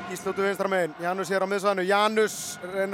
Gísli 0.09 0.33
út 0.33 0.41
úr 0.41 0.47
vinstra 0.49 0.67
megin. 0.67 0.95
Janus 0.99 1.31
hér 1.31 1.45
á 1.45 1.47
miðsvæðinu. 1.47 1.85
Janus 1.87 2.35
reynir 2.59 2.83
að 2.83 2.91